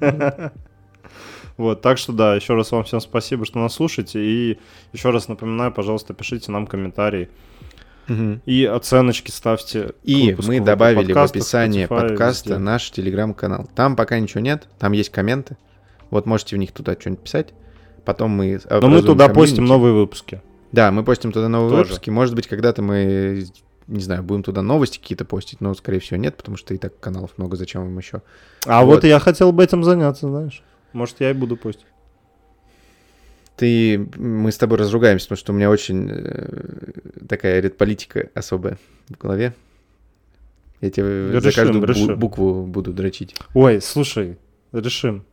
Вот, 1.56 1.80
так 1.80 1.96
что 1.96 2.12
да, 2.12 2.34
еще 2.34 2.54
раз 2.54 2.70
вам 2.70 2.84
всем 2.84 3.00
спасибо, 3.00 3.46
что 3.46 3.58
нас 3.58 3.72
слушаете. 3.72 4.20
И 4.22 4.58
еще 4.92 5.08
раз 5.08 5.28
напоминаю, 5.28 5.72
пожалуйста, 5.72 6.12
пишите 6.12 6.52
нам 6.52 6.66
комментарии. 6.66 7.30
И 8.44 8.64
оценочки 8.64 9.30
ставьте. 9.30 9.92
И 10.04 10.36
мы 10.46 10.60
добавили 10.60 11.12
в 11.12 11.18
описание 11.18 11.86
Spotify, 11.86 12.08
подкаста 12.08 12.50
везде. 12.50 12.62
наш 12.62 12.90
телеграм-канал. 12.90 13.68
Там 13.74 13.96
пока 13.96 14.18
ничего 14.18 14.40
нет, 14.40 14.68
там 14.78 14.92
есть 14.92 15.10
комменты. 15.10 15.56
Вот 16.10 16.26
можете 16.26 16.56
в 16.56 16.58
них 16.58 16.72
туда 16.72 16.94
что-нибудь 16.98 17.24
писать. 17.24 17.54
Потом 18.04 18.30
мы... 18.30 18.60
Но 18.70 18.88
мы 18.88 19.02
туда 19.02 19.28
постим 19.28 19.56
комьюнити. 19.56 19.72
новые 19.72 19.94
выпуски. 19.94 20.40
Да, 20.70 20.92
мы 20.92 21.02
постим 21.02 21.32
туда 21.32 21.48
новые 21.48 21.70
Тоже. 21.70 21.82
выпуски. 21.84 22.10
Может 22.10 22.36
быть, 22.36 22.46
когда-то 22.46 22.82
мы, 22.82 23.46
не 23.88 24.00
знаю, 24.00 24.22
будем 24.22 24.42
туда 24.42 24.62
новости 24.62 24.98
какие-то 24.98 25.24
постить, 25.24 25.60
но, 25.60 25.74
скорее 25.74 26.00
всего, 26.00 26.16
нет, 26.18 26.36
потому 26.36 26.56
что 26.56 26.74
и 26.74 26.78
так 26.78 26.98
каналов 27.00 27.32
много, 27.38 27.56
зачем 27.56 27.82
вам 27.82 27.96
еще? 27.98 28.22
А 28.66 28.84
Вот. 28.84 28.96
вот 28.96 29.04
я 29.04 29.18
хотел 29.20 29.52
бы 29.52 29.62
этим 29.64 29.84
заняться, 29.84 30.28
знаешь. 30.28 30.62
Может, 30.92 31.20
я 31.20 31.30
и 31.30 31.34
буду 31.34 31.56
постить. 31.56 31.86
Ты, 33.56 33.98
мы 34.16 34.52
с 34.52 34.58
тобой 34.58 34.76
разругаемся, 34.78 35.26
потому 35.26 35.38
что 35.38 35.52
у 35.52 35.56
меня 35.56 35.70
очень 35.70 36.08
э, 36.10 36.90
такая 37.26 37.60
редполитика 37.60 38.28
особая 38.34 38.76
в 39.08 39.16
голове. 39.16 39.54
Я 40.82 40.90
тебе 40.90 41.40
за 41.40 41.48
Решим, 41.48 41.64
каждую 41.64 41.84
бу- 41.84 41.86
решим. 41.86 42.18
букву 42.18 42.66
буду 42.66 42.92
дрочить. 42.92 43.34
Ой, 43.54 43.80
слушай, 43.80 44.36
решим. 44.72 45.24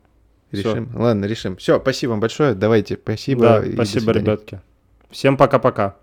Решим? 0.51 0.89
Ладно, 0.95 1.25
решим. 1.25 1.57
Все, 1.57 1.79
спасибо 1.81 2.11
вам 2.11 2.21
большое. 2.21 2.53
Давайте, 2.53 2.95
спасибо. 2.95 3.41
да, 3.41 3.63
спасибо, 3.73 4.11
ребятки. 4.13 4.61
Всем 5.09 5.35
пока-пока. 5.35 5.97